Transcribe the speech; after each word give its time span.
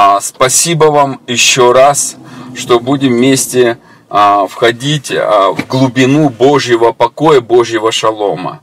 А, 0.00 0.20
спасибо 0.20 0.84
вам 0.84 1.20
еще 1.26 1.72
раз, 1.72 2.14
что 2.54 2.78
будем 2.78 3.14
вместе 3.14 3.80
а, 4.08 4.46
входить 4.46 5.10
а, 5.10 5.50
в 5.50 5.66
глубину 5.66 6.28
Божьего 6.28 6.92
покоя, 6.92 7.40
Божьего 7.40 7.90
шалома. 7.90 8.60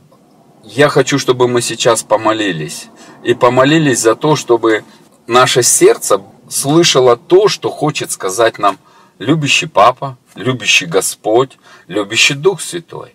Я 0.64 0.88
хочу, 0.88 1.20
чтобы 1.20 1.50
мы 1.50 1.62
сейчас 1.62 2.04
помолились. 2.04 2.88
И 3.22 3.34
помолились 3.34 4.00
за 4.00 4.16
то, 4.16 4.38
чтобы 4.38 4.86
наше 5.28 5.62
сердце 5.62 6.22
слышало 6.48 7.18
то, 7.18 7.50
что 7.50 7.70
хочет 7.70 8.12
сказать 8.12 8.58
нам 8.58 8.78
любящий 9.20 9.68
Папа, 9.68 10.18
любящий 10.36 10.86
Господь, 10.86 11.58
любящий 11.90 12.36
Дух 12.36 12.62
Святой. 12.62 13.14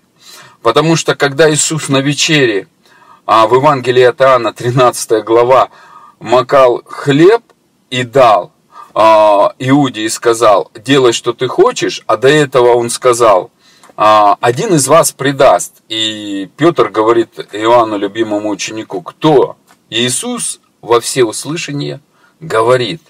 Потому 0.60 0.94
что 0.94 1.14
когда 1.14 1.50
Иисус 1.50 1.88
на 1.88 2.02
вечере, 2.02 2.68
в 3.24 3.54
Евангелии 3.54 4.02
от 4.02 4.20
Иоанна, 4.20 4.52
13 4.52 5.24
глава, 5.24 5.70
макал 6.18 6.82
хлеб 6.84 7.40
и 7.90 8.04
дал 8.04 8.52
а, 8.94 9.54
Иуде 9.58 10.02
и 10.02 10.08
сказал, 10.08 10.70
делай, 10.74 11.12
что 11.12 11.32
ты 11.32 11.48
хочешь, 11.48 12.02
а 12.06 12.16
до 12.16 12.28
этого 12.28 12.74
он 12.74 12.90
сказал, 12.90 13.50
а, 13.96 14.36
один 14.40 14.74
из 14.74 14.88
вас 14.88 15.12
предаст. 15.12 15.82
И 15.88 16.48
Петр 16.56 16.88
говорит 16.88 17.38
Иоанну, 17.52 17.98
любимому 17.98 18.48
ученику, 18.48 19.02
кто? 19.02 19.56
Иисус 19.90 20.60
во 20.80 21.00
все 21.00 21.24
услышания 21.24 22.00
говорит, 22.40 23.02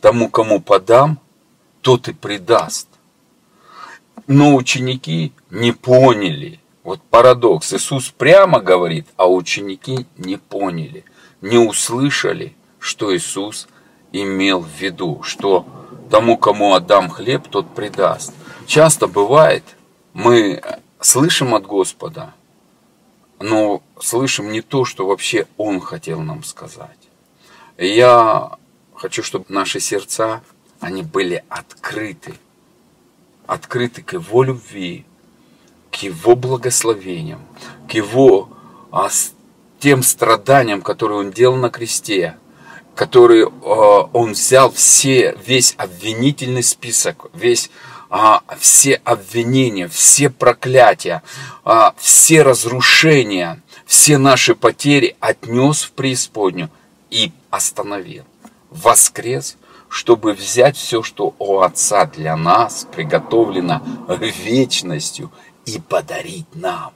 тому, 0.00 0.28
кому 0.28 0.60
подам, 0.60 1.18
тот 1.80 2.08
и 2.08 2.12
предаст. 2.12 2.88
Но 4.26 4.54
ученики 4.54 5.32
не 5.50 5.72
поняли. 5.72 6.60
Вот 6.82 7.00
парадокс. 7.02 7.72
Иисус 7.72 8.10
прямо 8.10 8.60
говорит, 8.60 9.06
а 9.16 9.28
ученики 9.28 10.06
не 10.16 10.36
поняли, 10.36 11.04
не 11.40 11.58
услышали, 11.58 12.54
что 12.78 13.14
Иисус 13.16 13.66
имел 14.12 14.60
в 14.60 14.68
виду, 14.68 15.22
что 15.22 15.66
тому, 16.10 16.36
кому 16.36 16.74
отдам 16.74 17.08
хлеб, 17.08 17.48
тот 17.48 17.74
предаст. 17.74 18.32
Часто 18.66 19.06
бывает, 19.06 19.64
мы 20.12 20.62
слышим 21.00 21.54
от 21.54 21.66
Господа, 21.66 22.34
но 23.38 23.82
слышим 24.00 24.50
не 24.50 24.60
то, 24.60 24.84
что 24.84 25.06
вообще 25.06 25.46
Он 25.56 25.80
хотел 25.80 26.20
нам 26.20 26.42
сказать. 26.42 26.90
я 27.78 28.52
хочу, 28.94 29.22
чтобы 29.22 29.46
наши 29.48 29.80
сердца, 29.80 30.42
они 30.80 31.02
были 31.02 31.44
открыты. 31.48 32.34
Открыты 33.46 34.02
к 34.02 34.14
Его 34.14 34.42
любви, 34.42 35.04
к 35.90 35.96
Его 35.96 36.34
благословениям, 36.34 37.40
к 37.88 37.92
Его 37.92 38.48
а, 38.90 39.08
тем 39.78 40.02
страданиям, 40.02 40.82
которые 40.82 41.20
Он 41.20 41.30
делал 41.30 41.56
на 41.56 41.70
кресте, 41.70 42.36
который 42.96 43.42
э, 43.42 43.48
он 44.12 44.32
взял 44.32 44.72
все, 44.72 45.36
весь 45.46 45.74
обвинительный 45.76 46.62
список, 46.62 47.26
весь 47.34 47.70
а, 48.08 48.42
все 48.58 48.94
обвинения, 49.04 49.88
все 49.88 50.30
проклятия, 50.30 51.22
а, 51.64 51.94
все 51.98 52.42
разрушения, 52.42 53.62
все 53.84 54.16
наши 54.16 54.54
потери 54.54 55.16
отнес 55.20 55.82
в 55.82 55.92
преисподнюю 55.92 56.70
и 57.10 57.32
остановил. 57.50 58.24
Воскрес, 58.70 59.56
чтобы 59.88 60.32
взять 60.32 60.76
все, 60.76 61.02
что 61.02 61.34
у 61.38 61.60
Отца 61.60 62.06
для 62.06 62.36
нас 62.36 62.86
приготовлено 62.94 63.82
вечностью 64.08 65.30
и 65.64 65.80
подарить 65.80 66.54
нам. 66.54 66.92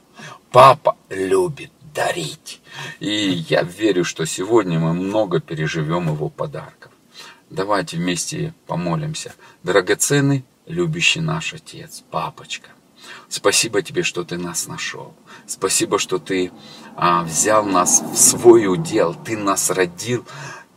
Папа 0.51 0.97
любит 1.09 1.71
дарить. 2.01 2.61
И 2.99 3.45
я 3.49 3.63
верю, 3.63 4.05
что 4.05 4.25
сегодня 4.25 4.79
мы 4.79 4.95
много 4.95 5.41
переживем 5.41 6.09
его 6.09 6.29
подарков. 6.29 6.93
Давайте 7.51 7.97
вместе 7.97 8.55
помолимся. 8.67 9.35
Драгоценный, 9.63 10.45
любящий 10.67 11.21
наш 11.21 11.53
Отец, 11.53 12.05
Папочка, 12.11 12.71
спасибо 13.29 13.83
тебе, 13.83 14.03
что 14.03 14.25
ты 14.25 14.39
нас 14.39 14.67
нашел. 14.67 15.15
Спасибо, 15.47 15.99
что 15.99 16.19
ты 16.19 16.53
а, 16.97 17.23
взял 17.25 17.65
нас 17.65 18.03
в 18.03 18.17
свой 18.17 18.67
удел, 18.67 19.15
ты 19.15 19.37
нас 19.37 19.71
родил 19.71 20.25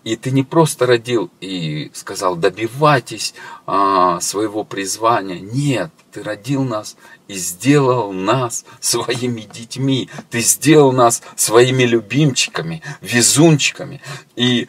и 0.03 0.17
ты 0.17 0.31
не 0.31 0.44
просто 0.44 0.85
родил 0.85 1.31
и 1.40 1.90
сказал, 1.94 2.35
добивайтесь 2.35 3.34
а, 3.66 4.19
своего 4.19 4.63
призвания. 4.63 5.40
Нет, 5.40 5.91
ты 6.11 6.23
родил 6.23 6.63
нас 6.63 6.97
и 7.28 7.35
сделал 7.35 8.11
нас 8.11 8.66
своими 8.79 9.41
детьми. 9.41 10.09
Ты 10.29 10.41
сделал 10.41 10.91
нас 10.91 11.22
своими 11.35 11.84
любимчиками, 11.84 12.81
везунчиками. 13.01 14.01
И 14.35 14.67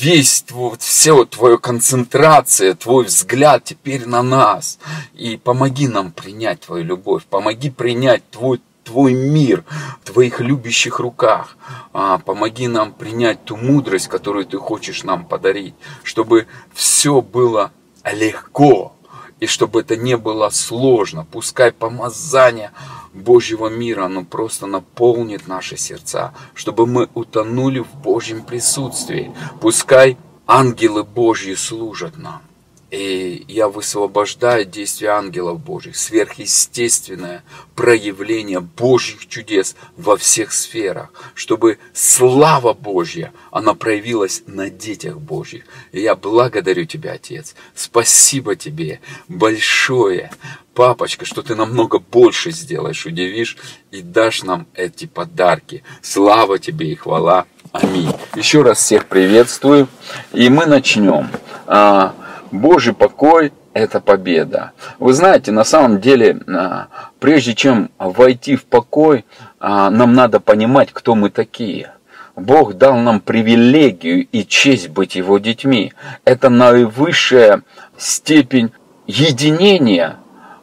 весь 0.00 0.42
твой, 0.42 0.76
все 0.78 1.24
твоя 1.24 1.56
концентрация, 1.56 2.74
твой 2.74 3.04
взгляд 3.04 3.64
теперь 3.64 4.06
на 4.06 4.22
нас. 4.22 4.78
И 5.14 5.36
помоги 5.36 5.88
нам 5.88 6.12
принять 6.12 6.60
твою 6.60 6.84
любовь, 6.84 7.24
помоги 7.24 7.70
принять 7.70 8.28
твой 8.30 8.60
Твой 8.86 9.14
мир 9.14 9.64
в 10.00 10.12
Твоих 10.12 10.38
любящих 10.38 11.00
руках. 11.00 11.56
А, 11.92 12.18
помоги 12.18 12.68
нам 12.68 12.92
принять 12.92 13.44
ту 13.44 13.56
мудрость, 13.56 14.06
которую 14.06 14.46
Ты 14.46 14.58
хочешь 14.58 15.02
нам 15.02 15.24
подарить, 15.24 15.74
чтобы 16.04 16.46
все 16.72 17.20
было 17.20 17.72
легко, 18.04 18.95
и 19.40 19.46
чтобы 19.46 19.80
это 19.80 19.96
не 19.96 20.16
было 20.16 20.48
сложно. 20.50 21.26
Пускай 21.30 21.72
помазание 21.72 22.72
Божьего 23.12 23.68
мира, 23.68 24.06
оно 24.06 24.24
просто 24.24 24.66
наполнит 24.66 25.46
наши 25.46 25.76
сердца, 25.76 26.32
чтобы 26.54 26.86
мы 26.86 27.08
утонули 27.14 27.80
в 27.80 27.94
Божьем 27.96 28.42
присутствии. 28.42 29.34
Пускай 29.60 30.16
ангелы 30.46 31.04
Божьи 31.04 31.54
служат 31.54 32.16
нам. 32.16 32.42
И 32.90 33.44
я 33.48 33.68
высвобождаю 33.68 34.64
действия 34.64 35.08
ангелов 35.08 35.60
Божьих, 35.60 35.96
сверхъестественное 35.96 37.42
проявление 37.74 38.60
Божьих 38.60 39.26
чудес 39.26 39.74
во 39.96 40.16
всех 40.16 40.52
сферах, 40.52 41.12
чтобы 41.34 41.78
слава 41.92 42.74
Божья, 42.74 43.32
она 43.50 43.74
проявилась 43.74 44.44
на 44.46 44.70
детях 44.70 45.18
Божьих. 45.18 45.64
И 45.90 46.00
я 46.00 46.14
благодарю 46.14 46.84
Тебя, 46.84 47.14
Отец. 47.14 47.56
Спасибо 47.74 48.54
Тебе 48.54 49.00
большое, 49.26 50.30
папочка, 50.72 51.24
что 51.24 51.42
Ты 51.42 51.56
намного 51.56 51.98
больше 51.98 52.52
сделаешь, 52.52 53.04
удивишь 53.04 53.56
и 53.90 54.00
дашь 54.00 54.44
нам 54.44 54.68
эти 54.74 55.06
подарки. 55.06 55.82
Слава 56.02 56.60
Тебе 56.60 56.92
и 56.92 56.94
хвала. 56.94 57.46
Аминь. 57.72 58.12
Еще 58.36 58.62
раз 58.62 58.78
всех 58.78 59.06
приветствую. 59.06 59.88
И 60.32 60.48
мы 60.48 60.66
начнем. 60.66 61.28
Божий 62.50 62.94
покой– 62.94 63.52
это 63.74 64.00
победа. 64.00 64.72
Вы 64.98 65.12
знаете, 65.12 65.52
на 65.52 65.64
самом 65.64 66.00
деле, 66.00 66.40
а, 66.48 66.88
прежде 67.20 67.54
чем 67.54 67.90
войти 67.98 68.56
в 68.56 68.64
покой, 68.64 69.24
а, 69.60 69.90
нам 69.90 70.14
надо 70.14 70.40
понимать, 70.40 70.90
кто 70.92 71.14
мы 71.14 71.30
такие. 71.30 71.92
Бог 72.36 72.74
дал 72.74 72.96
нам 72.98 73.20
привилегию 73.20 74.26
и 74.30 74.44
честь 74.44 74.88
быть 74.88 75.16
Его 75.16 75.38
детьми. 75.38 75.92
Это 76.24 76.50
наивысшая 76.50 77.62
степень 77.96 78.72
единения, 79.06 80.16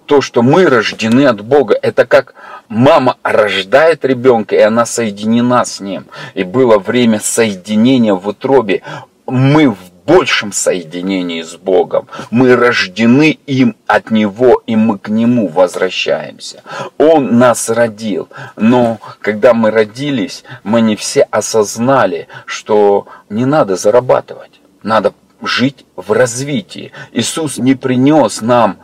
то, 0.06 0.22
что 0.22 0.42
мы 0.42 0.66
рождены 0.66 1.26
от 1.26 1.42
Бога. 1.42 1.78
Это 1.82 2.06
как 2.06 2.36
мама 2.68 3.18
рождает 3.24 4.06
ребенка, 4.06 4.56
и 4.56 4.60
она 4.60 4.86
соединена 4.86 5.66
с 5.66 5.80
ним. 5.80 6.06
И 6.34 6.44
было 6.44 6.78
время 6.78 7.20
соединения 7.20 8.14
в 8.14 8.28
утробе. 8.28 8.82
Мы 9.26 9.70
в 9.70 9.78
большем 10.06 10.52
соединении 10.52 11.42
с 11.42 11.56
Богом. 11.56 12.08
Мы 12.32 12.56
рождены 12.56 13.40
им 13.46 13.76
от 13.88 14.12
Него, 14.12 14.62
и 14.66 14.76
мы 14.76 14.98
к 14.98 15.10
Нему 15.10 15.48
возвращаемся. 15.48 16.64
Он 16.98 17.38
нас 17.38 17.70
родил. 17.70 18.30
Но 18.56 19.00
когда 19.22 19.54
мы 19.54 19.72
родились, 19.72 20.44
мы 20.64 20.82
не 20.82 20.96
все 20.96 21.24
осознали, 21.24 22.28
что 22.46 23.08
не 23.30 23.46
надо 23.46 23.76
зарабатывать. 23.76 24.60
Надо 24.84 25.14
жить 25.42 25.86
в 25.96 26.12
развитии. 26.12 26.92
Иисус 27.12 27.58
не 27.58 27.76
принес 27.76 28.42
нам 28.42 28.78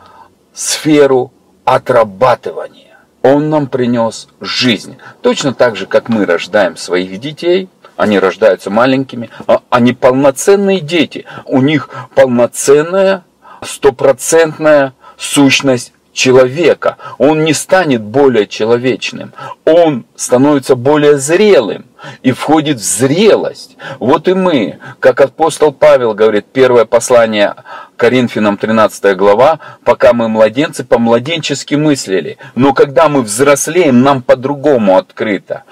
сферу 0.54 1.32
отрабатывания. 1.64 2.98
Он 3.22 3.50
нам 3.50 3.66
принес 3.66 4.28
жизнь. 4.40 4.96
Точно 5.20 5.52
так 5.52 5.76
же, 5.76 5.86
как 5.86 6.08
мы 6.08 6.24
рождаем 6.24 6.76
своих 6.76 7.20
детей– 7.20 7.68
они 8.00 8.18
рождаются 8.18 8.70
маленькими, 8.70 9.28
а 9.46 9.60
они 9.68 9.92
полноценные 9.92 10.80
дети. 10.80 11.26
У 11.44 11.60
них 11.60 11.90
полноценная, 12.14 13.24
стопроцентная 13.62 14.94
сущность 15.18 15.92
человека. 16.14 16.96
Он 17.18 17.44
не 17.44 17.52
станет 17.52 18.00
более 18.00 18.46
человечным. 18.46 19.34
Он 19.66 20.06
становится 20.16 20.76
более 20.76 21.18
зрелым 21.18 21.84
и 22.22 22.32
входит 22.32 22.78
в 22.78 22.82
зрелость. 22.82 23.76
Вот 23.98 24.28
и 24.28 24.32
мы, 24.32 24.78
как 24.98 25.20
апостол 25.20 25.70
Павел 25.70 26.14
говорит, 26.14 26.46
первое 26.50 26.86
послание 26.86 27.54
Коринфянам 27.98 28.56
13 28.56 29.14
глава, 29.14 29.58
пока 29.84 30.14
мы 30.14 30.30
младенцы, 30.30 30.84
по-младенчески 30.84 31.74
мыслили. 31.74 32.38
Но 32.54 32.72
когда 32.72 33.10
мы 33.10 33.20
взрослеем, 33.20 34.00
нам 34.00 34.22
по-другому 34.22 34.96
открыто. 34.96 35.64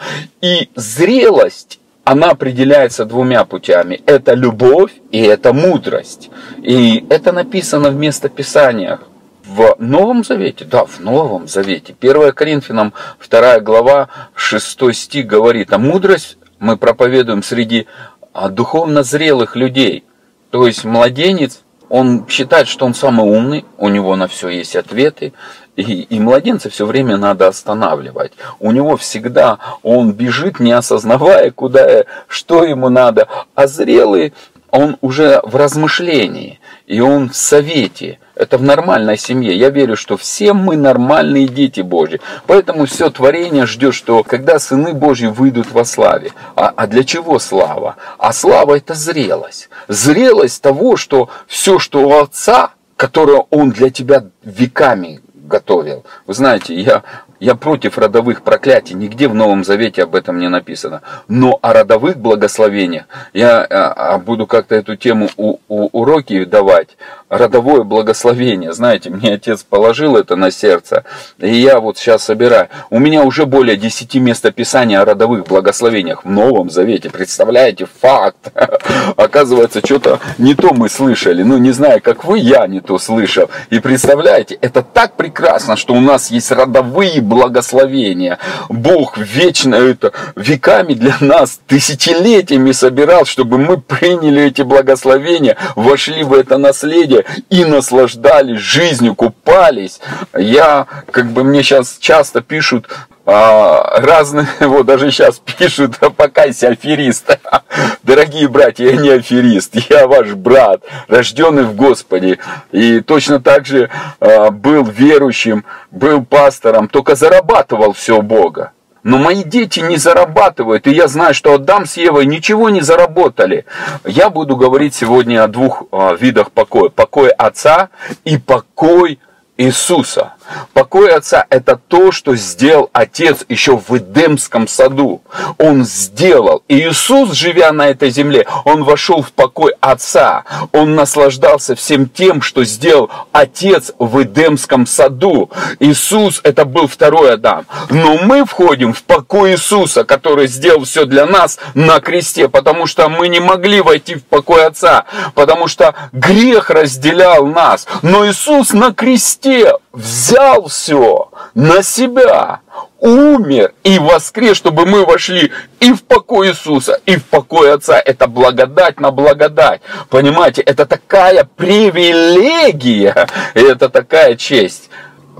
И 0.42 0.68
зрелость 0.74 1.80
она 2.08 2.30
определяется 2.30 3.04
двумя 3.04 3.44
путями. 3.44 4.00
Это 4.06 4.32
любовь 4.32 4.92
и 5.10 5.20
это 5.20 5.52
мудрость. 5.52 6.30
И 6.62 7.04
это 7.10 7.32
написано 7.32 7.90
в 7.90 7.96
местописаниях. 7.96 9.02
В 9.44 9.76
Новом 9.78 10.24
Завете, 10.24 10.64
да, 10.64 10.86
в 10.86 11.00
Новом 11.00 11.48
Завете. 11.48 11.94
1 12.00 12.32
Коринфянам 12.32 12.94
2 13.28 13.60
глава 13.60 14.08
6 14.34 14.94
стих 14.94 15.26
говорит, 15.26 15.70
а 15.70 15.76
мудрость 15.76 16.38
мы 16.58 16.78
проповедуем 16.78 17.42
среди 17.42 17.86
а, 18.32 18.48
духовно 18.48 19.02
зрелых 19.02 19.54
людей. 19.54 20.04
То 20.48 20.66
есть 20.66 20.84
младенец, 20.86 21.60
он 21.88 22.26
считает, 22.28 22.68
что 22.68 22.86
он 22.86 22.94
самый 22.94 23.26
умный, 23.26 23.64
у 23.78 23.88
него 23.88 24.16
на 24.16 24.28
все 24.28 24.48
есть 24.48 24.76
ответы, 24.76 25.32
и, 25.76 25.82
и 26.02 26.20
младенца 26.20 26.70
все 26.70 26.86
время 26.86 27.16
надо 27.16 27.46
останавливать. 27.46 28.32
У 28.58 28.72
него 28.72 28.96
всегда 28.96 29.58
он 29.82 30.12
бежит, 30.12 30.60
не 30.60 30.72
осознавая, 30.72 31.50
куда, 31.50 32.04
что 32.26 32.64
ему 32.64 32.88
надо. 32.88 33.28
А 33.54 33.66
зрелый, 33.66 34.34
он 34.70 34.96
уже 35.00 35.40
в 35.44 35.54
размышлении, 35.56 36.60
и 36.88 37.00
он 37.00 37.28
в 37.28 37.36
совете. 37.36 38.18
Это 38.34 38.56
в 38.56 38.62
нормальной 38.62 39.18
семье. 39.18 39.54
Я 39.54 39.68
верю, 39.68 39.94
что 39.94 40.16
все 40.16 40.54
мы 40.54 40.76
нормальные 40.76 41.46
дети 41.46 41.82
Божьи. 41.82 42.20
Поэтому 42.46 42.86
все 42.86 43.10
творение 43.10 43.66
ждет, 43.66 43.94
что 43.94 44.22
когда 44.22 44.58
сыны 44.58 44.94
Божьи 44.94 45.26
выйдут 45.26 45.70
во 45.70 45.84
славе. 45.84 46.32
А, 46.56 46.72
а 46.74 46.86
для 46.86 47.04
чего 47.04 47.38
слава? 47.38 47.96
А 48.16 48.32
слава 48.32 48.76
это 48.78 48.94
зрелость. 48.94 49.68
Зрелость 49.86 50.62
того, 50.62 50.96
что 50.96 51.28
все, 51.46 51.78
что 51.78 52.08
у 52.08 52.22
Отца, 52.22 52.70
которое 52.96 53.44
Он 53.50 53.70
для 53.70 53.90
тебя 53.90 54.24
веками 54.42 55.20
готовил. 55.34 56.04
Вы 56.26 56.34
знаете, 56.34 56.74
я 56.74 57.02
я 57.40 57.54
против 57.54 57.98
родовых 57.98 58.42
проклятий, 58.42 58.94
нигде 58.94 59.28
в 59.28 59.34
Новом 59.34 59.64
Завете 59.64 60.02
об 60.02 60.14
этом 60.14 60.38
не 60.38 60.48
написано. 60.48 61.02
Но 61.28 61.58
о 61.62 61.72
родовых 61.72 62.18
благословениях 62.18 63.04
я 63.32 63.64
а, 63.64 64.14
а 64.14 64.18
буду 64.18 64.46
как-то 64.46 64.74
эту 64.74 64.96
тему 64.96 65.28
у, 65.36 65.58
у, 65.68 65.88
уроки 65.92 66.44
давать. 66.44 66.96
Родовое 67.28 67.82
благословение, 67.82 68.72
знаете, 68.72 69.10
мне 69.10 69.34
отец 69.34 69.62
положил 69.62 70.16
это 70.16 70.34
на 70.34 70.50
сердце, 70.50 71.04
и 71.38 71.54
я 71.54 71.78
вот 71.78 71.98
сейчас 71.98 72.24
собираю. 72.24 72.68
У 72.88 72.98
меня 72.98 73.22
уже 73.22 73.44
более 73.44 73.76
10 73.76 74.14
местописаний 74.14 74.96
о 74.96 75.04
родовых 75.04 75.46
благословениях 75.46 76.24
в 76.24 76.30
Новом 76.30 76.70
Завете. 76.70 77.10
Представляете, 77.10 77.86
факт. 78.00 78.50
Оказывается, 79.16 79.80
что-то 79.84 80.20
не 80.38 80.54
то 80.54 80.72
мы 80.72 80.88
слышали. 80.88 81.42
Ну, 81.42 81.58
не 81.58 81.72
знаю, 81.72 82.00
как 82.02 82.24
вы, 82.24 82.38
я 82.38 82.66
не 82.66 82.80
то 82.80 82.98
слышал. 82.98 83.50
И 83.68 83.78
представляете, 83.78 84.56
это 84.62 84.82
так 84.82 85.12
прекрасно, 85.16 85.76
что 85.76 85.92
у 85.92 86.00
нас 86.00 86.30
есть 86.30 86.50
родовые 86.50 87.20
благословения. 87.28 88.38
Бог 88.68 89.18
вечно 89.18 89.74
это 89.74 90.12
веками 90.34 90.94
для 90.94 91.16
нас, 91.20 91.60
тысячелетиями 91.66 92.72
собирал, 92.72 93.24
чтобы 93.24 93.58
мы 93.58 93.80
приняли 93.80 94.42
эти 94.44 94.62
благословения, 94.62 95.56
вошли 95.76 96.24
в 96.24 96.32
это 96.32 96.58
наследие 96.58 97.24
и 97.50 97.64
наслаждались 97.64 98.58
жизнью, 98.58 99.14
купались. 99.14 100.00
Я, 100.36 100.86
как 101.10 101.26
бы 101.26 101.44
мне 101.44 101.62
сейчас 101.62 101.98
часто 102.00 102.40
пишут, 102.40 102.88
а, 103.30 104.00
разные, 104.00 104.46
вот 104.60 104.86
даже 104.86 105.10
сейчас 105.10 105.38
пишут, 105.38 105.98
покайся, 106.16 106.68
аферист. 106.68 107.38
Дорогие 108.02 108.48
братья, 108.48 108.86
я 108.86 108.96
не 108.96 109.10
аферист, 109.10 109.76
я 109.90 110.06
ваш 110.08 110.32
брат, 110.32 110.80
рожденный 111.08 111.64
в 111.64 111.76
Господе. 111.76 112.38
И 112.72 113.00
точно 113.00 113.38
так 113.38 113.66
же 113.66 113.90
а, 114.18 114.50
был 114.50 114.82
верующим, 114.84 115.66
был 115.90 116.24
пастором, 116.24 116.88
только 116.88 117.16
зарабатывал 117.16 117.92
все 117.92 118.22
Бога. 118.22 118.72
Но 119.02 119.18
мои 119.18 119.44
дети 119.44 119.80
не 119.80 119.98
зарабатывают, 119.98 120.86
и 120.86 120.92
я 120.92 121.06
знаю, 121.06 121.34
что 121.34 121.52
Адам 121.52 121.84
с 121.84 121.98
Евой 121.98 122.24
ничего 122.24 122.70
не 122.70 122.80
заработали. 122.80 123.66
Я 124.06 124.30
буду 124.30 124.56
говорить 124.56 124.94
сегодня 124.94 125.44
о 125.44 125.48
двух 125.48 125.82
а, 125.92 126.14
видах 126.14 126.50
покоя. 126.50 126.88
Покой 126.88 127.28
отца 127.28 127.90
и 128.24 128.38
покой 128.38 129.18
Иисуса. 129.58 130.32
Покой 130.72 131.12
Отца– 131.12 131.44
это 131.50 131.76
то, 131.88 132.12
что 132.12 132.36
сделал 132.36 132.90
Отец 132.92 133.44
еще 133.48 133.76
в 133.76 133.96
Эдемском 133.96 134.68
саду. 134.68 135.22
Он 135.58 135.84
сделал. 135.84 136.62
И 136.68 136.78
Иисус, 136.80 137.32
живя 137.32 137.72
на 137.72 137.88
этой 137.88 138.10
земле, 138.10 138.46
Он 138.64 138.84
вошел 138.84 139.22
в 139.22 139.32
покой 139.32 139.74
Отца. 139.80 140.44
Он 140.72 140.94
наслаждался 140.94 141.74
всем 141.74 142.08
тем, 142.08 142.42
что 142.42 142.64
сделал 142.64 143.10
Отец 143.32 143.92
в 143.98 144.22
Эдемском 144.22 144.86
саду. 144.86 145.50
Иисус– 145.80 146.40
это 146.44 146.64
был 146.64 146.86
второй 146.86 147.34
Адам. 147.34 147.66
Но 147.90 148.18
мы 148.18 148.44
входим 148.44 148.92
в 148.92 149.02
покой 149.02 149.52
Иисуса, 149.52 150.04
который 150.04 150.46
сделал 150.46 150.84
все 150.84 151.04
для 151.04 151.26
нас 151.26 151.58
на 151.74 152.00
кресте, 152.00 152.48
потому 152.48 152.86
что 152.86 153.08
мы 153.08 153.28
не 153.28 153.40
могли 153.40 153.80
войти 153.80 154.14
в 154.14 154.24
покой 154.24 154.66
Отца, 154.66 155.04
потому 155.34 155.68
что 155.68 155.94
грех 156.12 156.70
разделял 156.70 157.46
нас. 157.46 157.86
Но 158.02 158.26
Иисус 158.26 158.72
на 158.72 158.92
кресте 158.92 159.72
взял 159.98 160.68
все 160.68 161.28
на 161.54 161.82
себя, 161.82 162.60
умер 163.00 163.72
и 163.82 163.98
воскрес, 163.98 164.56
чтобы 164.56 164.86
мы 164.86 165.04
вошли 165.04 165.52
и 165.80 165.92
в 165.92 166.04
покой 166.04 166.50
Иисуса, 166.50 167.00
и 167.04 167.16
в 167.16 167.24
покой 167.24 167.74
Отца. 167.74 168.00
Это 168.00 168.28
благодать 168.28 169.00
на 169.00 169.10
благодать. 169.10 169.82
Понимаете, 170.08 170.62
это 170.62 170.86
такая 170.86 171.48
привилегия, 171.56 173.26
это 173.54 173.88
такая 173.88 174.36
честь. 174.36 174.88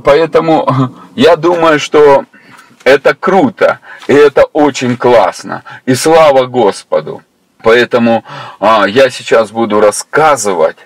Поэтому 0.04 0.68
я 1.14 1.36
думаю, 1.36 1.78
что 1.78 2.24
это 2.82 3.14
круто, 3.14 3.78
и 4.08 4.12
это 4.12 4.44
очень 4.44 4.96
классно. 4.96 5.62
И 5.86 5.94
слава 5.94 6.46
Господу. 6.46 7.22
Поэтому 7.62 8.24
а, 8.60 8.86
я 8.86 9.10
сейчас 9.10 9.50
буду 9.50 9.80
рассказывать 9.80 10.76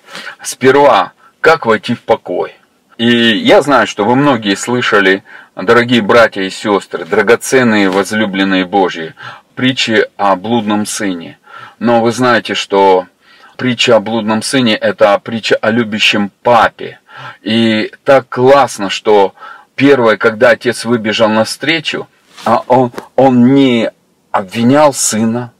сперва, 0.42 1.12
как 1.40 1.66
войти 1.66 1.94
в 1.94 2.02
покой. 2.02 2.54
И 3.02 3.36
я 3.36 3.62
знаю, 3.62 3.88
что 3.88 4.04
вы 4.04 4.14
многие 4.14 4.54
слышали, 4.54 5.24
дорогие 5.56 6.02
братья 6.02 6.42
и 6.42 6.50
сестры, 6.50 7.04
драгоценные 7.04 7.90
возлюбленные 7.90 8.64
Божьи, 8.64 9.16
притчи 9.56 10.06
о 10.16 10.36
блудном 10.36 10.86
сыне. 10.86 11.36
Но 11.80 12.00
вы 12.00 12.12
знаете, 12.12 12.54
что 12.54 13.08
притча 13.56 13.96
о 13.96 13.98
блудном 13.98 14.40
сыне– 14.40 14.76
это 14.80 15.18
притча 15.18 15.56
о 15.56 15.72
любящем 15.72 16.30
папе. 16.44 17.00
И 17.42 17.90
так 18.04 18.28
классно, 18.28 18.88
что 18.88 19.34
первое, 19.74 20.16
когда 20.16 20.50
отец 20.50 20.84
выбежал 20.84 21.28
навстречу, 21.28 22.06
а 22.44 22.62
он, 22.68 22.92
он 23.16 23.52
не 23.52 23.90
обвинял 24.30 24.94
сына, 24.94 25.52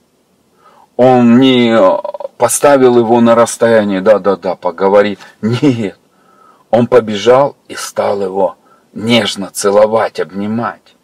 он 0.95 1.41
не 1.41 1.77
поставил 2.37 2.99
его 2.99 3.19
на 3.19 3.35
расстояние, 3.35 3.99
да-да-да, 3.99 4.55
поговори. 4.55 5.17
Нет, 5.41 5.97
он 6.73 6.87
побежал 6.87 7.55
и 7.67 7.75
стал 7.75 8.23
его 8.23 8.57
нежно 8.93 9.51
целовать, 9.53 10.19
обнимать. 10.19 10.95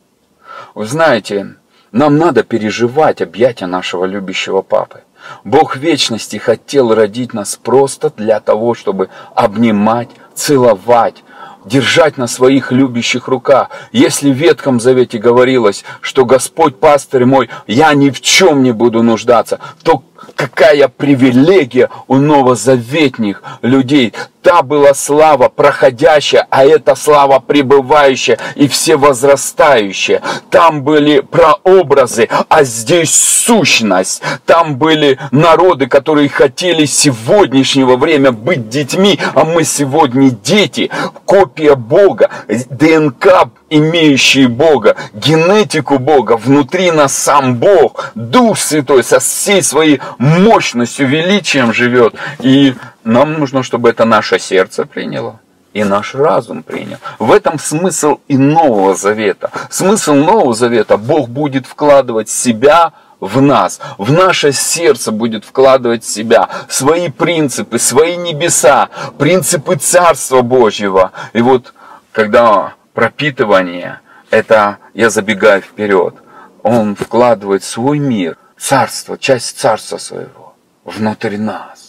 Вы 0.73 0.87
знаете, 0.87 1.57
нам 1.91 2.17
надо 2.17 2.41
переживать 2.41 3.21
объятия 3.21 3.67
нашего 3.67 4.05
любящего 4.05 4.63
папы. 4.63 5.01
Бог 5.43 5.75
вечности 5.75 6.37
хотел 6.37 6.95
родить 6.95 7.35
нас 7.35 7.55
просто 7.55 8.11
для 8.17 8.39
того, 8.39 8.73
чтобы 8.73 9.09
обнимать, 9.35 10.09
целовать, 10.33 11.23
держать 11.65 12.17
на 12.17 12.25
своих 12.25 12.71
любящих 12.71 13.27
руках. 13.27 13.69
Если 13.91 14.31
в 14.31 14.35
Ветхом 14.35 14.79
Завете 14.79 15.19
говорилось, 15.19 15.85
что 16.01 16.25
Господь 16.25 16.79
пастырь 16.79 17.25
мой, 17.25 17.47
я 17.67 17.93
ни 17.93 18.09
в 18.09 18.21
чем 18.21 18.63
не 18.63 18.71
буду 18.71 19.03
нуждаться, 19.03 19.59
то 19.83 20.03
какая 20.35 20.87
привилегия 20.87 21.89
у 22.07 22.15
новозаветних 22.15 23.43
людей. 23.61 24.13
Та 24.49 24.63
была 24.63 24.95
слава 24.95 25.47
проходящая, 25.47 26.47
а 26.49 26.65
эта 26.65 26.95
слава 26.95 27.37
пребывающая 27.37 28.39
и 28.55 28.67
всевозрастающая. 28.67 30.23
Там 30.49 30.81
были 30.81 31.19
прообразы, 31.19 32.27
а 32.49 32.63
здесь 32.63 33.13
сущность. 33.13 34.23
Там 34.47 34.77
были 34.77 35.19
народы, 35.29 35.85
которые 35.85 36.29
хотели 36.29 36.85
сегодняшнего 36.85 37.95
время 37.95 38.31
быть 38.31 38.69
детьми, 38.69 39.19
а 39.35 39.43
мы 39.43 39.63
сегодня 39.63 40.31
дети, 40.31 40.89
копия 41.25 41.75
Бога, 41.75 42.31
ДНК 42.47 43.49
имеющие 43.69 44.47
Бога, 44.47 44.95
генетику 45.13 45.99
Бога, 45.99 46.37
внутри 46.37 46.91
нас 46.91 47.15
сам 47.15 47.55
Бог, 47.55 48.11
Дух 48.15 48.57
Святой 48.57 49.03
со 49.03 49.19
всей 49.19 49.61
своей 49.61 50.01
мощностью, 50.17 51.07
величием 51.07 51.73
живет. 51.73 52.15
И 52.39 52.73
нам 53.09 53.39
нужно, 53.39 53.63
чтобы 53.63 53.89
это 53.89 54.05
наше 54.05 54.39
сердце 54.39 54.85
приняло 54.85 55.39
и 55.73 55.83
наш 55.83 56.15
разум 56.15 56.63
принял. 56.63 56.97
В 57.19 57.31
этом 57.31 57.59
смысл 57.59 58.19
и 58.27 58.37
Нового 58.37 58.95
Завета. 58.95 59.51
Смысл 59.69 60.13
Нового 60.13 60.53
Завета 60.53 60.97
Бог 60.97 61.29
будет 61.29 61.65
вкладывать 61.65 62.29
себя 62.29 62.93
в 63.19 63.41
нас, 63.41 63.79
в 63.97 64.11
наше 64.11 64.53
сердце 64.53 65.11
будет 65.11 65.43
вкладывать 65.43 66.05
себя 66.05 66.47
свои 66.69 67.09
принципы, 67.09 67.77
свои 67.77 68.15
небеса, 68.15 68.89
принципы 69.17 69.75
Царства 69.75 70.41
Божьего. 70.41 71.11
И 71.33 71.41
вот 71.41 71.73
когда 72.13 72.73
пропитывание, 72.93 73.99
это 74.29 74.77
я 74.93 75.09
забегаю 75.09 75.61
вперед, 75.61 76.15
он 76.63 76.95
вкладывает 76.95 77.63
свой 77.63 77.99
мир 77.99 78.37
царство, 78.57 79.17
часть 79.17 79.57
царства 79.57 79.97
своего 79.97 80.53
внутри 80.85 81.37
нас. 81.37 81.88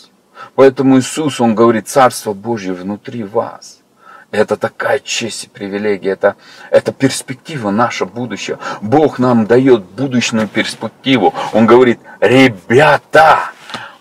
Поэтому 0.61 0.99
Иисус, 0.99 1.41
Он 1.41 1.55
говорит, 1.55 1.89
царство 1.89 2.35
Божье 2.35 2.75
внутри 2.75 3.25
вас. 3.25 3.79
Это 4.31 4.59
такая 4.59 4.99
честь 4.99 5.45
и 5.45 5.49
привилегия, 5.49 6.11
это, 6.11 6.37
это 6.71 6.93
перспектива 6.93 7.71
наша 7.71 8.05
будущего. 8.05 8.59
Бог 8.83 9.19
нам 9.19 9.47
дает 9.47 9.83
будущую 9.85 10.47
перспективу. 10.49 11.33
Он 11.55 11.65
говорит, 11.65 11.99
ребята, 12.21 13.53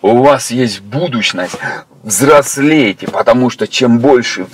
у 0.01 0.17
вас 0.17 0.51
есть 0.51 0.81
будущность, 0.81 1.55
взрослейте, 2.03 3.07
потому 3.07 3.49
что 3.49 3.65
чем 3.65 3.99
больше 3.99 4.45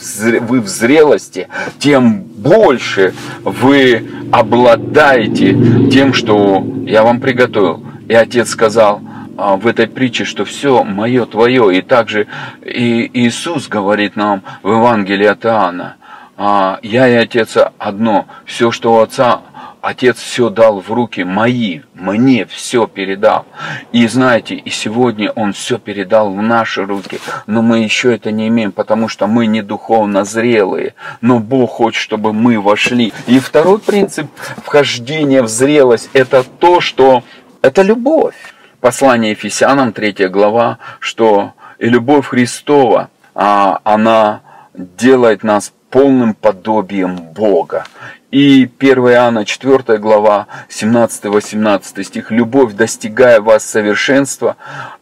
вы 0.42 0.62
в 0.62 0.68
зрелости, 0.68 1.48
тем 1.80 2.20
больше 2.22 3.16
вы 3.44 4.08
обладаете 4.32 5.90
тем, 5.90 6.14
что 6.14 6.64
я 6.86 7.02
вам 7.02 7.20
приготовил. 7.20 7.84
И 8.08 8.14
отец 8.14 8.52
сказал 8.52 9.02
в 9.36 9.68
этой 9.68 9.88
притче, 9.88 10.26
что 10.26 10.46
все 10.46 10.84
мое, 10.84 11.26
твое. 11.26 11.78
И 11.78 11.82
также 11.82 12.28
и 12.64 13.10
Иисус 13.14 13.68
говорит 13.68 14.16
нам 14.16 14.44
в 14.64 14.70
Евангелии 14.70 15.28
от 15.28 15.46
Иоанна, 15.46 15.98
«А, 16.38 16.80
я 16.82 17.08
и 17.08 17.14
отец 17.14 17.58
одно, 17.78 18.26
все, 18.46 18.70
что 18.72 18.96
у 18.96 19.00
отца 19.00 19.42
Отец 19.86 20.18
все 20.18 20.50
дал 20.50 20.82
в 20.82 20.92
руки 20.92 21.24
мои, 21.24 21.82
мне 21.94 22.48
все 22.48 22.88
передал. 22.88 23.46
И 23.92 24.08
знаете, 24.08 24.56
и 24.56 24.72
сегодня 24.72 25.30
Он 25.36 25.54
все 25.54 25.78
передал 25.78 26.34
в 26.34 26.42
наши 26.42 26.84
руки, 26.84 27.20
но 27.46 27.62
мы 27.62 27.84
еще 27.84 28.16
это 28.16 28.32
не 28.32 28.48
имеем, 28.48 28.72
потому 28.72 29.08
что 29.08 29.28
мы 29.28 29.46
не 29.46 29.62
духовно 29.62 30.26
зрелые. 30.26 30.96
Но 31.22 31.38
Бог 31.38 31.70
хочет, 31.70 32.02
чтобы 32.02 32.34
мы 32.34 32.60
вошли. 32.60 33.14
И 33.28 33.38
второй 33.38 33.78
принцип 33.78 34.26
вхождения 34.58 35.44
в 35.44 35.50
зрелость– 35.50 36.10
это 36.14 36.44
то, 36.44 36.82
что 36.82 37.24
это 37.62 37.84
любовь. 37.84 38.55
Послание 38.86 39.32
Ефесянам, 39.32 39.94
3 39.94 40.28
глава, 40.28 40.78
что 41.00 41.54
и 41.80 41.90
любовь 41.90 42.28
Христова, 42.28 43.10
а, 43.34 43.82
она 43.84 44.42
делает 44.76 45.42
нас 45.42 45.74
полным 45.90 46.36
подобием 46.36 47.16
Бога. 47.16 47.86
И 48.30 48.70
1 48.78 49.10
Иоанна 49.10 49.44
4 49.44 49.98
глава 49.98 50.46
17-18 50.70 52.04
стих. 52.04 52.30
«Любовь, 52.30 52.74
достигая 52.74 53.42
вас 53.42 53.66
совершенства, 53.66 54.56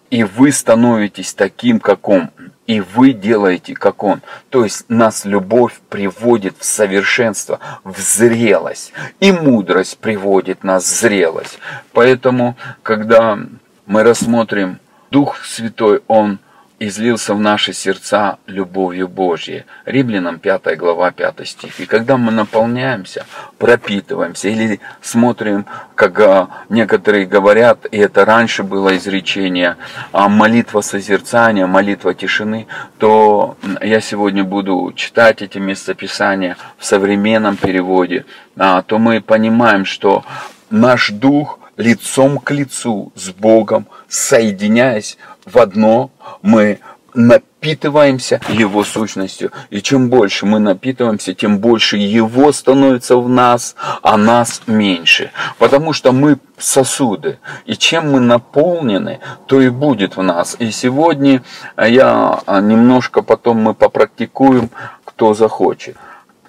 и 0.09 0.23
вы 0.23 0.53
становитесь 0.53 1.33
таким, 1.33 1.81
как 1.81 2.07
Он, 2.07 2.29
и 2.67 2.79
вы 2.79 3.11
делаете, 3.11 3.73
как 3.73 4.01
Он». 4.05 4.21
То 4.49 4.63
есть 4.63 4.85
нас 4.87 5.25
любовь 5.25 5.81
приводит 5.89 6.55
в 6.57 6.63
совершенство, 6.63 7.59
в 7.83 7.99
зрелость. 7.99 8.93
И 9.19 9.33
мудрость 9.33 9.97
приводит 9.97 10.63
нас 10.63 10.85
в 10.85 10.99
зрелость. 11.01 11.59
Поэтому, 11.91 12.55
когда 12.81 13.39
мы 13.85 14.03
рассмотрим 14.03 14.79
Дух 15.11 15.43
Святой, 15.43 16.01
Он– 16.07 16.39
излился 16.87 17.33
в 17.33 17.39
наши 17.39 17.73
сердца 17.73 18.37
любовью 18.45 19.07
Божьей. 19.07 19.63
Римлянам 19.85 20.39
5 20.39 20.77
глава 20.77 21.11
5 21.11 21.47
стих. 21.47 21.79
И 21.79 21.85
когда 21.85 22.17
мы 22.17 22.31
наполняемся, 22.31 23.25
пропитываемся 23.57 24.49
или 24.49 24.79
смотрим, 25.01 25.65
как 25.95 26.19
а, 26.19 26.49
некоторые 26.69 27.25
говорят, 27.25 27.85
и 27.91 27.97
это 27.97 28.25
раньше 28.25 28.63
было 28.63 28.95
изречение, 28.97 29.77
а, 30.11 30.29
молитва 30.29 30.81
созерцания, 30.81 31.67
молитва 31.67 32.13
тишины, 32.13 32.67
то 32.97 33.55
я 33.81 34.01
сегодня 34.01 34.43
буду 34.43 34.91
читать 34.95 35.41
эти 35.41 35.59
местописания 35.59 36.57
в 36.77 36.85
современном 36.85 37.55
переводе, 37.57 38.25
а, 38.57 38.81
то 38.81 38.97
мы 38.97 39.21
понимаем, 39.21 39.85
что 39.85 40.25
наш 40.69 41.11
дух 41.11 41.59
лицом 41.77 42.39
к 42.39 42.51
лицу 42.51 43.11
с 43.15 43.29
Богом, 43.29 43.87
соединяясь 44.07 45.17
в 45.45 45.57
одно, 45.57 46.11
мы 46.41 46.79
напитываемся 47.13 48.41
Его 48.49 48.83
сущностью. 48.83 49.51
И 49.69 49.81
чем 49.81 50.09
больше 50.09 50.45
мы 50.45 50.59
напитываемся, 50.59 51.33
тем 51.33 51.59
больше 51.59 51.97
Его 51.97 52.51
становится 52.51 53.17
в 53.17 53.29
нас, 53.29 53.75
а 54.01 54.17
нас 54.17 54.61
меньше. 54.67 55.31
Потому 55.57 55.93
что 55.93 56.11
мы 56.11 56.39
сосуды. 56.57 57.39
И 57.65 57.75
чем 57.75 58.11
мы 58.11 58.19
наполнены, 58.19 59.19
то 59.45 59.61
и 59.61 59.69
будет 59.69 60.17
в 60.17 60.23
нас. 60.23 60.55
И 60.59 60.71
сегодня 60.71 61.43
я 61.77 62.41
немножко 62.47 63.21
потом 63.21 63.57
мы 63.57 63.73
попрактикуем, 63.73 64.69
кто 65.05 65.33
захочет. 65.33 65.97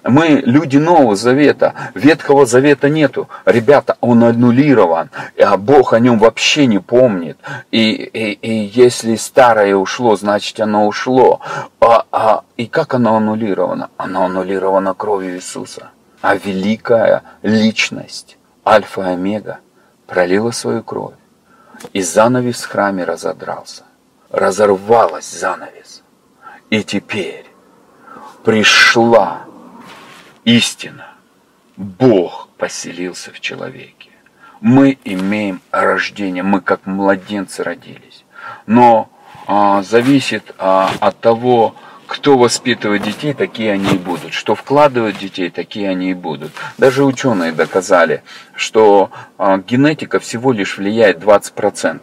Мы 0.05 0.43
люди 0.45 0.77
Нового 0.77 1.15
Завета, 1.15 1.73
Ветхого 1.95 2.45
Завета 2.45 2.89
нету. 2.89 3.27
Ребята, 3.43 3.97
он 4.01 4.23
аннулирован, 4.23 5.09
а 5.39 5.57
Бог 5.57 5.93
о 5.93 5.99
нем 5.99 6.19
вообще 6.19 6.67
не 6.67 6.77
помнит. 6.77 7.39
И, 7.71 7.91
и, 7.91 8.33
и 8.33 8.71
если 8.71 9.15
старое 9.15 9.75
ушло, 9.75 10.15
значит 10.15 10.59
оно 10.59 10.85
ушло. 10.85 11.39
А, 11.79 12.05
а, 12.11 12.43
и 12.55 12.67
как 12.67 12.93
оно 12.93 13.15
аннулировано? 13.15 13.89
Оно 13.97 14.25
аннулировано 14.25 14.93
кровью 14.93 15.37
Иисуса. 15.37 15.89
А 16.21 16.35
великая 16.35 17.23
личность, 17.41 18.37
Альфа 18.63 19.01
и 19.01 19.13
Омега, 19.13 19.57
пролила 20.05 20.51
свою 20.51 20.83
кровь. 20.83 21.15
И 21.93 22.03
занавес 22.03 22.61
в 22.61 22.69
храме 22.69 23.05
разодрался. 23.05 23.83
Разорвалась 24.29 25.31
занавес. 25.31 26.03
И 26.69 26.83
теперь 26.83 27.47
пришла 28.43 29.45
истина. 30.45 31.07
Бог 31.75 32.47
поселился 32.57 33.31
в 33.31 33.41
человеке. 33.41 34.09
Мы 34.61 34.97
имеем 35.03 35.61
рождение, 35.71 36.43
мы 36.43 36.61
как 36.61 36.85
младенцы 36.85 37.63
родились. 37.63 38.23
Но 38.65 39.09
а, 39.47 39.83
зависит 39.83 40.55
а, 40.57 40.89
от 41.01 41.19
того, 41.19 41.75
кто 42.07 42.37
воспитывает 42.37 43.03
детей, 43.03 43.33
такие 43.33 43.73
они 43.73 43.95
и 43.95 43.97
будут. 43.97 44.33
Что 44.33 44.55
вкладывают 44.55 45.17
детей, 45.17 45.49
такие 45.49 45.89
они 45.89 46.11
и 46.11 46.13
будут. 46.13 46.51
Даже 46.77 47.03
ученые 47.03 47.51
доказали, 47.51 48.23
что 48.55 49.11
а, 49.37 49.57
генетика 49.57 50.19
всего 50.19 50.53
лишь 50.53 50.77
влияет 50.77 51.17
20%. 51.17 52.01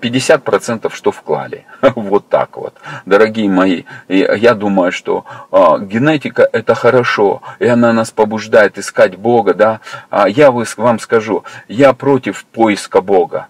50% 0.00 0.92
что 0.92 1.12
вклали. 1.12 1.66
Вот 1.96 2.28
так 2.28 2.56
вот, 2.56 2.74
дорогие 3.04 3.48
мои. 3.48 3.84
Я 4.08 4.54
думаю, 4.54 4.92
что 4.92 5.24
а, 5.50 5.78
генетика 5.78 6.48
это 6.52 6.74
хорошо, 6.74 7.42
и 7.58 7.66
она 7.66 7.92
нас 7.92 8.10
побуждает 8.10 8.78
искать 8.78 9.16
Бога, 9.16 9.54
да. 9.54 9.80
А 10.10 10.28
я 10.28 10.50
вам 10.50 10.98
скажу, 10.98 11.44
я 11.68 11.92
против 11.92 12.44
поиска 12.44 13.00
Бога. 13.00 13.48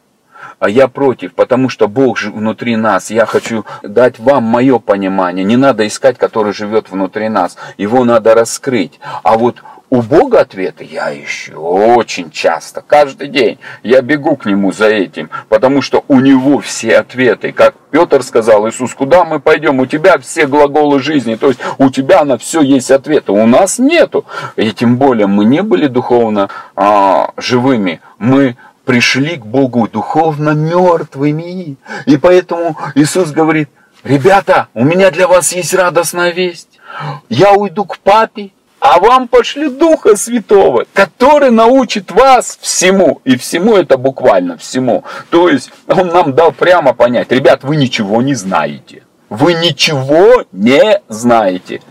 А 0.59 0.71
я 0.71 0.89
против, 0.89 1.35
потому 1.35 1.69
что 1.69 1.87
Бог 1.87 2.19
же 2.19 2.31
внутри 2.31 2.77
нас. 2.77 3.11
Я 3.11 3.27
хочу 3.27 3.67
дать 3.83 4.19
вам 4.19 4.45
мое 4.45 4.79
понимание. 4.79 5.45
Не 5.45 5.57
надо 5.57 5.87
искать, 5.87 6.17
который 6.17 6.55
живет 6.55 6.91
внутри 6.91 7.29
нас. 7.29 7.57
Его 7.77 8.05
надо 8.05 8.35
раскрыть. 8.35 8.99
А 9.23 9.37
вот 9.37 9.63
у 9.89 10.03
Бога 10.03 10.41
ответы 10.41 10.85
я 10.85 11.13
ищу 11.13 11.61
очень 11.61 12.31
часто, 12.31 12.83
каждый 12.87 13.29
день. 13.29 13.59
Я 13.83 14.03
бегу 14.03 14.37
к 14.37 14.47
Нему 14.47 14.73
за 14.73 14.89
этим, 14.89 15.31
потому 15.49 15.81
что 15.81 16.05
у 16.09 16.21
Него 16.21 16.59
все 16.59 16.99
ответы. 16.99 17.53
Как 17.53 17.75
Петр 17.91 18.23
сказал, 18.23 18.69
Иисус, 18.69 18.95
куда 18.95 19.25
мы 19.25 19.39
пойдем? 19.39 19.79
У 19.79 19.87
Тебя 19.87 20.19
все 20.19 20.47
глаголы 20.47 21.01
жизни, 21.01 21.37
то 21.37 21.49
есть 21.49 21.61
у 21.79 21.91
Тебя 21.91 22.25
на 22.25 22.37
все 22.37 22.63
есть 22.63 22.91
ответы, 22.91 23.33
у 23.33 23.47
нас 23.47 23.79
нету. 23.79 24.25
И 24.57 24.73
тем 24.73 24.97
более 24.97 25.29
мы 25.29 25.45
не 25.45 25.63
были 25.63 25.87
духовно 25.87 26.49
а, 26.75 27.31
живыми, 27.37 28.01
мы 28.19 28.57
пришли 28.85 29.37
к 29.37 29.47
Богу 29.47 29.89
духовно 29.89 30.51
мертвыми. 30.51 31.77
И 32.07 32.17
поэтому 32.17 32.77
Иисус 32.95 33.31
говорит, 33.31 33.69
ребята, 34.03 34.69
у 34.75 34.85
меня 34.85 35.11
для 35.11 35.29
вас 35.29 35.53
есть 35.53 35.75
радостная 35.75 36.33
весть. 36.33 36.81
Я 37.29 37.53
уйду 37.53 37.85
к 37.85 37.99
папе, 37.99 38.51
а 38.89 39.01
вам 39.01 39.27
пошли 39.27 39.69
Духа 39.69 40.17
Святого, 40.17 40.85
который 40.93 41.51
научит 41.51 42.13
вас 42.13 42.57
всему. 42.61 43.21
И 43.25 43.37
всему 43.37 43.77
это 43.77 43.97
буквально 43.97 44.57
всему. 44.59 45.03
То 45.29 45.49
есть 45.49 45.73
он 45.89 46.09
нам 46.09 46.35
дал 46.35 46.53
прямо 46.53 46.95
понять, 46.95 47.33
ребят, 47.33 47.65
вы 47.65 47.77
ничего 47.77 48.23
не 48.23 48.35
знаете. 48.35 49.03
Вы 49.29 49.55
ничего 49.55 50.45
не 50.53 51.01
знаете. 51.09 51.83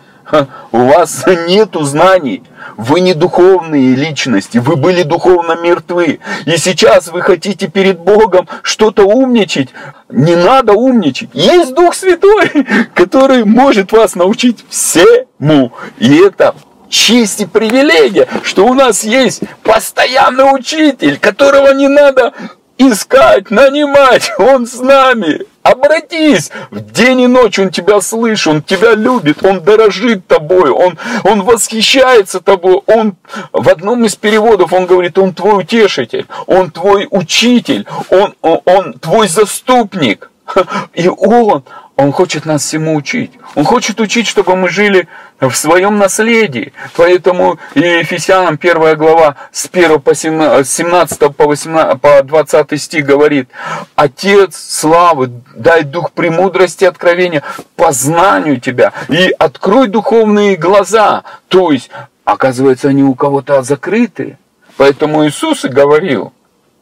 У 0.72 0.78
вас 0.78 1.25
нету 1.48 1.84
знаний. 1.84 2.44
Вы 2.78 3.02
не 3.02 3.14
духовные 3.14 3.96
личности, 3.96 4.58
вы 4.58 4.75
были 4.75 5.04
духовно 5.04 5.56
мертвы. 5.56 6.20
И 6.46 6.58
сейчас 6.58 7.10
вы 7.10 7.22
хотите 7.22 7.68
перед 7.68 8.00
Богом 8.00 8.48
что-то 8.64 9.04
умничать. 9.04 9.70
Не 10.10 10.36
надо 10.36 10.74
умничать. 10.74 11.30
Есть 11.34 11.74
Дух 11.74 11.94
Святой, 11.94 12.50
который 12.94 13.46
может 13.46 13.92
вас 13.92 14.16
научить 14.16 14.66
всему. 14.70 15.74
И 16.00 16.16
это 16.18 16.56
честь 16.89 17.42
и 17.42 17.46
привилегия, 17.46 18.27
что 18.44 18.65
у 18.65 18.74
нас 18.74 19.04
есть 19.04 19.42
постоянный 19.63 20.56
учитель, 20.56 21.20
которого 21.20 21.74
не 21.74 21.88
надо 21.88 22.34
искать, 22.77 23.51
нанимать, 23.51 24.32
Он 24.38 24.68
с 24.68 24.80
нами. 24.80 25.42
Обратись! 25.63 26.51
В 26.70 26.92
день 26.92 27.22
и 27.22 27.27
ночь 27.27 27.58
Он 27.58 27.72
тебя 27.72 28.00
слышит, 28.01 28.48
Он 28.48 28.62
тебя 28.62 28.94
любит, 28.94 29.44
Он 29.44 29.62
дорожит 29.62 30.27
тобой, 30.27 30.70
Он, 30.70 30.98
он 31.24 31.42
восхищается 31.42 32.39
тобой. 32.39 32.82
Он 32.86 33.15
в 33.51 33.70
одном 33.70 34.06
из 34.06 34.15
переводов 34.15 34.74
Он 34.74 34.86
говорит, 34.86 35.18
Он 35.18 35.34
твой 35.34 35.62
утешитель, 35.62 36.27
Он 36.46 36.70
твой 36.70 37.08
учитель, 37.10 37.88
Он, 38.10 38.36
он, 38.42 38.62
он 38.65 38.94
твой 38.94 39.27
заступник. 39.27 40.30
И 40.94 41.08
Он, 41.08 41.64
Он 41.96 42.12
хочет 42.12 42.46
нас 42.46 42.64
всему 42.64 42.96
учить. 42.96 43.32
Он 43.56 43.64
хочет 43.64 44.00
учить, 44.00 44.28
чтобы 44.28 44.56
мы 44.56 44.70
жили 44.70 45.08
в 45.40 45.54
своем 45.54 45.98
наследии. 45.98 46.74
Поэтому 46.96 47.58
и 47.74 47.80
Ефесянам 47.80 48.58
1 48.62 48.98
глава 48.98 49.36
с 49.52 49.70
1 49.72 50.02
по 50.02 50.14
17 50.16 51.36
по, 51.36 51.46
18, 51.46 52.00
по 52.00 52.24
20 52.24 52.82
стих 52.82 53.06
говорит, 53.06 53.50
Отец 53.96 54.56
славы, 54.56 55.32
дай 55.56 55.84
дух 55.84 56.12
премудрости 56.12 56.86
откровения, 56.86 57.44
познанию 57.75 58.60
тебя 58.60 58.94
и 59.10 59.34
открой 59.38 59.88
духовные 59.88 60.56
глаза. 60.56 61.24
То 61.48 61.72
есть, 61.72 61.90
оказывается, 62.24 62.90
они 62.90 63.04
у 63.04 63.16
кого-то 63.16 63.62
закрыты. 63.64 64.38
Поэтому 64.78 65.25
Иисус 65.25 65.64
и 65.66 65.70
говорил, 65.70 66.34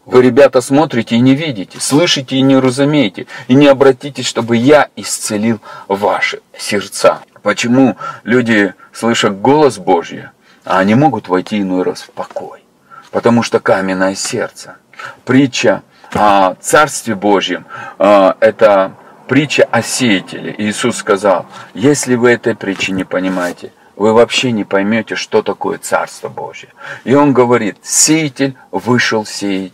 вы, 0.06 0.22
ребята, 0.22 0.60
смотрите 0.60 1.16
и 1.16 1.20
не 1.20 1.34
видите, 1.34 1.80
слышите 1.80 2.36
и 2.36 2.42
не 2.42 2.58
разумеете, 2.58 3.28
и 3.48 3.56
не 3.56 3.68
обратитесь, 3.68 4.26
чтобы 4.26 4.58
я 4.58 4.90
исцелил 4.98 5.62
ваши 5.88 6.42
сердца. 6.58 7.22
Почему 7.42 7.98
люди 8.24 8.74
слышат 8.92 9.40
голос 9.40 9.78
Божий, 9.78 10.26
а 10.66 10.80
они 10.80 10.96
могут 10.96 11.30
войти 11.30 11.62
иной 11.62 11.84
раз 11.84 12.02
в 12.02 12.12
покой? 12.12 12.64
Потому 13.12 13.44
что 13.44 13.60
каменное 13.60 14.16
сердце. 14.16 14.76
Притча 15.24 15.84
о 16.14 16.56
Царстве 16.56 17.16
Божьем 17.16 17.66
а,– 17.98 18.36
это 18.40 18.94
притча 19.28 19.64
о 19.72 19.82
сеятеле. 19.82 20.54
Иисус 20.58 20.98
сказал, 20.98 21.46
если 21.74 22.16
вы 22.16 22.32
этой 22.32 22.56
притчи 22.56 22.92
не 22.92 23.04
понимаете– 23.06 23.72
вы 23.96 24.12
вообще 24.12 24.52
не 24.52 24.64
поймете, 24.64 25.16
что 25.16 25.44
такое 25.44 25.78
Царство 25.78 26.28
Божье. 26.28 26.70
И 27.04 27.14
он 27.14 27.32
говорит, 27.32 27.78
сеятель 27.84 28.56
вышел 28.72 29.24
сеять 29.24 29.74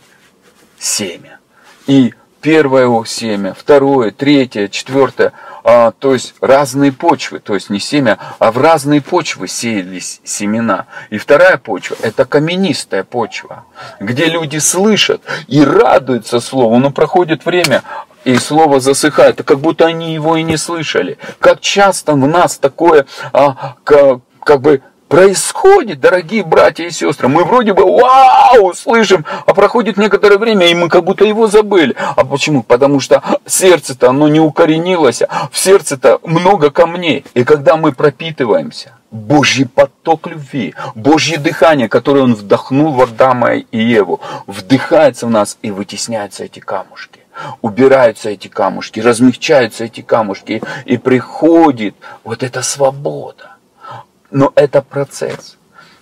семя. 0.80 1.38
И 1.86 2.14
первое 2.40 3.04
семя, 3.04 3.54
второе, 3.54 4.10
третье, 4.10 4.68
четвертое, 4.68 5.32
а, 5.62 5.92
то 5.92 6.14
есть 6.14 6.34
разные 6.40 6.90
почвы, 6.90 7.38
то 7.38 7.54
есть 7.54 7.70
не 7.70 7.78
семя, 7.78 8.18
а 8.38 8.50
в 8.50 8.58
разные 8.58 9.02
почвы 9.02 9.46
сеялись 9.46 10.20
семена. 10.24 10.86
И 11.10 11.18
вторая 11.18 11.58
почва– 11.58 11.96
это 12.02 12.24
каменистая 12.24 13.04
почва, 13.04 13.64
где 14.00 14.26
люди 14.26 14.56
слышат 14.56 15.22
и 15.48 15.62
радуются 15.62 16.40
слову, 16.40 16.78
но 16.78 16.90
проходит 16.90 17.44
время, 17.44 17.82
и 18.24 18.36
слово 18.36 18.80
засыхает, 18.80 19.42
как 19.44 19.60
будто 19.60 19.86
они 19.86 20.14
его 20.14 20.36
и 20.36 20.42
не 20.42 20.56
слышали. 20.56 21.18
Как 21.38 21.60
часто 21.60 22.12
в 22.12 22.26
нас 22.26 22.58
такое, 22.58 23.06
а, 23.32 23.76
как, 23.84 24.20
как 24.44 24.60
бы 24.60 24.82
происходит, 25.10 26.00
дорогие 26.00 26.44
братья 26.44 26.84
и 26.84 26.90
сестры. 26.90 27.28
Мы 27.28 27.44
вроде 27.44 27.74
бы 27.74 27.84
вау, 27.84 28.72
слышим, 28.74 29.26
а 29.44 29.52
проходит 29.54 29.96
некоторое 29.96 30.38
время, 30.38 30.68
и 30.68 30.74
мы 30.74 30.88
как 30.88 31.02
будто 31.02 31.24
его 31.24 31.48
забыли. 31.48 31.96
А 31.98 32.24
почему? 32.24 32.62
Потому 32.62 33.00
что 33.00 33.20
сердце-то, 33.44 34.10
оно 34.10 34.28
не 34.28 34.38
укоренилось, 34.38 35.22
в 35.50 35.58
сердце-то 35.58 36.20
много 36.22 36.70
камней. 36.70 37.24
И 37.34 37.42
когда 37.42 37.76
мы 37.76 37.92
пропитываемся, 37.92 38.92
Божий 39.10 39.66
поток 39.66 40.28
любви, 40.28 40.74
Божье 40.94 41.38
дыхание, 41.38 41.88
которое 41.88 42.20
Он 42.20 42.36
вдохнул 42.36 42.92
в 42.92 43.02
Адама 43.02 43.54
и 43.54 43.78
Еву, 43.78 44.20
вдыхается 44.46 45.26
в 45.26 45.30
нас 45.30 45.58
и 45.60 45.72
вытесняются 45.72 46.44
эти 46.44 46.60
камушки 46.60 47.20
убираются 47.62 48.28
эти 48.28 48.48
камушки, 48.48 49.00
размягчаются 49.00 49.84
эти 49.84 50.02
камушки, 50.02 50.60
и 50.84 50.98
приходит 50.98 51.94
вот 52.22 52.42
эта 52.42 52.60
свобода. 52.60 53.56
Но 54.30 54.52
это 54.54 54.82
процесс. 54.82 55.56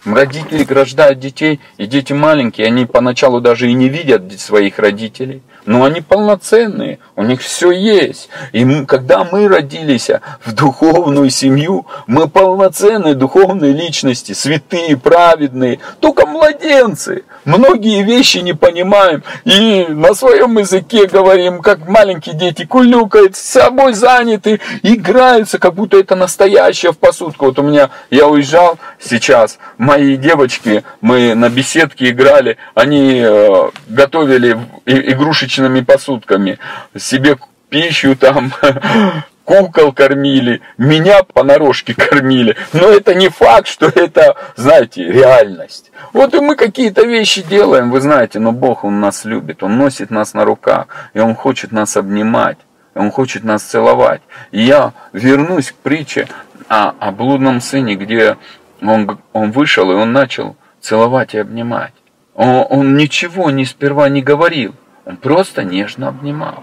Родители 0.04 0.64
рождают 0.72 1.18
детей, 1.18 1.60
и 1.76 1.86
дети 1.86 2.12
маленькие, 2.12 2.66
они 2.66 2.86
поначалу 2.86 3.40
даже 3.40 3.68
и 3.70 3.74
не 3.74 3.88
видят 3.88 4.32
своих 4.40 4.78
родителей 4.78 5.42
но 5.66 5.84
они 5.84 6.00
полноценные, 6.00 6.98
у 7.16 7.22
них 7.22 7.40
все 7.40 7.70
есть. 7.70 8.28
И 8.52 8.64
мы, 8.64 8.86
когда 8.86 9.24
мы 9.24 9.48
родились 9.48 10.10
в 10.44 10.52
духовную 10.52 11.30
семью, 11.30 11.86
мы 12.06 12.28
полноценные 12.28 13.14
духовные 13.14 13.72
личности, 13.72 14.32
святые, 14.32 14.96
праведные, 14.96 15.78
только 16.00 16.26
младенцы. 16.26 17.24
Многие 17.44 18.02
вещи 18.02 18.38
не 18.38 18.52
понимаем 18.52 19.22
и 19.44 19.86
на 19.88 20.14
своем 20.14 20.58
языке 20.58 21.06
говорим, 21.06 21.60
как 21.60 21.88
маленькие 21.88 22.34
дети, 22.34 22.64
кулюкают, 22.64 23.36
с 23.36 23.40
собой 23.40 23.94
заняты, 23.94 24.60
играются, 24.82 25.58
как 25.58 25.74
будто 25.74 25.98
это 25.98 26.14
настоящая 26.16 26.92
в 26.92 26.98
посудку. 26.98 27.46
Вот 27.46 27.58
у 27.58 27.62
меня, 27.62 27.90
я 28.10 28.26
уезжал 28.26 28.78
сейчас, 29.00 29.58
мои 29.76 30.16
девочки, 30.16 30.84
мы 31.00 31.34
на 31.34 31.48
беседке 31.48 32.10
играли, 32.10 32.56
они 32.74 33.20
э, 33.24 33.70
готовили 33.88 34.58
игрушечные 34.86 35.57
обычными 35.58 35.80
посудками. 35.80 36.58
Себе 36.96 37.36
пищу 37.68 38.16
там, 38.16 38.52
кукол 39.44 39.92
кормили, 39.92 40.60
меня 40.78 41.22
понарошке 41.22 41.94
кормили. 41.94 42.56
Но 42.72 42.88
это 42.88 43.14
не 43.14 43.28
факт, 43.28 43.66
что 43.66 43.86
это, 43.86 44.36
знаете, 44.56 45.04
реальность. 45.04 45.90
Вот 46.12 46.34
и 46.34 46.40
мы 46.40 46.56
какие-то 46.56 47.04
вещи 47.04 47.42
делаем, 47.42 47.90
вы 47.90 48.00
знаете, 48.00 48.38
но 48.38 48.52
Бог, 48.52 48.84
Он 48.84 49.00
нас 49.00 49.24
любит, 49.24 49.62
Он 49.62 49.76
носит 49.76 50.10
нас 50.10 50.34
на 50.34 50.44
руках, 50.44 50.86
и 51.14 51.20
Он 51.20 51.34
хочет 51.34 51.72
нас 51.72 51.96
обнимать, 51.96 52.58
Он 52.94 53.10
хочет 53.10 53.44
нас 53.44 53.62
целовать. 53.62 54.22
И 54.52 54.62
я 54.62 54.92
вернусь 55.12 55.72
к 55.72 55.74
притче 55.74 56.28
о, 56.68 56.94
о 56.98 57.12
блудном 57.12 57.60
сыне, 57.60 57.94
где 57.96 58.36
он, 58.80 59.18
он 59.32 59.50
вышел, 59.50 59.90
и 59.90 59.94
он 59.94 60.12
начал 60.12 60.56
целовать 60.80 61.34
и 61.34 61.38
обнимать. 61.38 61.92
Он, 62.38 62.64
он 62.70 62.96
ничего 62.96 63.50
не 63.50 63.64
сперва 63.64 64.08
не 64.08 64.22
говорил. 64.22 64.74
Он 65.08 65.16
просто 65.16 65.64
нежно 65.64 66.08
обнимал. 66.08 66.62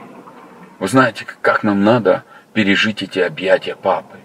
Вы 0.77 0.87
знаете, 0.87 1.25
как 1.41 1.63
нам 1.63 1.83
надо 1.83 2.23
пережить 2.53 3.01
эти 3.01 3.17
объятия 3.17 3.75
папы. 3.75 4.17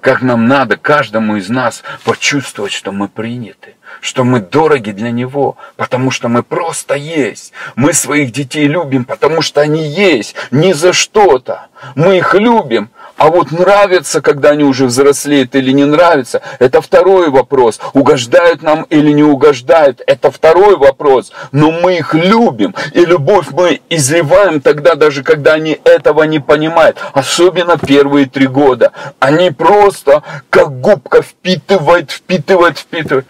Как 0.00 0.22
нам 0.22 0.48
надо 0.48 0.76
каждому 0.76 1.36
из 1.36 1.48
нас 1.48 1.84
почувствовать, 2.04 2.72
что 2.72 2.90
мы 2.90 3.06
приняты, 3.08 3.76
что 4.00 4.24
мы 4.24 4.40
дороги 4.40 4.90
для 4.90 5.12
него, 5.12 5.56
потому 5.76 6.10
что 6.10 6.28
мы 6.28 6.42
просто 6.42 6.94
есть. 6.94 7.52
Мы 7.76 7.92
своих 7.92 8.32
детей 8.32 8.66
любим, 8.66 9.04
потому 9.04 9.40
что 9.40 9.60
они 9.60 9.86
есть, 9.86 10.34
не 10.50 10.72
за 10.72 10.92
что-то. 10.92 11.68
Мы 11.94 12.18
их 12.18 12.34
любим, 12.34 12.90
а 13.16 13.28
вот 13.30 13.52
нравится, 13.52 14.20
когда 14.20 14.50
они 14.50 14.64
уже 14.64 14.86
взрослеют 14.86 15.54
или 15.54 15.70
не 15.70 15.84
нравится, 15.84 16.42
это 16.58 16.80
второй 16.80 17.30
вопрос. 17.30 17.80
Угождают 17.92 18.62
нам 18.62 18.82
или 18.90 19.12
не 19.12 19.22
угождают, 19.22 20.02
это 20.06 20.30
второй 20.30 20.76
вопрос. 20.76 21.32
Но 21.52 21.70
мы 21.70 21.98
их 21.98 22.14
любим. 22.14 22.74
И 22.92 23.04
любовь 23.04 23.48
мы 23.50 23.80
изливаем 23.88 24.60
тогда, 24.60 24.96
даже 24.96 25.22
когда 25.22 25.54
они 25.54 25.80
этого 25.84 26.24
не 26.24 26.40
понимают. 26.40 26.98
Особенно 27.12 27.78
первые 27.78 28.26
три 28.26 28.48
года. 28.48 28.92
Они 29.20 29.50
просто 29.50 30.24
как 30.50 30.80
губка 30.80 31.22
впитывают, 31.22 32.10
впитывают, 32.10 32.78
впитывают. 32.78 33.26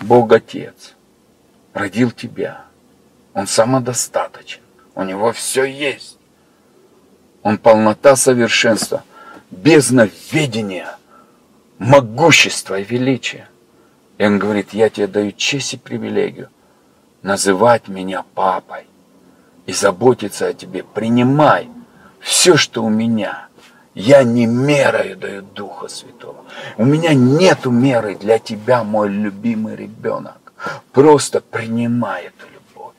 Бог 0.00 0.32
Отец 0.32 0.94
родил 1.74 2.12
тебя. 2.12 2.62
Он 3.34 3.46
самодостаточен. 3.46 4.60
У 4.94 5.02
него 5.02 5.32
все 5.32 5.64
есть. 5.64 6.17
Он 7.42 7.58
полнота 7.58 8.16
совершенства 8.16 9.04
бездна 9.50 10.08
ведения, 10.30 10.96
могущества 11.78 12.80
и 12.80 12.84
величия. 12.84 13.48
И 14.18 14.24
он 14.26 14.38
говорит, 14.38 14.72
я 14.72 14.90
тебе 14.90 15.06
даю 15.06 15.32
честь 15.32 15.74
и 15.74 15.76
привилегию 15.76 16.50
называть 17.22 17.88
меня 17.88 18.24
папой 18.34 18.86
и 19.66 19.72
заботиться 19.72 20.46
о 20.46 20.54
тебе. 20.54 20.82
Принимай 20.82 21.68
все, 22.20 22.56
что 22.56 22.84
у 22.84 22.88
меня. 22.88 23.48
Я 23.94 24.22
не 24.22 24.46
мерою 24.46 25.16
даю 25.16 25.42
Духа 25.42 25.88
Святого. 25.88 26.44
У 26.76 26.84
меня 26.84 27.14
нету 27.14 27.70
меры 27.70 28.14
для 28.14 28.38
тебя, 28.38 28.84
мой 28.84 29.08
любимый 29.08 29.74
ребенок. 29.76 30.52
Просто 30.92 31.40
принимай 31.40 32.26
эту 32.26 32.46
любовь. 32.52 32.94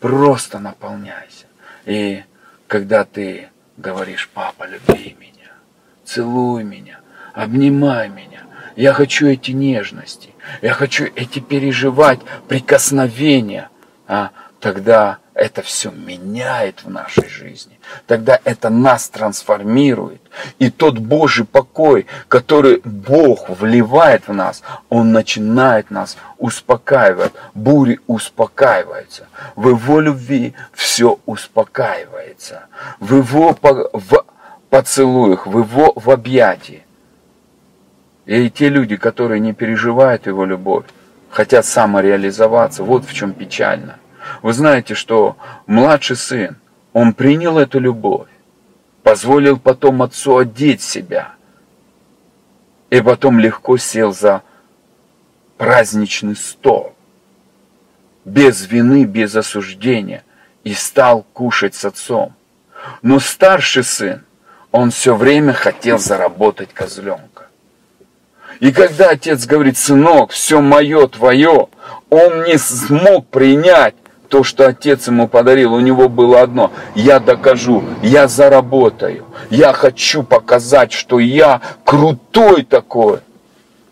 Просто 0.00 0.60
наполняйся. 0.60 1.46
И 1.86 2.22
когда 2.68 3.04
ты 3.04 3.48
говоришь, 3.78 4.28
папа, 4.34 4.66
люби 4.66 5.16
меня, 5.18 5.52
целуй 6.04 6.64
меня, 6.64 6.98
обнимай 7.32 8.08
меня. 8.08 8.42
Я 8.76 8.92
хочу 8.92 9.26
эти 9.26 9.52
нежности, 9.52 10.30
я 10.60 10.74
хочу 10.74 11.04
эти 11.16 11.38
переживать 11.38 12.20
прикосновения. 12.48 13.70
А 14.06 14.30
тогда 14.60 15.18
это 15.38 15.62
все 15.62 15.90
меняет 15.90 16.82
в 16.84 16.90
нашей 16.90 17.28
жизни. 17.28 17.78
Тогда 18.06 18.40
это 18.44 18.70
нас 18.70 19.08
трансформирует. 19.08 20.20
И 20.58 20.68
тот 20.68 20.98
Божий 20.98 21.46
покой, 21.46 22.06
который 22.26 22.80
Бог 22.84 23.48
вливает 23.48 24.26
в 24.26 24.34
нас, 24.34 24.62
Он 24.88 25.12
начинает 25.12 25.92
нас 25.92 26.16
успокаивать. 26.38 27.32
Бури 27.54 28.00
успокаиваются. 28.08 29.28
В 29.54 29.68
Его 29.68 30.00
любви 30.00 30.54
все 30.72 31.20
успокаивается. 31.24 32.66
В 32.98 33.14
Его 33.14 33.56
в 33.62 34.24
поцелуях, 34.70 35.46
в 35.46 35.56
Его 35.56 35.92
в 35.94 36.10
объятии. 36.10 36.82
И 38.26 38.50
те 38.50 38.68
люди, 38.68 38.96
которые 38.96 39.38
не 39.38 39.52
переживают 39.52 40.26
Его 40.26 40.44
любовь, 40.44 40.86
хотят 41.30 41.64
самореализоваться, 41.64 42.82
вот 42.82 43.04
в 43.04 43.14
чем 43.14 43.32
печально– 43.32 43.97
вы 44.42 44.52
знаете, 44.52 44.94
что 44.94 45.36
младший 45.66 46.16
сын, 46.16 46.56
он 46.92 47.12
принял 47.12 47.58
эту 47.58 47.78
любовь, 47.78 48.28
позволил 49.02 49.58
потом 49.58 50.02
отцу 50.02 50.38
одеть 50.38 50.82
себя, 50.82 51.32
и 52.90 53.00
потом 53.00 53.38
легко 53.38 53.76
сел 53.76 54.12
за 54.12 54.42
праздничный 55.56 56.36
стол, 56.36 56.94
без 58.24 58.66
вины, 58.66 59.04
без 59.04 59.34
осуждения, 59.36 60.24
и 60.64 60.74
стал 60.74 61.24
кушать 61.32 61.74
с 61.74 61.84
отцом. 61.84 62.34
Но 63.02 63.20
старший 63.20 63.84
сын, 63.84 64.24
он 64.70 64.90
все 64.90 65.14
время 65.14 65.52
хотел 65.52 65.98
заработать 65.98 66.72
козленка. 66.72 67.48
И 68.60 68.72
когда 68.72 69.10
отец 69.10 69.46
говорит, 69.46 69.78
сынок, 69.78 70.32
все 70.32 70.60
мое, 70.60 71.06
твое, 71.06 71.68
он 72.10 72.44
не 72.44 72.58
смог 72.58 73.26
принять 73.28 73.94
то, 74.28 74.44
что 74.44 74.66
отец 74.66 75.08
ему 75.08 75.28
подарил, 75.28 75.74
у 75.74 75.80
него 75.80 76.08
было 76.08 76.42
одно. 76.42 76.72
Я 76.94 77.18
докажу, 77.18 77.82
я 78.02 78.28
заработаю. 78.28 79.24
Я 79.50 79.72
хочу 79.72 80.22
показать, 80.22 80.92
что 80.92 81.18
я 81.18 81.60
крутой 81.84 82.64
такой. 82.64 83.20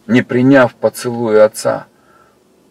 Не 0.07 0.23
приняв 0.23 0.75
поцелуй 0.75 1.43
отца. 1.43 1.87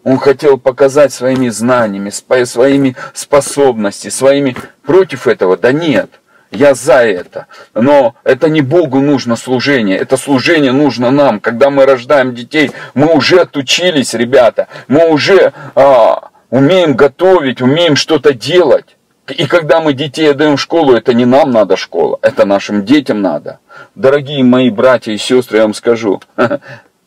Он 0.04 0.18
хотел 0.18 0.56
показать 0.56 1.12
своими 1.12 1.48
знаниями, 1.48 2.10
своими 2.44 2.94
способностями, 3.12 4.10
своими 4.10 4.56
против 4.84 5.26
этого. 5.26 5.56
Да 5.56 5.72
нет, 5.72 6.20
я 6.52 6.74
за 6.74 7.04
это. 7.04 7.46
Но 7.74 8.14
это 8.22 8.48
не 8.48 8.60
Богу 8.60 9.00
нужно 9.00 9.34
служение, 9.34 9.98
это 9.98 10.16
служение 10.16 10.70
нужно 10.70 11.10
нам. 11.10 11.40
Когда 11.40 11.70
мы 11.70 11.86
рождаем 11.86 12.34
детей, 12.34 12.70
мы 12.94 13.12
уже 13.12 13.40
отучились, 13.40 14.14
ребята, 14.14 14.68
мы 14.86 15.08
уже... 15.08 15.52
А, 15.74 16.30
умеем 16.50 16.94
готовить, 16.94 17.60
умеем 17.60 17.96
что-то 17.96 18.32
делать. 18.34 18.96
И 19.28 19.46
когда 19.46 19.80
мы 19.80 19.92
детей 19.92 20.30
отдаем 20.30 20.56
в 20.56 20.60
школу, 20.60 20.92
это 20.92 21.12
не 21.12 21.24
нам 21.24 21.50
надо 21.50 21.76
школа, 21.76 22.18
это 22.22 22.46
нашим 22.46 22.84
детям 22.84 23.22
надо. 23.22 23.58
Дорогие 23.94 24.44
мои 24.44 24.70
братья 24.70 25.12
и 25.12 25.18
сестры, 25.18 25.58
я 25.58 25.64
вам 25.64 25.74
скажу, 25.74 26.20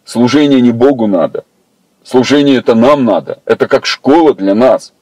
служение 0.06 0.60
не 0.60 0.72
Богу 0.72 1.08
надо. 1.08 1.46
Служение 2.04 2.58
это 2.58 2.76
нам 2.76 3.06
надо. 3.06 3.40
Это 3.46 3.68
как 3.68 3.86
школа 3.86 4.34
для 4.34 4.56
нас. 4.56 4.94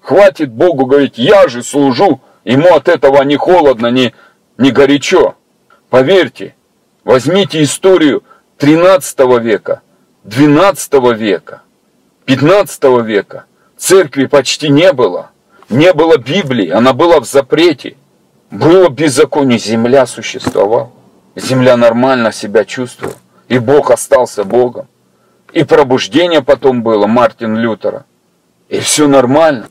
Хватит 0.00 0.50
Богу 0.50 0.86
говорить, 0.86 1.16
я 1.16 1.48
же 1.48 1.62
служу. 1.62 2.20
Ему 2.44 2.74
от 2.74 2.88
этого 2.88 3.22
ни 3.22 3.36
холодно, 3.36 3.88
ни, 3.88 4.14
ни 4.56 4.70
горячо. 4.70 5.36
Поверьте, 5.90 6.54
возьмите 7.04 7.62
историю 7.62 8.22
13 8.58 9.18
века, 9.40 9.82
12 10.24 10.92
века, 11.16 11.62
15 12.24 12.84
века. 13.04 13.44
Церкви 13.78 14.26
почти 14.26 14.68
не 14.68 14.92
было. 14.92 15.30
Не 15.68 15.92
было 15.92 16.18
Библии, 16.18 16.68
она 16.68 16.92
была 16.92 17.20
в 17.20 17.24
запрете. 17.24 17.96
Было 18.50 18.88
беззаконие, 18.88 19.58
земля 19.58 20.06
существовала. 20.06 20.90
Земля 21.36 21.76
нормально 21.76 22.32
себя 22.32 22.64
чувствовала. 22.64 23.16
И 23.48 23.58
Бог 23.58 23.90
остался 23.90 24.44
Богом. 24.44 24.88
И 25.52 25.62
пробуждение 25.64 26.42
потом 26.42 26.82
было 26.82 27.06
Мартин 27.06 27.56
Лютера. 27.56 28.04
И 28.68 28.80
все 28.80 29.06
нормально. 29.06 29.68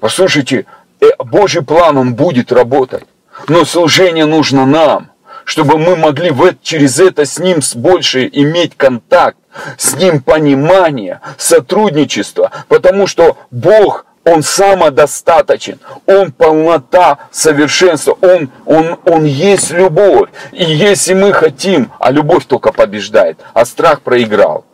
Послушайте, 0.00 0.66
э, 1.00 1.06
Божий 1.18 1.62
план, 1.62 1.96
он 1.96 2.14
будет 2.14 2.52
работать. 2.52 3.04
Но 3.48 3.64
служение 3.64 4.26
нужно 4.26 4.66
нам, 4.66 5.10
чтобы 5.46 5.78
мы 5.78 5.96
могли 5.96 6.30
в, 6.30 6.54
через 6.60 6.98
это 6.98 7.24
с 7.24 7.38
Ним 7.38 7.60
больше 7.76 8.28
иметь 8.30 8.76
контакт, 8.76 9.38
с 9.78 9.94
Ним 9.94 10.20
понимание, 10.20 11.20
сотрудничество, 11.38 12.50
потому 12.68 13.06
что 13.06 13.38
Бог, 13.52 14.06
Он 14.24 14.42
самодостаточен, 14.42 15.78
Он 16.04 16.32
полнота 16.32 17.18
совершенства, 17.30 18.18
Он, 18.20 18.50
он, 18.66 18.98
он 19.04 19.24
есть 19.24 19.70
любовь. 19.70 20.30
И 20.50 20.64
если 20.64 21.14
мы 21.14 21.32
хотим, 21.32 21.92
а 22.00 22.10
любовь 22.10 22.44
только 22.46 22.72
побеждает, 22.72 23.38
а 23.54 23.64
страх 23.64 24.00
проиграл, 24.00 24.64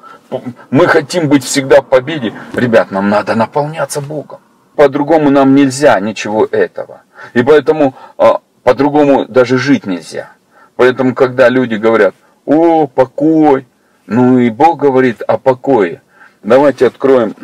мы 0.70 0.87
хотим 0.87 1.28
быть 1.28 1.44
всегда 1.44 1.82
в 1.82 1.87
победе, 1.87 2.32
ребят, 2.54 2.90
нам 2.90 3.11
надо 3.11 3.35
наполняться 3.35 4.00
Богом. 4.00 4.40
По-другому 4.74 5.28
нам 5.28 5.54
нельзя 5.54 6.00
ничего 6.00 6.48
этого. 6.50 7.02
И 7.35 7.42
поэтому 7.42 7.94
а, 8.16 8.40
по-другому 8.64 9.26
даже 9.26 9.58
жить 9.58 9.85
нельзя. 9.85 10.30
Поэтому, 10.76 11.14
когда 11.14 11.48
люди 11.48 11.74
говорят, 11.74 12.14
о, 12.44 12.87
покой, 12.87 13.66
ну 14.06 14.38
и 14.38 14.50
Бог 14.50 14.80
говорит 14.80 15.22
о 15.22 15.38
покое. 15.38 16.02
Давайте 16.42 16.87
откроем, 16.87 17.35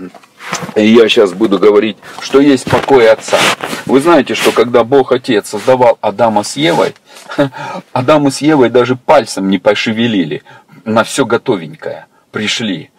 и 0.74 0.86
я 0.86 1.08
сейчас 1.08 1.32
буду 1.32 1.58
говорить, 1.58 1.96
что 2.20 2.40
есть 2.40 2.70
покой 2.70 3.10
Отца. 3.10 3.38
Вы 3.86 4.00
знаете, 4.00 4.34
что 4.34 4.52
когда 4.52 4.84
Бог 4.84 5.12
Отец 5.12 5.48
создавал 5.48 5.98
Адама 6.00 6.42
с 6.42 6.56
Евой, 6.56 6.94
Адама 7.92 8.30
с 8.30 8.40
Евой 8.40 8.70
даже 8.70 8.96
пальцем 8.96 9.48
не 9.48 9.58
пошевелили, 9.58 10.42
на 10.84 11.04
все 11.04 11.24
готовенькое 11.24 12.06
пришли. 12.30 12.90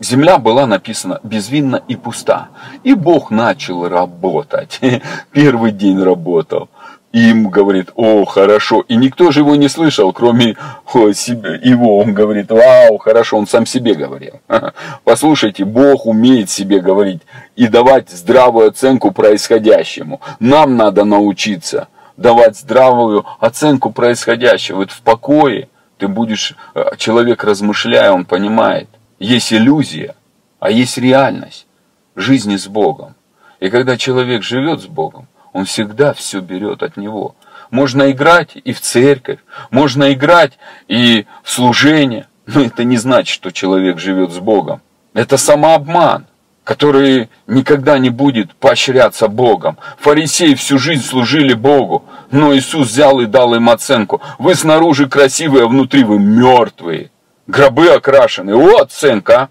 Земля 0.00 0.38
была 0.38 0.66
написана 0.66 1.20
безвинна 1.22 1.82
и 1.86 1.96
пуста. 1.96 2.48
И 2.82 2.94
Бог 2.94 3.30
начал 3.30 3.88
работать. 3.88 4.80
Первый 5.32 5.70
день 5.70 6.02
работал 6.02 6.69
им 7.12 7.50
говорит, 7.50 7.90
о, 7.96 8.24
хорошо. 8.24 8.84
И 8.88 8.96
никто 8.96 9.30
же 9.30 9.40
его 9.40 9.56
не 9.56 9.68
слышал, 9.68 10.12
кроме 10.12 10.56
о, 10.92 11.12
себе, 11.12 11.60
его. 11.62 11.98
Он 11.98 12.14
говорит, 12.14 12.50
вау, 12.50 12.98
хорошо, 12.98 13.36
он 13.38 13.46
сам 13.46 13.66
себе 13.66 13.94
говорил. 13.94 14.40
Послушайте, 15.04 15.64
Бог 15.64 16.06
умеет 16.06 16.50
себе 16.50 16.80
говорить 16.80 17.22
и 17.56 17.66
давать 17.66 18.10
здравую 18.10 18.68
оценку 18.68 19.10
происходящему. 19.10 20.20
Нам 20.38 20.76
надо 20.76 21.04
научиться 21.04 21.88
давать 22.16 22.56
здравую 22.56 23.24
оценку 23.40 23.90
происходящего. 23.90 24.78
Вот 24.78 24.90
в 24.90 25.00
покое 25.00 25.68
ты 25.96 26.06
будешь, 26.06 26.54
э, 26.74 26.96
человек 26.98 27.42
размышляя, 27.44 28.12
он 28.12 28.24
понимает, 28.26 28.88
есть 29.18 29.52
иллюзия, 29.52 30.14
а 30.58 30.70
есть 30.70 30.98
реальность 30.98 31.66
жизни 32.14 32.56
с 32.56 32.68
Богом. 32.68 33.14
И 33.58 33.70
когда 33.70 33.96
человек 33.96 34.42
живет 34.42 34.82
с 34.82 34.86
Богом, 34.86 35.28
он 35.52 35.64
всегда 35.64 36.12
все 36.12 36.40
берет 36.40 36.82
от 36.82 36.96
него. 36.96 37.34
Можно 37.70 38.10
играть 38.10 38.56
и 38.62 38.72
в 38.72 38.80
церковь, 38.80 39.38
можно 39.70 40.12
играть 40.12 40.58
и 40.88 41.26
в 41.42 41.50
служение, 41.50 42.26
но 42.46 42.62
это 42.62 42.84
не 42.84 42.96
значит, 42.96 43.32
что 43.32 43.52
человек 43.52 43.98
живет 43.98 44.32
с 44.32 44.38
Богом. 44.38 44.80
Это 45.14 45.36
самообман, 45.36 46.26
который 46.64 47.30
никогда 47.46 47.98
не 47.98 48.10
будет 48.10 48.54
поощряться 48.54 49.28
Богом. 49.28 49.78
Фарисеи 49.98 50.54
всю 50.54 50.78
жизнь 50.78 51.04
служили 51.04 51.54
Богу, 51.54 52.04
но 52.30 52.54
Иисус 52.54 52.88
взял 52.88 53.20
и 53.20 53.26
дал 53.26 53.54
им 53.54 53.70
оценку. 53.70 54.20
Вы 54.38 54.54
снаружи 54.54 55.08
красивые, 55.08 55.64
а 55.64 55.68
внутри 55.68 56.04
вы 56.04 56.18
мертвые. 56.18 57.10
Гробы 57.46 57.88
окрашены. 57.88 58.54
Вот 58.54 58.82
оценка, 58.82 59.42
а? 59.42 59.48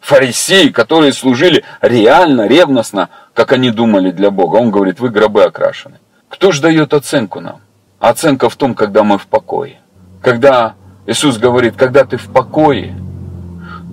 Фарисеи, 0.00 0.68
которые 0.68 1.12
служили 1.12 1.64
реально, 1.80 2.48
ревностно, 2.48 3.08
как 3.34 3.52
они 3.52 3.70
думали 3.70 4.10
для 4.10 4.30
Бога. 4.30 4.56
Он 4.56 4.70
говорит, 4.70 5.00
вы 5.00 5.10
гробы 5.10 5.44
окрашены. 5.44 5.98
Кто 6.28 6.52
же 6.52 6.62
дает 6.62 6.94
оценку 6.94 7.40
нам? 7.40 7.60
Оценка 7.98 8.48
в 8.48 8.56
том, 8.56 8.74
когда 8.74 9.04
мы 9.04 9.18
в 9.18 9.26
покое. 9.26 9.80
Когда 10.20 10.74
Иисус 11.06 11.38
говорит, 11.38 11.76
когда 11.76 12.04
ты 12.04 12.16
в 12.16 12.32
покое, 12.32 12.94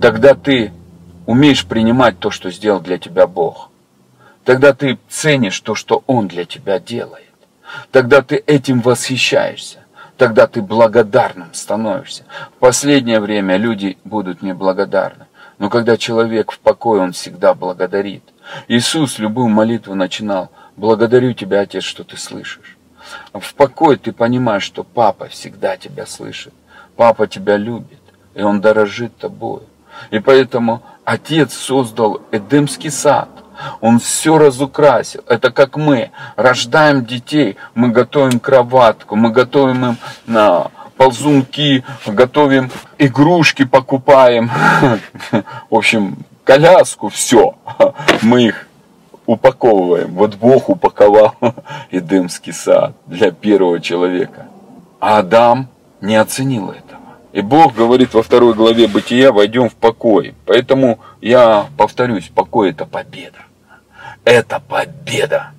тогда 0.00 0.34
ты 0.34 0.72
умеешь 1.26 1.66
принимать 1.66 2.18
то, 2.18 2.30
что 2.30 2.50
сделал 2.50 2.80
для 2.80 2.98
тебя 2.98 3.26
Бог. 3.26 3.70
Тогда 4.44 4.72
ты 4.72 4.98
ценишь 5.08 5.60
то, 5.60 5.74
что 5.74 6.02
Он 6.06 6.28
для 6.28 6.44
тебя 6.44 6.78
делает. 6.78 7.24
Тогда 7.92 8.22
ты 8.22 8.36
этим 8.36 8.80
восхищаешься. 8.80 9.78
Тогда 10.16 10.46
ты 10.46 10.60
благодарным 10.60 11.54
становишься. 11.54 12.24
В 12.56 12.58
последнее 12.58 13.20
время 13.20 13.56
люди 13.56 13.96
будут 14.04 14.42
неблагодарны. 14.42 15.26
Но 15.58 15.70
когда 15.70 15.96
человек 15.96 16.52
в 16.52 16.58
покое, 16.58 17.00
он 17.00 17.12
всегда 17.12 17.54
благодарит. 17.54 18.22
Иисус 18.68 19.18
любую 19.18 19.48
молитву 19.48 19.94
начинал. 19.94 20.50
Благодарю 20.76 21.32
тебя, 21.32 21.60
Отец, 21.60 21.84
что 21.84 22.04
ты 22.04 22.16
слышишь. 22.16 22.76
В 23.32 23.54
покое 23.54 23.96
ты 23.96 24.12
понимаешь, 24.12 24.62
что 24.62 24.84
папа 24.84 25.28
всегда 25.28 25.76
тебя 25.76 26.06
слышит. 26.06 26.54
Папа 26.96 27.26
тебя 27.26 27.56
любит, 27.56 28.00
и 28.34 28.42
он 28.42 28.60
дорожит 28.60 29.16
тобой. 29.16 29.62
И 30.10 30.18
поэтому 30.18 30.82
Отец 31.04 31.52
создал 31.54 32.22
Эдемский 32.30 32.90
сад 32.90 33.28
Он 33.80 33.98
все 33.98 34.38
разукрасил. 34.38 35.22
Это 35.26 35.50
как 35.50 35.76
мы 35.76 36.10
рождаем 36.36 37.04
детей, 37.04 37.56
мы 37.74 37.88
готовим 37.88 38.40
кроватку, 38.40 39.16
мы 39.16 39.30
готовим 39.30 39.84
им 39.84 39.96
на 40.26 40.70
ползунки, 40.96 41.84
готовим 42.06 42.70
игрушки, 42.98 43.64
покупаем. 43.64 44.50
В 45.70 45.74
общем, 45.74 46.18
коляску, 46.50 47.08
все. 47.08 47.54
Мы 48.22 48.46
их 48.48 48.68
упаковываем. 49.26 50.14
Вот 50.14 50.34
Бог 50.34 50.68
упаковал 50.68 51.34
Эдемский 51.90 52.52
сад 52.52 52.94
для 53.06 53.30
первого 53.30 53.80
человека. 53.80 54.46
А 54.98 55.18
Адам 55.18 55.68
не 56.00 56.16
оценил 56.16 56.70
этого. 56.70 57.00
И 57.32 57.40
Бог 57.40 57.74
говорит 57.74 58.14
во 58.14 58.22
второй 58.22 58.54
главе 58.54 58.88
Бытия, 58.88 59.30
войдем 59.30 59.68
в 59.68 59.74
покой. 59.74 60.34
Поэтому 60.46 60.98
я 61.20 61.66
повторюсь, 61.76 62.28
покой 62.34 62.70
это 62.70 62.86
победа. 62.86 63.38
Это 64.24 64.60
победа. 64.60 65.52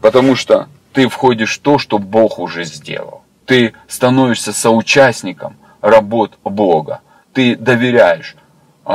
Потому 0.00 0.34
что 0.34 0.68
ты 0.92 1.08
входишь 1.08 1.58
в 1.58 1.62
то, 1.62 1.78
что 1.78 1.98
Бог 1.98 2.40
уже 2.40 2.64
сделал 2.64 3.20
ты 3.50 3.72
становишься 3.88 4.52
соучастником 4.52 5.56
работ 5.80 6.38
Бога. 6.44 7.00
Ты 7.32 7.56
доверяешь 7.56 8.36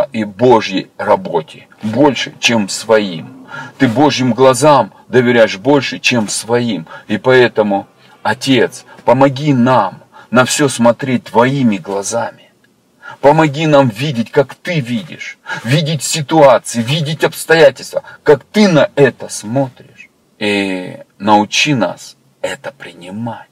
и 0.03 0.23
Божьей 0.23 0.89
работе 0.97 1.67
больше, 1.81 2.34
чем 2.39 2.69
своим. 2.69 3.47
Ты 3.77 3.88
Божьим 3.88 4.34
глазам 4.34 4.93
доверяешь 5.08 5.58
больше, 5.58 5.99
чем 5.99 6.27
своим. 6.27 6.88
И 7.08 7.17
поэтому, 7.17 7.88
Отец, 8.23 8.86
помоги 9.05 9.53
нам 9.53 10.03
на 10.31 10.45
все 10.45 10.67
смотреть 10.67 11.25
твоими 11.25 11.77
глазами. 11.77 12.51
Помоги 13.21 13.67
нам 13.67 13.89
видеть, 13.89 14.31
как 14.31 14.55
ты 14.55 14.79
видишь, 14.79 15.38
видеть 15.63 16.03
ситуации, 16.03 16.81
видеть 16.81 17.23
обстоятельства, 17.23 18.03
как 18.23 18.43
ты 18.43 18.67
на 18.67 18.89
это 18.95 19.29
смотришь. 19.29 20.10
И 20.39 20.97
научи 21.17 21.73
нас 21.73 22.17
это 22.41 22.71
принимать. 22.71 23.47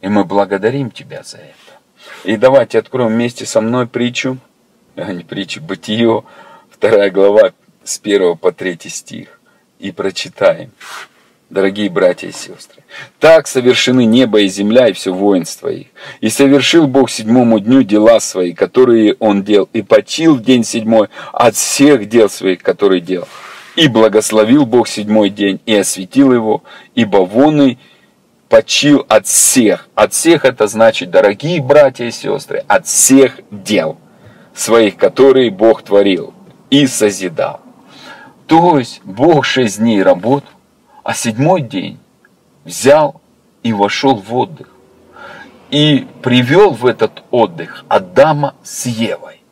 И 0.00 0.08
мы 0.08 0.24
благодарим 0.24 0.90
Тебя 0.90 1.22
за 1.22 1.38
это. 1.38 1.78
И 2.24 2.36
давайте 2.36 2.78
откроем 2.78 3.08
вместе 3.08 3.44
со 3.44 3.60
мной 3.60 3.86
притчу, 3.86 4.38
а 5.02 5.12
не 5.12 5.24
притчу, 5.24 5.60
Бытие, 5.60 6.24
вторая 6.70 7.10
глава 7.10 7.52
с 7.84 8.00
1 8.02 8.36
по 8.36 8.52
3 8.52 8.78
стих. 8.88 9.40
И 9.78 9.92
прочитаем. 9.92 10.72
Дорогие 11.50 11.88
братья 11.88 12.28
и 12.28 12.32
сестры, 12.32 12.82
так 13.20 13.46
совершены 13.46 14.04
небо 14.04 14.40
и 14.40 14.48
земля 14.48 14.88
и 14.88 14.92
все 14.92 15.14
воинство 15.14 15.68
их. 15.68 15.86
И 16.20 16.28
совершил 16.28 16.86
Бог 16.86 17.08
седьмому 17.08 17.58
дню 17.58 17.82
дела 17.84 18.20
свои, 18.20 18.52
которые 18.52 19.16
Он 19.18 19.42
делал, 19.42 19.66
и 19.72 19.80
почил 19.80 20.34
в 20.34 20.42
день 20.42 20.62
седьмой 20.62 21.08
от 21.32 21.54
всех 21.54 22.06
дел 22.06 22.28
своих, 22.28 22.62
которые 22.62 23.00
делал. 23.00 23.28
И 23.76 23.88
благословил 23.88 24.66
Бог 24.66 24.88
седьмой 24.88 25.30
день, 25.30 25.58
и 25.64 25.74
осветил 25.74 26.34
его, 26.34 26.64
ибо 26.94 27.18
вон 27.18 27.62
и 27.62 27.78
почил 28.50 29.06
от 29.08 29.26
всех. 29.26 29.88
От 29.94 30.12
всех 30.12 30.44
это 30.44 30.66
значит, 30.66 31.10
дорогие 31.10 31.62
братья 31.62 32.04
и 32.04 32.10
сестры, 32.10 32.62
от 32.68 32.86
всех 32.86 33.40
дел 33.50 33.96
своих, 34.58 34.96
которые 34.96 35.50
Бог 35.50 35.82
творил 35.82 36.34
и 36.70 36.86
созидал. 36.86 37.60
То 38.46 38.78
есть 38.78 39.00
Бог 39.04 39.44
шесть 39.44 39.78
дней 39.78 40.02
работал, 40.02 40.50
а 41.04 41.14
седьмой 41.14 41.62
день 41.62 41.98
взял 42.64 43.20
и 43.62 43.72
вошел 43.72 44.16
в 44.16 44.34
отдых. 44.34 44.68
И 45.70 46.06
привел 46.22 46.70
в 46.70 46.86
этот 46.86 47.22
отдых 47.30 47.84
Адама 47.88 48.54
с 48.62 48.86
Евой. 48.86 49.42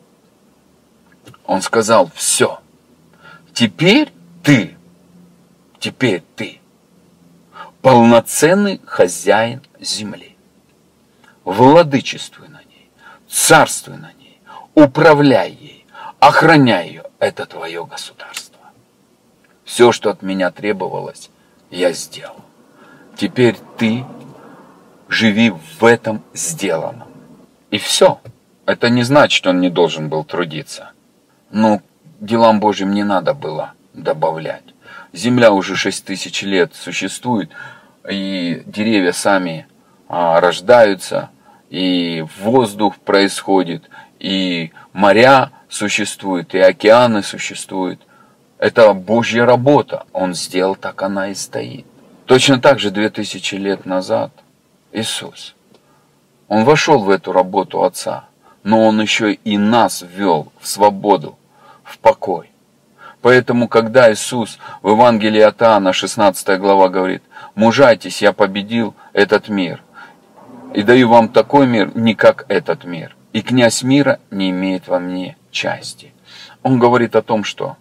Он 1.45 1.61
сказал, 1.61 2.09
все, 2.15 2.59
теперь 3.53 4.11
ты, 4.43 4.75
теперь 5.79 6.23
ты 6.35 6.59
полноценный 7.81 8.81
хозяин 8.85 9.61
земли. 9.79 10.35
Владычествуй 11.45 12.49
на 12.49 12.61
ней, 12.63 12.89
царствуй 13.29 13.95
на 13.95 14.11
ней, 14.11 14.16
управляй 14.77 15.57
ей, 15.59 15.85
охраняй 16.19 16.89
ее. 16.89 17.03
Это 17.19 17.47
твое 17.47 17.83
государство. 17.83 18.59
Все, 19.65 19.91
что 19.91 20.11
от 20.11 20.21
меня 20.21 20.51
требовалось, 20.51 21.31
я 21.71 21.91
сделал. 21.93 22.35
Теперь 23.15 23.55
ты 23.77 24.05
живи 25.09 25.49
в 25.49 25.83
этом 25.83 26.21
сделанном. 26.33 27.07
И 27.71 27.79
все. 27.79 28.21
Это 28.67 28.89
не 28.89 29.01
значит, 29.01 29.35
что 29.35 29.49
он 29.49 29.61
не 29.61 29.71
должен 29.71 30.09
был 30.09 30.23
трудиться. 30.23 30.91
Но 31.49 31.81
делам 32.19 32.59
Божьим 32.59 32.93
не 32.93 33.03
надо 33.03 33.33
было 33.33 33.73
добавлять. 33.93 34.63
Земля 35.11 35.51
уже 35.53 35.75
6 35.75 36.05
тысяч 36.05 36.43
лет 36.43 36.75
существует, 36.75 37.49
и 38.07 38.61
деревья 38.67 39.11
сами 39.11 39.65
а, 40.07 40.39
рождаются, 40.39 41.31
и 41.69 42.23
воздух 42.37 42.97
происходит, 42.97 43.89
и 44.19 44.71
моря 44.93 45.51
существуют, 45.69 46.53
и 46.53 46.59
океаны 46.59 47.23
существуют. 47.23 48.01
Это 48.57 48.93
Божья 48.93 49.45
работа. 49.45 50.05
Он 50.13 50.33
сделал, 50.33 50.75
так 50.75 51.01
она 51.03 51.29
и 51.29 51.35
стоит. 51.35 51.85
Точно 52.25 52.59
так 52.59 52.79
же 52.79 52.91
2000 52.91 53.55
лет 53.55 53.85
назад 53.85 54.31
Иисус. 54.91 55.55
Он 56.47 56.63
вошел 56.63 57.03
в 57.03 57.09
эту 57.09 57.31
работу 57.31 57.83
Отца, 57.83 58.25
но 58.63 58.85
Он 58.85 58.99
еще 59.01 59.33
и 59.33 59.57
нас 59.57 60.03
ввел 60.07 60.51
в 60.59 60.67
свободу, 60.67 61.37
в 61.83 61.99
покой. 61.99 62.49
Поэтому, 63.21 63.67
когда 63.67 64.11
Иисус 64.11 64.59
в 64.81 64.89
Евангелии 64.89 65.41
от 65.41 65.61
Иоанна, 65.61 65.93
16 65.93 66.59
глава, 66.59 66.89
говорит, 66.89 67.23
«Мужайтесь, 67.55 68.21
я 68.21 68.31
победил 68.31 68.93
этот 69.13 69.49
мир, 69.49 69.83
и 70.73 70.83
даю 70.83 71.09
вам 71.09 71.29
такой 71.29 71.67
мир, 71.67 71.91
не 71.95 72.13
как 72.13 72.45
этот 72.47 72.83
мир, 72.83 73.15
и 73.33 73.41
князь 73.41 73.83
мира 73.83 74.19
не 74.31 74.49
имеет 74.49 74.87
во 74.87 74.99
мне 74.99 75.37
части». 75.51 76.13
Он 76.63 76.79
говорит 76.79 77.15
о 77.15 77.21
том, 77.21 77.43
что 77.43 77.77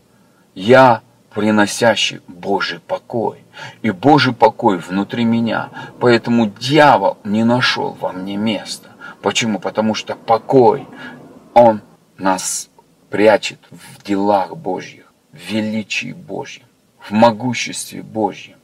«Я 0.54 1.02
приносящий 1.34 2.20
Божий 2.28 2.80
покой, 2.80 3.42
и 3.82 3.90
Божий 3.90 4.34
покой 4.34 4.78
внутри 4.78 5.24
меня, 5.24 5.70
поэтому 6.00 6.46
дьявол 6.46 7.18
не 7.24 7.44
нашел 7.44 7.96
во 8.00 8.12
мне 8.12 8.36
места». 8.36 8.90
Почему? 9.26 9.58
Потому 9.58 9.94
что 9.94 10.14
покой, 10.14 10.86
он 11.52 11.80
нас 12.16 12.70
прячет 13.10 13.58
в 13.70 14.04
делах 14.04 14.56
Божьих 14.56 15.12
в 15.32 15.36
величии 15.36 16.12
Божьем, 16.12 16.66
в 17.00 17.10
могуществе 17.10 18.02
Божьем, 18.02 18.56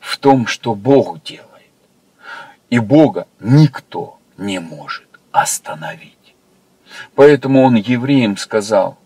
в 0.00 0.16
том, 0.18 0.46
что 0.46 0.74
Бог 0.74 1.22
делает. 1.22 1.46
И 2.70 2.78
Бога 2.78 3.26
никто 3.38 4.18
не 4.36 4.58
может 4.58 5.08
остановить. 5.32 6.18
Поэтому 7.14 7.62
он 7.62 7.74
евреям 7.74 8.36
сказал, 8.36 8.98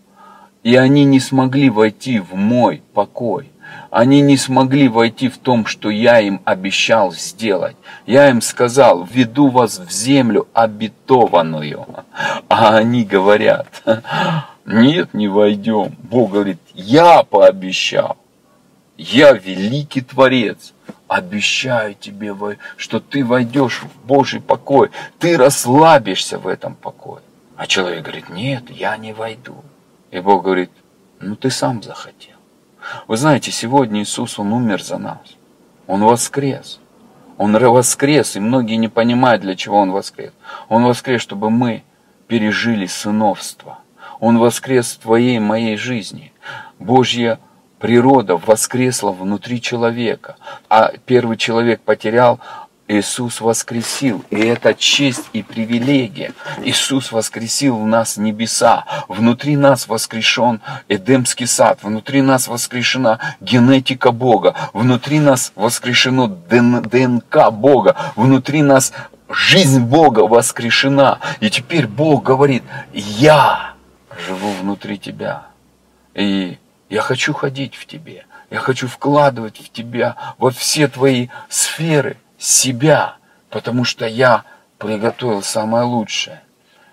и 0.63 0.77
они 0.77 1.05
не 1.05 1.21
смогли 1.21 1.71
войти 1.71 2.19
в 2.19 2.35
мой 2.35 2.83
покой. 2.95 3.51
Они 3.91 4.21
не 4.23 4.37
смогли 4.37 4.89
войти 4.89 5.29
в 5.29 5.39
том, 5.39 5.67
что 5.67 5.89
я 5.91 6.21
им 6.21 6.41
обещал 6.45 7.13
сделать. 7.13 7.77
Я 8.07 8.29
им 8.29 8.41
сказал, 8.41 9.05
веду 9.05 9.49
вас 9.49 9.79
в 9.79 9.91
землю 9.91 10.49
обетованную. 10.53 11.87
А 12.49 12.77
они 12.77 13.05
говорят, 13.05 13.67
нет, 14.65 15.15
не 15.15 15.29
войдем. 15.29 15.95
Бог 15.99 16.33
говорит, 16.33 16.59
я 16.75 17.23
пообещал. 17.23 18.17
Я 18.97 19.33
великий 19.33 20.01
Творец. 20.01 20.73
Обещаю 21.07 21.95
тебе, 21.95 22.35
что 22.77 22.99
ты 22.99 23.25
войдешь 23.25 23.83
в 23.83 24.07
Божий 24.07 24.41
покой. 24.41 24.91
Ты 25.19 25.37
расслабишься 25.37 26.39
в 26.39 26.49
этом 26.49 26.75
покое. 26.75 27.23
А 27.57 27.67
человек 27.67 28.03
говорит, 28.03 28.29
нет, 28.29 28.71
я 28.71 28.97
не 28.97 29.13
войду. 29.13 29.63
И 30.11 30.21
Бог 30.21 30.45
говорит, 30.45 30.71
ну 31.21 31.37
ты 31.37 31.51
сам 31.51 31.83
захотел. 31.83 32.37
Вы 33.07 33.17
знаете, 33.17 33.51
сегодня 33.51 34.03
Иисус, 34.03 34.39
Он 34.39 34.53
умер 34.53 34.83
за 34.83 34.99
нас. 34.99 35.37
Он 35.87 36.03
воскрес. 36.05 36.81
Он 37.39 37.57
воскрес, 37.57 38.37
и 38.37 38.41
многие 38.41 38.77
не 38.77 38.89
понимают, 38.89 39.43
для 39.43 39.57
чего 39.57 39.79
Он 39.79 39.91
воскрес. 39.91 40.33
Он 40.69 40.85
воскрес, 40.85 41.21
чтобы 41.21 41.51
мы 41.51 41.83
пережили 42.29 42.87
сыновство– 42.87 43.79
он 44.21 44.39
воскрес 44.39 44.93
в 44.93 44.99
твоей 45.01 45.39
моей 45.39 45.77
жизни. 45.77 46.33
Божья 46.79 47.39
природа 47.79 48.37
воскресла 48.37 49.11
внутри 49.11 49.61
человека. 49.61 50.37
А 50.71 50.93
первый 51.05 51.37
человек 51.37 51.81
потерял, 51.81 52.41
Иисус 52.99 53.41
воскресил, 53.41 54.25
и 54.31 54.41
это 54.41 54.75
честь 54.75 55.29
и 55.33 55.43
привилегия. 55.43 56.33
Иисус 56.63 57.13
воскресил 57.13 57.79
в 57.79 57.87
нас 57.87 58.17
небеса, 58.17 58.85
внутри 59.09 59.57
нас 59.57 59.89
воскрешен 59.89 60.61
Эдемский 60.89 61.47
сад, 61.47 61.81
внутри 61.83 62.23
нас 62.23 62.49
воскрешена 62.49 63.19
генетика 63.41 64.13
Бога, 64.13 64.55
внутри 64.73 65.21
нас 65.21 65.53
воскрешено 65.55 66.27
ДНК 66.29 67.51
Бога, 67.51 67.97
внутри 68.17 68.63
нас 68.63 68.93
жизнь 69.29 69.81
Бога 69.81 70.21
воскрешена. 70.21 71.19
И 71.41 71.51
теперь 71.51 71.87
Бог 71.87 72.23
говорит, 72.23 72.63
я 72.93 73.75
живу 74.27 74.53
внутри 74.53 74.99
тебя. 74.99 75.47
И 76.15 76.59
Я 76.89 77.01
хочу 77.01 77.33
ходить 77.33 77.75
в 77.75 77.87
тебе. 77.87 78.27
Я 78.51 78.59
хочу 78.61 78.87
вкладывать 78.87 79.59
в 79.59 79.73
тебя 79.73 80.17
во 80.39 80.51
все 80.51 80.87
твои 80.87 81.29
сферы 81.49 82.19
себя, 82.45 83.17
потому 83.49 83.85
что 83.85 84.07
я 84.07 84.45
приготовил 84.79 85.43
самое 85.43 85.85
лучшее. 85.85 86.43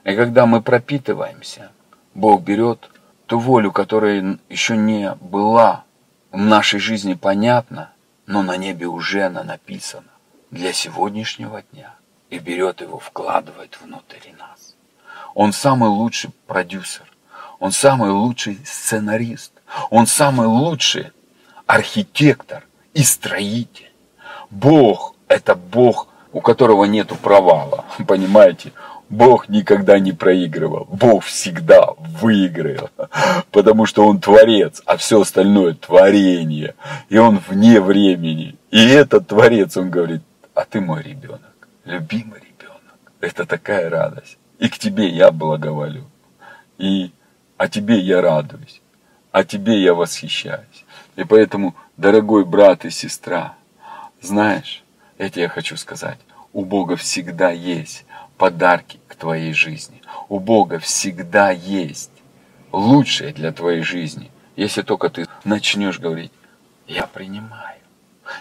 И 0.04 0.16
когда 0.16 0.46
мы 0.46 0.62
пропитываемся, 0.62 1.72
Бог 2.14 2.42
берет 2.42 2.90
ту 3.26 3.38
волю, 3.40 3.72
которая 3.72 4.40
еще 4.50 4.78
не 4.78 5.14
была 5.16 5.84
в 6.32 6.38
нашей 6.38 6.80
жизни 6.80 7.14
понятна, 7.14 7.92
но 8.26 8.42
на 8.44 8.56
небе 8.58 8.88
уже 8.88 9.24
она 9.24 9.44
написана 9.44 10.08
для 10.52 10.74
сегодняшнего 10.74 11.62
дня 11.74 11.96
и 12.30 12.40
берет 12.40 12.82
его, 12.82 12.98
вкладывает 12.98 13.78
внутрь 13.82 14.32
нас. 14.40 14.76
Он 15.34 15.52
самый 15.54 15.90
лучший 15.90 16.32
продюсер, 16.48 17.12
он 17.60 17.72
самый 17.72 18.12
лучший 18.12 18.60
сценарист, 18.66 19.52
он 19.90 20.08
самый 20.08 20.48
лучший 20.48 21.12
архитектор 21.68 22.66
и 22.94 23.04
строитель. 23.04 23.92
Бог– 24.50 25.11
это 25.32 25.56
Бог, 25.56 26.08
у 26.32 26.42
которого 26.42 26.86
нету 26.86 27.16
провала, 27.16 27.86
понимаете? 28.08 28.72
Бог 29.10 29.50
никогда 29.50 30.00
не 30.00 30.14
проигрывал. 30.14 30.88
Бог 30.90 31.26
всегда 31.26 31.90
выиграл. 31.98 32.90
Потому 33.52 33.86
что 33.86 34.08
Он 34.08 34.22
творец, 34.22 34.82
а 34.86 34.96
все 34.96 35.20
остальное 35.20 35.74
творение. 35.74 36.76
И 37.10 37.18
Он 37.18 37.38
вне 37.46 37.82
времени. 37.82 38.56
И 38.70 38.88
этот 38.88 39.28
творец, 39.28 39.76
Он 39.76 39.90
говорит, 39.90 40.22
а 40.54 40.64
ты 40.64 40.80
мой 40.80 41.04
ребенок, 41.04 41.68
любимый 41.84 42.40
ребенок. 42.40 43.12
Это 43.20 43.46
такая 43.46 43.90
радость. 43.90 44.38
И 44.60 44.70
к 44.70 44.78
тебе 44.78 45.10
я 45.10 45.32
благоволю. 45.32 46.06
И 46.78 47.12
о 47.58 47.68
тебе 47.68 48.00
я 48.00 48.22
радуюсь. 48.22 48.82
О 49.34 49.44
тебе 49.44 49.82
я 49.82 49.94
восхищаюсь. 49.94 50.86
И 51.18 51.26
поэтому, 51.26 51.76
дорогой 51.98 52.46
брат 52.46 52.86
и 52.86 52.90
сестра, 52.90 53.56
знаешь, 54.22 54.84
это 55.22 55.40
я 55.40 55.50
хочу 55.50 55.78
сказать, 55.78 56.18
у 56.52 56.66
Бога 56.66 56.96
всегда 56.96 57.52
есть 57.52 58.06
подарки 58.38 59.00
к 59.08 59.16
твоей 59.16 59.54
жизни. 59.54 60.02
У 60.30 60.40
Бога 60.40 60.80
всегда 60.80 61.52
есть 61.52 62.10
лучшее 62.72 63.32
для 63.32 63.52
твоей 63.52 63.84
жизни, 63.84 64.32
если 64.56 64.82
только 64.82 65.10
ты 65.10 65.28
начнешь 65.44 66.00
говорить, 66.00 66.32
я 66.88 67.06
принимаю. 67.06 67.78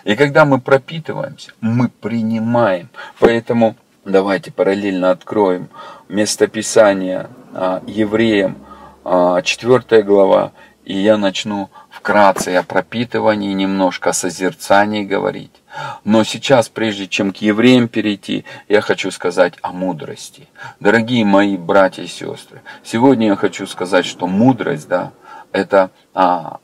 И 0.04 0.16
когда 0.16 0.46
мы 0.46 0.58
пропитываемся, 0.58 1.52
мы 1.60 1.90
принимаем. 1.90 2.88
Поэтому 3.18 3.76
давайте 4.06 4.50
параллельно 4.50 5.10
откроем 5.10 5.68
местописание 6.08 7.28
а, 7.52 7.82
евреям, 7.86 8.56
а, 9.04 9.42
4 9.42 10.02
глава, 10.02 10.52
и 10.86 10.96
я 10.96 11.18
начну 11.18 11.68
вкратце 11.90 12.56
о 12.56 12.62
пропитывании, 12.62 13.52
немножко 13.52 14.10
о 14.10 14.14
созерцании 14.14 15.04
говорить. 15.04 15.59
Но 16.04 16.24
сейчас, 16.24 16.68
прежде 16.68 17.06
чем 17.06 17.32
к 17.32 17.36
евреям 17.36 17.88
перейти, 17.88 18.44
я 18.68 18.80
хочу 18.80 19.10
сказать 19.10 19.54
о 19.62 19.72
мудрости. 19.72 20.48
Дорогие 20.80 21.24
мои 21.24 21.56
братья 21.56 22.02
и 22.02 22.08
сестры, 22.08 22.62
сегодня 22.82 23.28
я 23.28 23.36
хочу 23.36 23.66
сказать, 23.66 24.04
что 24.04 24.26
мудрость, 24.26 24.88
да, 24.88 25.12
это 25.52 25.90
а, 26.14 26.58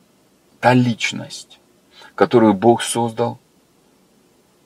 та 0.61 0.75
личность, 0.75 1.61
которую 2.15 2.55
Бог 2.55 2.83
создал, 2.83 3.39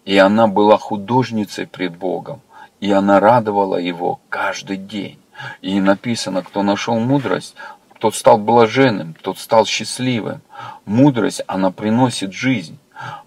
и 0.05 0.17
она 0.17 0.47
была 0.47 0.79
художницей 0.79 1.67
пред 1.67 1.97
Богом, 1.97 2.41
и 2.81 2.91
она 2.91 3.21
радовала 3.21 3.77
его 3.77 4.21
каждый 4.29 4.79
день. 4.79 5.19
И 5.61 5.81
написано, 5.81 6.43
кто 6.43 6.63
нашел 6.63 6.99
мудрость, 6.99 7.55
тот 7.99 8.15
стал 8.15 8.39
блаженным, 8.39 9.15
тот 9.23 9.39
стал 9.39 9.67
счастливым. 9.67 10.41
Мудрость, 10.87 11.43
она 11.47 11.71
приносит 11.71 12.33
жизнь. 12.33 12.79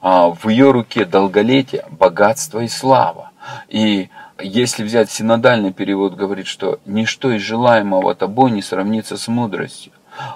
А 0.02 0.30
в 0.30 0.48
ее 0.50 0.72
руке 0.72 1.06
долголетие, 1.06 1.86
богатство 1.90 2.60
и 2.60 2.68
слава. 2.68 3.32
И 3.70 4.10
если 4.40 4.84
взять 4.84 5.12
синодальный 5.12 5.72
перевод, 5.72 6.16
говорит, 6.16 6.48
что 6.48 6.80
ничто 6.86 7.32
из 7.32 7.42
желаемого 7.42 8.16
тобой 8.16 8.52
не 8.52 8.62
сравнится 8.62 9.18
с 9.18 9.28
мудростью. 9.28 9.92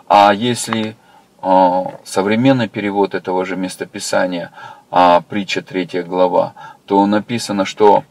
А 0.08 0.34
если 0.34 0.96
э, 1.42 1.84
современный 2.04 2.68
перевод 2.68 3.16
этого 3.16 3.46
же 3.46 3.56
местописания, 3.56 4.52
э, 4.92 5.22
притча 5.30 5.62
3 5.62 6.04
глава, 6.04 6.54
то 6.86 7.06
написано, 7.06 7.66
что 7.66 8.04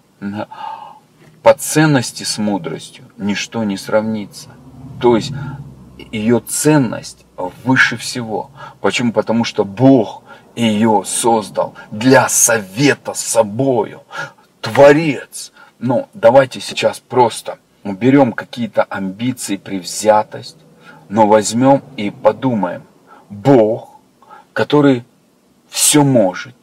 по 1.42 1.54
ценности 1.54 2.24
с 2.24 2.38
мудростью 2.38 3.04
ничто 3.16 3.64
не 3.64 3.76
сравнится. 3.76 4.50
То 5.00 5.16
есть 5.16 5.32
ее 6.12 6.40
ценность 6.40 7.24
выше 7.64 7.96
всего. 7.96 8.50
Почему? 8.80 9.12
Потому 9.12 9.44
что 9.44 9.64
Бог 9.64 10.22
ее 10.56 11.02
создал 11.04 11.74
для 11.90 12.28
совета 12.28 13.14
с 13.14 13.20
собою. 13.20 14.02
Творец. 14.60 15.52
Но 15.78 16.08
давайте 16.14 16.60
сейчас 16.60 16.98
просто 16.98 17.58
уберем 17.84 18.32
какие-то 18.32 18.82
амбиции, 18.84 19.56
привзятость, 19.56 20.56
но 21.10 21.26
возьмем 21.26 21.82
и 21.96 22.10
подумаем. 22.10 22.82
Бог, 23.28 23.90
который 24.54 25.04
все 25.68 26.02
может, 26.02 26.56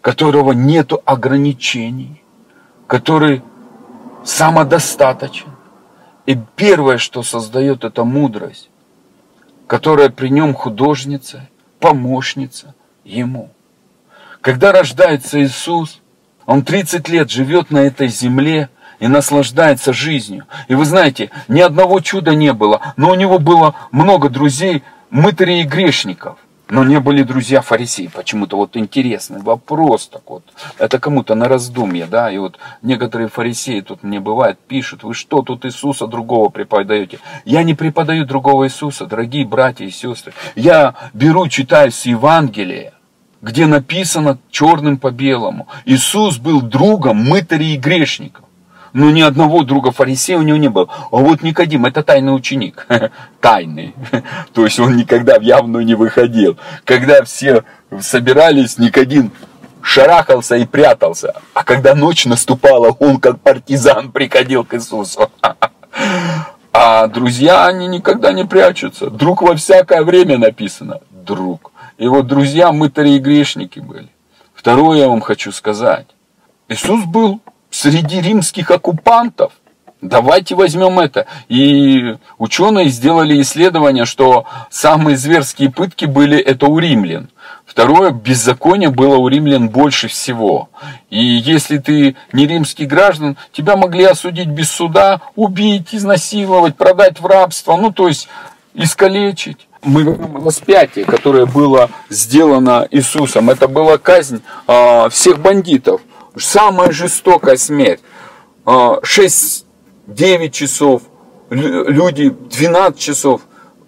которого 0.00 0.52
нету 0.52 1.02
ограничений, 1.04 2.22
который 2.86 3.42
самодостаточен. 4.24 5.50
И 6.24 6.36
первое, 6.56 6.98
что 6.98 7.22
создает, 7.22 7.84
это 7.84 8.04
мудрость, 8.04 8.70
которая 9.66 10.08
при 10.08 10.28
нем 10.28 10.54
художница, 10.54 11.48
помощница– 11.78 12.74
ему. 13.06 13.50
Когда 14.40 14.72
рождается 14.72 15.42
Иисус, 15.42 16.00
он 16.44 16.62
30 16.62 17.08
лет 17.08 17.30
живет 17.30 17.70
на 17.70 17.78
этой 17.78 18.08
земле 18.08 18.68
и 19.00 19.08
наслаждается 19.08 19.92
жизнью. 19.92 20.46
И 20.68 20.74
вы 20.74 20.84
знаете, 20.84 21.30
ни 21.48 21.60
одного 21.60 22.00
чуда 22.00 22.34
не 22.34 22.52
было, 22.52 22.80
но 22.96 23.10
у 23.10 23.14
него 23.14 23.38
было 23.38 23.74
много 23.90 24.28
друзей, 24.28 24.82
мытарей 25.10 25.62
и 25.62 25.66
грешников. 25.66 26.38
Но 26.68 26.82
не 26.82 26.98
были 26.98 27.22
друзья 27.22 27.60
фарисеи. 27.60 28.08
Почему-то 28.12 28.56
вот 28.56 28.76
интересный 28.76 29.40
вопрос 29.40 30.08
так 30.08 30.28
вот. 30.28 30.42
Это 30.78 30.98
кому-то 30.98 31.36
на 31.36 31.46
раздумье, 31.46 32.06
да. 32.06 32.28
И 32.28 32.38
вот 32.38 32.58
некоторые 32.82 33.28
фарисеи 33.28 33.82
тут 33.82 34.02
мне 34.02 34.18
бывает 34.18 34.58
пишут, 34.58 35.04
вы 35.04 35.14
что 35.14 35.42
тут 35.42 35.64
Иисуса 35.64 36.08
другого 36.08 36.48
преподаете? 36.48 37.20
Я 37.44 37.62
не 37.62 37.74
преподаю 37.74 38.24
другого 38.26 38.66
Иисуса, 38.66 39.06
дорогие 39.06 39.46
братья 39.46 39.84
и 39.84 39.90
сестры. 39.90 40.32
Я 40.56 40.94
беру, 41.12 41.46
читаю 41.46 41.92
с 41.92 42.04
Евангелия 42.04 42.95
где 43.46 43.66
написано 43.66 44.38
черным 44.50 44.98
по 44.98 45.12
белому. 45.12 45.68
Иисус 45.84 46.38
был 46.38 46.60
другом 46.60 47.18
мытарей 47.18 47.74
и 47.74 47.78
грешников. 47.78 48.44
Но 48.92 49.10
ни 49.10 49.20
одного 49.20 49.62
друга 49.62 49.92
фарисея 49.92 50.38
у 50.38 50.42
него 50.42 50.58
не 50.58 50.68
было. 50.68 50.88
А 51.12 51.16
вот 51.16 51.42
Никодим, 51.42 51.86
это 51.86 52.02
тайный 52.02 52.34
ученик. 52.34 52.88
Тайный. 53.40 53.94
То 54.52 54.64
есть 54.64 54.80
он 54.80 54.96
никогда 54.96 55.38
в 55.38 55.42
явную 55.42 55.84
не 55.84 55.94
выходил. 55.94 56.58
Когда 56.84 57.22
все 57.22 57.62
собирались, 58.00 58.78
Никодим 58.78 59.30
шарахался 59.80 60.56
и 60.56 60.66
прятался. 60.66 61.34
А 61.54 61.62
когда 61.62 61.94
ночь 61.94 62.24
наступала, 62.26 62.90
он 62.98 63.20
как 63.20 63.38
партизан 63.38 64.10
приходил 64.16 64.64
к 64.64 64.74
Иисусу. 64.74 65.30
А 66.72 67.06
друзья, 67.06 67.66
они 67.66 67.86
никогда 67.86 68.32
не 68.32 68.44
прячутся. 68.44 69.08
Друг 69.08 69.42
во 69.42 69.54
всякое 69.54 70.02
время 70.02 70.36
написано. 70.36 70.98
Друг. 71.10 71.70
Вот 71.98 72.26
друзья 72.26 72.72
мытари 72.72 73.10
и 73.10 73.18
грешники 73.18 73.80
были. 73.80 74.08
Второе 74.54 74.98
я 74.98 75.08
вам 75.08 75.20
хочу 75.20 75.50
сказать. 75.50 76.06
Иисус 76.68 77.04
был 77.04 77.40
среди 77.70 78.20
римских 78.20 78.70
оккупантов. 78.70 79.52
Давайте 80.02 80.54
возьмем 80.54 81.00
это. 81.00 81.26
И 81.48 82.16
ученые 82.36 82.90
сделали 82.90 83.40
исследование, 83.40 84.04
что 84.04 84.44
самые 84.70 85.16
зверские 85.16 85.70
пытки 85.72 86.04
были 86.04 86.38
это 86.38 86.66
у 86.66 86.78
римлян. 86.78 87.30
Второе, 87.64 88.10
беззаконие 88.10 88.90
было 88.90 89.16
у 89.16 89.26
римлян 89.28 89.70
больше 89.70 90.08
всего. 90.08 90.68
И 91.08 91.18
если 91.18 91.78
ты 91.78 92.14
не 92.32 92.46
римский 92.46 92.84
граждан, 92.84 93.38
тебя 93.52 93.76
могли 93.76 94.04
осудить 94.04 94.48
без 94.48 94.70
суда, 94.70 95.22
убить, 95.34 95.94
изнасиловать, 95.94 96.76
продать 96.76 97.20
в 97.20 97.26
рабство, 97.26 97.76
ну 97.76 97.90
то 97.90 98.08
есть 98.08 98.28
искалечить 98.74 99.65
мы 99.86 100.04
возьмем 100.04 100.44
распятие, 100.44 101.04
которое 101.04 101.46
было 101.46 101.90
сделано 102.10 102.86
Иисусом. 102.90 103.50
Это 103.50 103.68
была 103.68 103.98
казнь 103.98 104.42
а, 104.66 105.08
всех 105.08 105.38
бандитов. 105.38 106.00
Самая 106.36 106.90
жестокая 106.90 107.56
смерть. 107.56 108.00
А, 108.64 109.00
6-9 109.02 110.50
часов, 110.50 111.02
люди 111.50 112.30
12 112.30 112.98
часов 112.98 113.42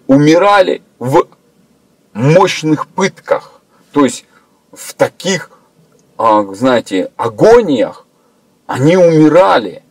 умирали 0.07 0.81
в 0.97 1.27
мощных 2.13 2.87
пытках. 2.87 3.61
То 3.91 4.05
есть 4.05 4.25
в 4.71 4.93
таких, 4.93 5.51
а, 6.17 6.43
знаете, 6.53 7.11
агониях 7.17 8.05
они 8.67 8.95
умирали. 8.95 9.83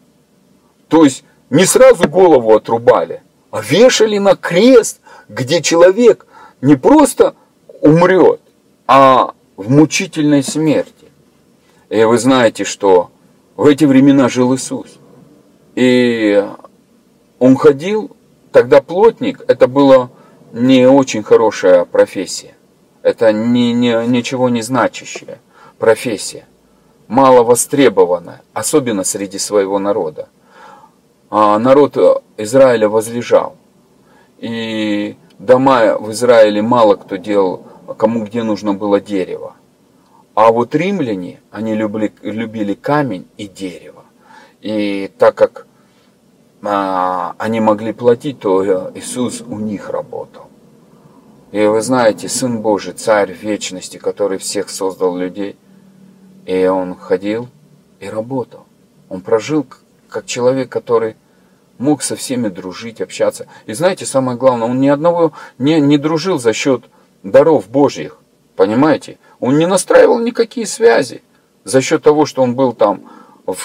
То 0.89 1.05
есть 1.05 1.23
не 1.51 1.67
сразу 1.67 2.09
голову 2.09 2.55
отрубали, 2.55 3.23
а 3.51 3.61
вешали 3.61 4.17
на 4.17 4.37
крест– 4.37 5.01
где 5.29 5.63
человек 5.63 6.27
не 6.61 6.77
просто 6.77 7.35
умрет, 7.81 8.41
а 8.87 9.35
в 9.57 9.71
мучительной 9.71 10.43
смерти. 10.43 10.93
И 11.91 12.03
вы 12.05 12.19
знаете, 12.19 12.65
что 12.65 13.11
в 13.57 13.67
эти 13.67 13.85
времена 13.85 14.29
жил 14.29 14.55
Иисус. 14.55 14.99
И 15.75 16.45
он 17.39 17.57
ходил, 17.57 18.11
тогда 18.53 18.81
плотник, 18.81 19.43
это 19.49 19.69
была 19.69 20.11
не 20.53 20.89
очень 20.89 21.23
хорошая 21.23 21.85
профессия. 21.85 22.55
Это 23.03 23.33
не, 23.33 23.73
не, 23.73 24.07
ничего 24.07 24.49
не 24.49 24.63
значащая 24.63 25.39
профессия. 25.79 26.47
Мало 27.07 27.43
востребованная, 27.43 28.43
особенно 28.53 29.05
среди 29.05 29.39
своего 29.39 29.79
народа. 29.79 30.29
А 31.31 31.59
народ 31.59 32.23
Израиля 32.37 32.89
возлежал. 32.89 33.57
И 34.39 35.17
дома 35.39 35.99
в 35.99 36.11
Израиле 36.13 36.63
мало 36.63 36.97
кто 36.97 37.17
делал, 37.17 37.65
кому 37.97 38.25
где 38.25 38.43
нужно 38.43 38.75
было 38.75 39.01
дерево. 39.01 39.55
А 40.35 40.53
вот 40.53 40.75
римляне, 40.75 41.41
они 41.51 41.75
любили, 41.75 42.13
любили 42.23 42.75
камень 42.75 43.27
и 43.37 43.49
дерево. 43.49 44.05
И 44.61 45.11
так 45.19 45.35
как 45.35 45.67
а, 46.63 47.35
они 47.39 47.61
могли 47.61 47.93
платить, 47.93 48.39
то 48.39 48.93
Иисус 48.95 49.41
у 49.41 49.59
них 49.59 49.91
работал. 49.91 50.45
И 51.51 51.65
вы 51.65 51.81
знаете, 51.81 52.29
Сын 52.29 52.61
Божий, 52.61 52.93
Царь 52.93 53.33
вечности, 53.33 53.97
который 53.97 54.39
всех 54.39 54.69
создал 54.71 55.17
людей, 55.17 55.57
и 56.47 56.67
Он 56.67 56.95
ходил 56.95 57.49
и 58.01 58.09
работал. 58.09 58.67
Он 59.09 59.23
прожил 59.23 59.67
как 60.09 60.27
человек, 60.27 60.69
который 60.69 61.17
мог 61.79 62.03
со 62.03 62.17
всеми 62.17 62.49
дружить, 62.49 63.01
общаться. 63.01 63.47
И 63.67 63.73
знаете, 63.73 64.05
самое 64.05 64.37
главное, 64.37 64.69
он 64.69 64.81
ни 64.81 64.89
одного 64.89 65.33
не, 65.59 65.81
не 65.81 65.97
дружил 65.97 66.39
за 66.39 66.53
счет 66.53 66.85
даров 67.23 67.69
Божьих. 67.69 68.19
Понимаете? 68.57 69.19
Он 69.41 69.57
не 69.57 69.67
настраивал 69.67 70.19
никакие 70.19 70.67
связи 70.67 71.23
за 71.65 71.81
счет 71.81 72.03
того, 72.03 72.27
что 72.27 72.43
он 72.43 72.55
был 72.55 72.73
там, 72.73 73.03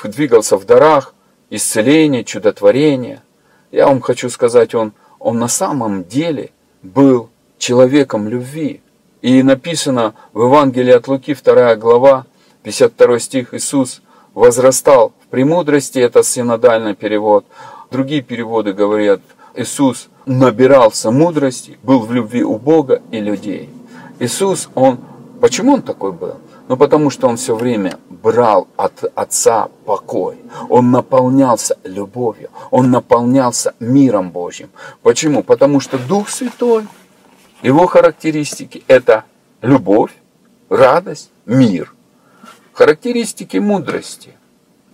двигался 0.04 0.58
в 0.58 0.66
дарах, 0.66 1.14
исцеления, 1.50 2.24
чудотворения. 2.24 3.24
Я 3.72 3.88
вам 3.88 4.02
хочу 4.02 4.30
сказать, 4.30 4.76
он, 4.76 4.94
он 5.20 5.40
на 5.40 5.48
самом 5.48 6.04
деле 6.04 6.52
был 6.82 7.30
человеком 7.58 8.28
любви. 8.28 8.82
И 9.22 9.42
написано 9.42 10.14
в 10.34 10.44
Евангелии 10.44 10.94
от 10.94 11.08
Луки, 11.08 11.34
2 11.34 11.76
глава, 11.78 12.26
52 12.64 13.20
стих, 13.20 13.54
Иисус 13.54 14.02
возрастал 14.34 15.14
в 15.24 15.28
премудрости, 15.28 16.00
это 16.00 16.24
синодальный 16.24 16.96
перевод. 16.96 17.46
Другие 17.94 18.24
переводы 18.24 18.74
говорят, 18.74 19.22
Иисус 19.54 20.10
набирался 20.26 21.12
мудрости, 21.12 21.78
был 21.84 22.00
в 22.00 22.12
любви 22.12 22.44
у 22.44 22.58
Бога 22.58 23.04
и 23.12 23.20
людей. 23.20 23.70
Иисус, 24.20 24.68
Он 24.74 24.98
Почему 25.44 25.74
он 25.74 25.82
такой 25.82 26.14
был? 26.14 26.38
Ну, 26.70 26.78
потому 26.78 27.10
что 27.10 27.28
он 27.28 27.36
все 27.36 27.54
время 27.54 28.00
брал 28.10 28.70
от 28.78 29.04
Отца 29.14 29.68
покой. 29.86 30.38
Он 30.70 30.90
наполнялся 30.90 31.78
любовью. 31.84 32.50
Он 32.72 32.90
наполнялся 32.92 33.76
миром 33.82 34.32
Божьим. 34.32 34.70
Почему? 35.02 35.44
Потому 35.44 35.82
что 35.82 35.98
Дух 35.98 36.30
Святой, 36.30 36.88
его 37.62 37.88
характеристики– 37.88 38.86
это 38.88 39.26
любовь, 39.62 40.12
радость, 40.70 41.30
мир. 41.46 41.94
Характеристики 42.72 43.58
мудрости. 43.58 44.30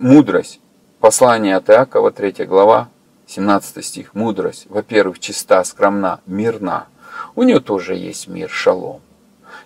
Мудрость. 0.00 0.58
Послание 1.00 1.56
от 1.56 1.70
Иакова, 1.70 2.10
3 2.10 2.44
глава, 2.44 2.90
17 3.26 3.82
стих. 3.82 4.14
Мудрость, 4.14 4.66
во-первых, 4.68 5.18
чиста, 5.18 5.64
скромна, 5.64 6.20
мирна. 6.26 6.88
У 7.34 7.42
нее 7.42 7.60
тоже 7.60 7.94
есть 7.94 8.28
мир, 8.28 8.50
шалом. 8.50 9.00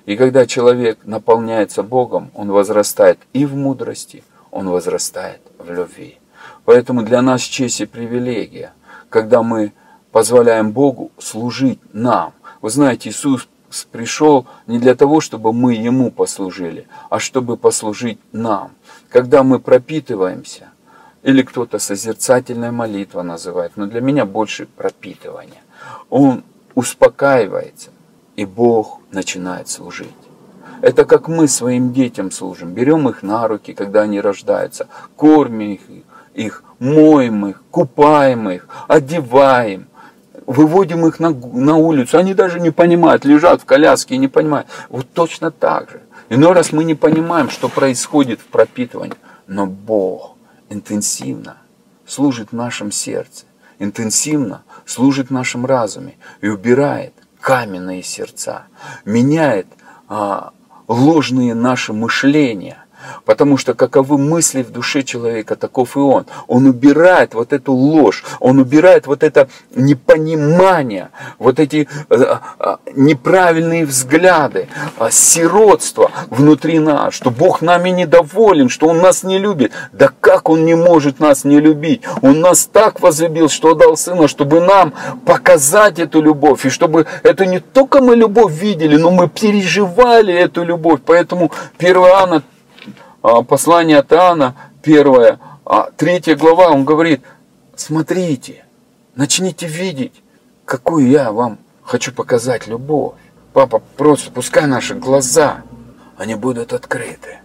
И 0.07 0.17
когда 0.17 0.47
человек 0.47 1.01
наполняется 1.03 1.83
Богом, 1.83 2.31
он 2.35 2.53
возрастает 2.53 3.19
и 3.33 3.47
в 3.47 3.57
мудрости, 3.57 4.23
он 4.53 4.69
возрастает 4.69 5.41
в 5.59 5.69
любви. 5.73 6.19
Поэтому 6.67 7.03
для 7.03 7.21
нас 7.21 7.41
честь 7.41 7.81
и 7.81 7.87
привилегия, 7.87 8.73
когда 9.09 9.43
мы 9.43 9.73
позволяем 10.13 10.71
Богу 10.71 11.11
служить 11.19 11.81
нам. 11.93 12.33
Вы 12.63 12.71
знаете, 12.71 13.09
Иисус 13.09 13.49
пришел 13.91 14.47
не 14.69 14.79
для 14.79 14.95
того, 14.95 15.21
чтобы 15.21 15.53
мы 15.53 15.75
Ему 15.75 16.13
послужили, 16.13 16.87
а 17.11 17.19
чтобы 17.19 17.57
послужить 17.57 18.21
нам. 18.31 18.71
Когда 19.09 19.43
мы 19.43 19.59
пропитываемся, 19.59 20.69
или 21.25 21.43
кто-то 21.43 21.79
созерцательная 21.79 22.71
молитва 22.71 23.23
называет, 23.23 23.73
но 23.77 23.87
для 23.87 24.03
меня 24.03 24.27
больше 24.27 24.67
пропитывание. 24.67 25.63
Он 26.11 26.45
успокаивается, 26.75 27.91
и 28.37 28.45
Бог 28.45 29.01
начинает 29.11 29.69
служить. 29.69 30.09
Это 30.83 31.07
как 31.07 31.29
мы 31.29 31.49
своим 31.49 31.95
детям 31.95 32.31
служим. 32.31 32.75
Берем 32.75 33.09
их 33.09 33.23
на 33.23 33.49
руки, 33.49 33.73
когда 33.73 34.03
они 34.03 34.21
рождаются, 34.21 34.87
кормим 35.17 35.73
их, 35.73 35.81
их 36.35 36.63
моем 36.79 37.47
их, 37.47 37.63
купаем 37.71 38.51
их, 38.51 38.69
одеваем, 38.87 39.87
выводим 40.45 41.07
их 41.07 41.21
на, 41.21 41.31
на 41.31 41.77
улицу. 41.77 42.19
Они 42.19 42.35
даже 42.35 42.61
не 42.61 42.71
понимают, 42.71 43.25
лежат 43.25 43.63
в 43.63 43.65
коляске 43.65 44.17
и 44.17 44.19
не 44.19 44.29
понимают. 44.29 44.67
Вот 44.91 45.07
точно 45.15 45.51
так 45.51 45.91
же. 45.91 46.03
Иной 46.29 46.53
раз 46.53 46.71
мы 46.73 46.85
не 46.85 46.95
понимаем, 46.95 47.49
что 47.49 47.71
происходит 47.71 48.41
в 48.41 48.47
пропитывании. 48.47 49.17
Но 49.47 49.67
Бог 49.67 50.34
интенсивно 50.75 51.57
служит 52.07 52.51
в 52.51 52.55
нашем 52.55 52.93
сердце, 52.93 53.47
интенсивно 53.79 54.63
служит 54.85 55.29
в 55.29 55.33
нашем 55.33 55.65
разуме 55.65 56.17
и 56.41 56.49
убирает 56.49 57.15
каменные 57.41 58.03
сердца, 58.03 58.67
меняет 59.05 59.67
а, 60.09 60.53
ложные 60.89 61.55
наши 61.55 61.93
мышления, 61.93 62.84
Потому 63.25 63.57
что 63.57 63.75
каковы 63.75 64.19
мысли 64.19 64.63
в 64.63 64.71
душе 64.71 65.03
человека, 65.03 65.57
таков 65.57 65.97
и 65.97 66.01
он. 66.01 66.27
Он 66.47 66.67
убирает 66.67 67.35
вот 67.35 67.53
эту 67.53 67.73
ложь, 67.73 68.25
он 68.41 68.59
убирает 68.59 69.07
вот 69.07 69.23
это 69.23 69.49
непонимание, 69.75 71.11
вот 71.39 71.59
эти 71.59 71.89
э, 72.11 72.37
э, 72.59 72.77
неправильные 72.95 73.87
взгляды, 73.87 74.69
э, 74.99 75.09
сиротство 75.11 76.11
внутри 76.31 76.79
нас, 76.79 77.15
что 77.15 77.31
Бог 77.31 77.63
нами 77.63 77.91
недоволен, 77.91 78.69
что 78.69 78.89
Он 78.89 78.99
нас 79.01 79.23
не 79.23 79.39
любит. 79.39 79.73
Да 79.93 80.11
как 80.21 80.49
Он 80.49 80.65
не 80.65 80.75
может 80.75 81.21
нас 81.21 81.45
не 81.45 81.61
любить? 81.61 82.03
Он 82.23 82.41
нас 82.41 82.67
так 82.67 83.01
возлюбил, 83.01 83.49
что 83.49 83.71
отдал 83.71 83.97
Сына, 83.97 84.29
чтобы 84.29 84.61
нам 84.61 84.93
показать 85.27 85.99
эту 85.99 86.21
любовь, 86.21 86.67
и 86.67 86.71
чтобы 86.71 87.07
это 87.23 87.47
не 87.47 87.61
только 87.61 88.01
мы 88.01 88.17
любовь 88.17 88.53
видели, 88.53 88.97
но 88.97 89.11
мы 89.11 89.29
переживали 89.29 90.33
эту 90.35 90.65
любовь. 90.65 91.01
Поэтому 91.05 91.51
1 91.79 91.97
Иоанна 91.97 92.37
а, 92.37 92.43
послание 93.25 93.99
от 93.99 94.13
Иоанна, 94.13 94.55
первое, 94.83 95.41
а, 95.65 95.91
третья 95.97 96.37
глава, 96.37 96.69
он 96.69 96.85
говорит, 96.85 97.23
смотрите, 97.75 98.65
начните 99.15 99.67
видеть, 99.67 100.13
какую 100.67 101.09
я 101.09 101.33
вам 101.33 101.59
хочу 101.83 102.13
показать 102.13 102.67
любовь. 102.67 103.15
Папа, 103.55 103.83
просто 103.97 104.31
пускай 104.31 104.67
наши 104.67 104.95
глаза, 104.95 105.63
они 106.19 106.35
будут 106.35 106.73
открыты 106.73 107.39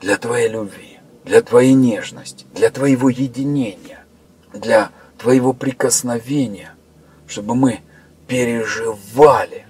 для 0.00 0.16
твоей 0.16 0.48
любви, 0.48 0.98
для 1.24 1.40
твоей 1.42 1.74
нежности, 1.74 2.46
для 2.52 2.70
твоего 2.70 3.08
единения, 3.08 4.00
для 4.52 4.90
твоего 5.18 5.52
прикосновения, 5.52 6.74
чтобы 7.28 7.54
мы 7.54 7.80
переживали 8.26 9.66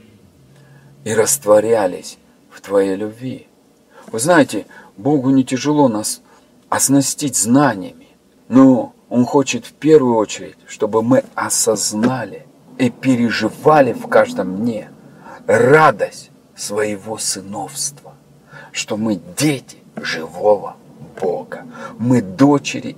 и 1.04 1.12
растворялись 1.12 2.16
в 2.50 2.60
твоей 2.62 2.96
любви. 2.96 3.48
Вы 4.06 4.18
знаете, 4.18 4.66
Богу 5.02 5.30
не 5.30 5.44
тяжело 5.44 5.88
нас 5.88 6.22
оснастить 6.68 7.36
знаниями, 7.36 8.08
но 8.48 8.92
Он 9.08 9.26
хочет 9.26 9.66
в 9.66 9.72
первую 9.72 10.16
очередь, 10.16 10.56
чтобы 10.66 11.02
мы 11.02 11.24
осознали 11.34 12.46
и 12.78 12.88
переживали 12.88 13.92
в 13.92 14.06
каждом 14.06 14.56
дне 14.58 14.90
радость 15.46 16.30
своего 16.54 17.18
сыновства, 17.18 18.14
что 18.70 18.96
мы 18.96 19.20
дети 19.36 19.78
живого 19.96 20.76
Бога, 21.20 21.66
мы 21.98 22.22
дочери, 22.22 22.96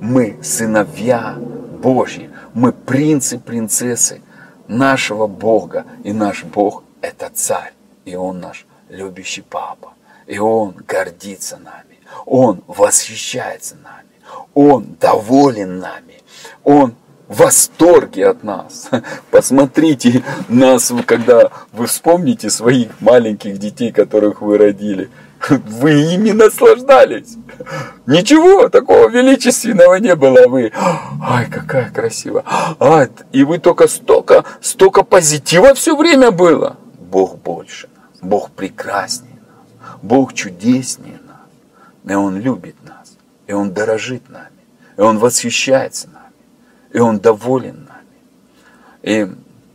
мы 0.00 0.38
сыновья 0.42 1.36
Божьи, 1.82 2.30
мы 2.54 2.72
принцы, 2.72 3.38
принцессы 3.38 4.20
нашего 4.68 5.26
Бога, 5.26 5.84
и 6.02 6.12
наш 6.12 6.44
Бог– 6.44 6.82
это 7.02 7.30
царь, 7.32 7.74
и 8.04 8.16
Он 8.16 8.40
наш 8.40 8.66
любящий 8.88 9.42
папа. 9.42 9.92
И 10.32 10.38
Он 10.38 10.74
гордится 10.88 11.58
нами. 11.58 12.00
Он 12.24 12.62
восхищается 12.66 13.76
нами. 13.76 14.08
Он 14.54 14.96
доволен 14.98 15.78
нами. 15.78 16.22
Он 16.64 16.94
в 17.28 17.36
восторге 17.36 18.28
от 18.28 18.42
нас. 18.42 18.88
Посмотрите 19.30 20.24
нас, 20.48 20.90
когда 21.04 21.50
вы 21.72 21.86
вспомните 21.86 22.48
своих 22.48 22.98
маленьких 23.02 23.58
детей, 23.58 23.92
которых 23.92 24.40
вы 24.40 24.56
родили. 24.56 25.10
Вы 25.48 26.14
ими 26.14 26.30
наслаждались. 26.30 27.36
Ничего 28.06 28.70
такого 28.70 29.08
величественного 29.08 29.96
не 29.96 30.14
было. 30.14 30.48
Вы, 30.48 30.72
ай, 31.20 31.50
какая 31.50 31.90
красивая. 31.90 32.44
А, 32.46 33.06
и 33.32 33.44
вы 33.44 33.58
только 33.58 33.86
столько, 33.86 34.44
столько 34.62 35.02
позитива 35.02 35.74
все 35.74 35.94
время 35.94 36.30
было. 36.30 36.76
Бог 37.00 37.36
больше 37.38 37.88
Бог 38.22 38.52
прекраснее 38.52 39.31
Бог 40.02 40.34
чудеснее 40.34 41.20
нас. 41.26 42.10
И 42.10 42.14
Он 42.14 42.38
любит 42.38 42.76
нас, 42.82 43.16
и 43.46 43.52
Он 43.52 43.72
дорожит 43.72 44.28
нами, 44.28 44.48
и 44.96 45.00
Он 45.00 45.18
восхищается 45.18 46.08
нами, 46.08 46.32
и 46.92 46.98
Он 46.98 47.18
доволен 47.18 47.88
нами. 47.88 48.02
И 49.02 49.28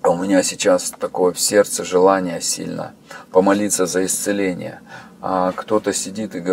у 0.04 0.16
меня 0.16 0.44
сейчас 0.44 0.92
такое 0.92 1.34
в 1.34 1.40
сердце 1.40 1.84
желание 1.84 2.42
сильно 2.42 2.94
помолиться 3.32 3.86
за 3.86 4.06
исцеление. 4.06 4.82
А 5.22 5.52
кто-то 5.54 5.94
сидит 5.94 6.36
и 6.36 6.44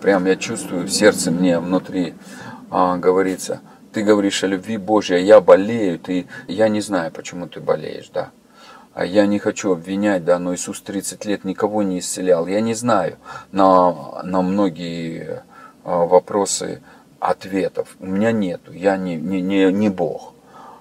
прям 0.00 0.26
я 0.26 0.36
чувствую 0.36 0.86
в 0.86 0.90
сердце 0.90 1.30
мне 1.30 1.60
внутри 1.60 2.14
а, 2.70 2.96
говорится, 2.96 3.60
ты 3.92 4.02
говоришь 4.02 4.42
о 4.44 4.46
любви 4.46 4.76
Божьей, 4.76 5.16
а 5.16 5.20
я 5.20 5.40
болею, 5.40 5.98
ты, 5.98 6.26
я 6.46 6.68
не 6.68 6.80
знаю, 6.80 7.10
почему 7.12 7.46
ты 7.48 7.60
болеешь, 7.60 8.10
да. 8.12 8.30
А 8.92 9.04
я 9.04 9.26
не 9.26 9.38
хочу 9.38 9.72
обвинять, 9.72 10.24
да, 10.24 10.38
но 10.38 10.54
Иисус 10.54 10.80
30 10.80 11.24
лет 11.24 11.44
никого 11.44 11.82
не 11.82 12.00
исцелял. 12.00 12.46
Я 12.46 12.60
не 12.60 12.74
знаю 12.74 13.18
на, 13.52 14.22
на 14.24 14.42
многие 14.42 15.44
а, 15.84 16.04
вопросы 16.06 16.82
ответов. 17.20 17.96
У 18.00 18.06
меня 18.06 18.32
нету, 18.32 18.72
я 18.72 18.96
не, 18.96 19.16
не, 19.16 19.40
не, 19.40 19.72
не 19.72 19.88
Бог, 19.90 20.34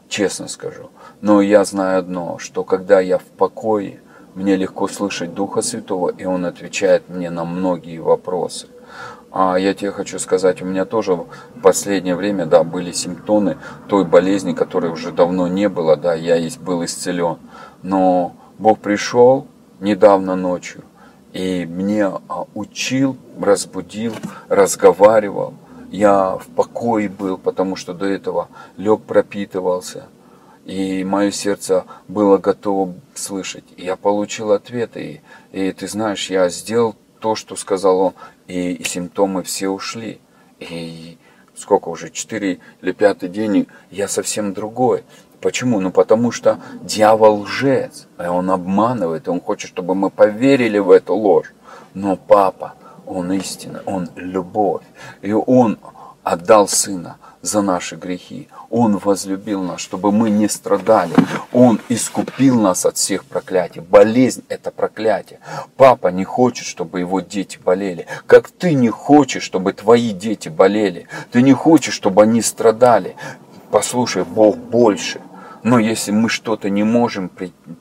честно 0.07 0.47
скажу. 0.47 0.89
Но 1.21 1.41
я 1.41 1.63
знаю 1.65 1.99
одно, 1.99 2.39
что 2.39 2.63
когда 2.63 2.99
я 2.99 3.19
в 3.19 3.23
покое, 3.23 4.01
мне 4.33 4.55
легко 4.55 4.87
слышать 4.87 5.33
Духа 5.33 5.61
Святого, 5.61 6.09
и 6.09 6.25
Он 6.25 6.45
отвечает 6.45 7.09
мне 7.09 7.29
на 7.29 7.45
многие 7.45 7.99
вопросы. 7.99 8.67
А 9.31 9.57
я 9.57 9.75
тебе 9.75 9.91
хочу 9.91 10.17
сказать, 10.17 10.61
у 10.61 10.65
меня 10.65 10.85
тоже 10.85 11.13
в 11.13 11.27
последнее 11.61 12.15
время, 12.15 12.47
да, 12.47 12.63
были 12.63 12.91
симптомы 12.91 13.57
той 13.87 14.03
болезни, 14.03 14.53
которой 14.53 14.91
уже 14.91 15.11
давно 15.11 15.47
не 15.47 15.69
было, 15.69 15.95
да, 15.95 16.15
я 16.15 16.39
был 16.59 16.83
исцелен. 16.83 17.37
Но 17.83 18.35
Бог 18.57 18.79
пришел 18.79 19.47
недавно 19.79 20.35
ночью 20.35 20.83
и 21.33 21.65
мне 21.65 22.05
а, 22.05 22.45
учил, 22.53 23.17
разбудил, 23.39 24.15
разговаривал. 24.47 25.53
Я 25.91 26.37
в 26.37 26.47
покое 26.55 27.09
был, 27.09 27.37
потому 27.37 27.75
что 27.75 27.93
до 27.93 28.05
этого 28.05 28.49
лег 28.77 29.01
пропитывался. 29.03 30.07
И 30.65 31.03
мое 31.03 31.31
сердце 31.31 31.85
было 32.07 32.37
готово 32.37 32.93
слышать. 33.15 33.63
Я 33.75 33.95
получил 33.95 34.51
ответы. 34.51 35.21
И, 35.51 35.67
и 35.67 35.71
ты 35.71 35.87
знаешь, 35.87 36.29
я 36.29 36.49
сделал 36.49 36.95
то, 37.19 37.35
что 37.35 37.55
сказал 37.55 37.99
он, 37.99 38.13
и, 38.47 38.73
и 38.73 38.83
симптомы 38.83 39.43
все 39.43 39.69
ушли. 39.69 40.19
И 40.59 41.17
сколько 41.55 41.89
уже, 41.89 42.11
четыре 42.11 42.59
или 42.81 42.91
пятый 42.91 43.29
день, 43.29 43.67
я 43.89 44.07
совсем 44.07 44.53
другой. 44.53 45.03
Почему? 45.41 45.79
Ну 45.79 45.91
потому 45.91 46.31
что 46.31 46.59
дьявол 46.81 47.41
лжец, 47.41 48.07
и 48.19 48.27
он 48.27 48.51
обманывает, 48.51 49.29
он 49.29 49.39
хочет, 49.39 49.69
чтобы 49.69 49.95
мы 49.95 50.09
поверили 50.09 50.79
в 50.79 50.91
эту 50.91 51.15
ложь. 51.15 51.53
Но 51.93 52.15
папа, 52.15 52.73
он 53.05 53.31
истина, 53.31 53.81
он 53.85 54.09
любовь, 54.15 54.83
и 55.21 55.31
он 55.31 55.79
отдал 56.23 56.67
сына 56.67 57.17
за 57.41 57.61
наши 57.61 57.95
грехи. 57.95 58.49
Он 58.69 58.97
возлюбил 58.97 59.63
нас, 59.63 59.79
чтобы 59.79 60.11
мы 60.11 60.29
не 60.29 60.47
страдали. 60.47 61.13
Он 61.53 61.79
искупил 61.89 62.59
нас 62.59 62.85
от 62.85 62.97
всех 62.97 63.25
проклятий. 63.25 63.81
Болезнь– 63.81 64.43
это 64.49 64.71
проклятие. 64.71 65.39
Папа 65.77 66.09
не 66.09 66.23
хочет, 66.23 66.67
чтобы 66.67 66.99
его 66.99 67.21
дети 67.21 67.57
болели. 67.63 68.05
Как 68.27 68.49
ты 68.49 68.73
не 68.73 68.89
хочешь, 68.89 69.43
чтобы 69.43 69.73
твои 69.73 70.11
дети 70.11 70.49
болели. 70.49 71.07
Ты 71.31 71.41
не 71.41 71.53
хочешь, 71.53 71.93
чтобы 71.93 72.23
они 72.23 72.41
страдали. 72.41 73.15
Послушай, 73.71 74.23
Бог 74.23 74.57
больше. 74.57 75.21
Но 75.63 75.79
если 75.79 76.11
мы 76.11 76.29
что-то 76.29 76.69
не 76.69 76.83
можем 76.83 77.29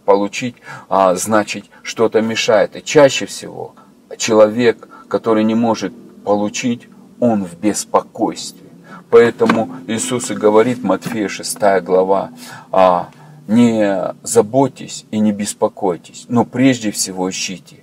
получить, 0.05 0.57
а, 0.89 1.15
значит 1.15 1.67
что-то 1.83 2.21
мешает. 2.21 2.77
И 2.77 2.83
чаще 2.83 3.27
всего 3.27 3.75
человек, 4.17 4.89
который 5.09 5.45
не 5.45 5.55
может 5.55 5.93
получить, 6.25 6.89
он 7.21 7.45
в 7.45 7.57
беспокойстве. 7.59 8.69
Поэтому 9.11 9.71
Иисус 9.87 10.31
и 10.31 10.35
говорит, 10.35 10.83
Матфея 10.83 11.29
6 11.29 11.81
глава, 11.81 12.31
а, 12.71 13.11
не 13.47 14.15
заботьтесь 14.23 15.07
и 15.11 15.19
не 15.19 15.33
беспокойтесь, 15.33 16.27
но 16.29 16.45
прежде 16.45 16.91
всего 16.91 17.31
ищите 17.31 17.77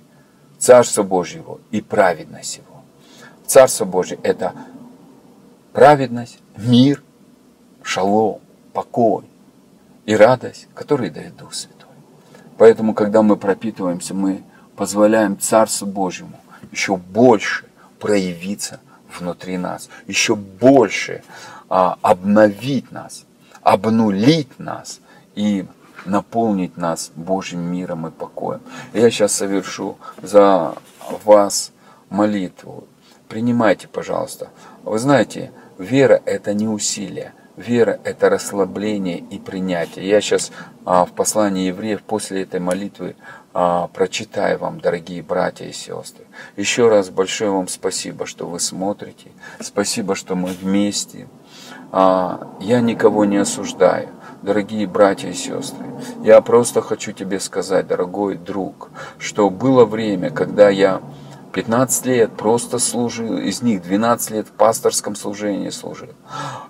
Царство 0.58 1.02
Божьего 1.02 1.58
и 1.70 1.80
праведность 1.80 2.58
Его. 2.58 2.82
Царство 3.46 3.84
Божье– 3.84 4.18
это 4.22 4.52
праведность, 5.72 6.38
мир, 6.56 7.02
шалом, 7.82 8.40
покой 8.72 9.24
и 10.06 10.16
радость, 10.16 10.68
которые 10.74 11.10
дает 11.10 11.36
Дух 11.36 11.52
Святой. 11.52 11.90
Поэтому, 12.56 12.94
когда 12.94 13.22
мы 13.22 13.36
пропитываемся, 13.36 14.14
мы 14.14 14.42
позволяем 14.76 15.38
Царству 15.38 15.86
Божьему 15.86 16.40
еще 16.72 16.96
больше 16.96 17.66
проявиться 17.98 18.80
внутри 19.18 19.58
нас, 19.58 19.88
еще 20.06 20.36
больше 20.36 21.22
а, 21.68 21.98
обновить 22.02 22.90
нас, 22.92 23.24
обнулить 23.62 24.58
нас 24.58 25.00
и 25.34 25.66
наполнить 26.04 26.76
нас 26.76 27.10
Божьим 27.16 27.60
миром 27.60 28.06
и 28.06 28.10
покоем. 28.10 28.60
Я 28.92 29.10
сейчас 29.10 29.32
совершу 29.32 29.98
за 30.22 30.74
вас 31.24 31.72
молитву. 32.08 32.86
Принимайте, 33.28 33.88
пожалуйста. 33.88 34.50
Вы 34.84 34.98
знаете, 34.98 35.50
вера– 35.78 36.20
это 36.24 36.54
не 36.54 36.68
усилие. 36.68 37.32
Вера– 37.56 37.98
это 38.04 38.28
расслабление 38.28 39.18
и 39.18 39.38
принятие. 39.38 40.06
Я 40.06 40.20
сейчас 40.20 40.52
а, 40.84 41.06
в 41.06 41.12
послании 41.12 41.68
евреев 41.68 42.02
после 42.02 42.42
этой 42.42 42.60
молитвы 42.60 43.16
а, 43.54 43.88
прочитаю 43.88 44.58
вам, 44.58 44.78
дорогие 44.78 45.22
братья 45.22 45.64
и 45.64 45.72
сестры. 45.72 46.26
Еще 46.58 46.88
раз 46.88 47.08
большое 47.08 47.50
вам 47.50 47.66
спасибо, 47.68 48.26
что 48.26 48.46
вы 48.46 48.60
смотрите. 48.60 49.30
Спасибо, 49.60 50.14
что 50.14 50.34
мы 50.34 50.50
вместе. 50.50 51.28
А, 51.92 52.46
я 52.60 52.80
никого 52.80 53.24
не 53.24 53.38
осуждаю, 53.38 54.10
дорогие 54.42 54.86
братья 54.86 55.30
и 55.30 55.34
сестры. 55.34 55.86
Я 56.22 56.42
просто 56.42 56.82
хочу 56.82 57.12
тебе 57.12 57.40
сказать, 57.40 57.86
дорогой 57.86 58.36
друг, 58.36 58.90
что 59.18 59.48
было 59.48 59.86
время, 59.86 60.28
когда 60.28 60.68
я 60.68 61.00
15 61.56 62.04
лет 62.04 62.36
просто 62.36 62.78
служил, 62.78 63.38
из 63.38 63.62
них 63.62 63.80
12 63.80 64.30
лет 64.30 64.46
в 64.46 64.50
пасторском 64.50 65.16
служении 65.16 65.70
служил. 65.70 66.10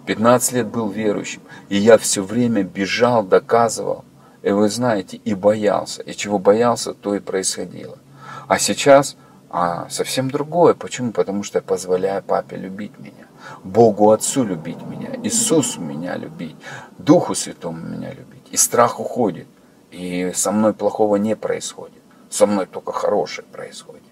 15 0.06 0.52
лет 0.52 0.68
был 0.68 0.88
верующим. 0.88 1.42
И 1.68 1.76
я 1.76 1.98
все 1.98 2.22
время 2.22 2.62
бежал, 2.62 3.24
доказывал. 3.24 4.04
И 4.44 4.50
вы 4.50 4.68
знаете, 4.68 5.16
и 5.16 5.34
боялся. 5.34 6.02
И 6.02 6.14
чего 6.14 6.38
боялся, 6.38 6.94
то 6.94 7.16
и 7.16 7.18
происходило. 7.18 7.98
А 8.46 8.60
сейчас 8.60 9.16
а, 9.50 9.88
совсем 9.90 10.30
другое. 10.30 10.74
Почему? 10.74 11.10
Потому 11.10 11.42
что 11.42 11.58
я 11.58 11.62
позволяю 11.62 12.22
папе 12.22 12.56
любить 12.56 12.96
меня. 13.00 13.26
Богу 13.64 14.12
Отцу 14.12 14.44
любить 14.44 14.82
меня. 14.82 15.16
Иисусу 15.20 15.80
меня 15.80 16.16
любить. 16.16 16.54
Духу 16.98 17.34
Святому 17.34 17.80
меня 17.80 18.10
любить. 18.10 18.46
И 18.52 18.56
страх 18.56 19.00
уходит. 19.00 19.48
И 19.90 20.30
со 20.32 20.52
мной 20.52 20.74
плохого 20.74 21.16
не 21.16 21.34
происходит. 21.34 22.02
Со 22.30 22.46
мной 22.46 22.66
только 22.66 22.92
хорошее 22.92 23.48
происходит. 23.50 24.05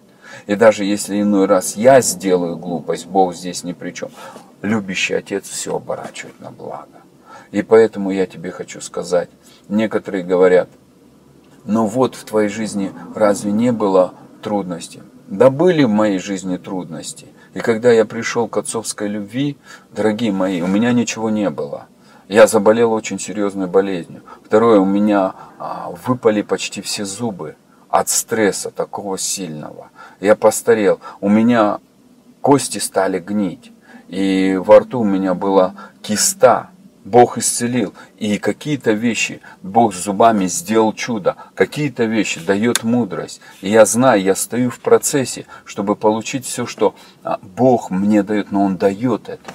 И 0.47 0.55
даже 0.55 0.85
если 0.85 1.20
иной 1.20 1.47
раз 1.47 1.76
я 1.76 2.01
сделаю 2.01 2.57
глупость, 2.57 3.07
Бог 3.07 3.35
здесь 3.35 3.64
ни 3.64 3.72
при 3.72 3.91
чем. 3.93 4.11
Любящий 4.62 5.14
Отец 5.14 5.49
все 5.49 5.76
оборачивает 5.76 6.39
на 6.41 6.51
благо. 6.51 6.89
И 7.51 7.62
поэтому 7.62 8.11
я 8.11 8.26
тебе 8.26 8.51
хочу 8.51 8.80
сказать, 8.80 9.28
некоторые 9.68 10.24
говорят, 10.24 10.68
ну 11.64 11.87
вот 11.87 12.14
в 12.14 12.24
твоей 12.24 12.49
жизни 12.49 12.93
разве 13.14 13.53
не 13.53 13.72
было 13.72 14.14
трудностей? 14.43 15.03
Да 15.28 15.51
были 15.51 15.85
в 15.85 15.89
моей 15.89 16.18
жизни 16.18 16.57
трудности. 16.57 17.26
И 17.55 17.61
когда 17.61 17.93
я 17.93 18.05
пришел 18.05 18.49
к 18.49 18.57
отцовской 18.57 19.09
любви, 19.09 19.57
дорогие 19.93 20.32
мои, 20.32 20.61
у 20.61 20.66
меня 20.66 20.93
ничего 20.93 21.30
не 21.30 21.49
было. 21.51 21.87
Я 22.28 22.47
заболел 22.47 22.93
очень 22.93 23.18
серьезной 23.18 23.66
болезнью. 23.66 24.22
Второе, 24.45 24.80
у 24.80 24.85
меня 24.85 25.35
а, 25.59 25.93
выпали 26.07 26.43
почти 26.43 26.80
все 26.80 27.05
зубы 27.05 27.57
от 27.95 28.09
стресса 28.09 28.72
такого 28.72 29.16
сильного. 29.18 29.90
Я 30.20 30.34
постарел. 30.34 30.99
У 31.20 31.28
меня 31.28 31.78
кости 32.40 32.78
стали 32.78 33.20
гнить. 33.20 33.70
И 34.09 34.57
во 34.61 34.80
рту 34.80 35.01
у 35.01 35.05
меня 35.05 35.34
была 35.34 35.74
киста. 36.03 36.70
Бог 37.05 37.38
исцелил. 37.38 37.95
И 38.18 38.38
какие-то 38.38 38.90
вещи 38.90 39.40
Бог 39.62 39.95
зубами 39.95 40.47
сделал 40.47 40.92
чудо. 40.92 41.36
Какие-то 41.55 42.07
вещи 42.07 42.45
дает 42.45 42.82
мудрость. 42.82 43.40
И 43.61 43.70
я 43.70 43.86
знаю, 43.86 44.20
я 44.20 44.34
стою 44.34 44.70
в 44.70 44.80
процессе, 44.80 45.47
чтобы 45.64 45.95
получить 45.95 46.47
все, 46.47 46.66
что 46.66 46.97
а, 47.22 47.38
Бог 47.42 47.92
мне 47.92 48.24
дает. 48.24 48.51
Но 48.51 48.64
Он 48.64 48.76
дает 48.76 49.28
это. 49.28 49.53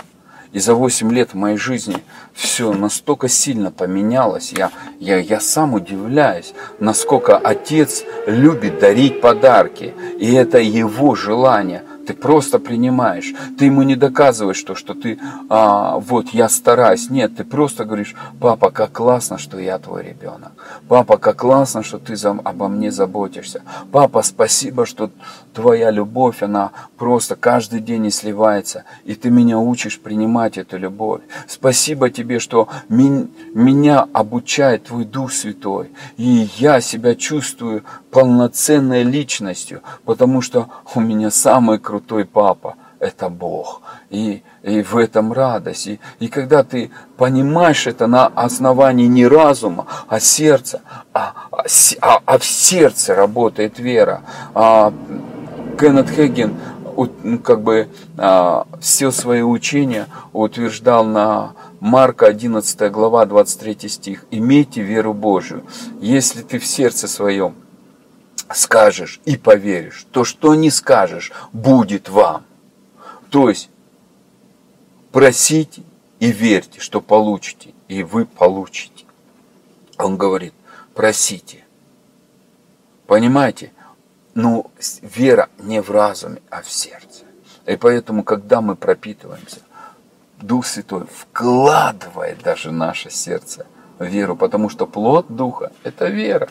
И 0.52 0.60
за 0.60 0.74
8 0.74 1.12
лет 1.12 1.34
моей 1.36 1.58
жизни 1.58 1.98
все 2.34 2.74
настолько 2.74 3.28
сильно 3.28 3.72
поменялось. 3.72 4.52
Я, 4.52 4.72
я, 5.00 5.18
я 5.18 5.40
сам 5.40 5.76
удивляюсь, 5.76 6.54
насколько 6.80 7.38
отец 7.38 8.04
любит 8.26 8.80
дарить 8.80 9.22
подарки. 9.22 9.94
И 10.18 10.34
это 10.34 10.58
его 10.60 11.14
желание. 11.14 11.84
Ты 12.08 12.16
просто 12.16 12.58
принимаешь. 12.58 13.36
Ты 13.60 13.66
ему 13.66 13.84
не 13.84 13.96
доказываешь 13.96 14.64
то, 14.64 14.74
что 14.74 14.96
ты, 14.96 15.20
а, 15.48 16.00
вот, 16.00 16.30
я 16.30 16.50
стараюсь. 16.50 17.12
Нет, 17.12 17.36
ты 17.38 17.44
просто 17.44 17.86
говоришь, 17.86 18.16
папа, 18.40 18.72
как 18.72 18.94
классно, 18.94 19.38
что 19.38 19.60
я 19.60 19.78
твой 19.78 20.02
ребенок. 20.02 20.54
Папа, 20.88 21.18
как 21.18 21.36
классно, 21.36 21.84
что 21.84 22.00
ты 22.00 22.16
за, 22.16 22.32
обо 22.32 22.68
мне 22.68 22.92
заботишься. 22.92 23.62
Папа, 23.92 24.24
спасибо, 24.24 24.88
что 24.88 25.12
твоя 25.60 25.92
любовь, 25.92 26.42
она 26.42 26.72
просто 26.98 27.36
каждый 27.36 27.82
день 27.82 28.04
не 28.04 28.12
сливается. 28.12 28.86
И 29.04 29.16
ты 29.16 29.30
меня 29.30 29.60
учишь 29.60 30.00
принимать 30.00 30.58
эту 30.58 30.78
любовь. 30.78 31.22
Спасибо 31.48 32.10
тебе, 32.10 32.40
что 32.40 32.70
меня 32.88 34.08
обучает 34.14 34.86
твой 34.86 35.04
Дух 35.04 35.34
Святой. 35.34 35.92
И 36.16 36.50
я 36.58 36.80
себя 36.80 37.16
чувствую 37.16 37.84
полноценной 38.10 39.04
личностью, 39.04 39.82
потому 40.06 40.42
что 40.42 40.70
у 40.96 41.02
меня 41.02 41.30
самый 41.30 41.78
крутой 41.78 42.24
папа– 42.24 42.76
это 43.00 43.30
Бог. 43.30 43.82
И, 44.10 44.44
и 44.64 44.82
в 44.82 44.98
этом 44.98 45.34
радость. 45.34 45.88
И, 45.88 46.00
и 46.20 46.28
когда 46.28 46.64
ты 46.64 46.92
понимаешь 47.18 47.88
это 47.88 48.08
на 48.08 48.28
основании 48.28 49.08
не 49.08 49.26
разума, 49.26 49.88
а 50.08 50.20
сердца, 50.20 50.82
а, 51.14 51.34
а, 51.52 51.64
а, 52.02 52.22
а 52.26 52.38
в 52.38 52.46
сердце 52.46 53.16
работает 53.16 53.80
вера. 53.80 54.22
А, 54.54 54.94
Кеннет 55.80 56.10
Хеген 56.10 56.58
как 57.42 57.62
бы 57.62 57.88
а, 58.18 58.68
все 58.82 59.12
свои 59.12 59.42
учения 59.42 60.08
утверждал 60.34 61.06
на 61.06 61.54
Марка 61.80 62.26
11 62.28 62.92
глава 62.92 63.26
23 63.26 63.88
стих. 63.88 64.26
«Имейте 64.32 64.82
веру 64.82 65.14
Божию, 65.14 65.64
если 66.02 66.42
ты 66.42 66.60
в 66.60 66.66
сердце 66.66 67.08
своем 67.08 67.56
скажешь 68.54 69.22
и 69.24 69.38
поверишь, 69.38 70.06
то 70.12 70.26
что 70.26 70.54
не 70.56 70.70
скажешь, 70.70 71.32
будет 71.54 72.10
вам. 72.10 72.44
То 73.30 73.48
есть 73.48 73.70
просите 75.14 75.84
и 76.20 76.32
верьте, 76.32 76.82
что 76.82 77.00
получите, 77.00 77.74
и 77.88 78.04
вы 78.04 78.26
получите. 78.26 79.06
Он 79.98 80.18
говорит, 80.18 80.54
просите. 80.94 81.64
Понимаете? 83.08 83.72
Ну, 84.34 84.72
вера 85.02 85.50
не 85.60 85.82
в 85.82 85.92
разуме, 85.92 86.42
а 86.50 86.62
в 86.62 86.70
сердце. 86.70 87.24
И 87.66 87.76
поэтому, 87.76 88.24
когда 88.24 88.62
мы 88.62 88.76
пропитываемся, 88.76 89.60
Дух 90.38 90.66
Святой 90.66 91.06
вкладывает 91.06 92.42
даже 92.42 92.72
наше 92.72 93.10
сердце 93.10 93.66
в 93.98 94.06
веру, 94.06 94.36
потому 94.36 94.70
что 94.70 94.88
плод 94.88 95.26
Духа– 95.30 95.72
это 95.84 96.08
вера 96.08 96.50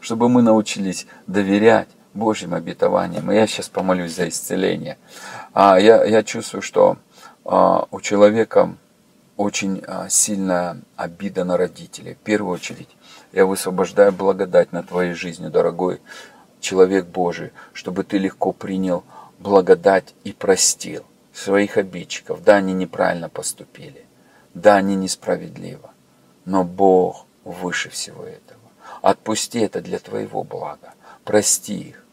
чтобы 0.00 0.28
мы 0.28 0.42
научились 0.42 1.06
доверять 1.26 1.88
Божьим 2.14 2.54
обетованиям. 2.54 3.30
И 3.30 3.34
я 3.34 3.46
сейчас 3.46 3.68
помолюсь 3.68 4.14
за 4.14 4.28
исцеление. 4.28 4.98
А 5.52 5.78
я, 5.78 6.04
я 6.04 6.22
чувствую, 6.22 6.62
что 6.62 6.96
а, 7.44 7.86
у 7.90 8.00
человека 8.00 8.74
очень 9.36 9.82
а, 9.86 10.08
сильная 10.08 10.80
обида 10.96 11.44
на 11.44 11.56
родителей. 11.56 12.14
В 12.14 12.24
первую 12.24 12.54
очередь, 12.54 12.88
я 13.32 13.46
высвобождаю 13.46 14.12
благодать 14.12 14.72
на 14.72 14.82
твоей 14.82 15.14
жизни, 15.14 15.48
дорогой 15.48 16.00
человек 16.60 17.06
Божий, 17.06 17.52
чтобы 17.72 18.04
ты 18.04 18.18
легко 18.18 18.52
принял 18.52 19.04
благодать 19.38 20.14
и 20.24 20.32
простил 20.32 21.04
своих 21.32 21.76
обидчиков. 21.76 22.42
Да, 22.42 22.56
они 22.56 22.72
неправильно 22.72 23.28
поступили. 23.28 24.04
Да, 24.54 24.76
они 24.76 24.96
несправедливо. 24.96 25.90
Но 26.44 26.64
Бог 26.64 27.26
выше 27.44 27.90
всего 27.90 28.24
этого. 28.24 28.58
Отпусти 29.02 29.60
это 29.60 29.80
для 29.80 29.98
твоего 29.98 30.42
блага. 30.42 30.94
Прости 31.24 31.78
их. 31.78 32.04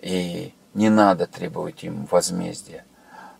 И 0.00 0.52
не 0.74 0.90
надо 0.90 1.26
требовать 1.26 1.84
им 1.84 2.06
возмездия. 2.10 2.84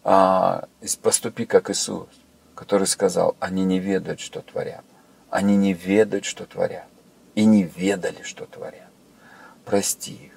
А, 0.04 0.68
поступи 1.02 1.46
как 1.46 1.70
Иисус, 1.70 2.08
который 2.54 2.86
сказал, 2.86 3.36
они 3.40 3.64
не 3.64 3.80
ведают, 3.80 4.20
что 4.20 4.40
творят. 4.40 4.84
Они 5.30 5.56
не 5.56 5.72
ведают, 5.72 6.24
что 6.24 6.46
творят. 6.46 6.86
И 7.34 7.44
не 7.44 7.64
ведали, 7.64 8.22
что 8.22 8.46
творят. 8.46 8.88
Прости 9.64 10.12
их. 10.12 10.35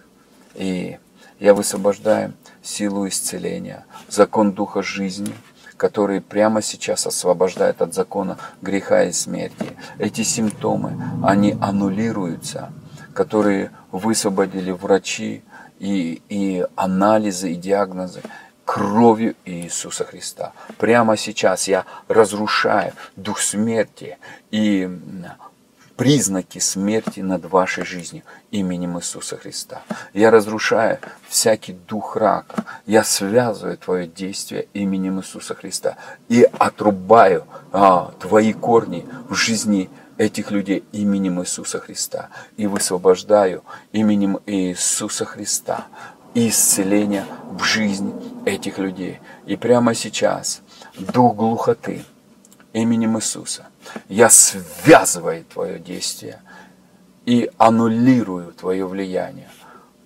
И 0.56 0.98
я 1.40 1.54
высвобождаю 1.54 2.34
силу 2.62 3.08
исцеления, 3.08 3.86
закон 4.08 4.52
Духа 4.52 4.82
жизни– 4.82 5.34
который 5.80 6.20
прямо 6.20 6.62
сейчас 6.62 7.08
освобождает 7.08 7.82
от 7.82 7.94
закона 7.94 8.38
греха 8.62 9.06
и 9.06 9.14
смерти. 9.14 9.78
Эти 9.98 10.24
симптомы, 10.24 11.02
они 11.24 11.58
аннулируются, 11.62 12.74
которые 13.14 13.72
высвободили 13.92 14.72
врачи 14.72 15.42
и, 15.80 16.22
и 16.28 16.66
анализы, 16.76 17.54
и 17.54 17.56
диагнозы 17.56 18.22
кровью 18.66 19.36
Иисуса 19.46 20.04
Христа. 20.04 20.52
Прямо 20.78 21.16
сейчас 21.16 21.70
я 21.70 21.86
разрушаю 22.10 22.92
дух 23.16 23.40
смерти 23.40 24.18
и 24.52 24.88
признаки 26.00 26.60
смерти 26.60 27.20
над 27.20 27.44
вашей 27.44 27.84
жизнью 27.84 28.24
именем 28.52 28.98
Иисуса 28.98 29.36
Христа. 29.36 29.82
Я 30.14 30.32
разрушаю 30.32 31.00
всякий 31.28 31.74
дух 31.74 32.16
рака. 32.16 32.64
Я 32.86 33.04
связываю 33.04 33.78
твое 33.78 34.08
действие 34.08 34.70
именем 34.74 35.20
Иисуса 35.20 35.56
Христа 35.56 35.98
и 36.30 36.48
отрубаю 36.58 37.44
а, 37.74 38.14
твои 38.18 38.54
корни 38.54 39.06
в 39.28 39.36
жизни 39.36 39.90
этих 40.18 40.52
людей 40.52 40.86
именем 40.94 41.42
Иисуса 41.42 41.80
Христа 41.80 42.30
и 42.56 42.66
высвобождаю 42.66 43.62
именем 43.92 44.40
Иисуса 44.46 45.26
Христа 45.26 45.88
исцеление 46.34 47.26
в 47.52 47.62
жизнь 47.66 48.14
этих 48.46 48.78
людей. 48.78 49.20
И 49.46 49.58
прямо 49.58 49.94
сейчас 49.94 50.62
дух 50.98 51.36
глухоты 51.36 52.06
именем 52.74 53.18
Иисуса– 53.18 53.68
я 54.08 54.30
связываю 54.30 55.44
твое 55.46 55.80
действие 55.80 56.42
и 57.26 57.50
аннулирую 57.58 58.54
твое 58.54 58.86
влияние. 58.88 59.50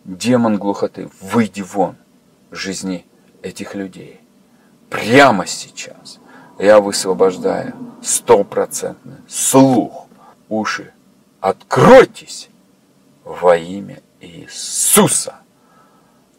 Демон 0.03 0.57
глухоты, 0.57 1.09
выйди 1.21 1.61
вон 1.61 1.95
жизни 2.51 3.05
этих 3.41 3.75
людей. 3.75 4.19
Прямо 4.89 5.45
сейчас 5.47 6.19
я 6.59 6.79
высвобождаю 6.79 7.73
стопроцентный 8.01 9.17
слух, 9.27 10.07
уши. 10.49 10.93
Откройтесь 11.39 12.49
во 13.23 13.55
имя 13.55 14.01
Иисуса. 14.19 15.35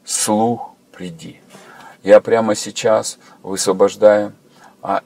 Слух, 0.04 0.74
приди. 0.92 1.40
Я 2.02 2.20
прямо 2.20 2.54
сейчас 2.54 3.18
высвобождаю 3.42 4.34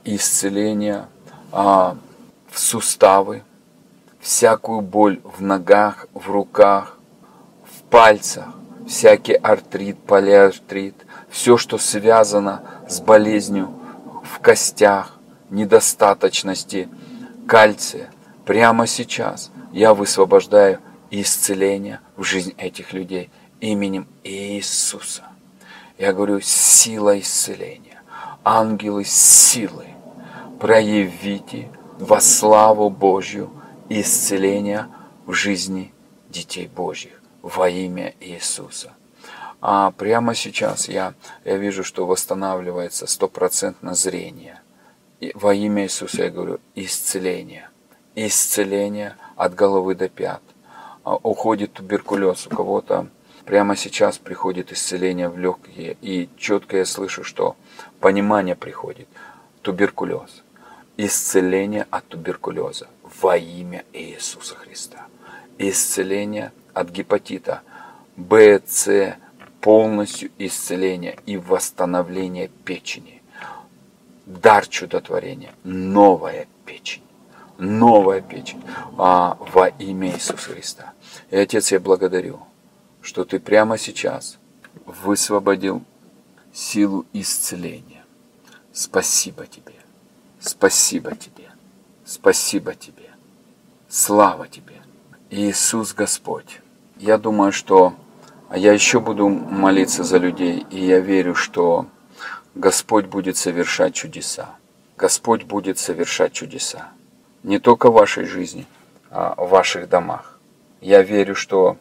исцеление 0.05 1.07
а, 1.53 1.97
в 2.51 2.59
суставы, 2.59 3.43
всякую 4.21 4.81
боль 4.81 5.21
в 5.25 5.41
ногах, 5.41 6.07
в 6.15 6.31
руках, 6.31 6.99
в 7.65 7.83
пальцах, 7.85 8.47
всякий 8.87 9.35
артрит, 9.35 9.99
полиартрит, 9.99 10.95
все, 11.31 11.57
что 11.57 11.79
связано 11.79 12.63
с 12.89 13.01
болезнью 13.01 13.71
в 14.25 14.41
костях, 14.41 15.15
недостаточности 15.51 16.89
кальция. 17.47 18.11
Прямо 18.45 18.87
сейчас 18.87 19.51
я 19.73 19.95
высвобождаю 19.95 20.81
исцеление 21.11 22.01
в 22.17 22.23
жизнь 22.23 22.55
этих 22.59 22.93
людей 22.93 23.31
именем 23.61 24.07
Иисуса. 24.25 25.23
Я 25.99 26.13
говорю, 26.13 26.41
сила 26.41 27.19
исцеления, 27.19 27.88
ангелы 28.49 29.05
силы, 29.05 29.89
проявите 30.59 31.69
во 31.99 32.19
славу 32.19 32.89
Божью 32.89 33.51
исцеления 33.91 34.89
в 35.27 35.35
жизни 35.35 35.93
детей 36.31 36.67
Божьих 36.67 37.21
во 37.43 37.69
имя 37.69 38.15
Иисуса. 38.21 38.95
А 39.61 39.91
прямо 39.91 40.35
сейчас 40.35 40.89
я, 40.89 41.13
я 41.45 41.59
вижу, 41.59 41.85
что 41.85 42.07
восстанавливается 42.07 43.07
стопроцентно 43.07 43.95
зрение. 43.95 44.63
И 45.21 45.31
во 45.35 45.53
имя 45.53 45.83
Иисуса 45.83 46.25
я 46.25 46.31
говорю 46.31 46.59
исцеление. 46.75 47.69
Исцеление 48.15 49.17
от 49.37 49.55
головы 49.55 49.95
до 49.95 50.09
пят. 50.09 50.43
А 51.05 51.17
уходит 51.17 51.75
туберкулез. 51.75 52.47
У 52.47 52.51
кого-то 52.51 53.09
прямо 53.49 53.77
сейчас 53.77 54.19
приходит 54.19 54.73
исцеление 54.73 55.31
в 55.31 55.39
легкие. 55.39 55.97
И 56.03 56.29
четко 56.37 56.77
я 56.77 56.85
слышу, 56.85 57.25
что 57.25 57.57
понимание 57.99 58.55
приходит. 58.55 59.09
Туберкулез 59.63 60.43
исцеление 60.99 61.87
от 61.91 62.07
туберкулеза 62.09 62.89
во 63.23 63.39
имя 63.39 63.85
Иисуса 63.95 64.55
Христа. 64.55 65.07
Исцеление 65.57 66.53
от 66.75 66.91
гепатита 66.91 67.63
Б, 68.17 68.61
С, 68.67 69.17
полностью 69.63 70.31
исцеление 70.39 71.17
и 71.25 71.39
восстановление 71.39 72.49
печени. 72.67 73.23
Дар 74.27 74.67
чудотворения, 74.67 75.55
новая 75.65 76.47
печень, 76.67 77.03
новая 77.57 78.21
печень 78.21 78.63
а, 78.99 79.39
во 79.41 79.69
имя 79.69 80.09
Иисуса 80.11 80.51
Христа. 80.51 80.93
И, 81.31 81.37
Отец, 81.37 81.73
я 81.73 81.81
благодарю, 81.81 82.41
что 83.03 83.25
Ты 83.25 83.39
прямо 83.39 83.79
сейчас 83.79 84.39
высвободил 84.85 85.83
силу 86.53 87.07
исцеления. 87.13 88.05
Спасибо 88.73 89.47
тебе. 89.47 89.75
Спасибо 90.41 91.15
тебе. 91.15 91.51
Спасибо 92.05 92.75
тебе. 92.75 93.11
Слава 93.89 94.49
тебе. 94.49 94.77
Иисус 95.31 95.95
Господь. 95.95 96.61
Я 96.97 97.19
думаю, 97.19 97.53
что 97.53 97.95
я 98.55 98.73
еще 98.73 99.01
буду 99.01 99.29
молиться 99.29 100.05
за 100.05 100.19
людей, 100.19 100.67
и 100.71 100.85
я 100.85 101.01
верю, 101.01 101.35
что 101.35 101.87
Господь 102.55 103.07
будет 103.07 103.37
совершать 103.37 103.95
чудеса. 103.95 104.57
Господь 104.97 105.45
будет 105.45 105.79
совершать 105.79 106.33
чудеса. 106.33 106.89
Не 107.43 107.59
только 107.59 107.91
в 107.91 107.95
вашей 107.95 108.25
жизни, 108.25 108.67
а 109.11 109.35
в 109.37 109.51
ваших 109.51 109.89
домах. 109.89 110.39
Я 110.81 111.03
верю, 111.03 111.35
что 111.35 111.77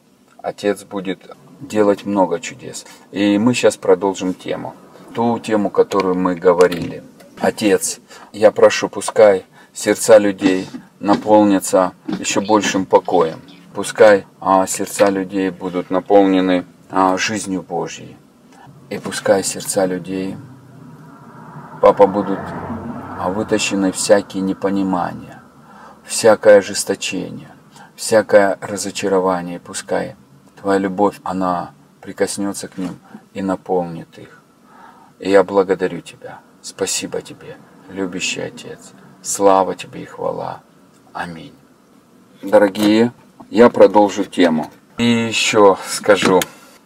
Отец 0.47 0.85
будет 0.85 1.29
делать 1.59 2.05
много 2.05 2.39
чудес. 2.39 2.85
И 3.11 3.37
мы 3.37 3.53
сейчас 3.53 3.75
продолжим 3.75 4.33
тему. 4.33 4.75
Ту 5.13 5.39
тему, 5.39 5.69
которую 5.69 6.15
мы 6.15 6.35
говорили. 6.35 7.03
Отец, 7.41 7.99
я 8.31 8.51
прошу, 8.51 8.87
пускай 8.87 9.45
сердца 9.73 10.17
людей 10.17 10.69
наполнятся 11.01 11.91
еще 12.07 12.39
большим 12.39 12.85
покоем. 12.85 13.41
Пускай 13.73 14.25
а, 14.39 14.65
сердца 14.67 15.09
людей 15.09 15.49
будут 15.49 15.89
наполнены 15.89 16.63
а, 16.89 17.17
жизнью 17.17 17.61
Божьей. 17.61 18.15
И 18.89 18.99
пускай 18.99 19.43
сердца 19.43 19.85
людей, 19.85 20.37
Папа, 21.81 22.07
будут 22.07 22.39
а, 23.19 23.29
вытащены 23.31 23.91
всякие 23.91 24.43
непонимания, 24.43 25.41
всякое 26.05 26.59
ожесточение, 26.59 27.51
всякое 27.97 28.57
разочарование. 28.61 29.59
Пускай 29.59 30.15
Твоя 30.59 30.79
любовь, 30.79 31.19
она 31.23 31.71
прикоснется 32.01 32.67
к 32.67 32.77
ним 32.77 32.97
и 33.33 33.41
наполнит 33.41 34.17
их. 34.17 34.41
И 35.19 35.29
я 35.29 35.43
благодарю 35.43 36.01
Тебя. 36.01 36.39
Спасибо 36.61 37.21
Тебе, 37.21 37.57
любящий 37.89 38.41
Отец. 38.41 38.91
Слава 39.21 39.75
Тебе 39.75 40.03
и 40.03 40.05
хвала. 40.05 40.61
Аминь. 41.13 41.53
Дорогие, 42.41 43.11
я 43.49 43.69
продолжу 43.69 44.25
тему. 44.25 44.71
И 44.97 45.03
еще 45.03 45.77
скажу, 45.87 46.39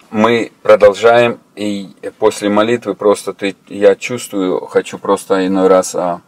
мы 0.09 0.51
продолжаем, 0.61 1.39
и 1.55 1.95
после 2.19 2.49
молитвы 2.49 2.93
просто 2.93 3.33
ты, 3.33 3.55
я 3.67 3.95
чувствую, 3.95 4.65
хочу 4.67 4.97
просто 4.97 5.47
иной 5.47 5.67
раз 5.67 5.95
а, 5.95 6.21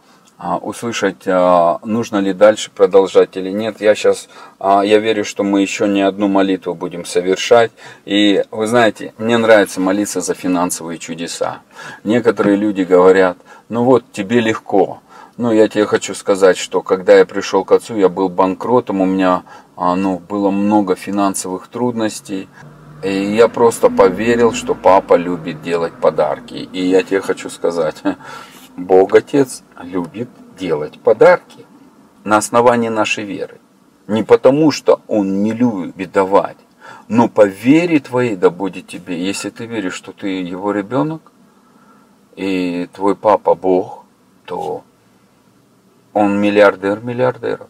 услышать, 0.60 1.26
а, 1.26 1.78
нужно 1.84 2.18
ли 2.18 2.32
дальше 2.32 2.70
продолжать 2.70 3.36
или 3.36 3.50
нет. 3.50 3.80
Я 3.80 3.94
сейчас, 3.94 4.28
а, 4.58 4.82
я 4.82 4.98
верю, 4.98 5.24
что 5.24 5.42
мы 5.42 5.62
еще 5.62 5.88
не 5.88 6.02
одну 6.02 6.28
молитву 6.28 6.74
будем 6.74 7.04
совершать. 7.04 7.72
И 8.04 8.44
вы 8.50 8.66
знаете, 8.66 9.14
мне 9.16 9.38
нравится 9.38 9.80
молиться 9.80 10.20
за 10.20 10.34
финансовые 10.34 10.98
чудеса. 10.98 11.62
Некоторые 12.04 12.56
люди 12.56 12.82
говорят, 12.82 13.38
ну 13.68 13.84
вот 13.84 14.04
тебе 14.12 14.40
легко. 14.40 15.00
Ну, 15.36 15.50
я 15.50 15.66
тебе 15.66 15.84
хочу 15.86 16.14
сказать, 16.14 16.56
что 16.56 16.80
когда 16.80 17.16
я 17.16 17.24
пришел 17.24 17.64
к 17.64 17.72
отцу, 17.72 17.96
я 17.96 18.08
был 18.08 18.28
банкротом, 18.28 19.00
у 19.00 19.04
меня 19.04 19.42
ну, 19.76 20.20
было 20.20 20.50
много 20.50 20.94
финансовых 20.94 21.66
трудностей. 21.66 22.48
И 23.02 23.34
я 23.34 23.48
просто 23.48 23.90
поверил, 23.90 24.52
что 24.52 24.74
папа 24.74 25.14
любит 25.14 25.60
делать 25.62 25.92
подарки. 25.92 26.54
И 26.72 26.86
я 26.86 27.02
тебе 27.02 27.20
хочу 27.20 27.50
сказать, 27.50 27.96
Бог 28.76 29.14
Отец 29.14 29.62
любит 29.80 30.28
делать 30.58 31.00
подарки 31.00 31.64
на 32.24 32.38
основании 32.38 32.88
нашей 32.88 33.24
веры. 33.24 33.60
Не 34.08 34.22
потому, 34.22 34.70
что 34.70 35.00
Он 35.06 35.42
не 35.42 35.52
любит 35.52 36.12
давать, 36.12 36.56
но 37.08 37.28
по 37.28 37.46
вере 37.46 38.00
твоей 38.00 38.36
да 38.36 38.50
будет 38.50 38.86
тебе. 38.86 39.24
Если 39.24 39.50
ты 39.50 39.66
веришь, 39.66 39.94
что 39.94 40.12
ты 40.12 40.28
его 40.42 40.72
ребенок, 40.72 41.32
и 42.36 42.88
твой 42.92 43.14
папа 43.14 43.54
Бог, 43.54 44.04
то 44.44 44.82
он 46.12 46.40
миллиардер 46.40 47.00
миллиардеров. 47.00 47.68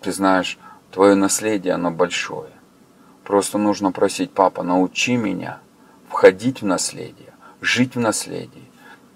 Ты 0.00 0.12
знаешь, 0.12 0.58
твое 0.90 1.14
наследие, 1.14 1.74
оно 1.74 1.90
большое. 1.90 2.50
Просто 3.24 3.58
нужно 3.58 3.92
просить, 3.92 4.32
папа, 4.32 4.62
научи 4.62 5.16
меня 5.16 5.60
входить 6.08 6.62
в 6.62 6.66
наследие, 6.66 7.32
жить 7.60 7.94
в 7.94 8.00
наследии 8.00 8.61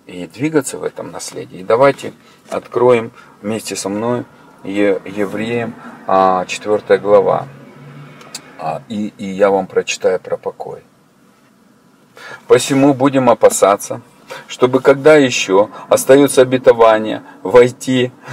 и 0.07 0.27
двигаться 0.27 0.79
в 0.79 0.85
этом 0.85 1.11
наследии. 1.11 1.63
Давайте 1.63 2.13
откроем 2.49 3.11
вместе 3.43 3.77
со 3.77 3.89
мной 3.89 4.25
Евреям 4.65 5.75
4 6.07 6.83
а, 6.89 6.99
глава. 6.99 7.47
А, 8.59 8.83
и, 8.89 9.13
и 9.19 9.27
я 9.27 9.51
вам 9.51 9.67
прочитаю 9.67 10.19
про 10.21 10.37
покой. 10.37 10.83
Посему 12.47 12.95
будем 12.95 13.29
опасаться, 13.29 14.01
чтобы 14.49 14.81
когда 14.81 15.17
еще 15.17 15.69
остается 15.89 16.43
обетование 16.43 17.23
войти 17.43 18.13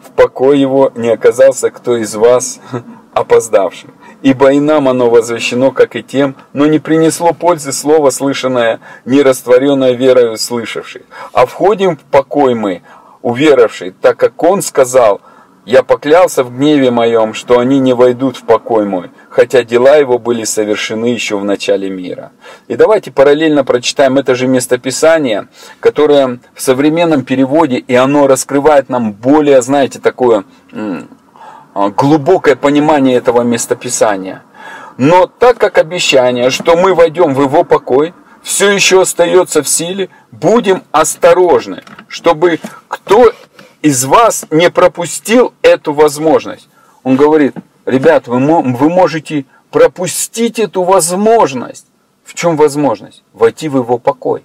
в 0.00 0.10
покой 0.16 0.58
его, 0.58 0.90
не 0.96 1.08
оказался 1.08 1.70
кто 1.70 1.96
из 1.96 2.14
вас 2.14 2.60
опоздавшим 3.14 3.92
ибо 4.22 4.52
и 4.52 4.60
нам 4.60 4.88
оно 4.88 5.10
возвещено, 5.10 5.72
как 5.72 5.96
и 5.96 6.02
тем, 6.02 6.36
но 6.52 6.66
не 6.66 6.78
принесло 6.78 7.32
пользы 7.32 7.72
слово, 7.72 8.10
слышанное, 8.10 8.80
не 9.04 9.22
растворенное 9.22 9.92
верою 9.92 10.36
слышавших. 10.36 11.02
А 11.32 11.46
входим 11.46 11.96
в 11.96 12.00
покой 12.00 12.54
мы, 12.54 12.82
уверовавший, 13.20 13.90
так 14.00 14.16
как 14.16 14.42
он 14.42 14.62
сказал, 14.62 15.20
«Я 15.64 15.84
поклялся 15.84 16.42
в 16.42 16.56
гневе 16.56 16.90
моем, 16.90 17.34
что 17.34 17.60
они 17.60 17.78
не 17.78 17.92
войдут 17.92 18.36
в 18.36 18.42
покой 18.42 18.84
мой, 18.84 19.12
хотя 19.30 19.62
дела 19.62 19.94
его 19.94 20.18
были 20.18 20.42
совершены 20.42 21.06
еще 21.06 21.36
в 21.38 21.44
начале 21.44 21.88
мира». 21.88 22.32
И 22.66 22.74
давайте 22.74 23.12
параллельно 23.12 23.64
прочитаем 23.64 24.18
это 24.18 24.34
же 24.34 24.48
местописание, 24.48 25.46
которое 25.78 26.40
в 26.52 26.60
современном 26.60 27.24
переводе, 27.24 27.76
и 27.76 27.94
оно 27.94 28.26
раскрывает 28.26 28.88
нам 28.88 29.12
более, 29.12 29.62
знаете, 29.62 30.00
такое 30.00 30.44
глубокое 31.74 32.56
понимание 32.56 33.16
этого 33.16 33.42
местописания. 33.42 34.42
Но 34.98 35.26
так 35.26 35.58
как 35.58 35.78
обещание, 35.78 36.50
что 36.50 36.76
мы 36.76 36.94
войдем 36.94 37.34
в 37.34 37.42
его 37.42 37.64
покой, 37.64 38.14
все 38.42 38.70
еще 38.70 39.02
остается 39.02 39.62
в 39.62 39.68
силе, 39.68 40.10
будем 40.30 40.82
осторожны, 40.90 41.82
чтобы 42.08 42.60
кто 42.88 43.32
из 43.80 44.04
вас 44.04 44.46
не 44.50 44.70
пропустил 44.70 45.54
эту 45.62 45.92
возможность. 45.92 46.68
Он 47.04 47.16
говорит, 47.16 47.54
ребят, 47.86 48.28
вы, 48.28 48.38
вы 48.38 48.90
можете 48.90 49.46
пропустить 49.70 50.58
эту 50.58 50.82
возможность. 50.82 51.86
В 52.24 52.34
чем 52.34 52.56
возможность? 52.56 53.24
Войти 53.32 53.68
в 53.68 53.76
его 53.76 53.98
покой. 53.98 54.44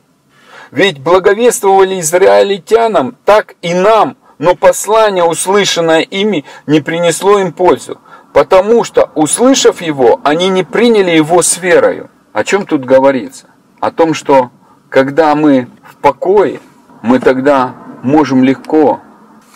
Ведь 0.71 0.99
благовествовали 0.99 1.99
израильтянам, 1.99 3.17
так 3.25 3.55
и 3.61 3.73
нам– 3.73 4.15
но 4.39 4.55
послание, 4.55 5.23
услышанное 5.23 6.01
ими, 6.01 6.45
не 6.65 6.81
принесло 6.81 7.39
им 7.39 7.51
пользу, 7.51 7.99
потому 8.33 8.83
что, 8.83 9.11
услышав 9.15 9.81
его, 9.81 10.19
они 10.23 10.49
не 10.49 10.63
приняли 10.63 11.11
его 11.11 11.41
с 11.41 11.57
верою. 11.57 12.09
О 12.33 12.43
чем 12.43 12.65
тут 12.65 12.85
говорится? 12.85 13.47
О 13.79 13.91
том, 13.91 14.13
что 14.13 14.51
когда 14.89 15.33
мы 15.35 15.67
в 15.83 15.95
покое, 15.97 16.59
мы 17.01 17.19
тогда 17.19 17.73
можем 18.03 18.43
легко 18.43 18.99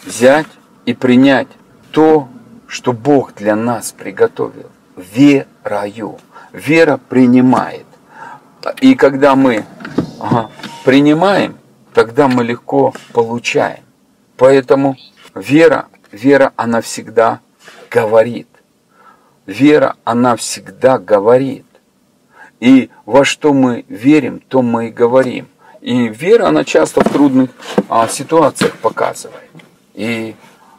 взять 0.03 0.47
и 0.85 0.93
принять 0.93 1.47
то, 1.91 2.27
что 2.67 2.93
Бог 2.93 3.35
для 3.35 3.55
нас 3.55 3.91
приготовил. 3.91 4.69
Верою. 4.95 6.17
Вера 6.53 6.97
принимает. 6.97 7.85
И 8.79 8.95
когда 8.95 9.35
мы 9.35 9.65
принимаем, 10.83 11.57
тогда 11.93 12.27
мы 12.27 12.43
легко 12.43 12.93
получаем. 13.13 13.83
Поэтому 14.41 14.97
вера, 15.35 15.85
вера, 16.11 16.51
она 16.55 16.81
всегда 16.81 17.41
говорит. 17.91 18.47
Вера, 19.45 19.97
она 20.03 20.35
всегда 20.35 20.97
говорит. 20.97 21.67
И 22.59 22.89
во 23.05 23.23
что 23.23 23.53
мы 23.53 23.85
верим, 23.87 24.41
то 24.47 24.63
мы 24.63 24.87
и 24.87 24.91
говорим. 24.91 25.47
И 25.81 26.07
вера, 26.07 26.47
она 26.47 26.63
часто 26.63 27.01
в 27.01 27.09
трудных 27.13 27.51
а, 27.87 28.07
ситуациях 28.07 28.77
показывает. 28.77 29.51
И 29.93 30.35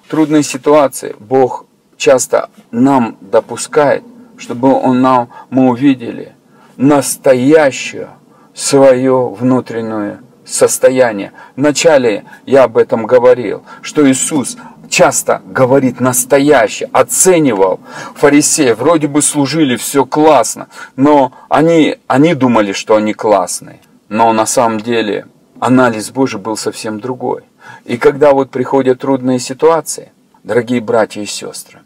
трудные 0.08 0.42
ситуации 0.42 1.14
Бог 1.20 1.66
часто 1.96 2.50
нам 2.72 3.16
допускает, 3.20 4.02
чтобы 4.38 4.72
он 4.72 5.00
нам, 5.02 5.30
мы 5.50 5.68
увидели 5.68 6.32
настоящую 6.76 8.08
свою 8.54 9.28
внутреннюю 9.28 10.21
состояние. 10.44 11.32
Вначале 11.56 12.24
я 12.46 12.64
об 12.64 12.76
этом 12.76 13.06
говорил, 13.06 13.62
что 13.82 14.08
Иисус 14.10 14.56
часто 14.88 15.40
говорит 15.46 16.00
настоящее, 16.00 16.90
оценивал 16.92 17.80
фарисеев, 18.14 18.78
вроде 18.78 19.08
бы 19.08 19.22
служили, 19.22 19.76
все 19.76 20.04
классно, 20.04 20.68
но 20.96 21.32
они, 21.48 21.96
они 22.06 22.34
думали, 22.34 22.72
что 22.72 22.96
они 22.96 23.14
классные. 23.14 23.80
Но 24.08 24.32
на 24.32 24.44
самом 24.44 24.80
деле 24.80 25.26
анализ 25.60 26.10
Божий 26.10 26.38
был 26.38 26.56
совсем 26.56 27.00
другой. 27.00 27.44
И 27.84 27.96
когда 27.96 28.32
вот 28.32 28.50
приходят 28.50 29.00
трудные 29.00 29.38
ситуации, 29.38 30.12
дорогие 30.44 30.80
братья 30.80 31.22
и 31.22 31.26
сестры, 31.26 31.80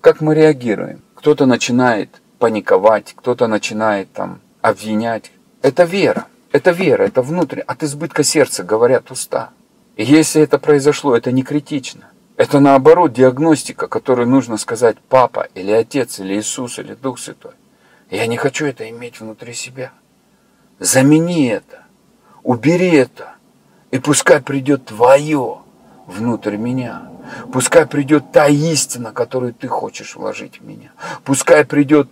как 0.00 0.20
мы 0.20 0.34
реагируем? 0.34 1.02
Кто-то 1.14 1.46
начинает 1.46 2.20
паниковать, 2.38 3.14
кто-то 3.16 3.46
начинает 3.46 4.12
там 4.12 4.40
обвинять. 4.62 5.30
Это 5.62 5.84
вера. 5.84 6.26
Это 6.50 6.70
вера, 6.70 7.04
это 7.04 7.22
внутренне. 7.22 7.62
От 7.62 7.82
избытка 7.82 8.22
сердца 8.22 8.64
говорят 8.64 9.10
уста. 9.10 9.50
И 9.96 10.04
если 10.04 10.42
это 10.42 10.58
произошло, 10.58 11.16
это 11.16 11.32
не 11.32 11.42
критично. 11.42 12.08
Это 12.36 12.60
наоборот 12.60 13.12
диагностика, 13.12 13.88
которую 13.88 14.28
нужно 14.28 14.56
сказать 14.58 14.96
папа 15.08 15.48
или 15.54 15.72
отец 15.72 16.20
или 16.20 16.34
Иисус 16.38 16.78
или 16.78 16.94
Дух 16.94 17.18
Святой. 17.18 17.52
Я 18.10 18.26
не 18.26 18.36
хочу 18.36 18.64
это 18.64 18.88
иметь 18.88 19.20
внутри 19.20 19.52
себя. 19.54 19.92
Замени 20.78 21.48
это, 21.48 21.84
убери 22.44 22.92
это, 22.92 23.34
и 23.90 23.98
пускай 23.98 24.40
придет 24.40 24.86
твое 24.86 25.58
внутрь 26.06 26.56
меня. 26.56 27.10
Пускай 27.52 27.86
придет 27.86 28.32
та 28.32 28.46
истина, 28.46 29.12
которую 29.12 29.52
ты 29.52 29.66
хочешь 29.68 30.14
вложить 30.16 30.60
в 30.60 30.64
меня. 30.64 30.92
Пускай 31.24 31.64
придет 31.64 32.08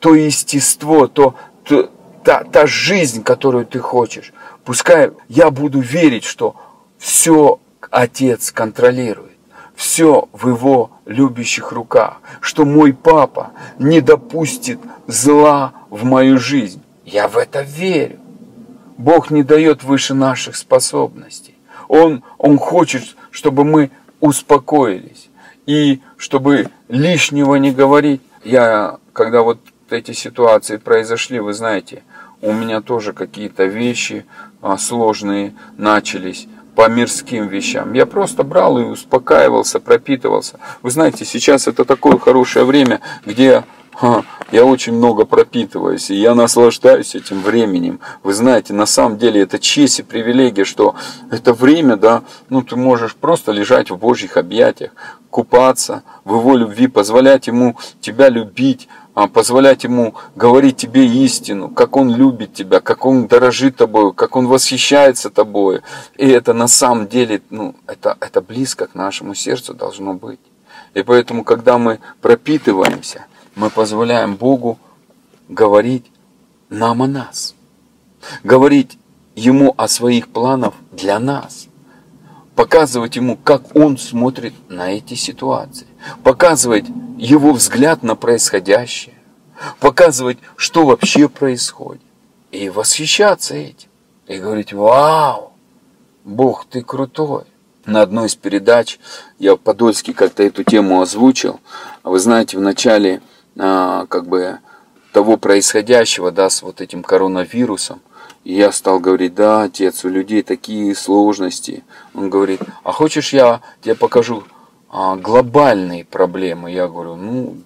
то 0.00 0.14
естество, 0.14 1.06
то, 1.06 1.36
то 1.64 1.90
та, 2.26 2.42
та 2.42 2.66
жизнь, 2.66 3.22
которую 3.22 3.66
ты 3.66 3.78
хочешь. 3.78 4.32
Пускай 4.64 5.12
я 5.28 5.50
буду 5.50 5.80
верить, 5.80 6.24
что 6.24 6.56
все 6.98 7.60
Отец 7.90 8.50
контролирует 8.50 9.30
все 9.76 10.28
в 10.32 10.48
его 10.48 10.90
любящих 11.04 11.70
руках, 11.70 12.20
что 12.40 12.64
мой 12.64 12.92
папа 12.94 13.50
не 13.78 14.00
допустит 14.00 14.80
зла 15.06 15.72
в 15.90 16.04
мою 16.04 16.38
жизнь. 16.38 16.82
Я 17.04 17.28
в 17.28 17.36
это 17.36 17.60
верю. 17.60 18.18
Бог 18.96 19.30
не 19.30 19.42
дает 19.42 19.84
выше 19.84 20.14
наших 20.14 20.56
способностей. 20.56 21.54
Он, 21.86 22.24
он 22.38 22.58
хочет, 22.58 23.16
чтобы 23.30 23.64
мы 23.64 23.90
успокоились. 24.20 25.28
И 25.66 26.00
чтобы 26.16 26.70
лишнего 26.88 27.56
не 27.56 27.70
говорить. 27.70 28.22
Я, 28.42 28.98
когда 29.12 29.42
вот 29.42 29.60
эти 29.90 30.12
ситуации 30.12 30.78
произошли, 30.78 31.38
вы 31.38 31.52
знаете, 31.52 32.02
у 32.46 32.52
меня 32.52 32.80
тоже 32.80 33.12
какие-то 33.12 33.64
вещи 33.64 34.24
а, 34.62 34.78
сложные 34.78 35.54
начались 35.76 36.46
по 36.76 36.88
мирским 36.88 37.48
вещам. 37.48 37.92
Я 37.92 38.06
просто 38.06 38.44
брал 38.44 38.78
и 38.78 38.84
успокаивался, 38.84 39.80
пропитывался. 39.80 40.60
Вы 40.82 40.90
знаете, 40.90 41.24
сейчас 41.24 41.66
это 41.66 41.84
такое 41.84 42.18
хорошее 42.18 42.64
время, 42.64 43.00
где 43.24 43.64
я 44.52 44.64
очень 44.64 44.92
много 44.92 45.24
пропитываюсь, 45.24 46.10
и 46.10 46.14
я 46.16 46.34
наслаждаюсь 46.34 47.14
этим 47.14 47.40
временем. 47.40 47.98
Вы 48.22 48.34
знаете, 48.34 48.74
на 48.74 48.86
самом 48.86 49.16
деле 49.16 49.40
это 49.40 49.58
честь 49.58 50.00
и 50.00 50.02
привилегия, 50.02 50.64
что 50.64 50.94
это 51.30 51.54
время, 51.54 51.96
да, 51.96 52.22
ну 52.50 52.62
ты 52.62 52.76
можешь 52.76 53.14
просто 53.14 53.52
лежать 53.52 53.90
в 53.90 53.96
Божьих 53.96 54.36
объятиях, 54.36 54.92
купаться 55.30 56.02
в 56.24 56.36
Его 56.36 56.56
любви, 56.56 56.88
позволять 56.88 57.46
Ему 57.46 57.76
тебя 58.00 58.28
любить, 58.28 58.86
позволять 59.26 59.84
ему 59.84 60.14
говорить 60.34 60.76
тебе 60.76 61.06
истину, 61.06 61.70
как 61.70 61.96
он 61.96 62.14
любит 62.14 62.52
тебя, 62.52 62.80
как 62.80 63.06
он 63.06 63.26
дорожит 63.26 63.76
тобой, 63.76 64.12
как 64.12 64.36
он 64.36 64.46
восхищается 64.46 65.30
тобой. 65.30 65.80
И 66.18 66.28
это 66.28 66.52
на 66.52 66.68
самом 66.68 67.08
деле, 67.08 67.40
ну, 67.48 67.74
это, 67.86 68.18
это 68.20 68.42
близко 68.42 68.86
к 68.86 68.94
нашему 68.94 69.34
сердцу 69.34 69.72
должно 69.72 70.12
быть. 70.12 70.40
И 70.92 71.02
поэтому, 71.02 71.44
когда 71.44 71.78
мы 71.78 72.00
пропитываемся, 72.20 73.24
мы 73.54 73.70
позволяем 73.70 74.36
Богу 74.36 74.78
говорить 75.48 76.04
нам 76.68 77.02
о 77.02 77.06
нас. 77.06 77.54
Говорить 78.44 78.98
Ему 79.34 79.74
о 79.78 79.88
своих 79.88 80.28
планах 80.28 80.74
для 80.92 81.18
нас. 81.18 81.68
Показывать 82.54 83.16
Ему, 83.16 83.36
как 83.36 83.74
Он 83.74 83.96
смотрит 83.96 84.52
на 84.68 84.92
эти 84.92 85.14
ситуации 85.14 85.86
показывать 86.22 86.86
его 87.18 87.52
взгляд 87.52 88.02
на 88.02 88.16
происходящее, 88.16 89.14
показывать, 89.80 90.38
что 90.56 90.84
вообще 90.84 91.28
происходит, 91.28 92.02
и 92.50 92.68
восхищаться 92.68 93.54
этим, 93.54 93.88
и 94.26 94.38
говорить, 94.38 94.72
вау, 94.72 95.52
Бог, 96.24 96.66
ты 96.66 96.82
крутой. 96.82 97.44
На 97.84 98.02
одной 98.02 98.26
из 98.26 98.34
передач 98.34 98.98
я 99.38 99.54
в 99.54 99.58
Подольске 99.58 100.12
как-то 100.12 100.42
эту 100.42 100.64
тему 100.64 101.00
озвучил. 101.00 101.60
Вы 102.02 102.18
знаете, 102.18 102.58
в 102.58 102.60
начале 102.60 103.22
а, 103.56 104.06
как 104.06 104.26
бы 104.26 104.58
того 105.12 105.36
происходящего, 105.36 106.32
да, 106.32 106.50
с 106.50 106.62
вот 106.62 106.80
этим 106.80 107.04
коронавирусом, 107.04 108.00
и 108.42 108.54
я 108.54 108.72
стал 108.72 108.98
говорить, 108.98 109.34
да, 109.34 109.62
отец, 109.62 110.04
у 110.04 110.08
людей 110.08 110.42
такие 110.42 110.94
сложности. 110.94 111.84
Он 112.14 112.28
говорит, 112.28 112.60
а 112.82 112.92
хочешь 112.92 113.32
я 113.32 113.60
тебе 113.82 113.94
покажу 113.94 114.44
глобальные 114.96 116.06
проблемы. 116.06 116.72
Я 116.72 116.88
говорю, 116.88 117.16
ну, 117.16 117.56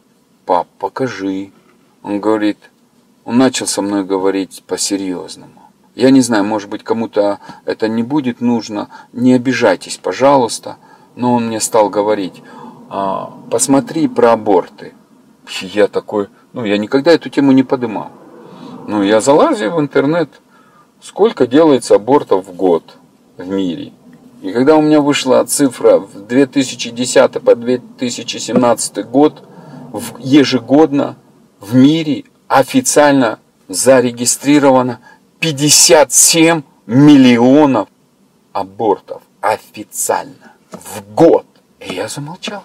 пап, 0.46 0.66
покажи. 0.78 1.52
Он 2.02 2.20
говорит, 2.20 2.58
он 3.24 3.38
начал 3.38 3.68
со 3.68 3.82
мной 3.82 4.04
говорить 4.04 4.64
по-серьезному. 4.66 5.52
Я 5.94 6.10
не 6.10 6.22
знаю, 6.22 6.44
может 6.44 6.68
быть, 6.68 6.82
кому-то 6.82 7.38
это 7.66 7.88
не 7.88 8.02
будет 8.02 8.40
нужно. 8.40 8.88
Не 9.12 9.34
обижайтесь, 9.34 9.96
пожалуйста. 9.96 10.76
Но 11.14 11.34
он 11.34 11.46
мне 11.46 11.60
стал 11.60 11.88
говорить, 11.88 12.42
а, 12.88 13.32
посмотри 13.48 14.08
про 14.08 14.32
аборты. 14.32 14.94
Я 15.60 15.86
такой, 15.86 16.28
ну, 16.52 16.64
я 16.64 16.78
никогда 16.78 17.12
эту 17.12 17.28
тему 17.28 17.52
не 17.52 17.62
подымал. 17.62 18.10
Ну, 18.88 19.04
я 19.04 19.20
залазил 19.20 19.76
в 19.76 19.80
интернет, 19.80 20.28
сколько 21.00 21.46
делается 21.46 21.94
абортов 21.94 22.46
в 22.46 22.56
год 22.56 22.96
в 23.36 23.48
мире. 23.48 23.92
И 24.42 24.52
когда 24.52 24.76
у 24.76 24.80
меня 24.80 25.02
вышла 25.02 25.44
цифра 25.44 25.98
в 25.98 26.26
2010 26.26 27.32
по 27.42 27.54
2017 27.54 29.06
год, 29.06 29.42
ежегодно 30.18 31.16
в 31.60 31.74
мире 31.74 32.24
официально 32.48 33.38
зарегистрировано 33.68 35.00
57 35.40 36.62
миллионов 36.86 37.88
абортов 38.52 39.22
официально 39.42 40.52
в 40.72 41.14
год. 41.14 41.46
И 41.80 41.94
я 41.94 42.08
замолчал. 42.08 42.64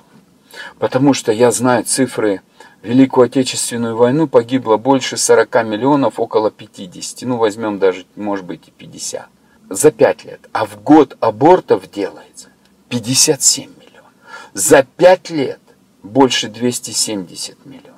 Потому 0.79 1.13
что 1.13 1.33
я 1.33 1.51
знаю 1.51 1.83
цифры 1.83 2.41
Великую 2.83 3.25
Отечественную 3.25 3.97
войну 3.97 4.27
погибло 4.27 4.77
больше 4.77 5.17
40 5.17 5.65
миллионов, 5.65 6.19
около 6.21 6.51
50. 6.51 7.27
Ну, 7.27 7.37
возьмем 7.37 7.79
даже, 7.79 8.05
может 8.15 8.45
быть, 8.45 8.67
и 8.67 8.71
50 8.71 9.27
за 9.69 9.91
5 9.91 10.25
лет, 10.25 10.39
а 10.53 10.65
в 10.65 10.81
год 10.81 11.17
абортов 11.19 11.89
делается 11.91 12.49
57 12.89 13.69
миллионов. 13.69 14.11
За 14.53 14.83
5 14.83 15.29
лет 15.31 15.59
больше 16.03 16.47
270 16.47 17.65
миллионов. 17.65 17.91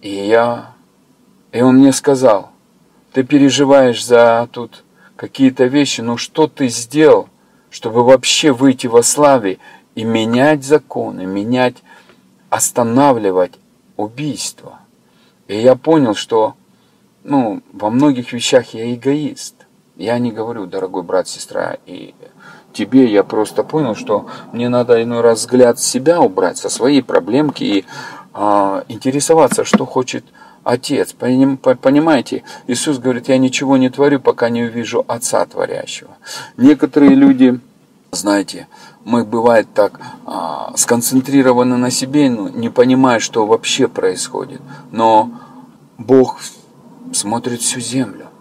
И 0.00 0.10
я, 0.10 0.72
и 1.52 1.60
он 1.60 1.78
мне 1.78 1.92
сказал, 1.92 2.50
ты 3.12 3.24
переживаешь 3.24 4.04
за 4.04 4.48
тут 4.52 4.84
какие-то 5.16 5.64
вещи, 5.64 6.00
но 6.00 6.16
что 6.16 6.46
ты 6.46 6.68
сделал, 6.68 7.28
чтобы 7.70 8.04
вообще 8.04 8.52
выйти 8.52 8.86
во 8.86 9.02
славе 9.02 9.58
и 9.94 10.04
менять 10.04 10.64
законы, 10.64 11.26
менять, 11.26 11.76
останавливать 12.50 13.52
убийство. 13.96 14.80
И 15.48 15.58
я 15.58 15.76
понял, 15.76 16.14
что 16.14 16.54
ну, 17.24 17.62
во 17.72 17.90
многих 17.90 18.32
вещах 18.32 18.74
я 18.74 18.92
эгоист. 18.94 19.61
Я 20.02 20.18
не 20.18 20.32
говорю, 20.32 20.66
дорогой 20.66 21.04
брат, 21.04 21.28
сестра, 21.28 21.76
и 21.86 22.12
тебе 22.72 23.06
я 23.06 23.22
просто 23.22 23.62
понял, 23.62 23.94
что 23.94 24.26
мне 24.52 24.68
надо 24.68 25.00
иной 25.00 25.20
раз 25.20 25.38
взгляд 25.38 25.78
себя 25.78 26.20
убрать 26.20 26.58
со 26.58 26.68
своей 26.68 27.04
проблемки 27.04 27.62
и 27.62 27.84
а, 28.34 28.82
интересоваться, 28.88 29.62
что 29.62 29.86
хочет 29.86 30.24
Отец. 30.64 31.12
Понимаете, 31.12 32.42
Иисус 32.66 32.98
говорит, 32.98 33.28
я 33.28 33.38
ничего 33.38 33.76
не 33.76 33.90
творю, 33.90 34.18
пока 34.18 34.48
не 34.48 34.64
увижу 34.64 35.04
Отца 35.06 35.46
творящего. 35.46 36.16
Некоторые 36.56 37.14
люди, 37.14 37.60
знаете, 38.10 38.66
мы 39.04 39.24
бывает 39.24 39.68
так 39.72 40.00
а, 40.26 40.72
сконцентрированы 40.74 41.76
на 41.76 41.92
себе, 41.92 42.28
ну, 42.28 42.48
не 42.48 42.70
понимая, 42.70 43.20
что 43.20 43.46
вообще 43.46 43.86
происходит. 43.86 44.62
Но 44.90 45.30
Бог 45.96 46.40
смотрит 47.12 47.60
всю 47.60 47.78
землю. 47.78 48.31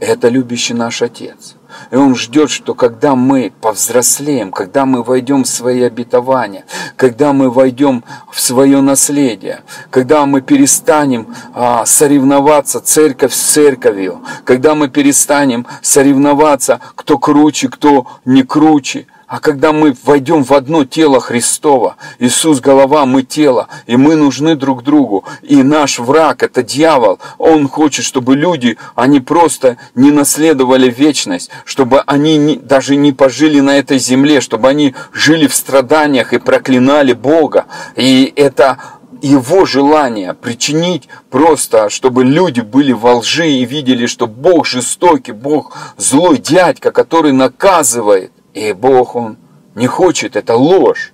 Это 0.00 0.28
любящий 0.28 0.74
наш 0.74 1.00
Отец. 1.00 1.56
И 1.90 1.96
Он 1.96 2.14
ждет, 2.14 2.50
что 2.50 2.74
когда 2.74 3.14
мы 3.14 3.52
повзрослеем, 3.60 4.50
когда 4.50 4.84
мы 4.84 5.02
войдем 5.02 5.44
в 5.44 5.48
свои 5.48 5.82
обетования, 5.82 6.64
когда 6.96 7.32
мы 7.32 7.50
войдем 7.50 8.04
в 8.30 8.40
свое 8.40 8.80
наследие, 8.80 9.62
когда 9.90 10.26
мы 10.26 10.42
перестанем 10.42 11.34
а, 11.54 11.86
соревноваться 11.86 12.80
церковь 12.80 13.32
с 13.32 13.40
церковью, 13.40 14.20
когда 14.44 14.74
мы 14.74 14.88
перестанем 14.88 15.66
соревноваться, 15.80 16.80
кто 16.94 17.18
круче, 17.18 17.68
кто 17.68 18.06
не 18.24 18.42
круче, 18.42 19.06
а 19.26 19.40
когда 19.40 19.72
мы 19.72 19.96
войдем 20.04 20.44
в 20.44 20.52
одно 20.52 20.84
тело 20.84 21.20
Христова, 21.20 21.96
Иисус 22.20 22.60
голова, 22.60 23.06
мы 23.06 23.24
тело, 23.24 23.68
и 23.86 23.96
мы 23.96 24.14
нужны 24.14 24.54
друг 24.54 24.84
другу, 24.84 25.24
и 25.42 25.62
наш 25.64 25.98
враг, 25.98 26.44
это 26.44 26.62
дьявол, 26.62 27.18
он 27.38 27.68
хочет, 27.68 28.04
чтобы 28.04 28.36
люди, 28.36 28.78
они 28.94 29.18
просто 29.18 29.78
не 29.96 30.12
наследовали 30.12 30.88
вечность, 30.88 31.50
чтобы 31.64 32.00
они 32.06 32.36
не, 32.36 32.56
даже 32.56 32.94
не 32.94 33.12
пожили 33.12 33.58
на 33.58 33.78
этой 33.78 33.98
земле, 33.98 34.40
чтобы 34.40 34.68
они 34.68 34.94
жили 35.12 35.48
в 35.48 35.54
страданиях 35.54 36.32
и 36.32 36.38
проклинали 36.38 37.12
Бога. 37.12 37.66
И 37.96 38.32
это 38.36 38.78
его 39.22 39.64
желание 39.64 40.34
причинить 40.34 41.08
просто, 41.30 41.90
чтобы 41.90 42.24
люди 42.24 42.60
были 42.60 42.92
во 42.92 43.16
лжи 43.16 43.48
и 43.48 43.64
видели, 43.64 44.06
что 44.06 44.26
Бог 44.26 44.66
жестокий, 44.66 45.32
Бог 45.32 45.76
злой 45.96 46.38
дядька, 46.38 46.92
который 46.92 47.32
наказывает. 47.32 48.30
И 48.56 48.72
Бог, 48.72 49.16
Он 49.16 49.36
не 49.74 49.86
хочет, 49.86 50.34
это 50.34 50.56
ложь. 50.56 51.12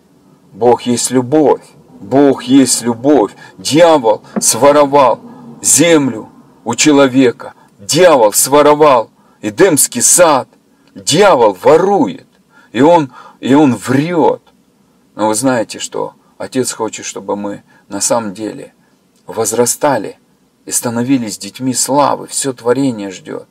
Бог 0.53 0.83
есть 0.83 1.11
любовь. 1.11 1.65
Бог 2.01 2.45
есть 2.45 2.83
любовь. 2.83 3.33
Дьявол 3.59 4.23
своровал 4.41 5.19
землю 5.61 6.29
у 6.65 6.77
человека. 6.77 7.55
Дьявол 7.81 8.33
своровал 8.33 9.11
Эдемский 9.41 10.03
сад. 10.03 10.47
Дьявол 10.95 11.59
ворует. 11.61 12.29
И 12.71 12.81
он, 12.81 13.13
и 13.41 13.55
он 13.55 13.75
врет. 13.75 14.43
Но 15.17 15.27
вы 15.27 15.35
знаете, 15.35 15.81
что 15.81 16.15
Отец 16.39 16.71
хочет, 16.71 17.05
чтобы 17.05 17.35
мы 17.35 17.65
на 17.89 18.01
самом 18.01 18.35
деле 18.35 18.73
возрастали 19.27 20.17
и 20.65 20.71
становились 20.71 21.39
детьми 21.39 21.75
славы. 21.75 22.29
Все 22.29 22.53
творение 22.53 23.11
ждет. 23.11 23.49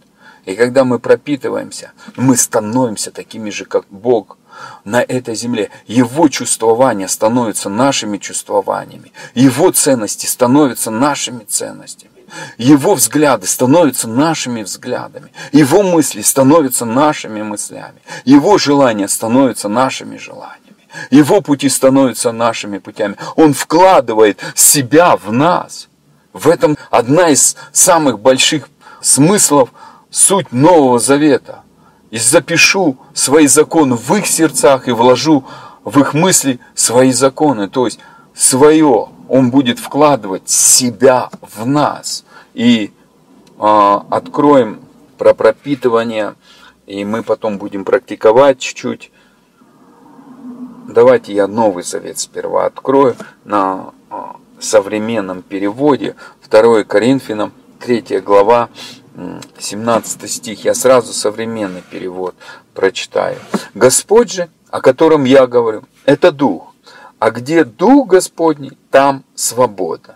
И 0.51 0.55
когда 0.55 0.83
мы 0.83 0.99
пропитываемся, 0.99 1.91
мы 2.15 2.35
становимся 2.35 3.11
такими 3.11 3.49
же, 3.49 3.65
как 3.65 3.85
Бог 3.89 4.37
на 4.83 5.01
этой 5.01 5.35
земле. 5.35 5.69
Его 5.87 6.27
чувствования 6.27 7.07
становятся 7.07 7.69
нашими 7.69 8.17
чувствованиями. 8.17 9.13
Его 9.33 9.71
ценности 9.71 10.25
становятся 10.25 10.91
нашими 10.91 11.43
ценностями. 11.45 12.11
Его 12.57 12.95
взгляды 12.95 13.47
становятся 13.47 14.07
нашими 14.07 14.63
взглядами. 14.63 15.31
Его 15.51 15.83
мысли 15.83 16.21
становятся 16.21 16.85
нашими 16.85 17.41
мыслями. 17.41 18.01
Его 18.25 18.57
желания 18.57 19.07
становятся 19.07 19.67
нашими 19.69 20.17
желаниями. 20.17 20.59
Его 21.09 21.41
пути 21.41 21.69
становятся 21.69 22.31
нашими 22.31 22.77
путями. 22.77 23.15
Он 23.35 23.53
вкладывает 23.53 24.39
себя 24.55 25.15
в 25.15 25.31
нас. 25.31 25.87
В 26.33 26.47
этом 26.47 26.77
одна 26.89 27.29
из 27.29 27.55
самых 27.71 28.19
больших 28.19 28.69
смыслов 29.01 29.69
суть 30.11 30.51
Нового 30.51 30.99
Завета. 30.99 31.63
И 32.11 32.17
запишу 32.19 32.97
свои 33.13 33.47
законы 33.47 33.95
в 33.95 34.13
их 34.13 34.27
сердцах 34.27 34.87
и 34.87 34.91
вложу 34.91 35.45
в 35.83 35.99
их 35.99 36.13
мысли 36.13 36.59
свои 36.75 37.11
законы. 37.11 37.69
То 37.69 37.85
есть 37.85 37.99
свое 38.35 39.07
Он 39.29 39.49
будет 39.49 39.79
вкладывать 39.79 40.49
себя 40.49 41.29
в 41.41 41.65
нас. 41.65 42.25
И 42.53 42.91
э, 43.57 43.99
откроем 44.09 44.81
про 45.17 45.33
пропитывание, 45.33 46.35
и 46.85 47.05
мы 47.05 47.23
потом 47.23 47.57
будем 47.57 47.85
практиковать 47.85 48.59
чуть-чуть. 48.59 49.11
Давайте 50.87 51.33
я 51.33 51.47
Новый 51.47 51.83
Завет 51.83 52.19
сперва 52.19 52.65
открою 52.65 53.15
на 53.45 53.93
а, 54.09 54.35
современном 54.59 55.41
переводе. 55.41 56.15
2 56.49 56.83
Коринфянам, 56.83 57.53
3 57.79 58.19
глава, 58.19 58.69
17 59.57 60.29
стих. 60.29 60.65
Я 60.65 60.73
сразу 60.73 61.13
современный 61.13 61.81
перевод 61.81 62.35
прочитаю. 62.73 63.37
Господь 63.73 64.31
же, 64.31 64.49
о 64.69 64.81
котором 64.81 65.25
я 65.25 65.47
говорю, 65.47 65.83
это 66.05 66.31
Дух. 66.31 66.73
А 67.19 67.29
где 67.31 67.63
Дух 67.63 68.07
Господний, 68.07 68.77
там 68.89 69.23
свобода. 69.35 70.15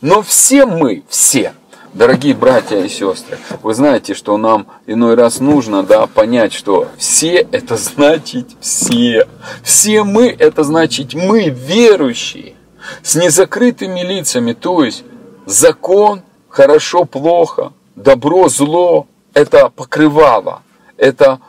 Но 0.00 0.22
все 0.22 0.66
мы, 0.66 1.04
все, 1.08 1.52
Дорогие 1.94 2.34
братья 2.34 2.78
и 2.78 2.88
сестры, 2.88 3.38
вы 3.62 3.74
знаете, 3.74 4.12
что 4.12 4.36
нам 4.36 4.66
иной 4.86 5.14
раз 5.14 5.40
нужно 5.40 5.82
да, 5.82 6.06
понять, 6.06 6.52
что 6.52 6.86
все 6.98 7.48
это 7.50 7.76
значит 7.76 8.46
все. 8.60 9.26
Все 9.62 10.04
мы 10.04 10.28
это 10.28 10.64
значит 10.64 11.14
мы, 11.14 11.48
верующие, 11.48 12.54
с 13.02 13.14
незакрытыми 13.14 14.00
лицами, 14.00 14.52
то 14.52 14.84
есть 14.84 15.02
закон, 15.46 16.22
хорошо, 16.48 17.04
плохо, 17.04 17.72
добро, 18.02 18.48
зло, 18.48 19.06
это 19.34 19.70
покрывало. 19.70 20.62
Это 20.96 21.40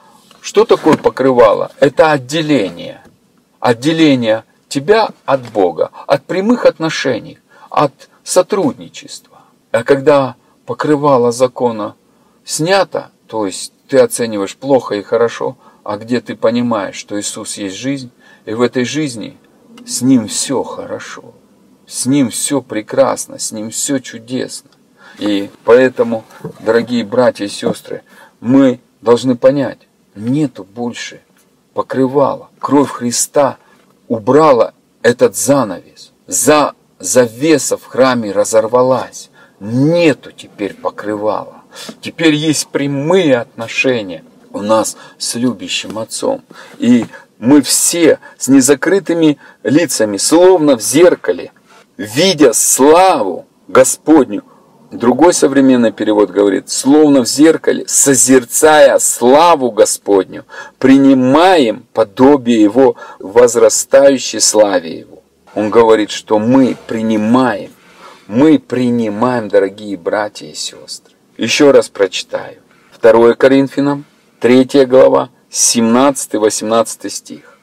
что 0.42 0.66
такое 0.66 0.98
покрывало? 0.98 1.72
Это 1.80 2.12
отделение. 2.12 3.02
Отделение 3.60 4.44
тебя 4.68 5.10
от 5.26 5.42
Бога, 5.52 5.92
от 6.08 6.24
прямых 6.26 6.66
отношений, 6.66 7.40
от 7.70 7.94
сотрудничества. 8.24 9.40
А 9.72 9.84
когда 9.84 10.36
покрывало 10.66 11.32
закона 11.32 11.96
снято, 12.46 13.12
то 13.28 13.46
есть 13.46 13.74
ты 13.88 14.00
оцениваешь 14.00 14.56
плохо 14.56 14.96
и 14.96 15.02
хорошо, 15.02 15.58
а 15.84 15.98
где 15.98 16.22
ты 16.22 16.36
понимаешь, 16.36 16.96
что 16.96 17.20
Иисус 17.20 17.58
есть 17.58 17.76
жизнь, 17.76 18.12
и 18.46 18.54
в 18.54 18.62
этой 18.62 18.86
жизни 18.86 19.38
с 19.86 20.02
Ним 20.02 20.28
все 20.28 20.64
хорошо, 20.64 21.34
с 21.88 22.06
Ним 22.06 22.30
все 22.30 22.62
прекрасно, 22.62 23.40
с 23.40 23.52
Ним 23.52 23.72
все 23.72 24.00
чудесно. 24.00 24.70
И 25.20 25.50
поэтому, 25.66 26.24
дорогие 26.60 27.04
братья 27.04 27.46
и 27.46 27.50
сестры, 27.50 28.04
мы 28.40 28.80
должны 29.02 29.36
понять, 29.36 29.80
нету 30.16 30.64
больше 30.64 31.22
покрывала. 31.74 32.50
Кровь 32.60 32.90
Христа 32.90 33.58
убрала 34.08 34.74
этот 35.02 35.36
занавес. 35.36 36.12
За 36.26 36.74
завеса 37.00 37.78
в 37.78 37.86
храме 37.86 38.32
разорвалась 38.32 39.30
нету 39.60 40.32
теперь 40.32 40.74
покрывала. 40.74 41.64
Теперь 42.02 42.34
есть 42.34 42.68
прямые 42.68 43.40
отношения 43.40 44.24
у 44.52 44.62
нас 44.62 44.98
с 45.18 45.36
любящим 45.36 46.00
Отцом. 46.00 46.44
И 46.78 47.06
мы 47.38 47.62
все 47.62 48.20
с 48.38 48.48
незакрытыми 48.48 49.38
лицами, 49.64 50.18
словно 50.18 50.78
в 50.78 50.82
зеркале, 50.82 51.52
видя 51.98 52.54
славу 52.54 53.46
Господню, 53.68 54.44
Другой 54.92 55.34
современный 55.34 55.92
перевод 55.92 56.32
говорит, 56.32 56.70
словно 56.70 57.24
в 57.24 57.28
зеркале, 57.28 57.86
созерцая 57.88 58.98
славу 59.00 59.72
Господню, 59.72 60.46
принимаем 60.78 61.86
подобие 61.94 62.62
Его 62.62 62.96
возрастающей 63.20 64.42
славе 64.42 65.00
Его. 65.00 65.24
Он 65.56 65.70
говорит, 65.70 66.12
что 66.12 66.40
мы 66.40 66.76
принимаем 66.88 67.72
мы 68.30 68.60
принимаем, 68.60 69.50
дорогие 69.50 69.98
братья 69.98 70.46
и 70.46 70.54
сестры. 70.54 71.16
Еще 71.38 71.72
раз 71.72 71.90
прочитаю. 71.90 72.58
2 73.02 73.34
Коринфянам, 73.34 74.06
3 74.40 74.86
глава, 74.86 75.30
17-18 75.50 77.10
стих. 77.10 77.59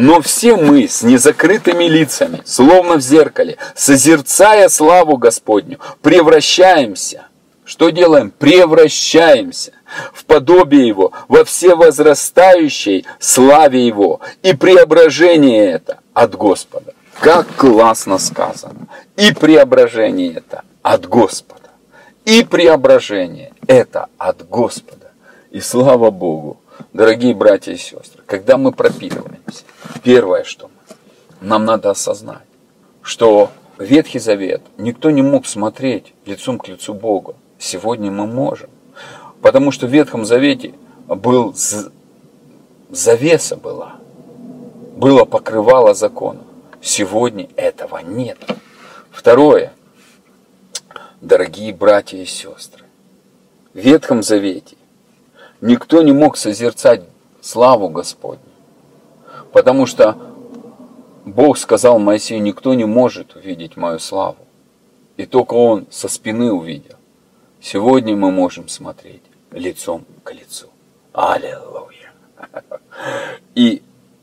Но 0.00 0.20
все 0.20 0.54
мы 0.54 0.86
с 0.86 1.02
незакрытыми 1.02 1.82
лицами, 1.82 2.40
словно 2.44 2.98
в 2.98 3.00
зеркале, 3.00 3.56
созерцая 3.74 4.68
славу 4.68 5.16
Господню, 5.16 5.80
превращаемся. 6.02 7.26
Что 7.64 7.90
делаем? 7.90 8.30
Превращаемся 8.30 9.72
в 10.12 10.24
подобие 10.24 10.86
Его, 10.86 11.10
во 11.26 11.42
всевозрастающей 11.44 13.06
славе 13.18 13.84
Его. 13.84 14.20
И 14.44 14.54
преображение 14.54 15.72
это 15.72 15.98
от 16.14 16.36
Господа. 16.36 16.94
Как 17.18 17.48
классно 17.56 18.18
сказано. 18.18 18.86
И 19.16 19.32
преображение 19.32 20.34
это 20.34 20.62
от 20.82 21.08
Господа. 21.08 21.70
И 22.24 22.44
преображение 22.44 23.50
это 23.66 24.06
от 24.16 24.48
Господа. 24.48 25.10
И 25.50 25.58
слава 25.58 26.12
Богу, 26.12 26.60
дорогие 26.92 27.34
братья 27.34 27.72
и 27.72 27.76
сестры, 27.76 28.22
когда 28.26 28.56
мы 28.56 28.72
пропитываемся, 28.72 29.64
первое, 30.02 30.44
что 30.44 30.68
мы, 30.68 31.48
нам 31.48 31.64
надо 31.64 31.90
осознать, 31.90 32.42
что 33.02 33.50
Ветхий 33.78 34.18
Завет 34.18 34.62
никто 34.76 35.10
не 35.10 35.22
мог 35.22 35.46
смотреть 35.46 36.12
лицом 36.26 36.58
к 36.58 36.68
лицу 36.68 36.94
Бога. 36.94 37.36
Сегодня 37.58 38.10
мы 38.10 38.26
можем. 38.26 38.70
Потому 39.40 39.70
что 39.70 39.86
в 39.86 39.90
Ветхом 39.90 40.24
Завете 40.24 40.74
был 41.06 41.54
завеса 42.90 43.56
была, 43.56 43.96
было 44.96 45.24
покрывало 45.24 45.94
закона. 45.94 46.40
Сегодня 46.80 47.48
этого 47.56 47.98
нет. 47.98 48.38
Второе. 49.10 49.72
Дорогие 51.20 51.74
братья 51.74 52.16
и 52.18 52.24
сестры, 52.24 52.84
в 53.74 53.78
Ветхом 53.78 54.22
Завете 54.22 54.76
никто 55.60 56.02
не 56.02 56.12
мог 56.12 56.36
созерцать 56.36 57.02
славу 57.40 57.88
Господню, 57.88 58.42
потому 59.52 59.86
что 59.86 60.16
Бог 61.24 61.58
сказал 61.58 61.98
Моисею, 61.98 62.42
никто 62.42 62.74
не 62.74 62.84
может 62.84 63.36
увидеть 63.36 63.76
мою 63.76 63.98
славу. 63.98 64.38
И 65.16 65.26
только 65.26 65.54
он 65.54 65.86
со 65.90 66.08
спины 66.08 66.52
увидел. 66.52 66.94
Сегодня 67.60 68.16
мы 68.16 68.30
можем 68.30 68.68
смотреть 68.68 69.22
лицом 69.50 70.04
к 70.22 70.32
лицу. 70.32 70.68
Аллилуйя. 71.12 72.12
И 73.54 73.82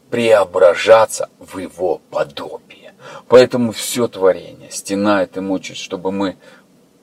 преображаться 0.09 1.29
в 1.39 1.57
его 1.57 1.99
подобие. 2.09 2.93
Поэтому 3.27 3.71
все 3.71 4.07
творение 4.07 4.71
стенает 4.71 5.38
и 5.38 5.41
мучает, 5.41 5.77
чтобы 5.77 6.11
мы 6.11 6.38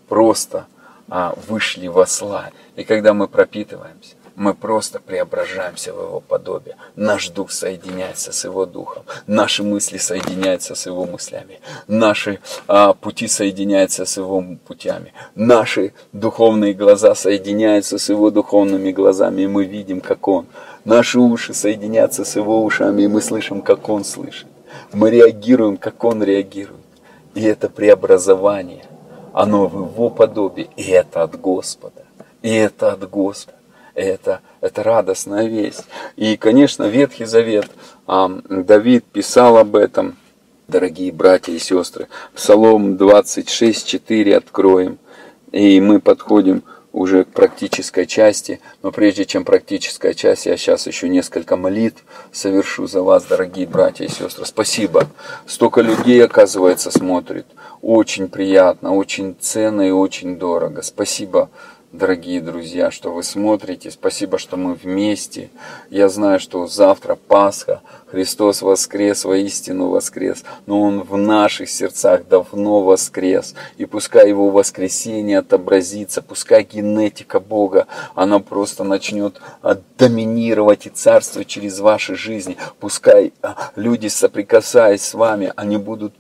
просто 0.08 0.66
а, 1.08 1.34
вышли 1.46 1.88
во 1.88 2.06
славе. 2.06 2.52
И 2.76 2.84
когда 2.84 3.12
мы 3.12 3.28
пропитываемся, 3.28 4.16
мы 4.36 4.54
просто 4.54 5.00
преображаемся 5.00 5.92
в 5.92 6.00
Его 6.00 6.20
подобие. 6.20 6.76
Наш 6.96 7.28
дух 7.28 7.50
соединяется 7.50 8.32
с 8.32 8.44
Его 8.44 8.66
духом, 8.66 9.04
наши 9.26 9.62
мысли 9.62 9.98
соединяются 9.98 10.74
с 10.74 10.86
Его 10.86 11.04
мыслями, 11.04 11.60
наши 11.86 12.40
а, 12.66 12.92
пути 12.94 13.28
соединяются 13.28 14.04
с 14.04 14.16
Его 14.16 14.44
путями, 14.66 15.12
наши 15.34 15.92
духовные 16.12 16.74
глаза 16.74 17.14
соединяются 17.14 17.98
с 17.98 18.08
Его 18.08 18.30
духовными 18.30 18.92
глазами, 18.92 19.42
и 19.42 19.46
мы 19.46 19.64
видим, 19.64 20.00
как 20.00 20.26
Он. 20.28 20.46
Наши 20.84 21.18
уши 21.18 21.54
соединятся 21.54 22.24
с 22.24 22.36
Его 22.36 22.64
ушами, 22.64 23.02
и 23.02 23.08
мы 23.08 23.20
слышим, 23.20 23.62
как 23.62 23.88
Он 23.88 24.04
слышит. 24.04 24.48
Мы 24.92 25.10
реагируем, 25.10 25.76
как 25.76 26.02
Он 26.04 26.22
реагирует. 26.22 26.80
И 27.34 27.42
это 27.42 27.68
преобразование, 27.68 28.84
оно 29.32 29.66
в 29.66 29.74
Его 29.74 30.10
подобии, 30.10 30.68
и 30.76 30.90
это 30.90 31.22
от 31.22 31.40
Господа. 31.40 32.04
И 32.42 32.52
это 32.52 32.92
от 32.92 33.08
Господа. 33.08 33.61
Это, 33.94 34.40
это 34.60 34.82
радостная 34.82 35.46
весть. 35.46 35.84
И, 36.16 36.36
конечно, 36.36 36.84
Ветхий 36.84 37.26
Завет, 37.26 37.70
Давид 38.06 39.04
писал 39.04 39.58
об 39.58 39.76
этом, 39.76 40.16
дорогие 40.68 41.12
братья 41.12 41.52
и 41.52 41.58
сестры. 41.58 42.08
Псалом 42.34 42.96
26, 42.96 43.86
4 43.86 44.36
откроем. 44.36 44.98
И 45.50 45.80
мы 45.80 46.00
подходим 46.00 46.62
уже 46.92 47.24
к 47.24 47.28
практической 47.28 48.06
части. 48.06 48.60
Но 48.82 48.92
прежде 48.92 49.24
чем 49.24 49.44
практическая 49.44 50.14
часть, 50.14 50.46
я 50.46 50.56
сейчас 50.56 50.86
еще 50.86 51.08
несколько 51.08 51.56
молитв 51.56 52.02
совершу 52.32 52.86
за 52.86 53.02
вас, 53.02 53.24
дорогие 53.24 53.66
братья 53.66 54.04
и 54.04 54.08
сестры. 54.08 54.46
Спасибо. 54.46 55.08
Столько 55.46 55.80
людей, 55.80 56.24
оказывается, 56.24 56.90
смотрит. 56.90 57.46
Очень 57.82 58.28
приятно, 58.28 58.94
очень 58.94 59.34
ценно 59.40 59.82
и 59.82 59.90
очень 59.90 60.38
дорого. 60.38 60.82
Спасибо 60.82 61.50
дорогие 61.92 62.40
друзья, 62.40 62.90
что 62.90 63.12
вы 63.12 63.22
смотрите. 63.22 63.90
Спасибо, 63.90 64.38
что 64.38 64.56
мы 64.56 64.74
вместе. 64.74 65.50
Я 65.90 66.08
знаю, 66.08 66.40
что 66.40 66.66
завтра 66.66 67.14
Пасха, 67.14 67.82
Христос 68.12 68.60
воскрес, 68.60 69.24
воистину 69.24 69.88
воскрес, 69.88 70.44
но 70.66 70.82
Он 70.82 71.00
в 71.00 71.16
наших 71.16 71.70
сердцах 71.70 72.28
давно 72.28 72.82
воскрес. 72.82 73.54
И 73.78 73.86
пускай 73.86 74.28
Его 74.28 74.50
воскресение 74.50 75.38
отобразится, 75.38 76.20
пускай 76.20 76.62
генетика 76.62 77.40
Бога, 77.40 77.86
она 78.14 78.38
просто 78.38 78.84
начнет 78.84 79.40
доминировать 79.96 80.84
и 80.84 80.90
царствовать 80.90 81.48
через 81.48 81.80
ваши 81.80 82.14
жизни. 82.14 82.58
Пускай 82.80 83.32
а, 83.40 83.70
люди, 83.76 84.08
соприкасаясь 84.08 85.02
с 85.02 85.14
вами, 85.14 85.50
они 85.56 85.78
будут 85.78 86.12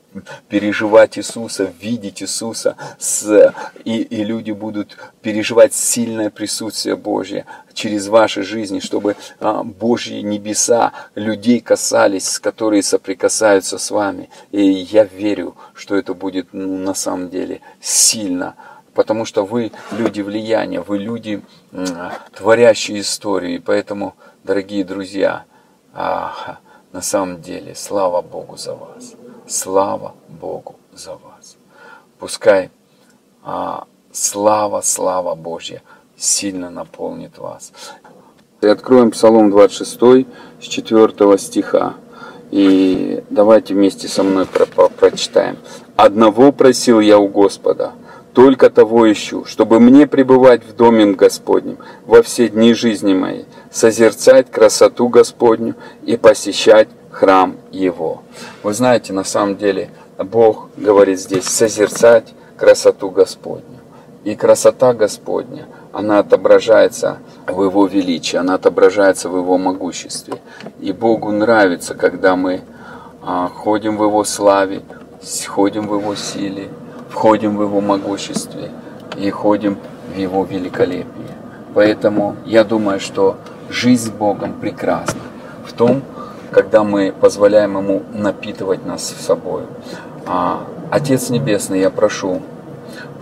переживать 0.48 1.18
Иисуса, 1.18 1.72
видеть 1.80 2.22
Иисуса, 2.22 2.76
с, 2.98 3.54
и, 3.84 4.02
и 4.02 4.24
люди 4.24 4.52
будут 4.52 4.96
переживать 5.22 5.74
сильное 5.74 6.30
присутствие 6.30 6.96
Божье 6.96 7.46
через 7.74 8.08
ваши 8.08 8.42
жизни, 8.42 8.80
чтобы 8.80 9.16
а, 9.40 9.62
Божьи 9.62 10.20
небеса 10.20 10.92
людей 11.14 11.60
касались, 11.60 12.38
которые 12.38 12.82
соприкасаются 12.82 13.78
с 13.78 13.90
вами. 13.90 14.30
И 14.50 14.62
я 14.62 15.04
верю, 15.04 15.56
что 15.74 15.96
это 15.96 16.14
будет 16.14 16.48
ну, 16.52 16.78
на 16.78 16.94
самом 16.94 17.30
деле 17.30 17.60
сильно, 17.80 18.54
потому 18.94 19.24
что 19.24 19.44
вы 19.44 19.72
люди 19.92 20.20
влияния, 20.20 20.80
вы 20.80 20.98
люди, 20.98 21.42
творящие 22.34 23.00
историю. 23.00 23.56
И 23.56 23.58
поэтому, 23.58 24.14
дорогие 24.44 24.84
друзья, 24.84 25.44
на 25.94 27.00
самом 27.00 27.40
деле, 27.40 27.74
слава 27.74 28.22
Богу 28.22 28.56
за 28.56 28.74
вас. 28.74 29.14
Слава 29.46 30.14
Богу 30.28 30.76
за 30.92 31.12
вас. 31.12 31.56
Пускай 32.18 32.70
а, 33.42 33.86
слава, 34.12 34.82
слава 34.82 35.34
Божья 35.34 35.82
сильно 36.22 36.70
наполнит 36.70 37.38
вас. 37.38 37.72
И 38.60 38.66
откроем 38.66 39.10
Псалом 39.10 39.50
26 39.50 40.26
с 40.60 40.64
4 40.64 41.38
стиха. 41.38 41.94
И 42.52 43.24
давайте 43.28 43.74
вместе 43.74 44.08
со 44.08 44.22
мной 44.22 44.46
про 44.46 44.66
про 44.66 44.88
прочитаем. 44.88 45.58
«Одного 45.96 46.52
просил 46.52 47.00
я 47.00 47.18
у 47.18 47.26
Господа, 47.26 47.92
только 48.34 48.70
того 48.70 49.10
ищу, 49.10 49.44
чтобы 49.46 49.80
мне 49.80 50.06
пребывать 50.06 50.62
в 50.64 50.76
доме 50.76 51.06
Господнем 51.06 51.78
во 52.06 52.22
все 52.22 52.48
дни 52.48 52.72
жизни 52.74 53.14
моей, 53.14 53.46
созерцать 53.70 54.50
красоту 54.50 55.08
Господню 55.08 55.74
и 56.04 56.16
посещать 56.16 56.88
храм 57.10 57.56
Его. 57.72 58.22
Вы 58.62 58.74
знаете, 58.74 59.12
на 59.12 59.24
самом 59.24 59.56
деле, 59.56 59.90
Бог 60.18 60.68
говорит 60.76 61.18
здесь 61.18 61.44
созерцать 61.44 62.32
красоту 62.56 63.10
Господню. 63.10 63.80
И 64.24 64.36
красота 64.36 64.94
Господня, 64.94 65.66
она 65.92 66.20
отображается 66.20 67.18
в 67.46 67.62
Его 67.62 67.86
величии, 67.86 68.36
она 68.36 68.54
отображается 68.54 69.28
в 69.28 69.36
Его 69.36 69.58
могуществе. 69.58 70.34
И 70.80 70.92
Богу 70.92 71.30
нравится, 71.30 71.94
когда 71.94 72.34
мы 72.34 72.62
а, 73.22 73.48
ходим 73.48 73.96
в 73.96 74.04
Его 74.04 74.24
славе, 74.24 74.82
ходим 75.46 75.86
в 75.86 75.94
Его 75.94 76.14
силе, 76.14 76.68
входим 77.10 77.56
в 77.56 77.62
Его 77.62 77.80
могуществе 77.80 78.70
и 79.16 79.30
ходим 79.30 79.78
в 80.14 80.18
Его 80.18 80.44
великолепие. 80.44 81.06
Поэтому 81.74 82.36
я 82.46 82.64
думаю, 82.64 83.00
что 83.00 83.36
жизнь 83.68 84.08
с 84.08 84.10
Богом 84.10 84.54
прекрасна 84.54 85.20
в 85.66 85.72
том, 85.72 86.02
когда 86.50 86.84
мы 86.84 87.12
позволяем 87.18 87.76
Ему 87.76 88.02
напитывать 88.12 88.84
нас 88.86 89.14
собой. 89.18 89.62
А, 90.26 90.64
Отец 90.90 91.30
Небесный, 91.30 91.80
я 91.80 91.90
прошу, 91.90 92.42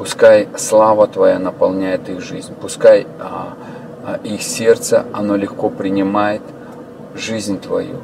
пускай 0.00 0.48
слава 0.56 1.06
Твоя 1.06 1.38
наполняет 1.38 2.08
их 2.08 2.22
жизнь, 2.22 2.54
пускай 2.58 3.06
а, 3.18 3.52
а, 4.02 4.18
их 4.24 4.40
сердце, 4.40 5.04
оно 5.12 5.36
легко 5.36 5.68
принимает 5.68 6.40
жизнь 7.14 7.60
Твою, 7.60 7.98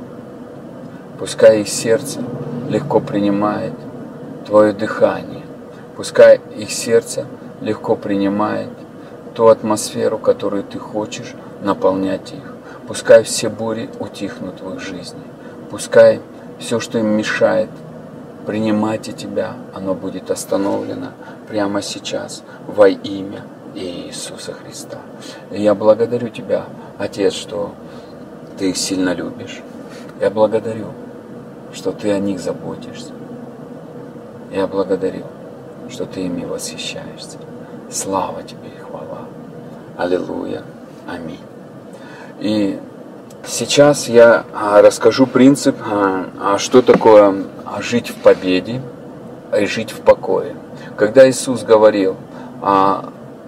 пускай 1.19 1.63
их 1.63 1.69
сердце 1.69 2.21
легко 2.69 3.01
принимает 3.01 3.73
Твое 4.47 4.75
дыхание, 4.75 5.41
пускай 5.97 6.39
их 6.59 6.71
сердце 6.71 7.25
легко 7.63 7.97
принимает 7.97 8.69
ту 9.33 9.47
атмосферу, 9.47 10.19
которую 10.19 10.65
Ты 10.65 10.79
хочешь 10.79 11.33
наполнять 11.63 12.31
их. 12.31 12.53
Пускай 12.87 13.23
все 13.23 13.49
бури 13.49 13.89
утихнут 14.01 14.61
в 14.61 14.75
их 14.75 14.81
жизни. 14.81 15.23
Пускай 15.71 16.21
все, 16.59 16.79
что 16.79 16.99
им 16.99 17.07
мешает 17.17 17.71
принимать 18.47 19.09
и 19.09 19.13
Тебя, 19.13 19.55
оно 19.75 19.95
будет 19.95 20.31
остановлено 20.31 21.09
прямо 21.49 21.83
сейчас 21.83 22.43
во 22.67 22.89
имя 22.89 23.43
Иисуса 23.75 24.53
Христа. 24.53 24.99
И 25.51 25.63
я 25.63 25.75
благодарю 25.75 26.29
Тебя, 26.29 26.67
Отец, 26.99 27.35
что 27.35 27.75
Ты 28.59 28.71
их 28.71 28.77
сильно 28.77 29.13
любишь. 29.13 29.61
Я 30.21 30.31
благодарю, 30.31 30.87
что 31.75 31.93
Ты 31.93 32.13
о 32.13 32.19
них 32.19 32.41
заботишься. 32.41 33.13
Я 34.53 34.67
благодарю, 34.67 35.25
что 35.91 36.07
Ты 36.07 36.23
ими 36.23 36.45
восхищаешься. 36.45 37.39
Слава 37.91 38.43
Тебе 38.43 38.69
и 38.75 38.81
хвала. 38.81 39.27
Аллилуйя. 39.99 40.63
Аминь. 41.07 41.41
И 42.41 42.79
сейчас 43.47 44.09
я 44.09 44.45
а, 44.55 44.83
расскажу 44.83 45.27
принцип, 45.27 45.77
а, 45.81 46.27
а 46.41 46.59
что 46.59 46.83
такое 46.83 47.45
жить 47.81 48.11
в 48.11 48.15
победе 48.17 48.81
и 49.59 49.67
жить 49.67 49.91
в 49.91 50.01
покое. 50.01 50.55
Когда 50.97 51.29
Иисус 51.29 51.63
говорил, 51.63 52.17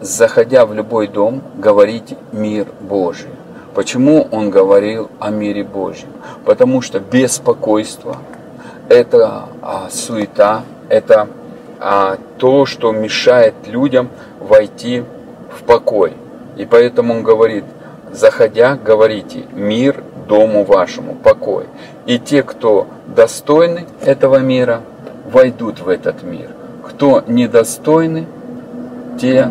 заходя 0.01 0.67
в 0.67 0.75
любой 0.75 1.09
дом, 1.09 1.43
говорить 1.57 2.15
мир 2.33 2.67
Божий. 2.81 3.31
Почему 3.75 4.29
Он 4.31 4.51
говорил 4.51 5.11
о 5.21 5.31
мире 5.31 5.65
Божьем? 5.65 6.09
Потому 6.45 6.83
что 6.83 7.01
беспокойство– 7.01 8.19
это 8.89 9.49
суета, 9.91 10.63
это 10.89 11.29
то, 12.39 12.67
что 12.67 12.93
мешает 12.93 13.55
людям 13.67 14.09
войти 14.41 15.05
в 15.57 15.63
покой. 15.63 16.13
И 16.57 16.65
поэтому 16.65 17.15
Он 17.15 17.23
говорит– 17.23 17.65
заходя, 18.13 18.77
говорите 18.77 19.45
«Мир 19.53 20.03
дому 20.29 20.65
вашему, 20.65 21.15
покой». 21.15 21.67
И 22.07 22.19
те, 22.19 22.43
кто 22.43 22.87
достойны 23.07 23.87
этого 24.03 24.37
мира, 24.37 24.83
войдут 25.31 25.81
в 25.81 25.89
этот 25.89 26.23
мир. 26.23 26.51
Кто 26.85 27.23
недостойны, 27.27 28.27
те 29.21 29.51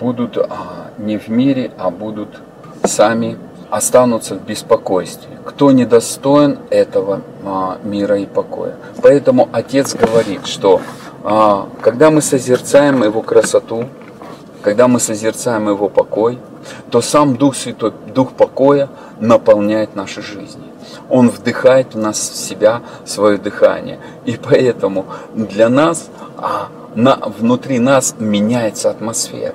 будут 0.00 0.36
а, 0.36 0.90
не 0.98 1.18
в 1.18 1.28
мире, 1.28 1.70
а 1.78 1.90
будут 1.90 2.40
сами 2.84 3.36
останутся 3.70 4.34
в 4.34 4.44
беспокойстве. 4.44 5.30
Кто 5.44 5.70
недостоин 5.70 6.58
этого 6.70 7.22
а, 7.44 7.78
мира 7.82 8.18
и 8.18 8.26
покоя. 8.26 8.74
Поэтому 9.02 9.48
Отец 9.52 9.94
говорит, 9.94 10.46
что 10.46 10.80
а, 11.24 11.68
когда 11.80 12.10
мы 12.10 12.20
созерцаем 12.20 13.02
Его 13.02 13.22
красоту, 13.22 13.84
когда 14.60 14.88
мы 14.88 15.00
созерцаем 15.00 15.68
Его 15.68 15.88
покой, 15.88 16.38
то 16.90 17.00
сам 17.00 17.36
Дух 17.36 17.56
Святой, 17.56 17.92
Дух 18.14 18.32
покоя 18.32 18.88
наполняет 19.20 19.96
наши 19.96 20.22
жизни. 20.22 20.64
Он 21.08 21.30
вдыхает 21.30 21.94
в 21.94 21.98
нас 21.98 22.18
в 22.18 22.36
себя 22.36 22.82
свое 23.04 23.38
дыхание. 23.38 23.98
И 24.24 24.36
поэтому 24.36 25.06
для 25.34 25.68
нас, 25.68 26.08
а, 26.36 26.68
на, 26.94 27.16
внутри 27.16 27.78
нас 27.78 28.14
меняется 28.18 28.90
атмосфера. 28.90 29.54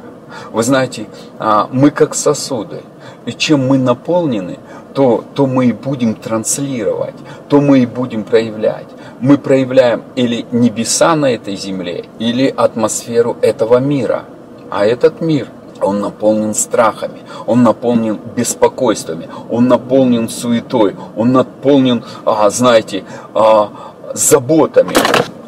Вы 0.52 0.64
знаете, 0.64 1.08
а, 1.40 1.70
мы 1.72 1.92
как 1.92 2.16
сосуды. 2.16 2.82
и 3.26 3.34
чем 3.34 3.68
мы 3.68 3.78
наполнены, 3.78 4.58
то, 4.94 5.24
то 5.36 5.48
мы 5.48 5.68
и 5.68 5.74
будем 5.74 6.16
транслировать, 6.16 7.14
то 7.50 7.60
мы 7.60 7.80
и 7.80 7.86
будем 7.86 8.24
проявлять. 8.24 8.88
Мы 9.20 9.38
проявляем 9.38 10.04
или 10.16 10.46
небеса 10.52 11.16
на 11.16 11.34
этой 11.34 11.56
земле, 11.56 12.06
или 12.20 12.48
атмосферу 12.48 13.36
этого 13.42 13.78
мира. 13.80 14.24
А 14.70 14.86
этот 14.86 15.22
мир, 15.22 15.50
он 15.82 16.00
наполнен 16.00 16.54
страхами, 16.54 17.22
он 17.46 17.64
наполнен 17.64 18.20
беспокойствами, 18.36 19.30
он 19.50 19.68
наполнен 19.68 20.30
суетой, 20.30 20.96
он 21.16 21.32
наполнен, 21.32 22.04
а, 22.26 22.50
знаете, 22.50 23.04
а, 23.34 23.70
заботами. 24.14 24.96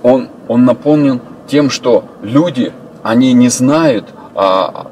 Он, 0.04 0.30
он 0.48 0.66
наполнен 0.66 1.22
тем, 1.48 1.70
что 1.70 2.06
люди, 2.22 2.72
они 3.04 3.34
не 3.34 3.50
знают, 3.50 4.06
а, 4.36 4.88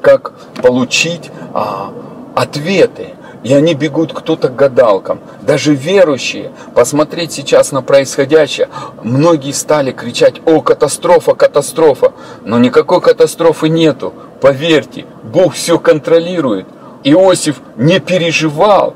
как 0.00 0.32
получить 0.62 1.30
а, 1.54 1.92
ответы. 2.34 3.14
И 3.42 3.52
они 3.52 3.74
бегут 3.74 4.12
кто-то 4.12 4.48
к 4.48 4.54
гадалкам. 4.54 5.18
Даже 5.40 5.74
верующие, 5.74 6.52
посмотреть 6.76 7.32
сейчас 7.32 7.72
на 7.72 7.82
происходящее, 7.82 8.68
многие 9.02 9.50
стали 9.50 9.90
кричать, 9.90 10.40
о, 10.46 10.60
катастрофа, 10.60 11.34
катастрофа. 11.34 12.12
Но 12.44 12.60
никакой 12.60 13.00
катастрофы 13.00 13.68
нету. 13.68 14.12
Поверьте, 14.42 15.06
Бог 15.22 15.54
все 15.54 15.78
контролирует. 15.78 16.66
Иосиф 17.04 17.60
не 17.76 18.00
переживал. 18.00 18.94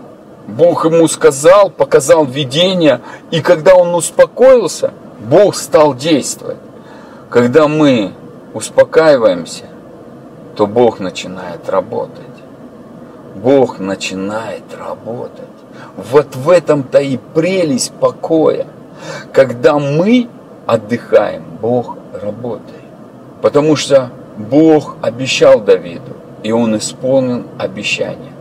Бог 0.49 0.85
ему 0.85 1.07
сказал, 1.07 1.71
показал 1.71 2.25
видение, 2.25 3.01
и 3.31 3.41
когда 3.41 3.77
он 3.77 3.95
успокоился, 3.95 4.93
Бог 5.21 5.55
стал 5.55 5.95
действовать. 5.95 6.59
Когда 7.31 7.69
мы 7.69 8.13
успокаиваемся, 8.55 9.67
то 10.57 10.67
Бог 10.67 10.99
начинает 10.99 11.69
работать. 11.69 12.25
Бог 13.37 13.79
начинает 13.79 14.65
работать. 14.77 15.45
Вот 15.97 16.35
в 16.35 16.51
этом-то 16.51 16.99
и 16.99 17.19
прелесть 17.35 17.93
покоя. 17.93 18.67
Когда 19.33 19.79
мы 19.79 20.29
отдыхаем, 20.67 21.45
Бог 21.61 21.97
работает. 22.21 22.83
Потому 23.43 23.77
что 23.77 24.11
Бог 24.37 24.97
обещал 25.03 25.61
Давиду, 25.61 26.17
и 26.43 26.53
он 26.53 26.77
исполнил 26.77 27.45
обещание. 27.59 28.33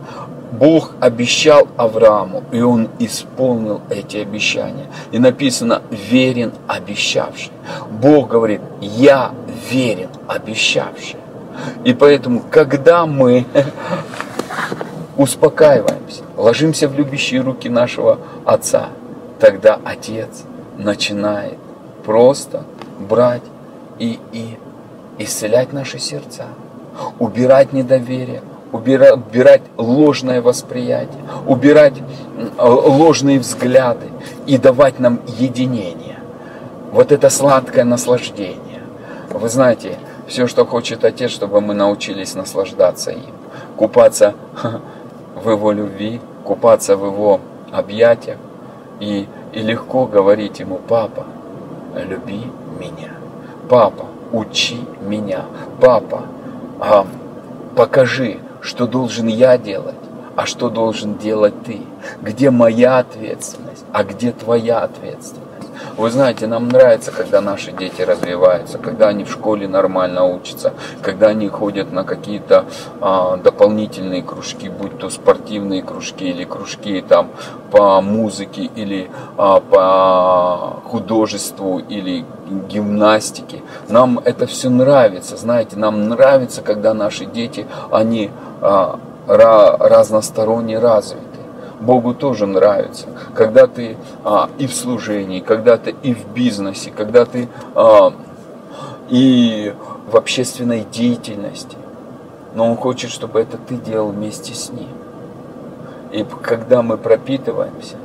Бог 0.52 0.92
обещал 1.00 1.68
Аврааму, 1.76 2.44
и 2.52 2.60
он 2.60 2.88
исполнил 2.98 3.80
эти 3.90 4.18
обещания. 4.18 4.86
И 5.12 5.18
написано 5.18 5.82
«верен 5.90 6.52
обещавший». 6.66 7.52
Бог 7.90 8.28
говорит 8.28 8.60
«я 8.80 9.32
верен 9.70 10.08
обещавший». 10.28 11.18
И 11.84 11.92
поэтому, 11.94 12.42
когда 12.50 13.06
мы 13.06 13.44
успокаиваемся, 15.16 16.22
ложимся 16.36 16.88
в 16.88 16.94
любящие 16.94 17.40
руки 17.40 17.68
нашего 17.68 18.18
Отца, 18.44 18.88
тогда 19.40 19.78
Отец 19.84 20.44
начинает 20.78 21.58
просто 22.04 22.64
брать 22.98 23.42
и, 23.98 24.18
и 24.32 24.56
исцелять 25.18 25.72
наши 25.72 25.98
сердца, 25.98 26.46
убирать 27.18 27.72
недоверие, 27.72 28.42
убирать, 28.72 29.62
ложное 29.76 30.42
восприятие, 30.42 31.22
убирать 31.46 31.94
ложные 32.58 33.38
взгляды 33.38 34.06
и 34.46 34.58
давать 34.58 34.98
нам 34.98 35.20
единение. 35.38 36.18
Вот 36.92 37.12
это 37.12 37.30
сладкое 37.30 37.84
наслаждение. 37.84 38.82
Вы 39.30 39.48
знаете, 39.48 39.98
все, 40.26 40.46
что 40.46 40.64
хочет 40.64 41.04
Отец, 41.04 41.30
чтобы 41.30 41.60
мы 41.60 41.74
научились 41.74 42.34
наслаждаться 42.34 43.10
им, 43.10 43.34
купаться 43.76 44.34
в 45.34 45.50
Его 45.50 45.72
любви, 45.72 46.20
купаться 46.44 46.96
в 46.96 47.04
Его 47.06 47.40
объятиях 47.70 48.38
и, 49.00 49.26
и 49.52 49.58
легко 49.60 50.06
говорить 50.06 50.60
Ему, 50.60 50.80
папа, 50.88 51.26
люби 51.94 52.50
меня, 52.78 53.12
папа, 53.68 54.05
учи 54.32 54.78
меня, 55.00 55.44
папа, 55.80 56.22
а, 56.80 57.06
покажи, 57.74 58.38
что 58.60 58.86
должен 58.86 59.26
я 59.26 59.58
делать, 59.58 59.94
а 60.34 60.46
что 60.46 60.68
должен 60.68 61.16
делать 61.18 61.54
ты, 61.64 61.80
где 62.22 62.50
моя 62.50 62.98
ответственность, 62.98 63.84
а 63.92 64.04
где 64.04 64.32
твоя 64.32 64.80
ответственность. 64.80 65.45
Вы 65.96 66.10
знаете, 66.10 66.46
нам 66.46 66.68
нравится, 66.68 67.12
когда 67.12 67.40
наши 67.40 67.72
дети 67.72 68.02
развиваются, 68.02 68.78
когда 68.78 69.08
они 69.08 69.24
в 69.24 69.30
школе 69.30 69.68
нормально 69.68 70.24
учатся, 70.24 70.74
когда 71.02 71.28
они 71.28 71.48
ходят 71.48 71.92
на 71.92 72.04
какие-то 72.04 72.64
а, 73.00 73.36
дополнительные 73.36 74.22
кружки, 74.22 74.68
будь 74.68 74.98
то 74.98 75.10
спортивные 75.10 75.82
кружки 75.82 76.24
или 76.24 76.44
кружки 76.44 77.04
там 77.06 77.30
по 77.70 78.00
музыке 78.00 78.62
или 78.62 79.10
а, 79.36 79.60
по 79.60 80.80
художеству 80.88 81.78
или 81.78 82.24
гимнастике. 82.68 83.62
Нам 83.88 84.20
это 84.24 84.46
все 84.46 84.70
нравится, 84.70 85.36
знаете, 85.36 85.76
нам 85.76 86.08
нравится, 86.08 86.62
когда 86.62 86.94
наши 86.94 87.24
дети, 87.24 87.66
они 87.90 88.30
а, 88.60 88.98
разносторонне 89.26 90.78
развиты. 90.78 91.25
Богу 91.80 92.14
тоже 92.14 92.46
нравится, 92.46 93.06
когда 93.34 93.66
ты 93.66 93.96
а, 94.24 94.48
и 94.58 94.66
в 94.66 94.74
служении, 94.74 95.40
когда 95.40 95.76
ты 95.76 95.94
и 96.02 96.14
в 96.14 96.28
бизнесе, 96.28 96.90
когда 96.90 97.24
ты 97.24 97.48
а, 97.74 98.12
и 99.08 99.74
в 100.10 100.16
общественной 100.16 100.84
деятельности. 100.84 101.76
Но 102.54 102.70
Он 102.70 102.76
хочет, 102.76 103.10
чтобы 103.10 103.40
это 103.40 103.58
ты 103.58 103.76
делал 103.76 104.08
вместе 104.08 104.54
с 104.54 104.70
Ним. 104.72 104.88
И 106.12 106.24
когда 106.42 106.82
мы 106.82 106.96
пропитываемся, 106.96 107.96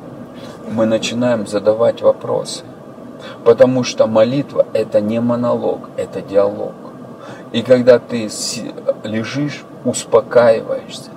мы 0.69 0.85
начинаем 0.85 1.47
задавать 1.47 2.01
вопросы. 2.01 2.63
Потому 3.45 3.83
что 3.83 4.07
молитва– 4.07 4.65
это 4.73 4.99
не 4.99 5.21
монолог, 5.21 5.89
это 5.95 6.21
диалог. 6.21 6.73
И 7.51 7.61
когда 7.61 7.99
ты 7.99 8.29
лежишь, 9.03 9.63
успокаиваешься, 9.85 11.11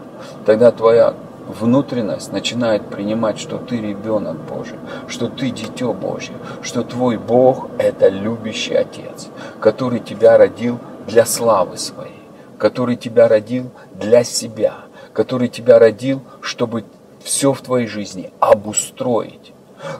тогда 0.46 0.70
твоя 0.70 1.14
внутренность 1.46 2.32
начинает 2.32 2.88
принимать, 2.88 3.38
что 3.38 3.58
ты 3.58 3.80
ребенок 3.80 4.36
Божий, 4.36 4.78
что 5.08 5.28
ты 5.28 5.50
дитё 5.50 5.92
Божье, 5.92 6.34
что 6.62 6.82
твой 6.82 7.16
Бог– 7.16 7.68
это 7.78 8.08
любящий 8.08 8.74
Отец, 8.74 9.28
который 9.60 10.00
тебя 10.00 10.38
родил 10.38 10.78
для 11.06 11.26
славы 11.26 11.76
своей, 11.76 12.22
который 12.58 12.96
тебя 12.96 13.28
родил 13.28 13.70
для 13.94 14.24
себя, 14.24 14.74
который 15.12 15.48
тебя 15.48 15.78
родил, 15.78 16.22
чтобы 16.40 16.84
все 17.22 17.52
в 17.52 17.60
твоей 17.60 17.86
жизни 17.86 18.30
обустроить, 18.40 19.52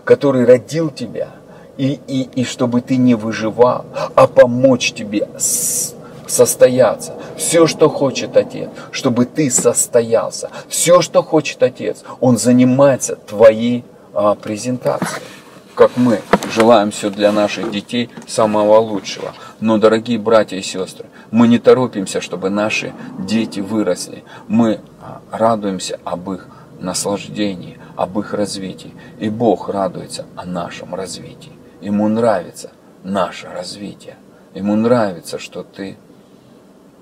который 0.05 0.45
родил 0.45 0.91
тебя, 0.91 1.29
и, 1.77 1.99
и, 2.07 2.29
и 2.35 2.45
чтобы 2.45 2.81
ты 2.81 2.97
не 2.97 3.15
выживал, 3.15 3.85
а 4.15 4.27
помочь 4.27 4.93
тебе 4.93 5.29
с 5.37 5.95
состояться. 6.27 7.15
Все, 7.37 7.67
что 7.67 7.89
хочет 7.89 8.37
Отец, 8.37 8.71
чтобы 8.91 9.25
ты 9.25 9.51
состоялся. 9.51 10.51
Все, 10.69 11.01
что 11.01 11.23
хочет 11.23 11.63
Отец, 11.63 12.03
Он 12.21 12.39
занимается 12.39 13.17
твоей 13.17 13.85
а, 14.13 14.35
презентацией. 14.35 15.23
Как 15.75 15.97
мы 15.97 16.21
желаем 16.53 16.93
все 16.93 17.11
для 17.11 17.33
наших 17.33 17.73
детей 17.73 18.09
самого 18.29 18.79
лучшего. 18.79 19.33
Но, 19.61 19.79
дорогие 19.79 20.19
братья 20.19 20.57
и 20.57 20.63
сестры, 20.63 21.07
мы 21.33 21.49
не 21.49 21.59
торопимся, 21.59 22.21
чтобы 22.21 22.49
наши 22.49 22.93
дети 23.19 23.61
выросли. 23.61 24.23
Мы 24.47 24.81
а, 25.01 25.21
радуемся 25.33 25.99
об 26.05 26.31
их 26.31 26.49
наслаждении, 26.79 27.79
об 27.97 28.19
их 28.19 28.35
развитии. 28.35 28.95
И 29.19 29.29
Бог 29.29 29.69
радуется 29.69 30.27
о 30.37 30.45
нашем 30.45 30.95
развитии. 30.95 31.53
Ему 31.81 32.09
нравится 32.09 32.71
наше 33.03 33.49
развитие. 33.49 34.17
Ему 34.55 34.77
нравится, 34.77 35.39
что 35.39 35.65
ты 35.65 35.97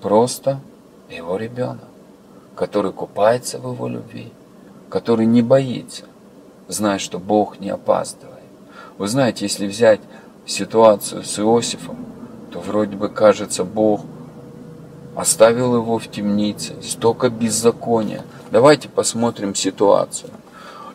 просто 0.02 0.60
его 1.08 1.36
ребенок, 1.36 1.88
который 2.56 2.92
купается 2.92 3.58
в 3.58 3.72
его 3.72 3.88
любви, 3.88 4.30
который 4.90 5.24
не 5.24 5.40
боится, 5.40 6.04
зная, 6.68 6.98
что 6.98 7.18
Бог 7.18 7.60
не 7.60 7.70
опаздывает. 7.70 8.42
Вы 8.98 9.08
знаете, 9.08 9.46
если 9.46 9.66
взять 9.66 10.00
ситуацию 10.44 11.22
с 11.22 11.38
Иосифом, 11.38 11.96
то 12.50 12.58
вроде 12.58 12.96
бы 12.96 13.08
кажется, 13.08 13.64
Бог 13.64 14.02
оставил 15.14 15.76
его 15.76 15.98
в 15.98 16.08
темнице, 16.08 16.74
столько 16.82 17.30
беззакония. 17.30 18.24
Давайте 18.50 18.88
посмотрим 18.88 19.54
ситуацию. 19.54 20.30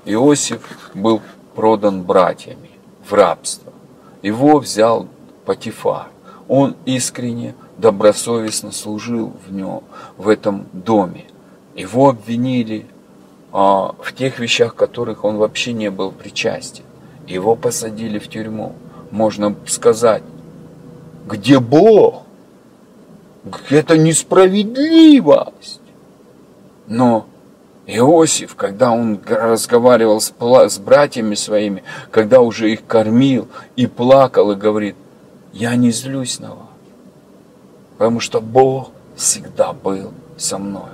Иосиф 0.06 0.62
был 0.94 1.22
продан 1.56 2.04
братьями 2.04 2.70
в 3.08 3.14
рабство. 3.14 3.74
Его 4.22 4.60
взял 4.60 5.08
Патифар. 5.46 6.08
Он 6.48 6.76
искренне 6.86 7.56
добросовестно 7.78 8.72
служил 8.72 9.34
в 9.48 9.54
нем, 9.54 9.84
в 10.18 10.28
этом 10.30 10.66
доме. 10.74 11.26
Его 11.76 12.10
обвинили 12.10 12.86
а, 13.52 13.96
в 14.00 14.14
тех 14.14 14.40
вещах, 14.40 14.76
которых 14.76 15.24
он 15.24 15.38
вообще 15.38 15.74
не 15.74 15.92
был 15.92 16.12
причастен. 16.12 16.84
Его 17.28 17.56
посадили 17.56 18.20
в 18.20 18.28
тюрьму. 18.28 18.74
Можно 19.12 19.56
сказать, 19.68 20.24
где 21.28 21.60
Бог? 21.60 22.24
Это 23.70 23.98
несправедливость. 23.98 25.82
Но 26.88 27.28
Иосиф, 27.86 28.56
когда 28.56 28.92
он 28.92 29.20
разговаривал 29.26 30.20
с, 30.20 30.34
с 30.40 30.78
братьями 30.78 31.36
своими, 31.36 31.84
когда 32.12 32.42
уже 32.42 32.72
их 32.72 32.86
кормил 32.86 33.48
и 33.76 33.88
плакал 33.88 34.52
и 34.52 34.56
говорит, 34.56 34.96
я 35.54 35.76
не 35.76 35.92
злюсь 35.92 36.40
на 36.40 36.50
вас, 36.50 36.67
потому 37.98 38.20
что 38.20 38.42
Бог 38.42 38.92
всегда 39.16 39.74
был 39.74 40.12
со 40.38 40.58
мной. 40.58 40.92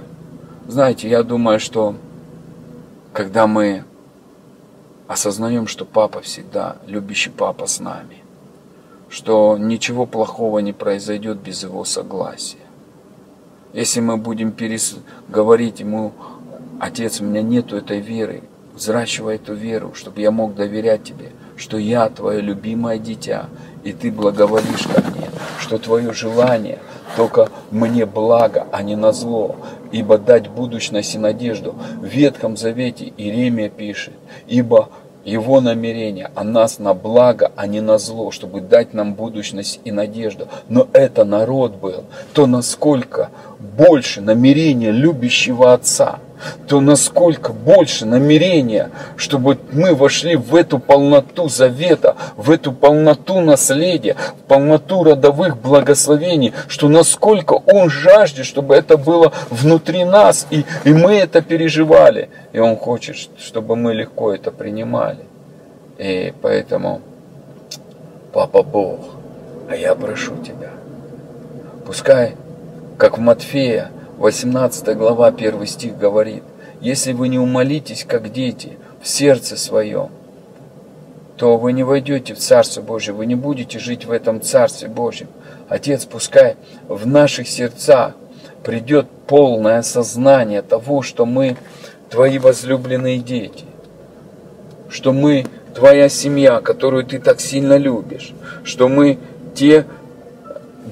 Знаете, 0.68 1.10
я 1.10 1.24
думаю, 1.24 1.60
что 1.60 1.96
когда 3.12 3.46
мы 3.46 3.84
осознаем, 5.08 5.68
что 5.68 5.86
папа 5.86 6.22
всегда, 6.22 6.78
любящий 6.88 7.30
папа 7.30 7.68
с 7.68 7.80
нами, 7.80 8.18
что 9.10 9.58
ничего 9.58 10.06
плохого 10.06 10.60
не 10.60 10.72
произойдет 10.74 11.38
без 11.38 11.64
его 11.64 11.84
согласия. 11.84 12.58
Если 13.74 14.00
мы 14.00 14.18
будем 14.18 14.52
перес... 14.52 14.96
говорить 15.28 15.82
ему, 15.82 16.14
отец, 16.80 17.20
у 17.20 17.26
меня 17.26 17.42
нету 17.42 17.76
этой 17.76 18.00
веры, 18.00 18.44
взращивай 18.74 19.36
эту 19.36 19.54
веру, 19.54 19.94
чтобы 19.94 20.22
я 20.22 20.32
мог 20.32 20.56
доверять 20.56 21.04
тебе, 21.04 21.32
что 21.58 21.78
я 21.78 22.10
твое 22.10 22.40
любимое 22.40 22.98
дитя, 22.98 23.50
и 23.84 23.92
ты 23.92 24.12
благоволишь 24.12 24.88
ко 24.88 25.02
мне, 25.02 25.23
что 25.60 25.78
твое 25.78 26.14
желание 26.14 26.80
только 27.16 27.50
мне 27.72 28.06
благо, 28.06 28.68
а 28.72 28.82
не 28.82 28.96
на 28.96 29.12
зло, 29.12 29.56
ибо 29.92 30.18
дать 30.18 30.50
будущность 30.50 31.16
и 31.16 31.20
надежду. 31.20 31.76
В 32.00 32.06
Ветхом 32.06 32.58
Завете 32.58 33.14
Иеремия 33.18 33.70
пишет, 33.70 34.14
ибо 34.48 34.90
его 35.24 35.62
намерение 35.62 36.32
о 36.36 36.44
нас 36.44 36.80
на 36.80 36.94
благо, 36.94 37.52
а 37.56 37.68
не 37.68 37.82
на 37.82 37.98
зло, 37.98 38.32
чтобы 38.32 38.62
дать 38.62 38.94
нам 38.94 39.14
будущность 39.14 39.80
и 39.86 39.92
надежду. 39.92 40.48
Но 40.68 40.88
это 40.92 41.24
народ 41.24 41.76
был, 41.76 42.04
то 42.34 42.46
насколько 42.46 43.30
больше 43.60 44.22
намерения 44.22 44.92
любящего 44.92 45.74
Отца– 45.74 46.20
то 46.68 46.82
насколько 46.82 47.54
больше 47.54 48.06
намерения, 48.06 48.92
чтобы 49.16 49.58
мы 49.72 49.96
вошли 49.96 50.36
в 50.36 50.56
эту 50.56 50.80
полноту 50.80 51.50
завета, 51.50 52.16
в 52.36 52.52
эту 52.52 52.72
полноту 52.72 53.40
наследия, 53.42 54.16
в 54.16 54.48
полноту 54.48 55.04
родовых 55.04 55.58
благословений, 55.58 56.54
что 56.68 56.88
насколько 56.90 57.54
Он 57.54 57.90
жаждет, 57.90 58.46
чтобы 58.46 58.76
это 58.76 58.98
было 58.98 59.32
внутри 59.50 60.06
нас, 60.06 60.48
и, 60.50 60.66
и 60.84 60.94
мы 60.94 61.16
это 61.16 61.42
переживали. 61.42 62.30
И 62.52 62.60
Он 62.60 62.76
хочет, 62.76 63.30
чтобы 63.38 63.76
мы 63.76 63.94
легко 63.94 64.34
это 64.34 64.52
принимали. 64.52 65.20
И 65.98 66.34
поэтому, 66.42 67.02
Папа 68.32 68.64
Бог, 68.64 69.00
а 69.70 69.76
я 69.76 69.96
прошу 69.96 70.36
Тебя, 70.38 70.72
пускай, 71.86 72.36
как 72.98 73.18
в 73.18 73.22
Матфея, 73.22 73.92
18 74.24 74.96
глава, 74.96 75.28
1 75.28 75.66
стих 75.66 75.98
говорит, 75.98 76.44
«Если 76.80 77.12
вы 77.12 77.28
не 77.28 77.38
умолитесь, 77.38 78.06
как 78.08 78.32
дети, 78.32 78.78
в 79.02 79.08
сердце 79.10 79.58
своем, 79.58 80.12
то 81.36 81.58
вы 81.58 81.74
не 81.74 81.84
войдете 81.84 82.34
в 82.34 82.38
Царство 82.38 82.80
Божие, 82.82 83.14
вы 83.14 83.26
не 83.26 83.36
будете 83.36 83.80
жить 83.80 84.06
в 84.06 84.12
этом 84.12 84.40
Царстве 84.42 84.88
Божьем. 84.88 85.28
Отец, 85.68 86.06
пускай 86.06 86.56
в 86.88 87.06
наших 87.06 87.50
сердцах 87.50 88.14
придет 88.64 89.10
полное 89.28 89.80
осознание 89.80 90.62
того, 90.62 91.02
что 91.02 91.26
мы 91.26 91.58
Твои 92.10 92.40
возлюбленные 92.40 93.18
дети, 93.18 93.66
что 94.88 95.12
мы 95.12 95.46
Твоя 95.76 96.08
семья, 96.08 96.62
которую 96.62 97.06
Ты 97.06 97.20
так 97.20 97.42
сильно 97.42 97.76
любишь, 97.76 98.32
что 98.64 98.88
мы 98.88 99.20
те 99.54 99.86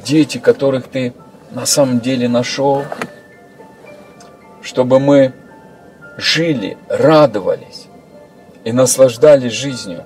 дети, 0.03 0.37
которых 0.37 0.89
Ты 0.89 1.13
на 1.51 1.65
самом 1.65 2.01
деле 2.01 2.27
нашел, 2.27 2.83
чтобы 4.61 4.99
мы 4.99 5.33
жили, 6.17 6.77
радовались 6.89 7.87
и 8.63 8.71
наслаждались 8.71 9.53
жизнью, 9.53 10.03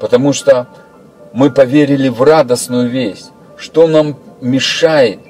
потому 0.00 0.32
что 0.32 0.66
мы 1.32 1.50
поверили 1.50 2.08
в 2.08 2.22
радостную 2.22 2.88
весть. 2.88 3.30
Что 3.56 3.86
нам 3.86 4.18
мешает, 4.40 5.20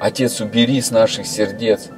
Отец, 0.00 0.40
убери 0.40 0.80
с 0.80 0.90
наших 0.90 1.26
сердец, 1.26 1.88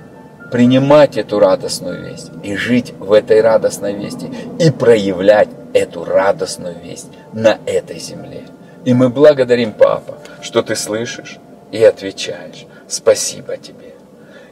принимать 0.53 1.17
эту 1.17 1.39
радостную 1.39 2.05
весть 2.05 2.31
и 2.43 2.55
жить 2.57 2.93
в 2.99 3.13
этой 3.13 3.41
радостной 3.41 3.95
вести 3.95 4.31
и 4.61 4.71
проявлять 4.71 5.49
эту 5.73 6.05
радостную 6.05 6.77
весть 6.83 7.09
на 7.33 7.59
этой 7.67 7.99
земле. 7.99 8.45
И 8.85 8.95
мы 8.95 9.09
благодарим, 9.09 9.73
Папа, 9.73 10.19
что 10.43 10.63
ты 10.63 10.77
слышишь 10.77 11.39
и 11.73 11.83
отвечаешь. 11.83 12.67
Спасибо 12.87 13.57
тебе. 13.57 13.86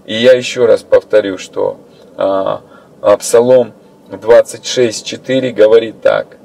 И 0.05 0.15
я 0.15 0.33
еще 0.33 0.67
раз 0.67 0.83
повторю, 0.83 1.39
что 1.39 1.79
а, 2.17 2.63
а 3.01 3.17
Псалом 3.17 3.73
26.4 4.11 5.53
говорит 5.53 6.03
так. 6.03 6.37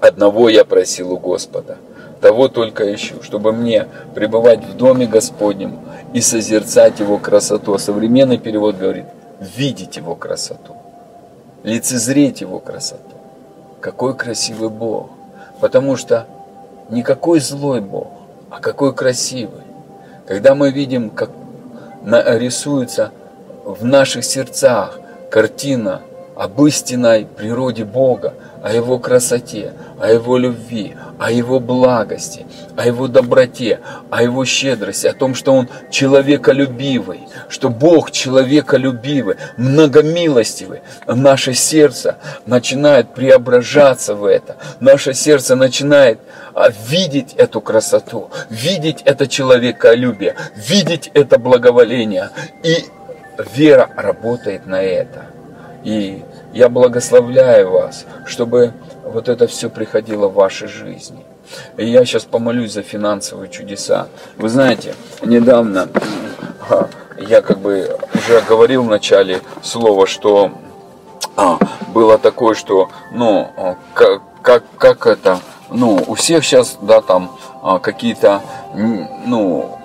Одного 0.00 0.48
я 0.48 0.64
просил 0.64 1.12
у 1.12 1.18
Господа, 1.18 1.78
того 2.20 2.48
только 2.48 2.92
ищу, 2.94 3.22
чтобы 3.22 3.52
мне 3.52 3.86
пребывать 4.14 4.64
в 4.64 4.76
доме 4.76 5.06
Господнем 5.06 5.78
и 6.12 6.20
созерцать 6.20 7.00
Его 7.00 7.18
красоту. 7.18 7.74
А 7.74 7.78
современный 7.78 8.38
перевод 8.38 8.76
говорит, 8.76 9.06
видеть 9.40 9.96
Его 9.96 10.16
красоту, 10.16 10.76
лицезреть 11.62 12.40
Его 12.40 12.58
красоту. 12.58 13.02
Какой 13.80 14.16
красивый 14.16 14.68
Бог. 14.68 15.10
Потому 15.60 15.96
что 15.96 16.26
не 16.90 17.02
какой 17.02 17.40
злой 17.40 17.80
Бог, 17.80 18.08
а 18.50 18.60
какой 18.60 18.92
красивый. 18.92 19.62
Когда 20.26 20.54
мы 20.54 20.70
видим, 20.70 21.10
как 21.10 21.30
рисуется 22.06 23.10
в 23.64 23.84
наших 23.84 24.24
сердцах 24.24 25.00
картина 25.30 26.02
об 26.36 26.64
истинной 26.64 27.26
природе 27.26 27.84
Бога, 27.84 28.34
о 28.62 28.72
Его 28.72 28.98
красоте, 28.98 29.72
о 30.00 30.08
Его 30.08 30.38
любви, 30.38 30.94
о 31.18 31.30
Его 31.30 31.60
благости, 31.60 32.46
о 32.76 32.86
Его 32.86 33.08
доброте, 33.08 33.80
о 34.10 34.22
Его 34.22 34.44
щедрости, 34.44 35.06
о 35.06 35.14
том, 35.14 35.34
что 35.34 35.54
Он 35.54 35.68
человеколюбивый, 35.90 37.20
что 37.48 37.68
Бог 37.68 38.10
человеколюбивый, 38.10 39.36
многомилостивый. 39.56 40.80
Наше 41.06 41.54
сердце 41.54 42.16
начинает 42.44 43.14
преображаться 43.14 44.14
в 44.14 44.24
это. 44.24 44.56
Наше 44.80 45.14
сердце 45.14 45.56
начинает 45.56 46.18
а, 46.54 46.68
видеть 46.70 47.34
эту 47.34 47.60
красоту, 47.60 48.30
видеть 48.50 49.02
это 49.04 49.26
человеколюбие, 49.26 50.36
видеть 50.56 51.10
это 51.14 51.38
благоволение. 51.38 52.30
И 52.62 52.84
вера 53.54 53.90
работает 53.96 54.66
на 54.66 54.82
это. 54.82 55.26
И 55.84 56.24
я 56.52 56.68
благословляю 56.68 57.70
вас, 57.70 58.06
чтобы 58.24 58.72
вот 59.06 59.28
это 59.28 59.46
все 59.46 59.70
приходило 59.70 60.28
в 60.28 60.34
вашей 60.34 60.68
жизни. 60.68 61.24
И 61.76 61.86
я 61.86 62.04
сейчас 62.04 62.24
помолюсь 62.24 62.72
за 62.72 62.82
финансовые 62.82 63.48
чудеса. 63.48 64.08
Вы 64.36 64.48
знаете, 64.48 64.94
недавно 65.22 65.88
я 67.18 67.40
как 67.40 67.58
бы 67.58 67.96
уже 68.14 68.40
говорил 68.42 68.82
в 68.82 68.90
начале 68.90 69.40
слова, 69.62 70.06
что 70.06 70.50
а, 71.36 71.58
было 71.94 72.18
такое, 72.18 72.54
что, 72.54 72.90
ну, 73.12 73.76
как, 73.94 74.22
как, 74.42 74.64
как 74.76 75.06
это, 75.06 75.38
ну, 75.70 76.02
у 76.06 76.14
всех 76.14 76.44
сейчас, 76.44 76.76
да, 76.80 77.00
там 77.00 77.36
а, 77.62 77.78
какие-то, 77.78 78.42
ну, 78.74 79.78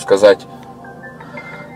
сказать, 0.00 0.40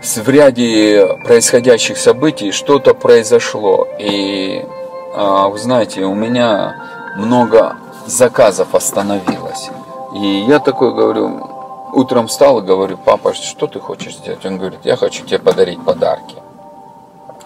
в 0.01 0.29
ряде 0.29 1.19
происходящих 1.25 1.97
событий 1.97 2.51
что-то 2.51 2.93
произошло. 2.93 3.87
И 3.99 4.63
а, 4.63 4.84
вы 5.15 5.57
знаете, 5.59 6.03
у 6.03 6.13
меня 6.13 6.75
много 7.15 7.77
заказов 8.05 8.75
остановилось. 8.75 9.69
И 10.13 10.45
я 10.47 10.59
такой 10.59 10.93
говорю, 10.93 11.49
утром 11.93 12.27
встал 12.27 12.59
и 12.59 12.65
говорю, 12.65 12.97
папа, 12.97 13.33
что 13.33 13.67
ты 13.67 13.79
хочешь 13.79 14.15
сделать? 14.15 14.45
Он 14.45 14.57
говорит, 14.57 14.79
я 14.83 14.95
хочу 14.95 15.25
тебе 15.25 15.39
подарить 15.39 15.83
подарки. 15.83 16.35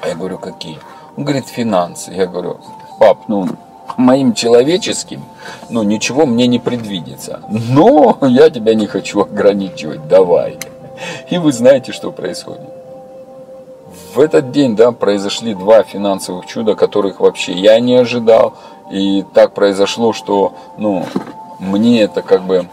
А 0.01 0.07
я 0.07 0.15
говорю, 0.15 0.37
какие? 0.37 0.79
Он 1.15 1.23
говорит, 1.23 1.47
финансы. 1.47 2.11
Я 2.11 2.25
говорю, 2.25 2.57
пап, 2.99 3.19
ну, 3.27 3.47
моим 3.97 4.33
человеческим, 4.33 5.23
ну, 5.69 5.83
ничего 5.83 6.25
мне 6.25 6.47
не 6.47 6.59
предвидится. 6.59 7.41
Но 7.49 8.17
я 8.21 8.49
тебя 8.49 8.73
не 8.73 8.87
хочу 8.87 9.21
ограничивать, 9.21 10.07
давай. 10.07 10.57
И 11.29 11.37
вы 11.37 11.51
знаете, 11.51 11.91
что 11.91 12.11
происходит. 12.11 12.78
В 14.14 14.19
этот 14.19 14.52
день, 14.52 14.76
да, 14.76 14.91
произошли 14.91 15.53
два 15.53 15.84
финансовых 15.84 16.48
чуда, 16.48 16.73
которых 16.76 17.19
вообще 17.19 17.53
я 17.53 17.80
не 17.80 17.95
ожидал. 17.95 18.53
И 18.91 19.23
так 19.34 19.53
произошло, 19.53 20.14
что, 20.14 20.53
ну, 20.77 21.06
мне 21.60 22.02
это 22.02 22.23
как 22.23 22.41
бы, 22.44 22.68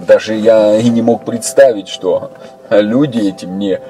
даже 0.00 0.34
я 0.34 0.76
и 0.78 0.88
не 0.88 1.00
мог 1.00 1.24
представить, 1.24 1.88
что 1.88 2.32
люди 2.70 3.28
эти 3.28 3.46
мне, 3.46 3.80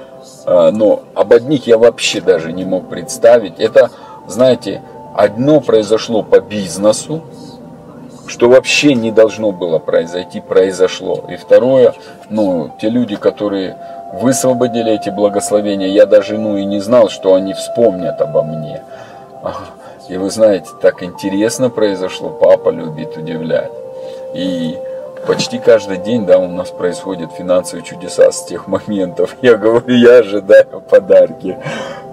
а, 0.45 0.71
но 0.71 1.01
об 1.15 1.33
одних 1.33 1.67
я 1.67 1.79
вообще 1.79 2.21
даже 2.21 2.53
не 2.53 2.65
мог 2.67 2.91
представить. 2.91 3.59
Это, 3.59 3.91
знаете, 4.27 4.83
одно 5.15 5.61
произошло 5.61 6.23
по 6.23 6.41
бизнесу, 6.41 7.23
что 8.27 8.51
вообще 8.51 8.95
не 8.95 9.11
должно 9.11 9.53
было 9.53 9.79
произойти, 9.79 10.41
произошло. 10.41 11.25
И 11.31 11.37
второе, 11.37 11.95
ну, 12.29 12.71
те 12.79 12.91
люди, 12.91 13.17
которые 13.17 13.77
высвободили 14.21 14.93
эти 14.93 15.11
благословения, 15.11 15.89
я 15.89 16.07
даже, 16.07 16.39
ну, 16.39 16.57
и 16.57 16.65
не 16.65 16.81
знал, 16.81 17.09
что 17.09 17.35
они 17.35 17.53
вспомнят 17.53 18.21
обо 18.21 18.43
мне. 18.43 18.83
И 20.09 20.17
вы 20.17 20.31
знаете, 20.31 20.69
так 20.83 21.03
интересно 21.03 21.71
произошло, 21.71 22.29
папа 22.31 22.69
любит 22.71 23.17
удивлять. 23.17 23.71
И 24.35 24.79
почти 25.27 25.59
каждый 25.59 25.99
день, 25.99 26.27
да, 26.27 26.39
у 26.39 26.49
нас 26.49 26.71
происходят 26.71 27.33
финансовые 27.33 27.85
чудеса 27.85 28.31
с 28.31 28.45
тех 28.45 28.67
моментов. 28.67 29.37
Я 29.43 29.57
говорю, 29.57 29.95
я 29.95 30.19
ожидаю 30.19 30.83
подарки. 30.89 31.57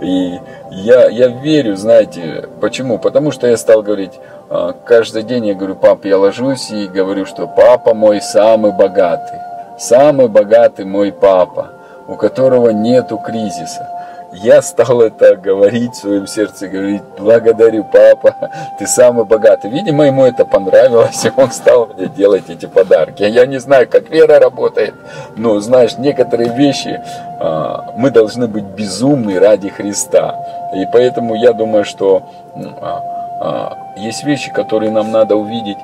И 0.01 0.39
я, 0.71 1.09
я 1.09 1.27
верю, 1.27 1.75
знаете, 1.75 2.49
почему? 2.59 2.97
Потому 2.97 3.31
что 3.31 3.45
я 3.45 3.55
стал 3.55 3.83
говорить, 3.83 4.13
а, 4.49 4.73
каждый 4.73 5.21
день 5.21 5.45
я 5.45 5.53
говорю, 5.53 5.75
пап, 5.75 6.05
я 6.05 6.17
ложусь 6.17 6.71
и 6.71 6.87
говорю, 6.87 7.27
что 7.27 7.45
папа 7.45 7.93
мой 7.93 8.19
самый 8.19 8.71
богатый. 8.71 9.37
Самый 9.77 10.27
богатый 10.27 10.85
мой 10.85 11.11
папа, 11.11 11.69
у 12.07 12.15
которого 12.15 12.69
нету 12.69 13.17
кризиса 13.17 13.87
я 14.33 14.61
стал 14.61 15.01
это 15.01 15.35
говорить 15.35 15.93
в 15.93 15.99
своем 15.99 16.27
сердце, 16.27 16.67
говорить, 16.67 17.01
благодарю, 17.17 17.83
папа, 17.83 18.35
ты 18.79 18.87
самый 18.87 19.25
богатый. 19.25 19.69
Видимо, 19.69 20.05
ему 20.05 20.25
это 20.25 20.45
понравилось, 20.45 21.25
и 21.25 21.31
он 21.35 21.51
стал 21.51 21.87
мне 21.87 22.07
делать 22.07 22.49
эти 22.49 22.65
подарки. 22.65 23.23
Я 23.23 23.45
не 23.45 23.59
знаю, 23.59 23.87
как 23.89 24.09
вера 24.09 24.39
работает, 24.39 24.93
но, 25.35 25.59
знаешь, 25.59 25.97
некоторые 25.97 26.49
вещи 26.49 27.01
а, 27.39 27.93
мы 27.97 28.09
должны 28.09 28.47
быть 28.47 28.63
безумны 28.63 29.39
ради 29.39 29.69
Христа. 29.69 30.35
И 30.75 30.85
поэтому 30.91 31.35
я 31.35 31.51
думаю, 31.51 31.83
что 31.83 32.23
а, 32.55 33.01
а, 33.41 33.77
есть 33.97 34.23
вещи, 34.23 34.51
которые 34.53 34.91
нам 34.91 35.11
надо 35.11 35.35
увидеть 35.35 35.77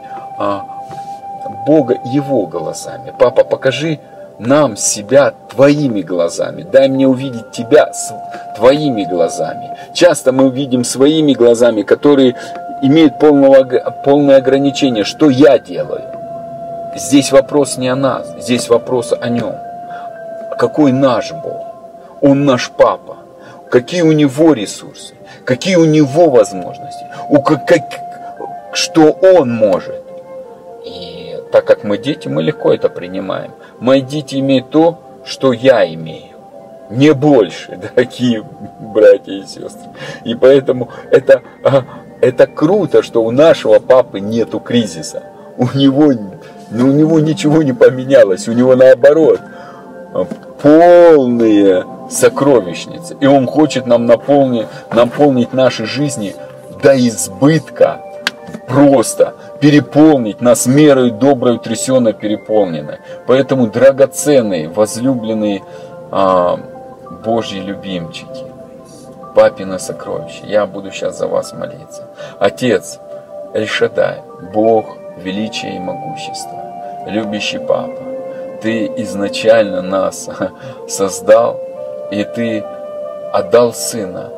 Бога 1.65 1.97
Его 2.05 2.45
глазами. 2.45 3.11
Папа, 3.17 3.43
покажи 3.43 3.99
нам 4.39 4.77
себя 4.77 5.33
твоими 5.49 6.01
глазами. 6.01 6.63
Дай 6.63 6.87
мне 6.87 7.07
увидеть 7.07 7.51
тебя 7.51 7.91
твоими 8.55 9.03
глазами. 9.03 9.77
Часто 9.93 10.31
мы 10.31 10.45
увидим 10.45 10.83
своими 10.83 11.33
глазами, 11.33 11.81
которые 11.81 12.35
имеют 12.81 13.19
полного, 13.19 13.63
полное 14.05 14.37
ограничение, 14.37 15.03
что 15.03 15.29
я 15.29 15.57
делаю. 15.57 16.03
Здесь 16.95 17.31
вопрос 17.31 17.77
не 17.77 17.89
о 17.89 17.95
нас, 17.95 18.27
здесь 18.39 18.69
вопрос 18.69 19.13
о 19.19 19.29
нем. 19.29 19.55
Какой 20.57 20.91
наш 20.91 21.31
Бог? 21.31 21.67
Он 22.21 22.45
наш 22.45 22.71
папа. 22.71 23.17
Какие 23.69 24.01
у 24.01 24.11
него 24.11 24.53
ресурсы? 24.53 25.13
Какие 25.45 25.75
у 25.75 25.85
него 25.85 26.29
возможности? 26.29 27.05
У 27.29 27.41
как, 27.41 27.67
как, 27.67 27.83
что 28.73 29.11
он 29.11 29.51
может? 29.51 30.06
Так 31.51 31.65
как 31.65 31.83
мы 31.83 31.97
дети, 31.97 32.27
мы 32.27 32.43
легко 32.43 32.73
это 32.73 32.89
принимаем. 32.89 33.51
Мои 33.79 34.01
дети 34.01 34.35
имеют 34.35 34.69
то, 34.69 34.99
что 35.25 35.53
я 35.53 35.85
имею. 35.93 36.35
Не 36.89 37.13
больше, 37.13 37.77
дорогие 37.95 38.43
братья 38.79 39.33
и 39.33 39.45
сестры. 39.45 39.89
И 40.23 40.35
поэтому 40.35 40.89
это, 41.11 41.41
а, 41.63 41.83
это 42.21 42.47
круто, 42.47 43.03
что 43.03 43.23
у 43.23 43.31
нашего 43.31 43.79
папы 43.79 44.19
нету 44.19 44.59
кризиса. 44.59 45.23
У 45.57 45.65
него, 45.75 46.13
ну, 46.71 46.89
у 46.89 46.91
него 46.91 47.19
ничего 47.19 47.63
не 47.63 47.73
поменялось, 47.73 48.47
у 48.47 48.53
него 48.53 48.75
наоборот 48.75 49.39
полные 50.61 51.85
сокровищницы. 52.09 53.15
И 53.19 53.25
он 53.27 53.47
хочет 53.47 53.85
нам 53.85 54.05
наполнить, 54.05 54.67
наполнить 54.91 55.53
наши 55.53 55.85
жизни 55.85 56.35
до 56.81 56.95
избытка 56.95 58.01
просто 58.67 59.35
переполнить 59.59 60.41
нас 60.41 60.65
мерой 60.65 61.11
доброй, 61.11 61.59
трясенно 61.59 62.13
переполненной. 62.13 62.99
Поэтому 63.25 63.67
драгоценные, 63.67 64.69
возлюбленные 64.69 65.63
а, 66.11 66.57
Божьи 67.25 67.59
любимчики, 67.59 68.45
папина 69.35 69.79
сокровища, 69.79 70.45
я 70.45 70.65
буду 70.65 70.91
сейчас 70.91 71.17
за 71.17 71.27
вас 71.27 71.53
молиться. 71.53 72.03
Отец, 72.39 72.99
Эльшадай, 73.53 74.21
Бог, 74.53 74.97
величие 75.17 75.75
и 75.75 75.79
могущество, 75.79 77.05
любящий 77.07 77.59
папа, 77.59 78.01
ты 78.61 78.85
изначально 78.97 79.81
нас 79.81 80.29
создал, 80.87 81.59
и 82.11 82.23
ты 82.23 82.63
отдал 83.33 83.73
сына, 83.73 84.29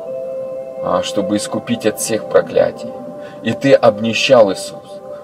а, 0.82 1.02
чтобы 1.02 1.36
искупить 1.36 1.86
от 1.86 1.98
всех 1.98 2.28
проклятий. 2.28 2.90
И 3.42 3.52
ты 3.52 3.72
обнищал 3.72 4.52
Иисус 4.52 4.79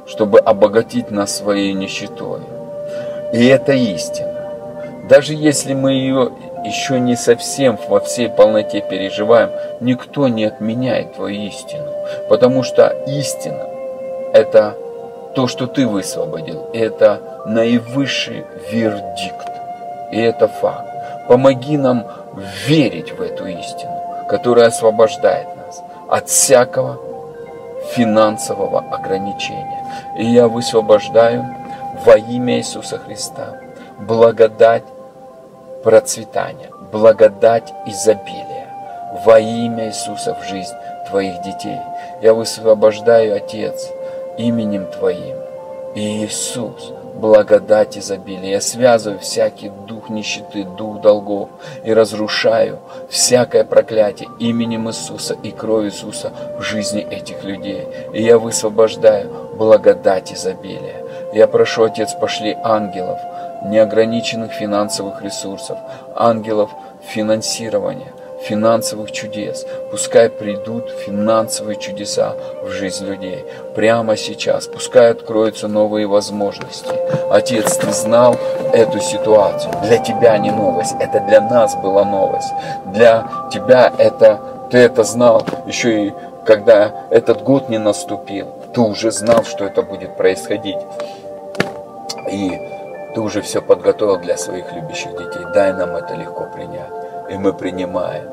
чтобы 0.07 0.39
обогатить 0.39 1.11
нас 1.11 1.37
своей 1.37 1.73
нищетой. 1.73 2.41
И 3.33 3.47
это 3.47 3.73
истина. 3.73 4.35
Даже 5.09 5.35
если 5.35 5.75
мы 5.75 5.93
ее 5.93 6.33
еще 6.65 6.99
не 6.99 7.17
совсем 7.17 7.79
во 7.89 8.01
всей 8.01 8.29
полноте 8.29 8.81
переживаем, 8.81 9.51
никто 9.81 10.29
не 10.29 10.45
отменяет 10.45 11.15
твою 11.15 11.43
истину. 11.43 11.87
Потому 12.29 12.63
что 12.63 12.89
истина– 13.07 13.69
это 14.33 14.77
то, 15.35 15.47
что 15.47 15.67
ты 15.67 15.87
высвободил. 15.87 16.71
Это 16.73 17.21
наивысший 17.47 18.45
вердикт. 18.71 19.49
И 20.13 20.21
это 20.21 20.49
факт. 20.49 20.89
Помоги 21.29 21.77
нам 21.77 22.07
верить 22.67 23.13
в 23.13 23.21
эту 23.21 23.47
истину, 23.47 24.25
которая 24.29 24.69
освобождает 24.69 25.47
нас 25.57 25.83
от 26.09 26.29
всякого 26.29 26.99
финансового 27.95 28.81
ограничения. 28.81 29.85
И 30.19 30.27
я 30.27 30.49
высвобождаю 30.49 31.45
во 32.05 32.17
имя 32.17 32.59
Иисуса 32.59 32.99
Христа 32.99 33.61
благодать 33.99 34.85
процветания, 35.83 36.71
благодать 36.93 37.73
изобилия 37.87 38.69
во 39.25 39.39
имя 39.39 39.89
Иисуса 39.89 40.35
в 40.35 40.45
жизнь 40.49 40.75
Твоих 41.09 41.41
детей. 41.43 41.79
Я 42.21 42.35
высвобождаю, 42.35 43.37
Отец, 43.37 43.89
именем 44.37 44.87
Твоим, 44.87 45.37
Иисус, 45.95 46.93
благодать 47.15 47.97
изобилия. 47.97 48.51
Я 48.51 48.61
связываю 48.61 49.19
всякий 49.21 49.71
дух 49.87 50.11
нищеты, 50.11 50.65
дух 50.65 51.01
долгов 51.01 51.49
и 51.85 51.93
разрушаю 51.93 52.79
всякое 53.09 53.65
проклятие 53.65 54.29
именем 54.39 54.89
Иисуса 54.89 55.35
и 55.43 55.51
кровью 55.51 55.91
Иисуса 55.91 56.33
в 56.59 56.63
жизни 56.63 57.03
этих 57.03 57.45
людей. 57.45 57.87
И 58.13 58.23
я 58.23 58.39
высвобождаю 58.39 59.31
благодать 59.57 60.33
изобилия. 60.33 61.05
Я 61.33 61.47
прошу, 61.47 61.85
Отец, 61.85 62.15
пошли 62.15 62.57
ангелов, 62.63 63.19
неограниченных 63.65 64.53
финансовых 64.53 65.23
ресурсов, 65.23 65.79
ангелов 66.15 66.71
финансирования, 67.03 68.13
финансовых 68.43 69.13
чудес. 69.13 69.67
Пускай 69.91 70.29
придут 70.29 70.91
финансовые 70.91 71.77
чудеса 71.77 72.35
в 72.63 72.71
жизнь 72.71 73.07
людей. 73.07 73.45
Прямо 73.75 74.17
сейчас. 74.17 74.67
Пускай 74.67 75.11
откроются 75.11 75.69
новые 75.69 76.07
возможности. 76.07 76.95
Отец, 77.31 77.77
ты 77.77 77.93
знал 77.93 78.37
эту 78.73 79.01
ситуацию. 79.01 79.73
Для 79.83 79.99
тебя 79.99 80.37
не 80.39 80.51
новость. 80.51 80.95
Это 81.01 81.21
для 81.21 81.41
нас 81.41 81.75
была 81.77 82.05
новость. 82.05 82.53
Для 82.87 83.27
тебя 83.53 83.93
это, 83.99 84.41
ты 84.71 84.79
это 84.79 85.05
знал 85.05 85.45
еще 85.67 86.07
и 86.07 86.15
когда 86.45 86.93
этот 87.11 87.43
год 87.43 87.69
не 87.69 87.79
наступил. 87.79 88.47
Ты 88.73 88.81
уже 88.81 89.11
знал, 89.11 89.45
что 89.45 89.65
это 89.65 89.83
будет 89.83 90.17
происходить. 90.17 90.79
И 92.31 92.53
ты 93.15 93.21
уже 93.21 93.41
все 93.41 93.63
подготовил 93.63 94.19
для 94.19 94.37
своих 94.37 94.73
любящих 94.73 95.13
детей. 95.13 95.45
Дай 95.55 95.73
нам 95.73 95.97
это 95.97 96.15
легко 96.15 96.47
принять. 96.55 97.06
И 97.31 97.37
мы 97.37 97.53
принимаем 97.53 98.25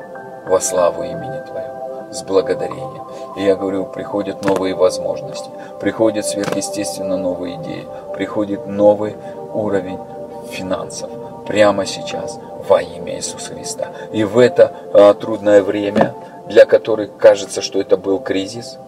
во 0.46 0.60
славу 0.60 1.02
имени 1.02 1.42
Твоего, 1.46 2.12
с 2.12 2.22
благодарением. 2.22 3.06
И 3.36 3.42
я 3.42 3.56
говорю, 3.56 3.86
приходят 3.86 4.44
новые 4.44 4.74
возможности, 4.74 5.50
приходят 5.80 6.26
сверхъестественно 6.26 7.16
новые 7.16 7.56
идеи, 7.56 7.86
приходит 8.14 8.66
новый 8.66 9.16
уровень 9.52 9.98
финансов 10.50 11.10
прямо 11.46 11.86
сейчас 11.86 12.38
во 12.68 12.80
имя 12.80 13.16
Иисуса 13.16 13.54
Христа. 13.54 13.88
И 14.12 14.24
в 14.24 14.38
это 14.38 14.72
а, 14.92 15.14
трудное 15.14 15.62
время, 15.62 16.14
для 16.48 16.64
которых 16.66 17.16
кажется, 17.16 17.60
что 17.62 17.80
это 17.80 17.96
был 17.96 18.18
кризис, 18.20 18.78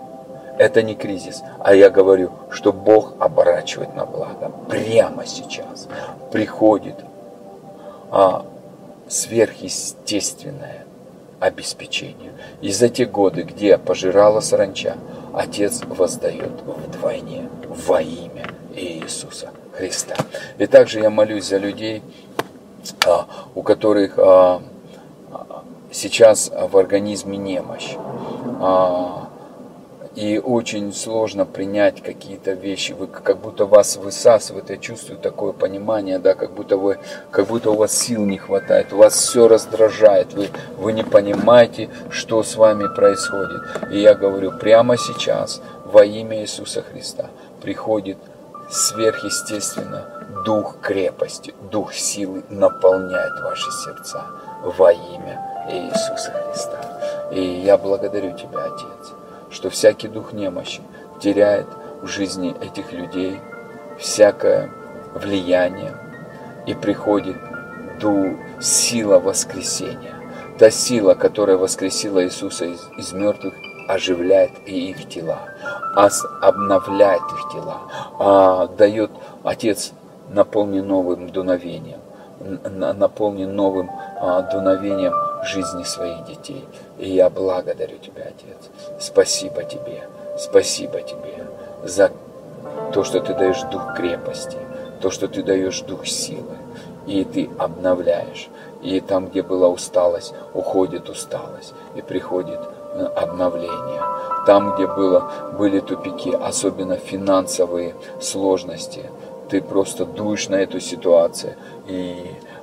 это 0.59 0.83
не 0.83 0.95
кризис, 0.95 1.43
а 1.61 1.75
я 1.75 1.91
говорю, 1.91 2.31
что 2.51 2.73
Бог 2.73 3.15
оборачивает 3.19 3.95
на 3.95 4.07
благо. 4.07 4.51
Прямо 4.71 5.27
сейчас 5.27 5.89
приходит 6.33 6.97
а, 8.11 8.45
сверхъестественное 9.09 10.87
обеспечение. 11.41 12.33
И 12.61 12.71
за 12.71 12.89
те 12.89 13.05
годы, 13.05 13.43
где 13.43 13.79
пожирала 13.79 14.41
саранча, 14.41 14.97
Отец 15.35 15.83
воздает 15.85 16.53
вдвойне 16.65 17.49
во 17.69 18.01
имя 18.01 18.47
Иисуса 18.75 19.51
Христа. 19.73 20.15
И 20.59 20.67
также 20.67 21.01
я 21.01 21.11
молюсь 21.11 21.49
за 21.49 21.59
людей, 21.59 22.03
а, 23.07 23.27
у 23.55 23.63
которых 23.63 24.19
а, 24.19 24.63
сейчас 25.93 26.51
в 26.51 26.77
организме 26.77 27.37
немощь. 27.37 27.97
И 30.17 30.39
очень 30.39 30.95
сложно 30.95 31.45
принять 31.45 32.03
какие-то 32.03 32.53
вещи. 32.53 32.93
Вы 32.93 33.07
как 33.07 33.39
будто 33.39 33.67
вас 33.67 33.97
высасывает. 33.99 34.71
Я 34.71 34.79
чувствую 34.79 35.19
такое 35.19 35.53
понимание, 35.53 36.19
да, 36.19 36.35
как 36.35 36.53
будто 36.55 36.79
вы, 36.79 36.99
как 37.31 37.47
будто 37.47 37.71
у 37.71 37.77
вас 37.77 37.93
сил 37.93 38.25
не 38.25 38.39
хватает, 38.39 38.95
у 38.95 38.97
вас 38.97 39.15
все 39.15 39.47
раздражает, 39.47 40.33
вы, 40.33 40.49
вы 40.79 40.95
не 40.95 41.05
понимаете, 41.05 41.91
что 42.11 42.43
с 42.43 42.57
вами 42.57 42.89
происходит. 42.95 43.61
И 43.93 44.01
я 44.01 44.15
говорю, 44.15 44.53
прямо 44.53 44.97
сейчас, 44.97 45.61
во 45.85 46.03
имя 46.03 46.41
Иисуса 46.41 46.83
Христа, 46.83 47.27
приходит 47.61 48.17
сверхъестественно 48.71 50.07
дух 50.47 50.77
крепости, 50.81 51.55
дух 51.71 51.93
силы 51.93 52.43
наполняет 52.49 53.39
ваши 53.43 53.71
сердца 53.85 54.25
во 54.63 54.93
имя 54.93 55.67
Иисуса 55.71 56.33
Христа. 56.33 57.29
И 57.33 57.43
я 57.43 57.77
благодарю 57.77 58.37
Тебя, 58.37 58.65
Отец, 58.65 59.16
что 59.57 59.71
всякий 59.71 60.09
дух 60.09 60.35
немощи 60.35 60.83
теряет 61.19 61.67
в 62.03 62.07
жизни 62.07 62.55
этих 62.61 62.93
людей 62.93 63.41
всякое 63.99 64.71
влияние 65.15 65.97
и 66.67 66.75
приходит 66.75 67.37
дух 67.99 68.37
сила 68.61 69.19
воскресения. 69.19 70.15
Та 70.59 70.71
сила, 70.71 71.15
которая 71.15 71.57
воскресила 71.57 72.23
Иисуса 72.23 72.67
из, 72.67 72.87
из 72.99 73.13
мертвых, 73.15 73.55
оживляет 73.89 74.51
и 74.67 74.91
их 74.91 75.09
тела, 75.09 75.39
обновляет 76.43 77.23
их 77.23 77.53
тела, 77.55 77.81
а, 78.19 78.67
дает 78.67 79.11
Отец 79.43 79.93
наполни 80.29 80.81
новым 80.81 81.31
дуновением, 81.31 82.01
наполни 82.95 83.47
новым 83.47 83.91
а, 84.21 84.43
дуновением 84.43 85.15
жизни 85.45 85.83
своих 85.85 86.27
детей. 86.27 86.65
И 86.99 87.09
я 87.11 87.31
благодарю 87.31 87.97
Тебя, 87.99 88.25
Отец. 88.25 88.66
Спасибо 88.99 89.63
Тебе, 89.65 90.09
спасибо 90.39 91.01
Тебе 91.03 91.47
за 91.85 92.11
то, 92.93 93.05
что 93.05 93.21
Ты 93.21 93.35
даешь 93.35 93.63
дух 93.71 93.95
крепости, 93.95 94.59
то, 95.01 95.11
что 95.11 95.29
Ты 95.29 95.43
даешь 95.43 95.81
дух 95.83 96.07
силы, 96.07 96.57
и 97.07 97.25
Ты 97.25 97.51
обновляешь. 97.59 98.49
И 98.83 99.01
там, 99.01 99.29
где 99.29 99.43
была 99.43 99.69
усталость, 99.69 100.35
уходит 100.55 101.09
усталость, 101.09 101.75
и 101.95 102.03
приходит 102.03 102.61
э, 102.95 103.05
обновление. 103.17 104.03
Там, 104.47 104.75
где 104.75 104.87
было, 104.87 105.31
были 105.59 105.81
тупики, 105.81 106.31
особенно 106.31 106.97
финансовые 106.97 107.95
сложности, 108.21 109.11
ты 109.49 109.61
просто 109.61 110.05
дуешь 110.05 110.49
на 110.49 110.57
эту 110.57 110.81
ситуацию, 110.81 111.55
и 111.87 112.17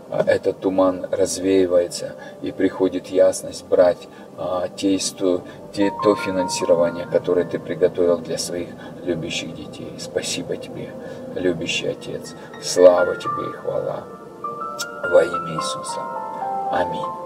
а, 0.09 0.23
этот 0.27 0.59
туман 0.59 1.07
развеивается, 1.11 2.13
и 2.41 2.51
приходит 2.51 3.07
ясность 3.07 3.65
брать 3.65 4.07
те, 4.75 4.97
те, 4.97 5.91
то 6.03 6.15
финансирование, 6.15 7.05
которое 7.05 7.45
ты 7.45 7.59
приготовил 7.59 8.17
для 8.17 8.37
своих 8.37 8.69
любящих 9.03 9.55
детей. 9.55 9.93
Спасибо 9.99 10.57
тебе, 10.57 10.89
любящий 11.35 11.87
Отец. 11.87 12.35
Слава 12.61 13.15
тебе 13.15 13.49
и 13.49 13.53
хвала 13.53 14.03
во 15.11 15.23
имя 15.23 15.55
Иисуса. 15.55 16.01
Аминь. 16.71 17.23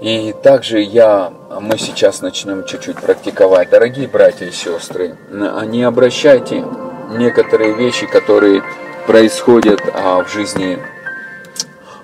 И 0.00 0.32
также 0.42 0.80
я, 0.80 1.30
мы 1.60 1.76
сейчас 1.76 2.22
начнем 2.22 2.64
чуть-чуть 2.64 2.98
практиковать. 2.98 3.68
Дорогие 3.68 4.08
братья 4.08 4.46
и 4.46 4.50
сестры, 4.50 5.16
не 5.30 5.82
обращайте 5.82 6.64
некоторые 7.10 7.74
вещи, 7.74 8.06
которые 8.06 8.62
происходят 9.06 9.80
а, 9.92 10.22
в 10.22 10.32
жизни 10.32 10.78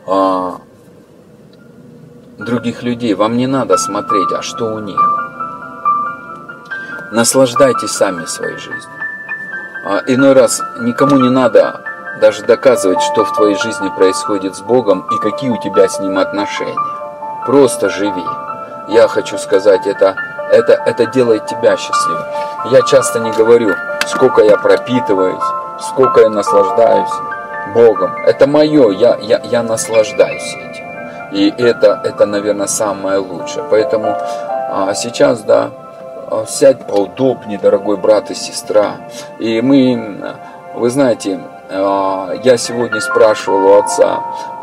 а, 0.07 0.61
других 2.39 2.83
людей. 2.83 3.15
Вам 3.15 3.37
не 3.37 3.47
надо 3.47 3.77
смотреть, 3.77 4.33
а 4.33 4.43
что 4.43 4.67
у 4.67 4.79
них. 4.79 5.01
Наслаждайтесь 7.13 7.93
сами 7.93 8.25
своей 8.27 8.57
жизнью. 8.57 8.93
А, 9.85 10.03
иной 10.07 10.33
раз 10.33 10.61
никому 10.81 11.17
не 11.17 11.31
надо 11.31 11.81
даже 12.21 12.43
доказывать, 12.43 13.01
что 13.01 13.25
в 13.25 13.33
твоей 13.35 13.57
жизни 13.57 13.89
происходит 13.97 14.57
с 14.57 14.61
Богом 14.61 15.07
и 15.13 15.19
какие 15.19 15.51
у 15.51 15.61
тебя 15.61 15.89
с 15.89 16.01
Ним 16.01 16.19
отношения. 16.19 16.75
Просто 17.47 17.89
живи. 17.89 18.25
Я 18.89 19.07
хочу 19.09 19.39
сказать, 19.39 19.87
это, 19.87 20.17
это, 20.51 20.73
это 20.73 21.07
делает 21.07 21.47
тебя 21.47 21.77
счастливым. 21.77 22.25
Я 22.71 22.83
часто 22.83 23.21
не 23.21 23.31
говорю, 23.33 23.75
сколько 24.07 24.43
я 24.43 24.57
пропитываюсь, 24.57 25.45
сколько 25.91 26.21
я 26.21 26.31
наслаждаюсь 26.31 27.13
Богом. 27.75 28.13
Это 28.25 28.47
мое, 28.47 28.91
я, 28.91 29.17
я, 29.17 29.41
я 29.45 29.63
наслаждаюсь 29.63 30.55
этим. 30.55 30.86
И 31.32 31.53
это, 31.59 32.01
это, 32.05 32.27
наверное, 32.27 32.66
самое 32.66 33.19
лучшее. 33.19 33.65
Поэтому 33.70 34.16
а, 34.70 34.94
сейчас, 34.94 35.43
да, 35.43 35.70
а, 36.28 36.44
сядь 36.47 36.86
поудобнее, 36.86 37.59
дорогой 37.59 37.97
брат 37.97 38.31
и 38.31 38.35
сестра. 38.35 38.97
И 39.39 39.61
мы, 39.61 40.35
вы 40.74 40.90
знаете, 40.90 41.40
а, 41.70 42.32
я 42.43 42.57
сегодня 42.57 43.01
спрашивал 43.01 43.66
у 43.66 43.78
отца, 43.78 44.20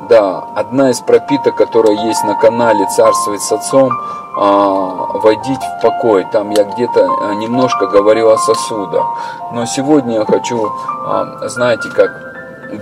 да, 0.10 0.44
одна 0.56 0.90
из 0.90 1.00
пропиток, 1.00 1.56
которая 1.56 1.94
есть 2.06 2.24
на 2.26 2.36
канале 2.36 2.86
«Царствовать 2.96 3.42
с 3.42 3.52
отцом», 3.52 3.92
а, 4.38 5.18
«Войдить 5.20 5.62
в 5.62 5.82
покой». 5.82 6.26
Там 6.32 6.50
я 6.50 6.64
где-то 6.64 7.34
немножко 7.36 7.88
говорил 7.88 8.32
о 8.32 8.38
сосудах. 8.38 9.06
Но 9.54 9.66
сегодня 9.66 10.16
я 10.16 10.26
хочу, 10.26 10.70
знаете, 11.46 11.90
как 11.96 12.12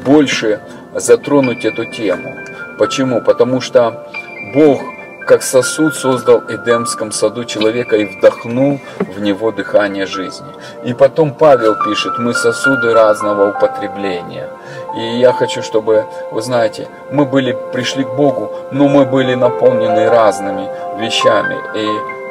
больше 0.04 0.60
затронуть 0.96 1.66
эту 1.66 1.86
тему. 1.86 2.41
Почему? 2.82 3.22
Потому 3.22 3.62
что 3.62 4.08
Бог 4.56 4.82
как 5.28 5.44
сосуд 5.44 5.94
создал 5.94 6.40
в 6.40 6.50
Эдемском 6.50 7.12
саду 7.12 7.46
человека 7.46 7.96
и 7.96 8.06
вдохнул 8.06 8.80
в 8.98 9.20
него 9.20 9.52
дыхание 9.52 10.08
жизни. 10.08 10.48
И 10.84 10.96
потом 10.96 11.36
Павел 11.36 11.76
пишет, 11.86 12.18
мы 12.18 12.34
сосуды 12.34 12.92
разного 12.92 13.52
употребления. 13.52 14.50
И 14.98 15.20
я 15.20 15.32
хочу, 15.32 15.62
чтобы, 15.62 16.06
вы 16.32 16.42
знаете, 16.42 16.88
мы 17.12 17.26
были, 17.26 17.56
пришли 17.72 18.04
к 18.04 18.16
Богу, 18.16 18.52
но 18.72 18.88
мы 18.88 19.06
были 19.06 19.36
наполнены 19.36 20.10
разными 20.10 20.68
вещами. 21.00 21.58
И 21.76 21.86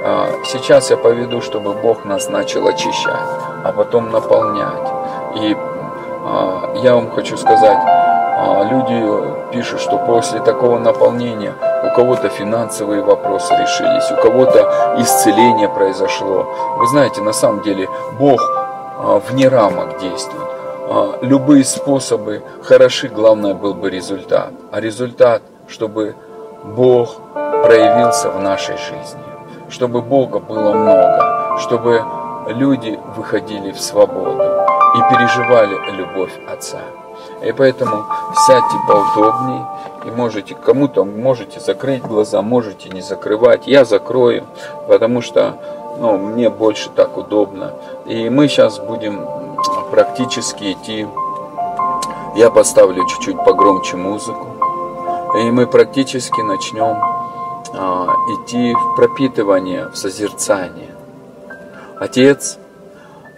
а, 0.05 0.31
сейчас 0.47 0.91
я 0.91 0.97
поведу, 0.97 1.43
чтобы 1.43 1.75
Бог 1.75 2.05
нас 2.05 2.29
начал 2.29 2.67
очищать, 2.67 3.31
а 3.63 3.73
потом 3.73 4.11
наполнять. 4.11 4.89
И 5.37 5.57
а, 6.25 6.75
я 6.83 6.97
вам 6.97 7.09
хочу 7.13 7.37
сказать, 7.37 8.00
люди 8.71 9.53
пишут, 9.53 9.81
что 9.81 9.99
после 9.99 10.41
такого 10.41 10.79
наполнения 10.79 11.53
у 11.85 11.95
кого-то 11.95 12.29
финансовые 12.29 13.03
вопросы 13.03 13.55
решились, 13.55 14.11
у 14.11 14.17
кого-то 14.23 14.97
исцеление 14.99 15.69
произошло. 15.69 16.47
Вы 16.79 16.87
знаете, 16.87 17.21
на 17.21 17.33
самом 17.33 17.63
деле 17.63 17.89
Бог 18.19 18.41
а, 18.43 19.21
вне 19.29 19.49
рамок 19.49 19.99
действует. 19.99 20.49
А, 20.89 21.19
любые 21.23 21.65
способы 21.65 22.43
хороши, 22.63 23.09
главное 23.09 23.55
был 23.55 23.75
бы 23.75 23.91
результат. 23.91 24.53
А 24.73 24.81
результат, 24.81 25.43
чтобы 25.69 26.15
Бог 26.65 27.17
проявился 27.35 28.31
в 28.31 28.41
нашей 28.41 28.77
жизни, 28.77 29.23
чтобы 29.69 30.03
Бога 30.03 30.39
было 30.39 30.73
много, 30.73 31.59
чтобы 31.59 32.03
люди 32.49 32.99
выходили 33.17 33.73
в 33.73 33.81
свободу 33.81 34.43
и 34.95 35.15
переживали 35.15 35.77
любовь 35.93 36.33
Отца. 36.51 36.81
И 37.43 37.53
поэтому 37.53 38.05
сядьте 38.47 38.77
поудобнее 38.87 39.67
и 40.05 40.11
можете 40.11 40.55
кому-то 40.55 41.05
можете 41.05 41.61
закрыть 41.61 42.03
глаза, 42.03 42.43
можете 42.43 42.89
не 42.89 43.01
закрывать. 43.01 43.67
Я 43.67 43.85
закрою, 43.85 44.45
потому 44.89 45.21
что 45.23 45.57
ну, 45.99 46.17
мне 46.17 46.49
больше 46.49 46.91
так 46.91 47.17
удобно. 47.17 47.75
И 48.07 48.31
мы 48.31 48.49
сейчас 48.49 48.79
будем 48.79 49.27
практически 49.91 50.73
идти. 50.73 51.07
Я 52.37 52.51
поставлю 52.51 53.07
чуть-чуть 53.07 53.37
погромче 53.45 53.97
музыку. 53.97 54.47
И 55.39 55.51
мы 55.51 55.67
практически 55.67 56.41
начнем 56.41 56.97
а, 57.73 58.15
идти 58.29 58.75
в 58.75 58.97
пропитывание, 58.97 59.89
в 59.89 59.97
созерцание. 59.97 60.95
Отец, 61.99 62.59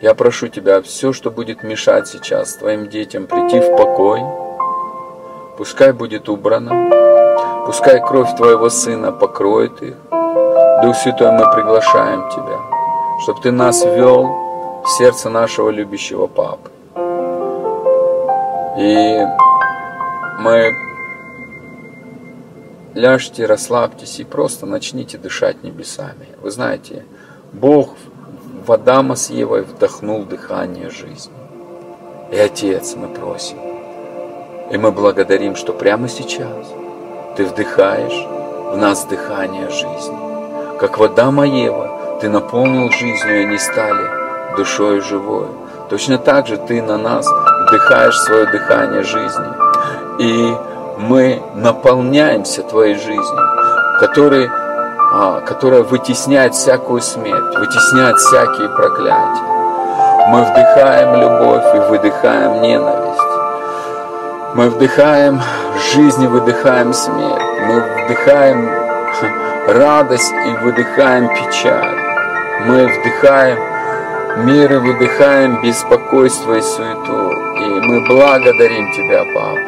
я 0.02 0.14
прошу 0.14 0.48
Тебя, 0.48 0.82
все, 0.82 1.12
что 1.12 1.30
будет 1.30 1.62
мешать 1.62 2.08
сейчас 2.08 2.54
Твоим 2.56 2.88
детям 2.88 3.26
прийти 3.28 3.60
в 3.60 3.76
покой, 3.76 4.20
пускай 5.56 5.92
будет 5.92 6.28
убрано, 6.28 7.64
пускай 7.64 8.04
кровь 8.04 8.36
Твоего 8.36 8.68
Сына 8.68 9.12
покроет 9.12 9.80
их. 9.80 9.94
Дух 10.82 10.96
Святой, 10.96 11.30
мы 11.30 11.48
приглашаем 11.54 12.28
Тебя, 12.30 12.58
чтобы 13.22 13.40
Ты 13.42 13.52
нас 13.52 13.84
вел 13.84 14.82
в 14.84 14.88
сердце 14.88 15.30
нашего 15.30 15.70
любящего 15.70 16.26
Папы. 16.26 16.70
И 18.76 19.24
мы 20.40 20.72
ляжьте, 22.94 23.46
расслабьтесь 23.46 24.18
и 24.18 24.24
просто 24.24 24.66
начните 24.66 25.16
дышать 25.16 25.62
небесами. 25.62 26.26
Вы 26.40 26.50
знаете, 26.50 27.04
Бог 27.52 27.90
в 28.64 28.70
Адама 28.70 29.16
с 29.16 29.30
Евой 29.30 29.62
вдохнул 29.62 30.22
дыхание 30.22 30.88
жизни. 30.88 31.32
И 32.30 32.38
Отец, 32.38 32.94
мы 32.94 33.08
просим, 33.08 33.58
и 34.70 34.78
мы 34.78 34.92
благодарим, 34.92 35.56
что 35.56 35.72
прямо 35.72 36.08
сейчас 36.08 36.72
Ты 37.36 37.44
вдыхаешь 37.44 38.26
в 38.72 38.76
нас 38.76 39.04
дыхание 39.04 39.68
жизни. 39.68 40.78
Как 40.78 40.98
в 40.98 41.02
Адама 41.02 41.44
Ева, 41.44 42.18
Ты 42.20 42.28
наполнил 42.28 42.90
жизнью, 42.92 43.40
и 43.40 43.44
они 43.46 43.58
стали 43.58 44.56
душой 44.56 45.00
живой. 45.00 45.48
Точно 45.90 46.18
так 46.18 46.46
же 46.46 46.56
Ты 46.56 46.80
на 46.82 46.96
нас 46.98 47.26
вдыхаешь 47.66 48.18
свое 48.20 48.46
дыхание 48.46 49.02
жизни. 49.02 49.46
И 50.20 50.54
мы 50.98 51.42
наполняемся 51.56 52.62
Твоей 52.62 52.94
жизнью, 52.94 53.48
который, 53.98 54.46
а, 54.46 54.61
которая 55.46 55.82
вытесняет 55.82 56.54
всякую 56.54 57.02
смерть, 57.02 57.56
вытесняет 57.58 58.16
всякие 58.16 58.68
проклятия. 58.70 59.52
Мы 60.28 60.42
вдыхаем 60.42 61.20
любовь 61.20 61.74
и 61.74 61.78
выдыхаем 61.90 62.62
ненависть. 62.62 63.20
Мы 64.54 64.70
вдыхаем 64.70 65.40
жизнь 65.92 66.22
и 66.22 66.26
выдыхаем 66.26 66.94
смерть. 66.94 67.42
Мы 67.66 68.04
вдыхаем 68.04 68.70
радость 69.68 70.32
и 70.32 70.64
выдыхаем 70.64 71.28
печаль. 71.28 71.98
Мы 72.66 72.86
вдыхаем 72.86 73.58
мир 74.46 74.72
и 74.72 74.76
выдыхаем 74.78 75.60
беспокойство 75.60 76.54
и 76.54 76.62
суету. 76.62 77.32
И 77.58 77.80
мы 77.80 78.06
благодарим 78.08 78.90
Тебя, 78.92 79.24
Папа, 79.34 79.58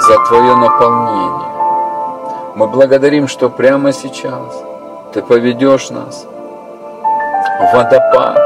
за 0.00 0.18
Твое 0.26 0.56
наполнение. 0.56 1.53
Мы 2.54 2.68
благодарим, 2.68 3.26
что 3.26 3.50
прямо 3.50 3.92
сейчас 3.92 4.62
Ты 5.12 5.22
поведешь 5.22 5.90
нас 5.90 6.24
в 6.24 7.74
водопад, 7.74 8.38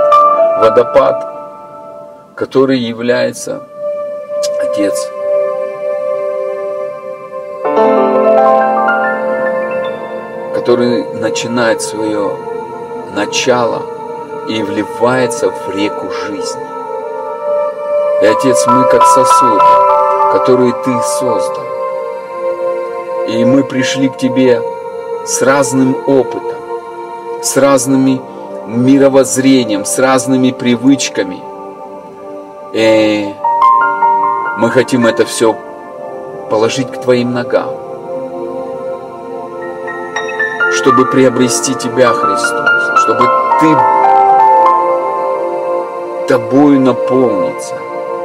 водопад, 0.60 1.26
который 2.34 2.78
является 2.78 3.62
Отец. 4.62 5.10
который 10.54 11.04
начинает 11.14 11.80
свое 11.80 12.30
начало 13.14 13.82
и 14.48 14.62
вливается 14.62 15.50
в 15.50 15.74
реку 15.74 16.10
жизни. 16.10 16.66
И, 18.20 18.26
Отец, 18.26 18.66
мы 18.66 18.84
как 18.90 19.02
сосуды, 19.02 19.64
которые 20.32 20.74
Ты 20.84 20.92
создал. 21.18 21.77
И 23.28 23.44
мы 23.44 23.62
пришли 23.62 24.08
к 24.08 24.16
Тебе 24.16 24.62
с 25.26 25.42
разным 25.42 25.94
опытом, 26.06 27.42
с 27.42 27.56
разными 27.58 28.20
мировоззрением, 28.66 29.84
с 29.84 29.98
разными 29.98 30.50
привычками. 30.50 31.42
И 32.72 33.34
мы 34.56 34.70
хотим 34.70 35.06
это 35.06 35.26
все 35.26 35.54
положить 36.50 36.90
к 36.90 37.00
Твоим 37.02 37.34
ногам, 37.34 37.70
чтобы 40.72 41.04
приобрести 41.06 41.74
Тебя, 41.74 42.12
Христос, 42.14 43.00
чтобы 43.02 43.28
Ты 43.60 43.76
Тобою 46.28 46.80
наполниться. 46.80 47.74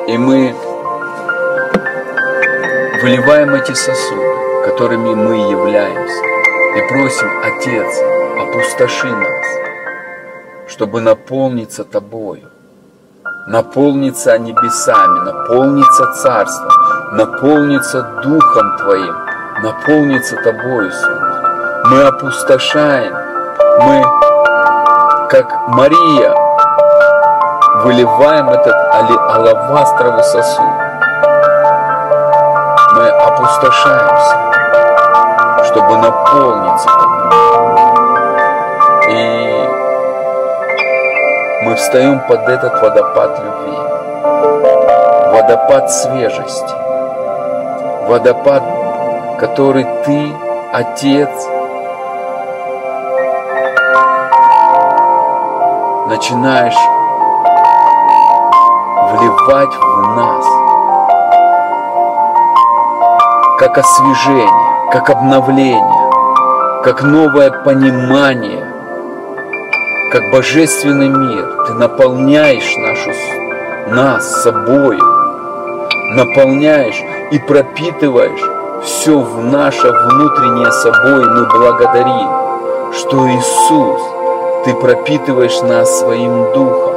И 0.07 0.17
мы 0.17 0.55
выливаем 3.01 3.53
эти 3.55 3.73
сосуды, 3.73 4.22
которыми 4.64 5.14
мы 5.14 5.52
являемся, 5.52 6.23
и 6.76 6.88
просим, 6.88 7.30
Отец, 7.44 8.02
опустоши 8.40 9.07
нас, 9.07 9.45
чтобы 10.68 11.02
наполниться 11.02 11.84
Тобою, 11.84 12.49
наполниться 13.48 14.38
небесами, 14.38 15.19
наполниться 15.19 16.14
Царством, 16.14 16.72
наполниться 17.11 18.02
Духом 18.23 18.77
Твоим, 18.77 19.15
наполниться 19.64 20.35
Тобою, 20.38 20.88
Иисус. 20.90 21.07
Мы 21.85 22.02
опустошаем, 22.03 23.14
мы, 23.81 24.02
как 25.30 25.68
Мария, 25.68 26.34
выливаем 27.84 28.49
этот 28.49 28.76
алавастровый 29.30 30.23
сосуд. 30.23 30.65
Мы 32.95 33.10
опустошаемся, 33.10 34.52
чтобы 35.73 35.97
наполниться. 35.97 36.89
И 39.09 39.69
мы 41.63 41.75
встаем 41.75 42.19
под 42.27 42.47
этот 42.47 42.79
водопад 42.79 43.39
любви, 43.39 43.77
водопад 45.33 45.91
свежести, 45.91 46.75
водопад, 48.07 48.63
который 49.39 49.87
ты, 50.05 50.35
Отец, 50.73 51.29
начинаешь 56.07 56.77
вливать 59.11 59.75
в 59.75 60.15
нас, 60.15 60.45
как 63.57 63.77
освежение, 63.77 64.62
как 64.93 65.09
обновление, 65.09 66.11
как 66.83 67.01
новое 67.01 67.49
понимание, 67.49 68.63
как 70.11 70.31
божественный 70.31 71.09
мир. 71.09 71.65
Ты 71.65 71.73
наполняешь 71.73 72.77
нашу, 72.77 73.09
нас 73.87 74.43
собой, 74.43 74.99
наполняешь 76.15 77.01
и 77.31 77.39
пропитываешь 77.39 78.83
все 78.83 79.17
в 79.17 79.43
наше 79.45 79.91
внутреннее 79.91 80.71
собой. 80.71 81.25
Мы 81.25 81.47
благодарим, 81.47 82.29
что 82.93 83.27
Иисус, 83.29 84.01
Ты 84.63 84.75
пропитываешь 84.75 85.59
нас 85.63 86.01
своим 86.01 86.53
Духом 86.53 86.93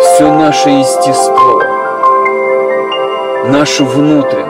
все 0.00 0.32
наше 0.32 0.70
естество, 0.70 1.62
нашу 3.48 3.84
внутренность. 3.84 4.49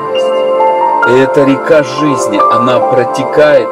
И 1.09 1.19
эта 1.19 1.45
река 1.45 1.83
жизни, 1.83 2.41
она 2.53 2.79
протекает 2.79 3.69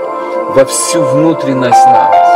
во 0.55 0.65
всю 0.65 1.03
внутренность 1.03 1.87
нас 1.87 2.29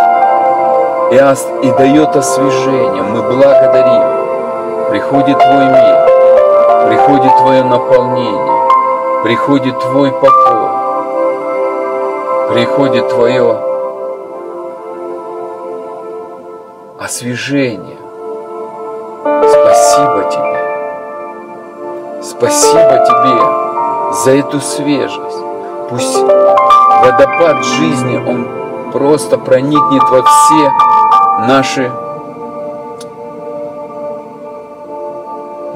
и, 1.11 1.67
и 1.67 1.71
дает 1.73 2.15
освежение. 2.15 3.03
Мы 3.03 3.23
благодарим. 3.23 4.91
Приходит 4.91 5.39
Твой 5.39 5.65
мир, 5.65 6.07
приходит 6.89 7.37
Твое 7.39 7.65
наполнение, 7.65 8.69
приходит 9.25 9.79
Твой 9.81 10.13
покой, 10.13 10.69
приходит 12.53 13.09
Твое 13.09 13.57
освежение. 17.01 17.97
Спасибо 19.23 20.29
тебе. 20.31 20.53
Спасибо 22.23 23.05
тебе 23.07 23.62
за 24.13 24.33
эту 24.33 24.61
свежесть. 24.61 25.39
Пусть 25.89 26.17
водопад 27.03 27.65
жизни, 27.65 28.17
он 28.17 28.91
просто 28.93 29.39
проникнет 29.39 30.03
во 30.11 30.23
все 30.23 30.73
наши 31.49 31.91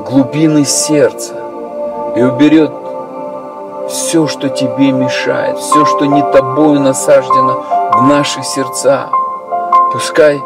глубины 0.05 0.65
сердца 0.65 1.35
и 2.15 2.23
уберет 2.23 2.73
все, 3.89 4.27
что 4.27 4.49
тебе 4.49 4.93
мешает, 4.93 5.59
все, 5.59 5.85
что 5.85 6.07
не 6.07 6.23
тобою 6.23 6.81
насаждено 6.81 7.65
в 7.93 8.03
наши 8.03 8.43
сердца. 8.43 9.09
Пускай 9.93 10.41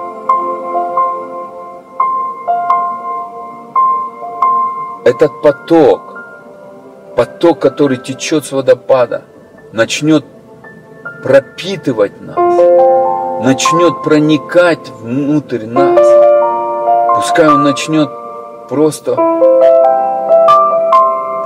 этот 5.04 5.42
поток, 5.42 6.19
поток, 7.20 7.58
который 7.58 7.98
течет 7.98 8.46
с 8.46 8.52
водопада, 8.52 9.24
начнет 9.72 10.24
пропитывать 11.22 12.18
нас, 12.18 12.34
начнет 13.44 14.02
проникать 14.02 14.88
внутрь 14.88 15.66
нас. 15.66 16.00
Пускай 17.16 17.46
он 17.48 17.62
начнет 17.62 18.08
просто 18.70 19.16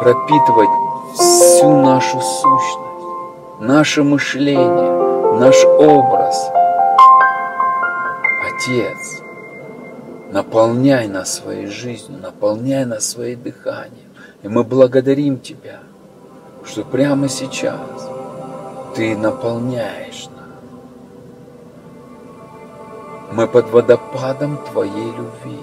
пропитывать 0.00 0.68
всю 1.16 1.70
нашу 1.80 2.20
сущность, 2.20 3.58
наше 3.58 4.04
мышление, 4.04 5.40
наш 5.40 5.64
образ. 5.64 6.52
Отец, 8.46 9.22
наполняй 10.30 11.08
нас 11.08 11.34
своей 11.34 11.66
жизнью, 11.66 12.20
наполняй 12.22 12.84
нас 12.84 13.04
своей 13.04 13.34
дыханием. 13.34 14.03
И 14.44 14.48
мы 14.48 14.62
благодарим 14.62 15.38
Тебя, 15.38 15.80
что 16.66 16.84
прямо 16.84 17.30
сейчас 17.30 17.78
Ты 18.94 19.16
наполняешь 19.16 20.28
нас. 20.36 20.44
Мы 23.32 23.46
под 23.48 23.70
водопадом 23.70 24.58
Твоей 24.70 25.12
любви. 25.12 25.60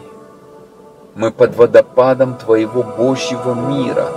Мы 1.13 1.29
под 1.29 1.55
водопадом 1.55 2.35
Твоего 2.37 2.81
Божьего 2.81 3.53
мира, 3.53 4.07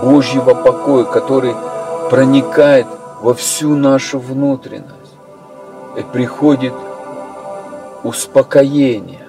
Божьего 0.00 0.54
покоя, 0.54 1.04
который 1.04 1.54
проникает 2.08 2.86
во 3.20 3.34
всю 3.34 3.74
нашу 3.74 4.20
внутренность 4.20 5.16
и 5.96 6.02
приходит 6.02 6.74
успокоение, 8.04 9.26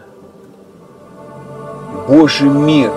Божий 2.08 2.50
мир 2.50 2.92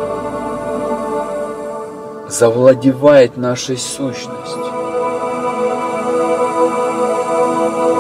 завладевает 2.29 3.37
нашей 3.37 3.77
сущностью. 3.77 4.65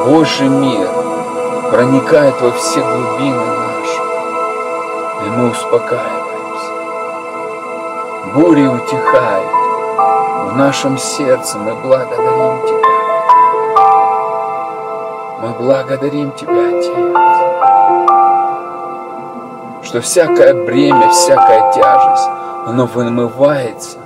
Божий 0.06 0.48
мир 0.48 0.88
проникает 1.70 2.40
во 2.40 2.50
все 2.52 2.80
глубины 2.80 3.44
наши, 3.44 4.00
и 5.26 5.30
мы 5.30 5.50
успокаиваемся. 5.50 6.72
Бури 8.34 8.66
утихают 8.66 9.48
в 10.52 10.56
нашем 10.56 10.98
сердце, 10.98 11.58
мы 11.58 11.74
благодарим 11.74 12.66
Тебя. 12.66 12.88
Мы 15.40 15.50
благодарим 15.58 16.32
Тебя, 16.32 16.68
Отец 16.68 17.18
что 19.88 20.02
всякое 20.02 20.52
бремя, 20.66 21.08
всякая 21.10 21.72
тяжесть, 21.72 22.28
оно 22.66 22.84
вымывается. 22.84 23.97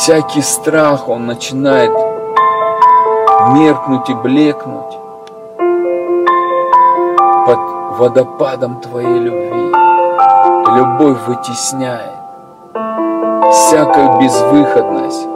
Всякий 0.00 0.40
страх, 0.40 1.10
он 1.10 1.26
начинает 1.26 1.90
меркнуть 3.52 4.08
и 4.08 4.14
блекнуть 4.14 4.98
под 7.44 7.58
водопадом 7.98 8.80
Твоей 8.80 9.18
любви. 9.18 9.72
Любовь 10.74 11.18
вытесняет 11.26 12.14
всякую 13.52 14.18
безвыходность, 14.20 15.26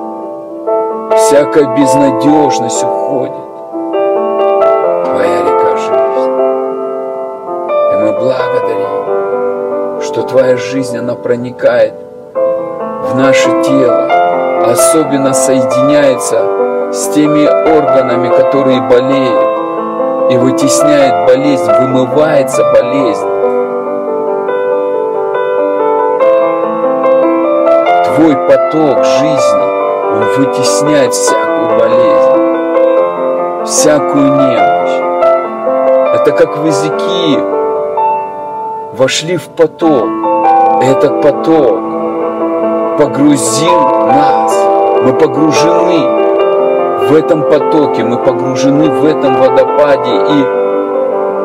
всякая 1.18 1.76
безнадежность 1.76 2.82
уходит. 2.82 3.34
благодарим, 8.18 10.00
что 10.00 10.22
Твоя 10.22 10.56
жизнь, 10.56 10.96
она 10.96 11.14
проникает 11.16 11.92
в 12.34 13.14
наше 13.14 13.62
тело, 13.62 14.03
особенно 14.70 15.32
соединяется 15.34 16.90
с 16.92 17.08
теми 17.08 17.46
органами, 17.46 18.28
которые 18.28 18.80
болеют, 18.82 20.30
и 20.30 20.36
вытесняет 20.36 21.26
болезнь, 21.26 21.70
вымывается 21.80 22.64
болезнь. 22.72 23.28
Твой 28.14 28.36
поток 28.48 29.04
жизни, 29.04 29.64
он 30.12 30.24
вытесняет 30.38 31.12
всякую 31.12 31.78
болезнь, 31.78 33.64
всякую 33.66 34.26
немощь. 34.26 34.84
Это 36.14 36.32
как 36.32 36.56
в 36.56 36.64
языке 36.64 37.38
вошли 38.96 39.36
в 39.36 39.48
поток. 39.48 40.08
Этот 40.80 41.22
поток 41.22 41.93
погрузил 42.98 43.80
нас. 44.06 44.52
Мы 45.04 45.12
погружены 45.12 47.08
в 47.08 47.14
этом 47.14 47.42
потоке, 47.42 48.04
мы 48.04 48.16
погружены 48.18 48.90
в 48.90 49.04
этом 49.04 49.34
водопаде, 49.34 50.10
и 50.10 50.44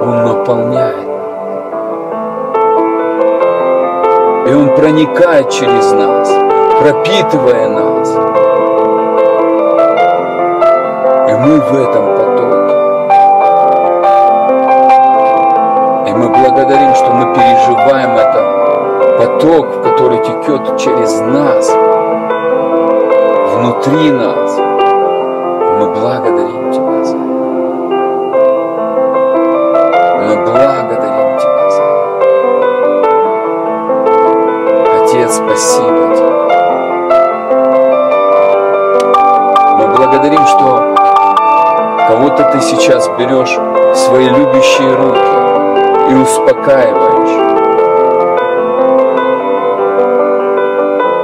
он 0.01 0.23
наполняет. 0.23 1.09
И 4.47 4.53
он 4.53 4.75
проникает 4.75 5.49
через 5.49 5.91
нас, 5.91 6.31
пропитывая 6.79 7.69
нас. 7.69 8.09
И 11.29 11.33
мы 11.33 11.59
в 11.59 11.75
этом 11.75 12.19
благодарим, 16.49 16.95
что 16.95 17.11
мы 17.11 17.33
переживаем 17.33 18.17
это 18.17 18.48
поток, 19.19 19.83
который 19.83 20.19
текет 20.19 20.77
через 20.77 21.19
нас, 21.19 21.69
внутри 23.53 24.11
нас. 24.11 24.57
Мы 25.77 25.89
благодарим 25.89 26.71
Тебя 26.71 27.03
за 27.03 27.17
это. 27.17 27.25
Мы 30.23 30.35
благодарим 30.45 31.37
Тебя 31.37 31.69
за 31.69 31.81
это. 31.83 32.23
Отец, 35.03 35.35
спасибо 35.35 36.15
Тебе. 36.15 36.31
Мы 39.79 39.87
благодарим, 39.97 40.45
что 40.47 40.67
кого-то 42.07 42.43
Ты 42.53 42.61
сейчас 42.61 43.09
берешь 43.17 43.57
в 43.57 43.95
свои 43.95 44.29
любящие 44.29 44.95
руки 44.95 45.29
и 46.09 46.15
успокаиваешь. 46.15 47.48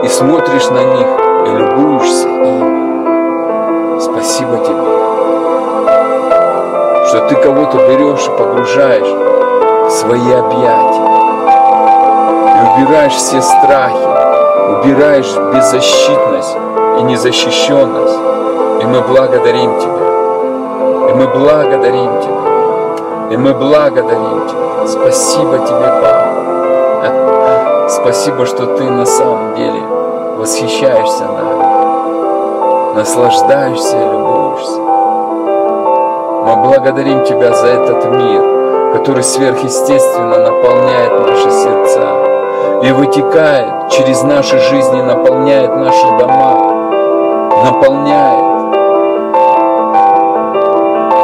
И 0.06 0.08
смотришь 0.08 0.70
на 0.70 0.84
них 0.84 1.08
и 1.48 1.50
любуешься 1.50 2.28
ими. 2.28 4.00
Спасибо 4.00 4.58
тебе, 4.60 4.86
что 7.08 7.28
ты 7.28 7.36
кого-то 7.38 7.78
берешь 7.88 8.28
и 8.28 8.38
погружаешь 8.38 9.08
в 9.08 9.90
свои 9.90 10.32
объятия. 10.32 11.10
И 12.54 12.84
убираешь 12.84 13.16
все 13.16 13.42
страхи, 13.42 14.08
убираешь 14.78 15.36
беззащитность 15.52 16.56
и 17.00 17.02
незащищенность. 17.02 18.20
И 18.84 18.86
мы 18.86 19.02
благодарим 19.02 19.80
Тебя. 19.80 21.10
И 21.10 21.14
мы 21.16 21.28
благодарим 21.30 22.22
Тебя. 22.22 23.32
И 23.32 23.38
мы 23.38 23.56
благодарим 23.56 24.48
Тебя. 24.48 24.88
Спасибо 24.88 25.58
Тебе, 25.58 25.90
Папа. 26.04 26.36
Спасибо, 27.90 28.46
что 28.46 28.68
Ты 28.78 28.84
на 28.84 29.06
самом 29.08 29.56
деле 29.56 29.95
восхищаешься 30.46 31.24
нами, 31.26 32.94
наслаждаешься 32.94 33.98
и 33.98 34.06
любуешься. 34.12 34.80
Мы 34.80 36.56
благодарим 36.58 37.24
Тебя 37.24 37.52
за 37.52 37.66
этот 37.66 38.06
мир, 38.12 38.94
который 38.94 39.24
сверхъестественно 39.24 40.38
наполняет 40.38 41.20
наши 41.20 41.50
сердца 41.50 42.80
и 42.84 42.92
вытекает 42.92 43.90
через 43.90 44.22
наши 44.22 44.60
жизни, 44.60 45.02
наполняет 45.02 45.76
наши 45.76 46.06
дома, 46.20 46.54
наполняет 47.64 48.46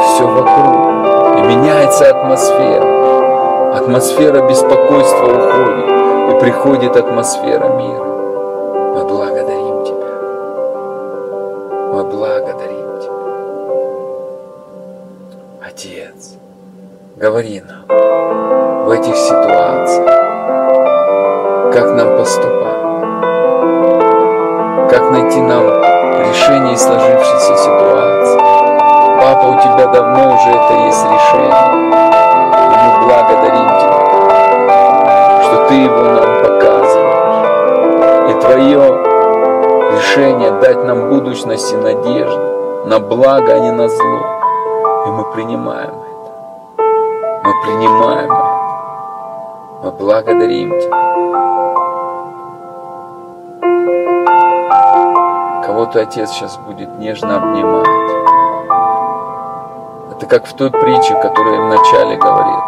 все 0.08 0.26
вокруг 0.26 1.46
меняется 1.46 2.10
атмосфера. 2.10 3.76
Атмосфера 3.78 4.48
беспокойства 4.50 5.26
уходит, 5.26 5.90
и 6.32 6.40
приходит 6.40 6.96
атмосфера 6.96 7.68
мира. 7.76 8.11
Благо, 43.16 43.54
а 43.54 43.60
не 43.60 43.72
на 43.72 43.90
зло. 43.90 44.20
И 45.06 45.10
мы 45.10 45.26
принимаем 45.34 45.90
это. 45.90 46.32
Мы 47.44 47.54
принимаем 47.66 48.32
это. 48.32 48.62
Мы 49.84 49.92
благодарим 49.92 50.80
тебя. 50.80 50.98
Кого-то 55.66 56.00
Отец 56.00 56.30
сейчас 56.30 56.56
будет 56.58 56.98
нежно 57.00 57.36
обнимать. 57.36 57.88
Это 60.12 60.26
как 60.28 60.46
в 60.46 60.54
той 60.54 60.72
притче, 60.72 61.14
которую 61.22 61.56
я 61.56 61.62
вначале 61.64 62.16
говорил, 62.16 62.62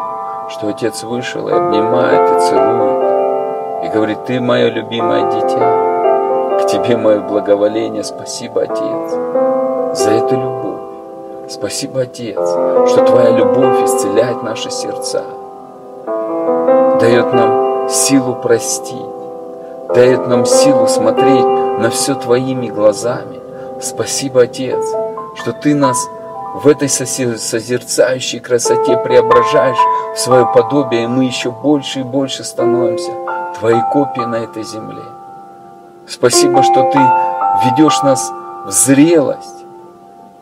что 0.49 0.67
отец 0.67 1.03
вышел 1.03 1.47
и 1.47 1.53
обнимает, 1.53 2.31
и 2.31 2.39
целует, 2.49 3.85
и 3.85 3.87
говорит, 3.93 4.25
ты 4.25 4.41
мое 4.41 4.69
любимое 4.69 5.31
дитя, 5.31 6.63
к 6.63 6.67
тебе 6.67 6.97
мое 6.97 7.21
благоволение, 7.21 8.03
спасибо, 8.03 8.63
Отец, 8.63 9.13
за 9.93 10.11
эту 10.11 10.35
любовь. 10.35 10.79
Спасибо, 11.49 12.01
Отец, 12.01 12.37
что 12.37 13.05
Твоя 13.05 13.31
любовь 13.31 13.83
исцеляет 13.83 14.43
наши 14.43 14.71
сердца, 14.71 15.23
дает 16.99 17.33
нам 17.33 17.89
силу 17.89 18.35
простить, 18.35 18.95
дает 19.93 20.27
нам 20.27 20.45
силу 20.45 20.87
смотреть 20.87 21.45
на 21.79 21.89
все 21.89 22.15
Твоими 22.15 22.69
глазами. 22.69 23.39
Спасибо, 23.81 24.43
Отец, 24.43 24.83
что 25.35 25.51
Ты 25.51 25.75
нас 25.75 25.97
в 26.55 26.67
этой 26.67 26.87
созерцающей 26.87 28.39
красоте 28.39 28.97
преображаешь 28.97 29.77
в 30.15 30.19
свое 30.19 30.45
подобие, 30.45 31.03
и 31.03 31.07
мы 31.07 31.25
еще 31.25 31.51
больше 31.51 31.99
и 32.01 32.03
больше 32.03 32.43
становимся 32.43 33.11
Твоей 33.59 33.81
копией 33.91 34.27
на 34.27 34.35
этой 34.37 34.63
земле. 34.63 35.03
Спасибо, 36.07 36.63
что 36.63 36.91
Ты 36.91 36.99
ведешь 37.65 38.01
нас 38.03 38.31
в 38.65 38.71
зрелость, 38.71 39.62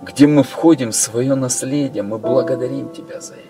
где 0.02 0.28
мы 0.28 0.44
входим 0.44 0.92
в 0.92 0.96
свое 0.96 1.36
наследие. 1.36 2.04
Мы 2.04 2.18
благодарим 2.18 2.90
Тебя 2.90 3.22
за 3.22 3.34
это. 3.34 3.42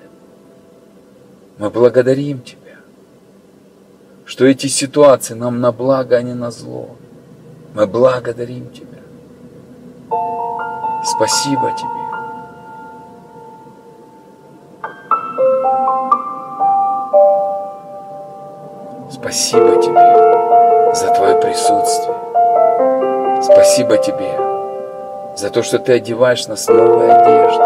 Мы 1.57 1.69
благодарим 1.69 2.41
Тебя, 2.41 2.77
что 4.25 4.45
эти 4.45 4.67
ситуации 4.67 5.33
нам 5.33 5.61
на 5.61 5.71
благо, 5.71 6.17
а 6.17 6.21
не 6.21 6.33
на 6.33 6.51
зло. 6.51 6.89
Мы 7.73 7.87
благодарим 7.87 8.69
Тебя. 8.71 8.87
Спасибо 11.05 11.71
Тебе. 11.77 12.01
Спасибо 19.09 19.81
Тебе 19.81 20.95
за 20.95 21.13
Твое 21.13 21.39
присутствие. 21.39 22.17
Спасибо 23.43 23.97
Тебе 23.97 24.60
за 25.35 25.49
то, 25.49 25.63
что 25.63 25.79
Ты 25.79 25.93
одеваешь 25.93 26.47
нас 26.47 26.67
в 26.67 26.73
новые 26.73 27.11
одежды. 27.13 27.63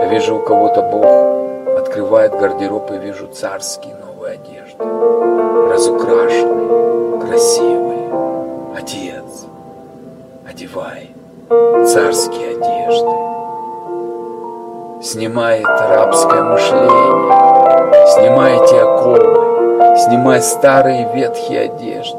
Я 0.00 0.08
вижу, 0.10 0.36
у 0.36 0.40
кого-то 0.40 0.82
Бог 0.82 1.78
открывает 1.78 2.32
гардероб 2.32 2.90
и 2.92 2.98
вижу 2.98 3.26
царские 3.28 3.94
новые 3.96 4.34
одежды, 4.34 4.82
разукрашенные, 5.72 7.20
красивые. 7.20 7.96
Отец, 8.76 9.46
одевай 10.48 11.10
царские 11.48 12.56
одежды. 12.56 13.10
Снимай 15.02 15.60
это 15.60 15.88
рабское 15.88 16.42
мышление, 16.42 17.32
снимай 18.14 18.56
эти 18.56 18.74
оковы, 18.74 19.96
снимай 19.98 20.40
старые 20.42 21.12
ветхие 21.14 21.66
одежды 21.66 22.18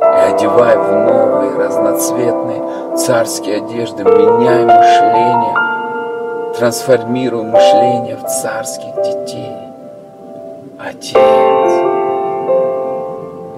и 0.00 0.34
одевай 0.34 0.76
в 0.76 0.92
новые 0.92 1.35
разноцветные 1.54 2.96
царские 2.96 3.56
одежды, 3.58 4.04
меняй 4.04 4.64
мышление, 4.64 5.54
трансформируй 6.56 7.44
мышление 7.44 8.16
в 8.16 8.26
царских 8.26 8.94
детей. 9.02 9.52
Отец, 10.78 11.16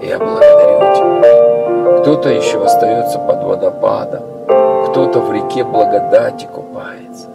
я 0.01 0.17
благодарю 0.17 0.95
Тебя. 0.95 1.99
Кто-то 2.01 2.29
еще 2.29 2.63
остается 2.63 3.19
под 3.19 3.43
водопадом, 3.43 4.23
кто-то 4.89 5.19
в 5.19 5.31
реке 5.33 5.63
благодати 5.63 6.47
купается, 6.53 7.27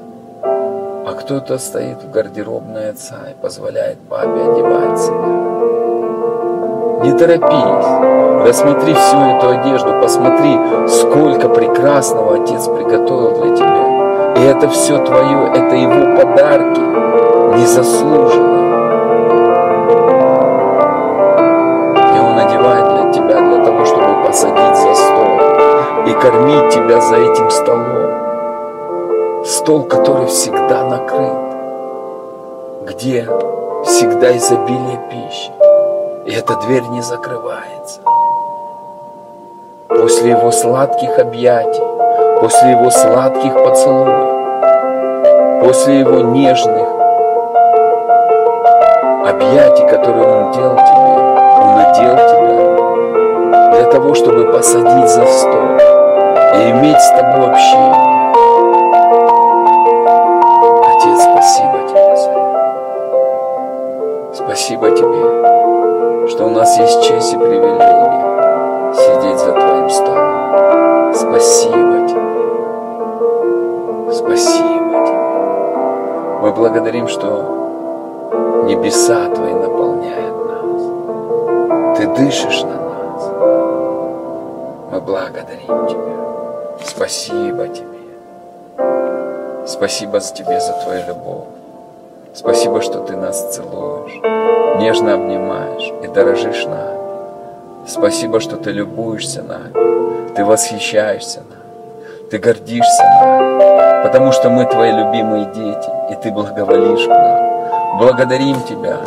а 0.43 1.13
кто-то 1.19 1.59
стоит 1.59 2.03
в 2.03 2.11
гардеробной 2.11 2.91
отца 2.91 3.17
и 3.31 3.35
позволяет 3.41 3.99
папе 4.09 4.29
одевать 4.29 4.99
себя. 4.99 5.74
Не 7.05 7.13
торопись, 7.13 8.47
рассмотри 8.47 8.95
всю 8.95 9.19
эту 9.19 9.51
одежду, 9.51 9.93
посмотри, 10.01 10.59
сколько 10.89 11.51
прекрасного 11.51 12.37
Отец 12.37 12.67
приготовил 12.67 13.43
для 13.43 13.55
тебя. 13.55 14.35
И 14.39 14.45
это 14.47 14.71
все 14.71 14.97
твое, 15.05 15.53
это 15.55 15.75
Его 15.77 16.17
подарки, 16.17 16.81
незаслуженные. 17.59 18.65
И 22.17 22.21
Он 22.21 22.39
одевает 22.39 22.89
для 22.89 23.13
тебя 23.13 23.39
для 23.39 23.65
того, 23.67 23.85
чтобы 23.85 24.25
посадить 24.27 24.77
за 24.77 24.95
стол 24.95 26.07
и 26.07 26.13
кормить 26.15 26.71
тебя 26.71 27.03
за 27.03 27.17
этим 27.17 27.51
столом. 27.51 29.45
Стол, 29.45 29.83
который 29.83 30.25
всегда 30.29 30.85
накрыт, 30.85 31.37
где 32.87 33.29
всегда 33.85 34.35
изобилие 34.35 34.99
пищи. 35.11 35.64
И 36.27 36.33
эта 36.33 36.57
дверь 36.57 36.85
не 36.85 37.03
закрывается. 37.03 38.01
После 39.89 40.31
его 40.31 40.51
сладких 40.51 41.19
объятий, 41.19 41.83
после 42.41 42.71
его 42.71 42.89
сладких 42.91 43.53
поцелуев, 43.53 45.63
после 45.63 46.01
его 46.01 46.23
нежных 46.23 46.89
объятий, 49.29 49.87
которые 49.87 50.27
он 50.27 50.53
делал 50.53 50.77
тебе, 50.77 51.19
он 51.61 51.75
надел 51.77 52.17
тебя 52.17 53.73
для 53.73 53.85
того, 53.91 54.15
чтобы 54.15 54.51
посадить 54.51 55.11
за 55.11 55.27
стол 55.27 55.77
и 56.55 56.71
иметь 56.71 57.01
с 57.01 57.11
тобой 57.11 57.51
общение. 57.51 58.14
Благодарим, 76.75 77.07
что 77.07 78.65
небеса 78.67 79.29
Твои 79.33 79.55
наполняют 79.55 80.37
нас. 80.49 81.97
Ты 81.97 82.07
дышишь 82.17 82.63
на 82.63 82.75
нас. 82.75 83.31
Мы 84.91 85.01
благодарим 85.01 85.87
Тебя. 85.87 86.17
Спасибо 86.85 87.69
Тебе. 87.69 87.87
Спасибо 89.69 90.19
Тебе 90.19 90.61
за 90.61 90.73
Твою 90.83 91.07
любовь. 91.07 91.47
Спасибо, 92.35 92.83
что 92.83 93.05
Ты 93.05 93.17
нас 93.17 93.55
целуешь, 93.55 94.21
нежно 94.81 95.15
обнимаешь 95.15 95.93
и 96.03 96.09
дорожишь 96.09 96.65
нами. 96.67 96.99
Спасибо, 97.87 98.41
что 98.41 98.57
Ты 98.57 98.73
любуешься 98.73 99.45
нами, 99.45 100.35
Ты 100.35 100.45
восхищаешься 100.45 101.43
нами, 101.49 101.64
Ты 102.31 102.39
гордишься 102.39 103.05
нами, 103.21 104.03
потому 104.03 104.33
что 104.33 104.49
мы 104.49 104.65
Твои 104.65 104.93
любимые 104.93 105.47
дети, 105.55 105.91
и 106.11 106.15
Ты 106.23 106.31
благоволишь 106.31 107.05
к 107.05 107.09
нам. 107.09 107.99
Благодарим 107.99 108.63
Тебя, 108.63 108.99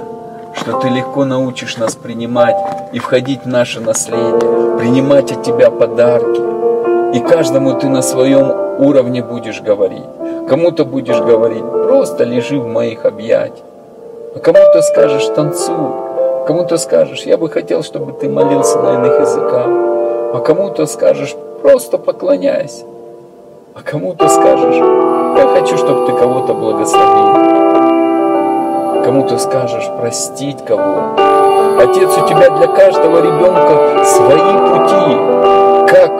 что 0.54 0.80
Ты 0.80 0.90
легко 0.90 1.26
научишь 1.26 1.78
нас 1.78 1.96
принимать 1.96 2.56
и 2.94 3.00
входить 3.00 3.44
в 3.44 3.48
наше 3.48 3.80
наследие, 3.80 4.78
принимать 4.78 5.32
от 5.32 5.44
Тебя 5.44 5.72
подарки. 5.72 7.18
И 7.18 7.20
каждому 7.20 7.80
Ты 7.80 7.90
на 7.90 8.04
своем 8.04 8.80
уровне 8.80 9.24
будешь 9.24 9.62
говорить. 9.62 10.06
Кому-то 10.48 10.86
будешь 10.86 11.20
говорить, 11.20 11.64
просто 11.88 12.24
лежи 12.24 12.60
в 12.60 12.68
моих 12.68 13.06
объятиях. 13.06 13.66
А 14.36 14.40
кому-то 14.40 14.82
скажешь, 14.84 15.26
танцуй. 15.36 15.92
Кому-то 16.46 16.78
скажешь, 16.78 17.24
я 17.24 17.38
бы 17.38 17.50
хотел, 17.50 17.84
чтобы 17.84 18.14
ты 18.14 18.30
молился 18.30 18.80
на 18.80 18.94
иных 18.94 19.20
языках. 19.20 19.68
А 19.68 20.40
кому-то 20.46 20.86
скажешь, 20.86 21.36
просто 21.62 21.98
поклоняйся. 21.98 22.86
А 23.78 23.82
кому-то 23.84 24.28
скажешь, 24.28 24.76
я 25.38 25.48
хочу, 25.54 25.78
чтобы 25.78 26.08
ты 26.08 26.14
кого-то 26.14 26.56
благословил. 26.56 27.34
Кому-то 29.04 29.38
скажешь, 29.38 29.88
простить 30.00 30.66
кого-то. 30.66 31.80
Отец, 31.80 32.10
у 32.18 32.28
тебя 32.28 32.50
для 32.50 32.68
каждого 32.68 33.22
ребенка 33.22 34.04
свои 34.04 34.58
пути. 34.70 35.18
Как 35.94 36.12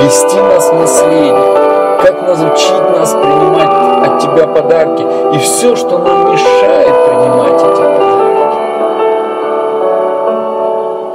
вести 0.00 0.40
нас 0.40 0.70
в 0.70 0.74
наследие 0.78 1.64
как 2.04 2.22
научить 2.22 2.98
нас 2.98 3.12
принимать 3.14 3.70
от 4.06 4.20
Тебя 4.20 4.46
подарки 4.46 5.04
и 5.34 5.38
все, 5.38 5.74
что 5.74 5.98
нам 5.98 6.32
мешает 6.32 6.94
принимать 7.08 7.62
эти 7.62 7.82
подарки. 7.82 8.58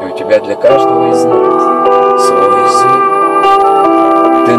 И 0.02 0.06
у 0.06 0.18
Тебя 0.18 0.40
для 0.40 0.56
каждого 0.56 1.12
из 1.12 1.24
нас. 1.26 1.64
Ты 1.64 1.69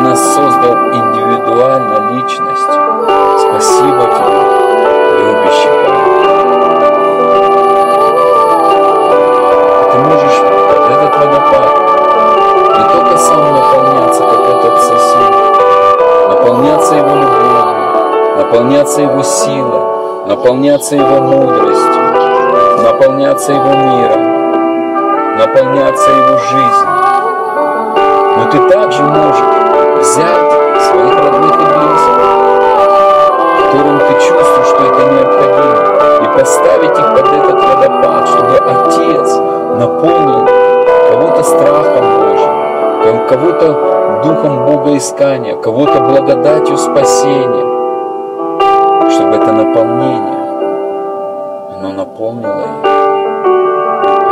нас 0.00 0.34
создал 0.34 0.74
индивидуально 0.92 2.10
личностью. 2.10 2.80
Спасибо 3.38 4.04
Тебе, 4.06 4.40
любящий 5.20 5.68
Ты 9.92 9.98
можешь 9.98 10.40
этот 10.90 11.16
водопад 11.18 11.70
не 12.78 12.84
только 12.92 13.18
сам 13.18 13.54
наполняться, 13.54 14.22
как 14.22 14.40
этот 14.48 14.82
сосуд, 14.82 15.34
наполняться 16.28 16.94
Его 16.94 17.16
любовью, 17.16 18.36
наполняться 18.38 19.02
Его 19.02 19.22
силой, 19.22 20.26
наполняться 20.26 20.96
Его 20.96 21.20
мудростью, 21.20 22.82
наполняться 22.82 23.52
Его 23.52 23.74
миром, 23.74 25.36
наполняться 25.36 26.10
Его 26.10 26.38
жизнью. 26.38 27.00
Но 28.36 28.50
ты 28.50 28.70
также 28.70 29.02
можешь 29.02 29.59
взять 29.98 30.52
своих 30.82 31.14
родных 31.18 31.54
и 31.54 31.64
близких, 31.64 32.18
которым 33.64 33.98
ты 33.98 34.12
чувствуешь, 34.14 34.66
что 34.66 34.82
это 34.84 35.02
необходимо, 35.12 35.78
и 36.22 36.38
поставить 36.38 36.98
их 36.98 37.08
под 37.14 37.26
этот 37.32 37.58
водопад, 37.64 38.28
чтобы 38.28 38.56
Отец 38.58 39.36
наполнил 39.78 40.46
кого-то 41.10 41.42
страхом 41.42 42.04
Божьим, 42.20 43.26
кого-то 43.28 43.66
духом 44.24 44.66
Бога 44.66 44.96
искания, 44.96 45.56
кого-то 45.56 46.00
благодатью 46.00 46.76
спасения, 46.76 47.66
чтобы 49.10 49.36
это 49.36 49.52
наполнение, 49.52 50.40
оно 51.76 51.92
наполнило 51.92 52.60
их. 52.60 52.90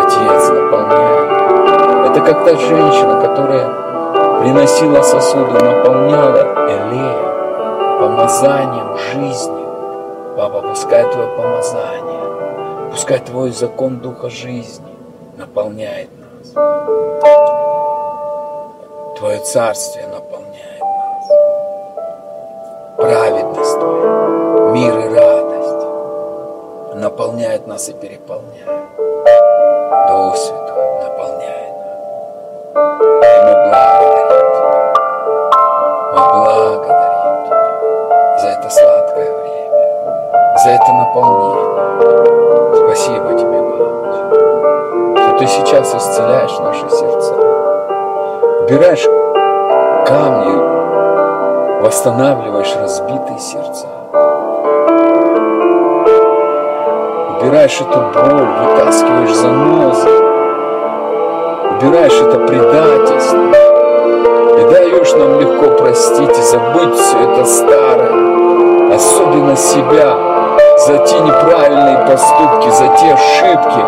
Отец 0.01 0.49
наполняет. 0.51 2.11
Это 2.11 2.21
как 2.21 2.45
та 2.45 2.57
женщина, 2.57 3.21
которая 3.21 3.88
приносила 4.41 5.03
сосуды, 5.03 5.53
наполняла 5.53 6.69
Элея 6.69 7.99
помазанием 7.99 8.97
жизни. 8.97 9.65
Папа, 10.37 10.63
пускай 10.63 11.11
Твое 11.11 11.29
помазание, 11.37 12.91
пускай 12.91 13.19
Твой 13.19 13.51
закон 13.51 13.99
Духа 13.99 14.31
жизни 14.31 14.87
наполняет 15.37 16.09
нас. 16.19 16.53
Твое 19.19 19.39
царствие 19.41 20.07
восстанавливаешь 52.09 52.75
разбитые 52.81 53.39
сердца. 53.39 53.87
Убираешь 57.39 57.81
эту 57.81 57.99
боль, 57.99 58.49
вытаскиваешь 58.63 59.35
занозы, 59.35 60.09
убираешь 61.71 62.21
это 62.21 62.39
предательство 62.47 63.39
и 64.59 64.71
даешь 64.71 65.13
нам 65.13 65.39
легко 65.39 65.77
простить 65.77 66.39
и 66.39 66.43
забыть 66.43 66.95
все 66.95 67.19
это 67.19 67.45
старое, 67.45 68.95
особенно 68.95 69.57
себя, 69.57 70.17
за 70.79 70.99
те 70.99 71.21
неправильные 71.21 71.99
поступки, 72.07 72.71
за 72.71 72.89
те 72.97 73.13
ошибки, 73.13 73.85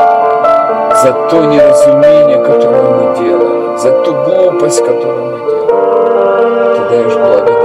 за 1.02 1.12
то 1.30 1.44
неразумение, 1.46 2.44
которое 2.44 2.82
мы 2.82 3.16
делаем 3.16 3.78
за 3.78 3.92
ту 4.02 4.12
глупость, 4.12 4.84
которую 4.84 5.24
мы 5.24 5.38
делаем. 5.38 6.74
Ты 6.74 6.80
даешь 6.90 7.14
благодать 7.14 7.59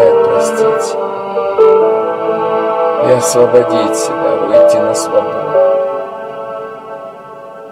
простить 0.55 0.97
и 3.05 3.11
освободить 3.11 3.95
себя, 3.95 4.35
выйти 4.47 4.77
на 4.77 4.93
свободу 4.93 5.27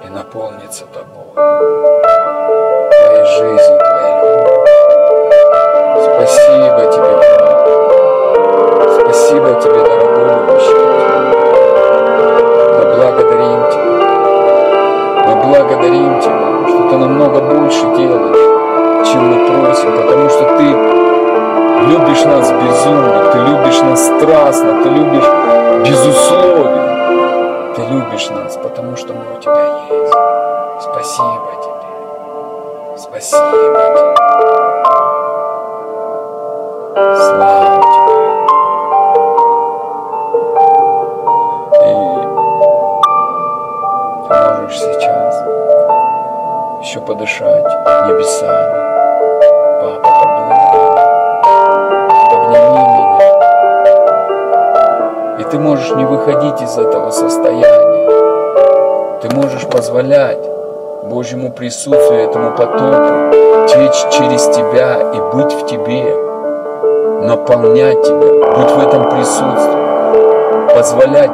и 0.06 0.10
наполниться 0.10 0.86
тобой, 0.94 1.34
твоей 2.92 3.26
жизнью, 3.26 3.80
твоей 3.80 4.16
любовью. 4.22 4.66
Спасибо 6.04 6.82
тебе. 6.92 7.14
Спасибо 9.00 9.50
тебе, 9.62 9.80
дорогой 9.84 10.26
любящий. 10.30 10.80
Мы 12.78 12.84
благодарим 12.96 13.62
тебя. 13.72 13.94
Мы 15.28 15.34
благодарим 15.42 16.14
тебя, 16.22 16.68
что 16.68 16.90
ты 16.90 16.98
намного 16.98 17.40
больше 17.40 17.86
делаешь 17.96 18.54
чем 19.14 19.28
мы 19.28 19.48
просим, 19.48 19.92
потому 19.96 20.30
что 20.30 20.58
Ты 20.58 21.03
любишь 21.88 22.26
нас 22.26 22.52
безумно, 22.52 23.32
Ты 23.32 23.38
любишь 23.40 23.82
нас 23.82 24.06
страстно, 24.06 24.84
Ты 24.84 24.90
любишь 24.90 25.30
безусловно. 25.88 26.84
Ты 27.76 27.82
любишь 27.82 28.30
нас, 28.30 28.58
потому 28.58 28.96
что 28.96 29.14
мы 29.14 29.36
у 29.36 29.40
Тебя 29.40 29.66
есть. 29.90 30.14
Спасибо 30.82 31.52
Тебе. 31.62 32.98
Спасибо 32.98 33.52
Тебе. 33.52 34.14
Слава 37.16 37.82
Тебе. 37.94 38.18
И 41.82 41.94
можешь 44.30 44.80
сейчас 44.80 45.34
еще 46.82 47.00
подышать 47.02 47.66
небесами. 48.08 48.73
Ты 55.54 55.60
можешь 55.60 55.96
не 55.96 56.04
выходить 56.04 56.60
из 56.64 56.76
этого 56.80 57.12
состояния. 57.12 58.10
Ты 59.22 59.30
можешь 59.36 59.68
позволять 59.68 60.40
Божьему 61.04 61.52
присутствию, 61.52 62.28
этому 62.28 62.56
потоку 62.58 63.68
течь 63.68 64.18
через 64.18 64.48
тебя 64.48 64.98
и 65.14 65.36
быть 65.36 65.54
в 65.54 65.68
тебе, 65.68 66.06
наполнять 67.22 68.02
тебя, 68.02 68.58
быть 68.58 68.72
в 68.72 68.80
этом 68.80 69.12
присутствии, 69.12 70.76
позволять 70.76 71.30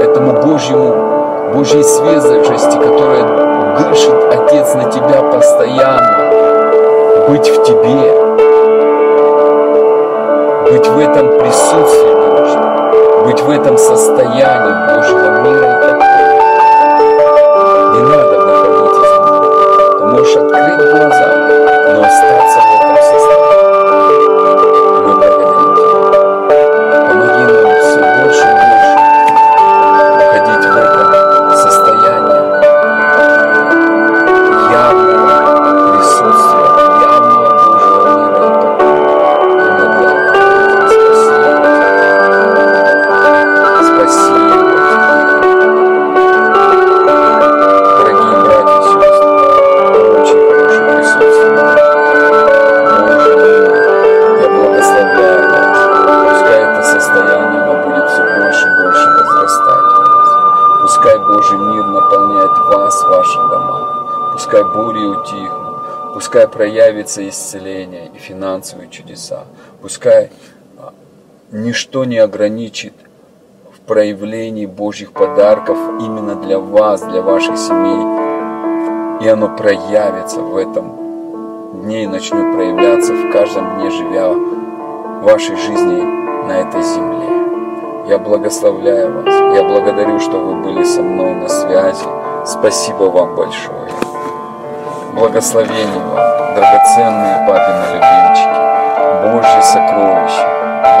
этому 0.00 0.32
Божьему, 0.40 1.52
Божьей 1.52 1.82
свежести, 1.82 2.78
которая 2.78 3.76
дышит, 3.76 4.14
Отец, 4.32 4.74
на 4.74 4.84
тебя 4.90 5.20
постоянно, 5.30 6.16
быть 7.28 7.50
в 7.50 7.62
тебе, 7.64 8.14
быть 10.70 10.88
в 10.88 10.98
этом 10.98 11.38
присутствии 11.38 12.11
быть 13.24 13.40
в 13.40 13.50
этом 13.50 13.78
состоянии 13.78 14.94
Божьего 14.94 15.42
мира 15.42 15.70
и 15.70 15.80
покоя. 15.80 16.40
Не 17.92 18.00
надо 18.00 18.38
выходить 18.40 18.96
из 18.98 19.10
него. 19.26 19.98
Ты 19.98 20.04
можешь 20.06 20.36
открыть 20.36 20.90
глаза, 20.90 21.28
но 21.92 22.02
остаться 22.02 22.61
проявится 66.52 67.26
исцеление 67.28 68.10
и 68.14 68.18
финансовые 68.18 68.88
чудеса. 68.90 69.44
Пускай 69.80 70.30
а, 70.78 70.92
ничто 71.50 72.04
не 72.04 72.18
ограничит 72.18 72.92
в 73.74 73.80
проявлении 73.80 74.66
Божьих 74.66 75.12
подарков 75.12 75.78
именно 76.00 76.36
для 76.36 76.58
вас, 76.58 77.02
для 77.02 77.22
ваших 77.22 77.56
семей. 77.56 79.24
И 79.24 79.28
оно 79.28 79.56
проявится 79.56 80.40
в 80.40 80.56
этом 80.56 81.82
дне 81.82 82.04
и 82.04 82.06
начнет 82.06 82.54
проявляться 82.54 83.12
в 83.14 83.32
каждом 83.32 83.78
дне, 83.78 83.90
живя 83.90 84.28
вашей 85.22 85.56
жизни 85.56 86.02
на 86.46 86.60
этой 86.60 86.82
земле. 86.82 88.08
Я 88.08 88.18
благословляю 88.18 89.22
вас. 89.22 89.56
Я 89.56 89.62
благодарю, 89.62 90.18
что 90.18 90.38
вы 90.38 90.56
были 90.56 90.84
со 90.84 91.02
мной 91.02 91.34
на 91.34 91.48
связи. 91.48 92.04
Спасибо 92.44 93.04
вам 93.04 93.36
большое. 93.36 93.88
Благословений 95.14 96.00
вам, 96.14 96.31
драгоценные 96.92 97.46
папины 97.46 97.84
любимчики, 97.94 98.58
Божьи 99.22 99.62
сокровища, 99.62 100.46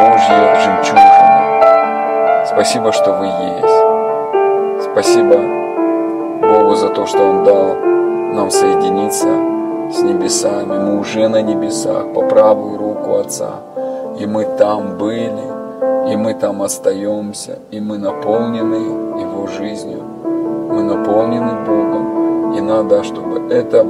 Божьи 0.00 0.38
жемчужины. 0.64 2.46
Спасибо, 2.46 2.92
что 2.92 3.12
вы 3.12 3.26
есть. 3.26 4.84
Спасибо 4.90 5.36
Богу 6.40 6.74
за 6.76 6.88
то, 6.88 7.06
что 7.06 7.18
Он 7.18 7.44
дал 7.44 7.74
нам 8.34 8.50
соединиться 8.50 9.28
с 9.92 10.02
небесами. 10.02 10.78
Мы 10.78 10.98
уже 10.98 11.28
на 11.28 11.42
небесах, 11.42 12.12
по 12.14 12.22
правую 12.22 12.78
руку 12.78 13.16
Отца. 13.16 13.50
И 14.18 14.26
мы 14.26 14.44
там 14.44 14.96
были, 14.96 15.42
и 16.10 16.16
мы 16.16 16.34
там 16.34 16.62
остаемся, 16.62 17.58
и 17.70 17.80
мы 17.80 17.98
наполнены 17.98 19.20
Его 19.20 19.46
жизнью. 19.46 20.02
Мы 20.70 20.82
наполнены 20.82 21.64
Богом. 21.66 22.54
И 22.54 22.60
надо, 22.60 23.02
чтобы 23.02 23.52
это 23.52 23.86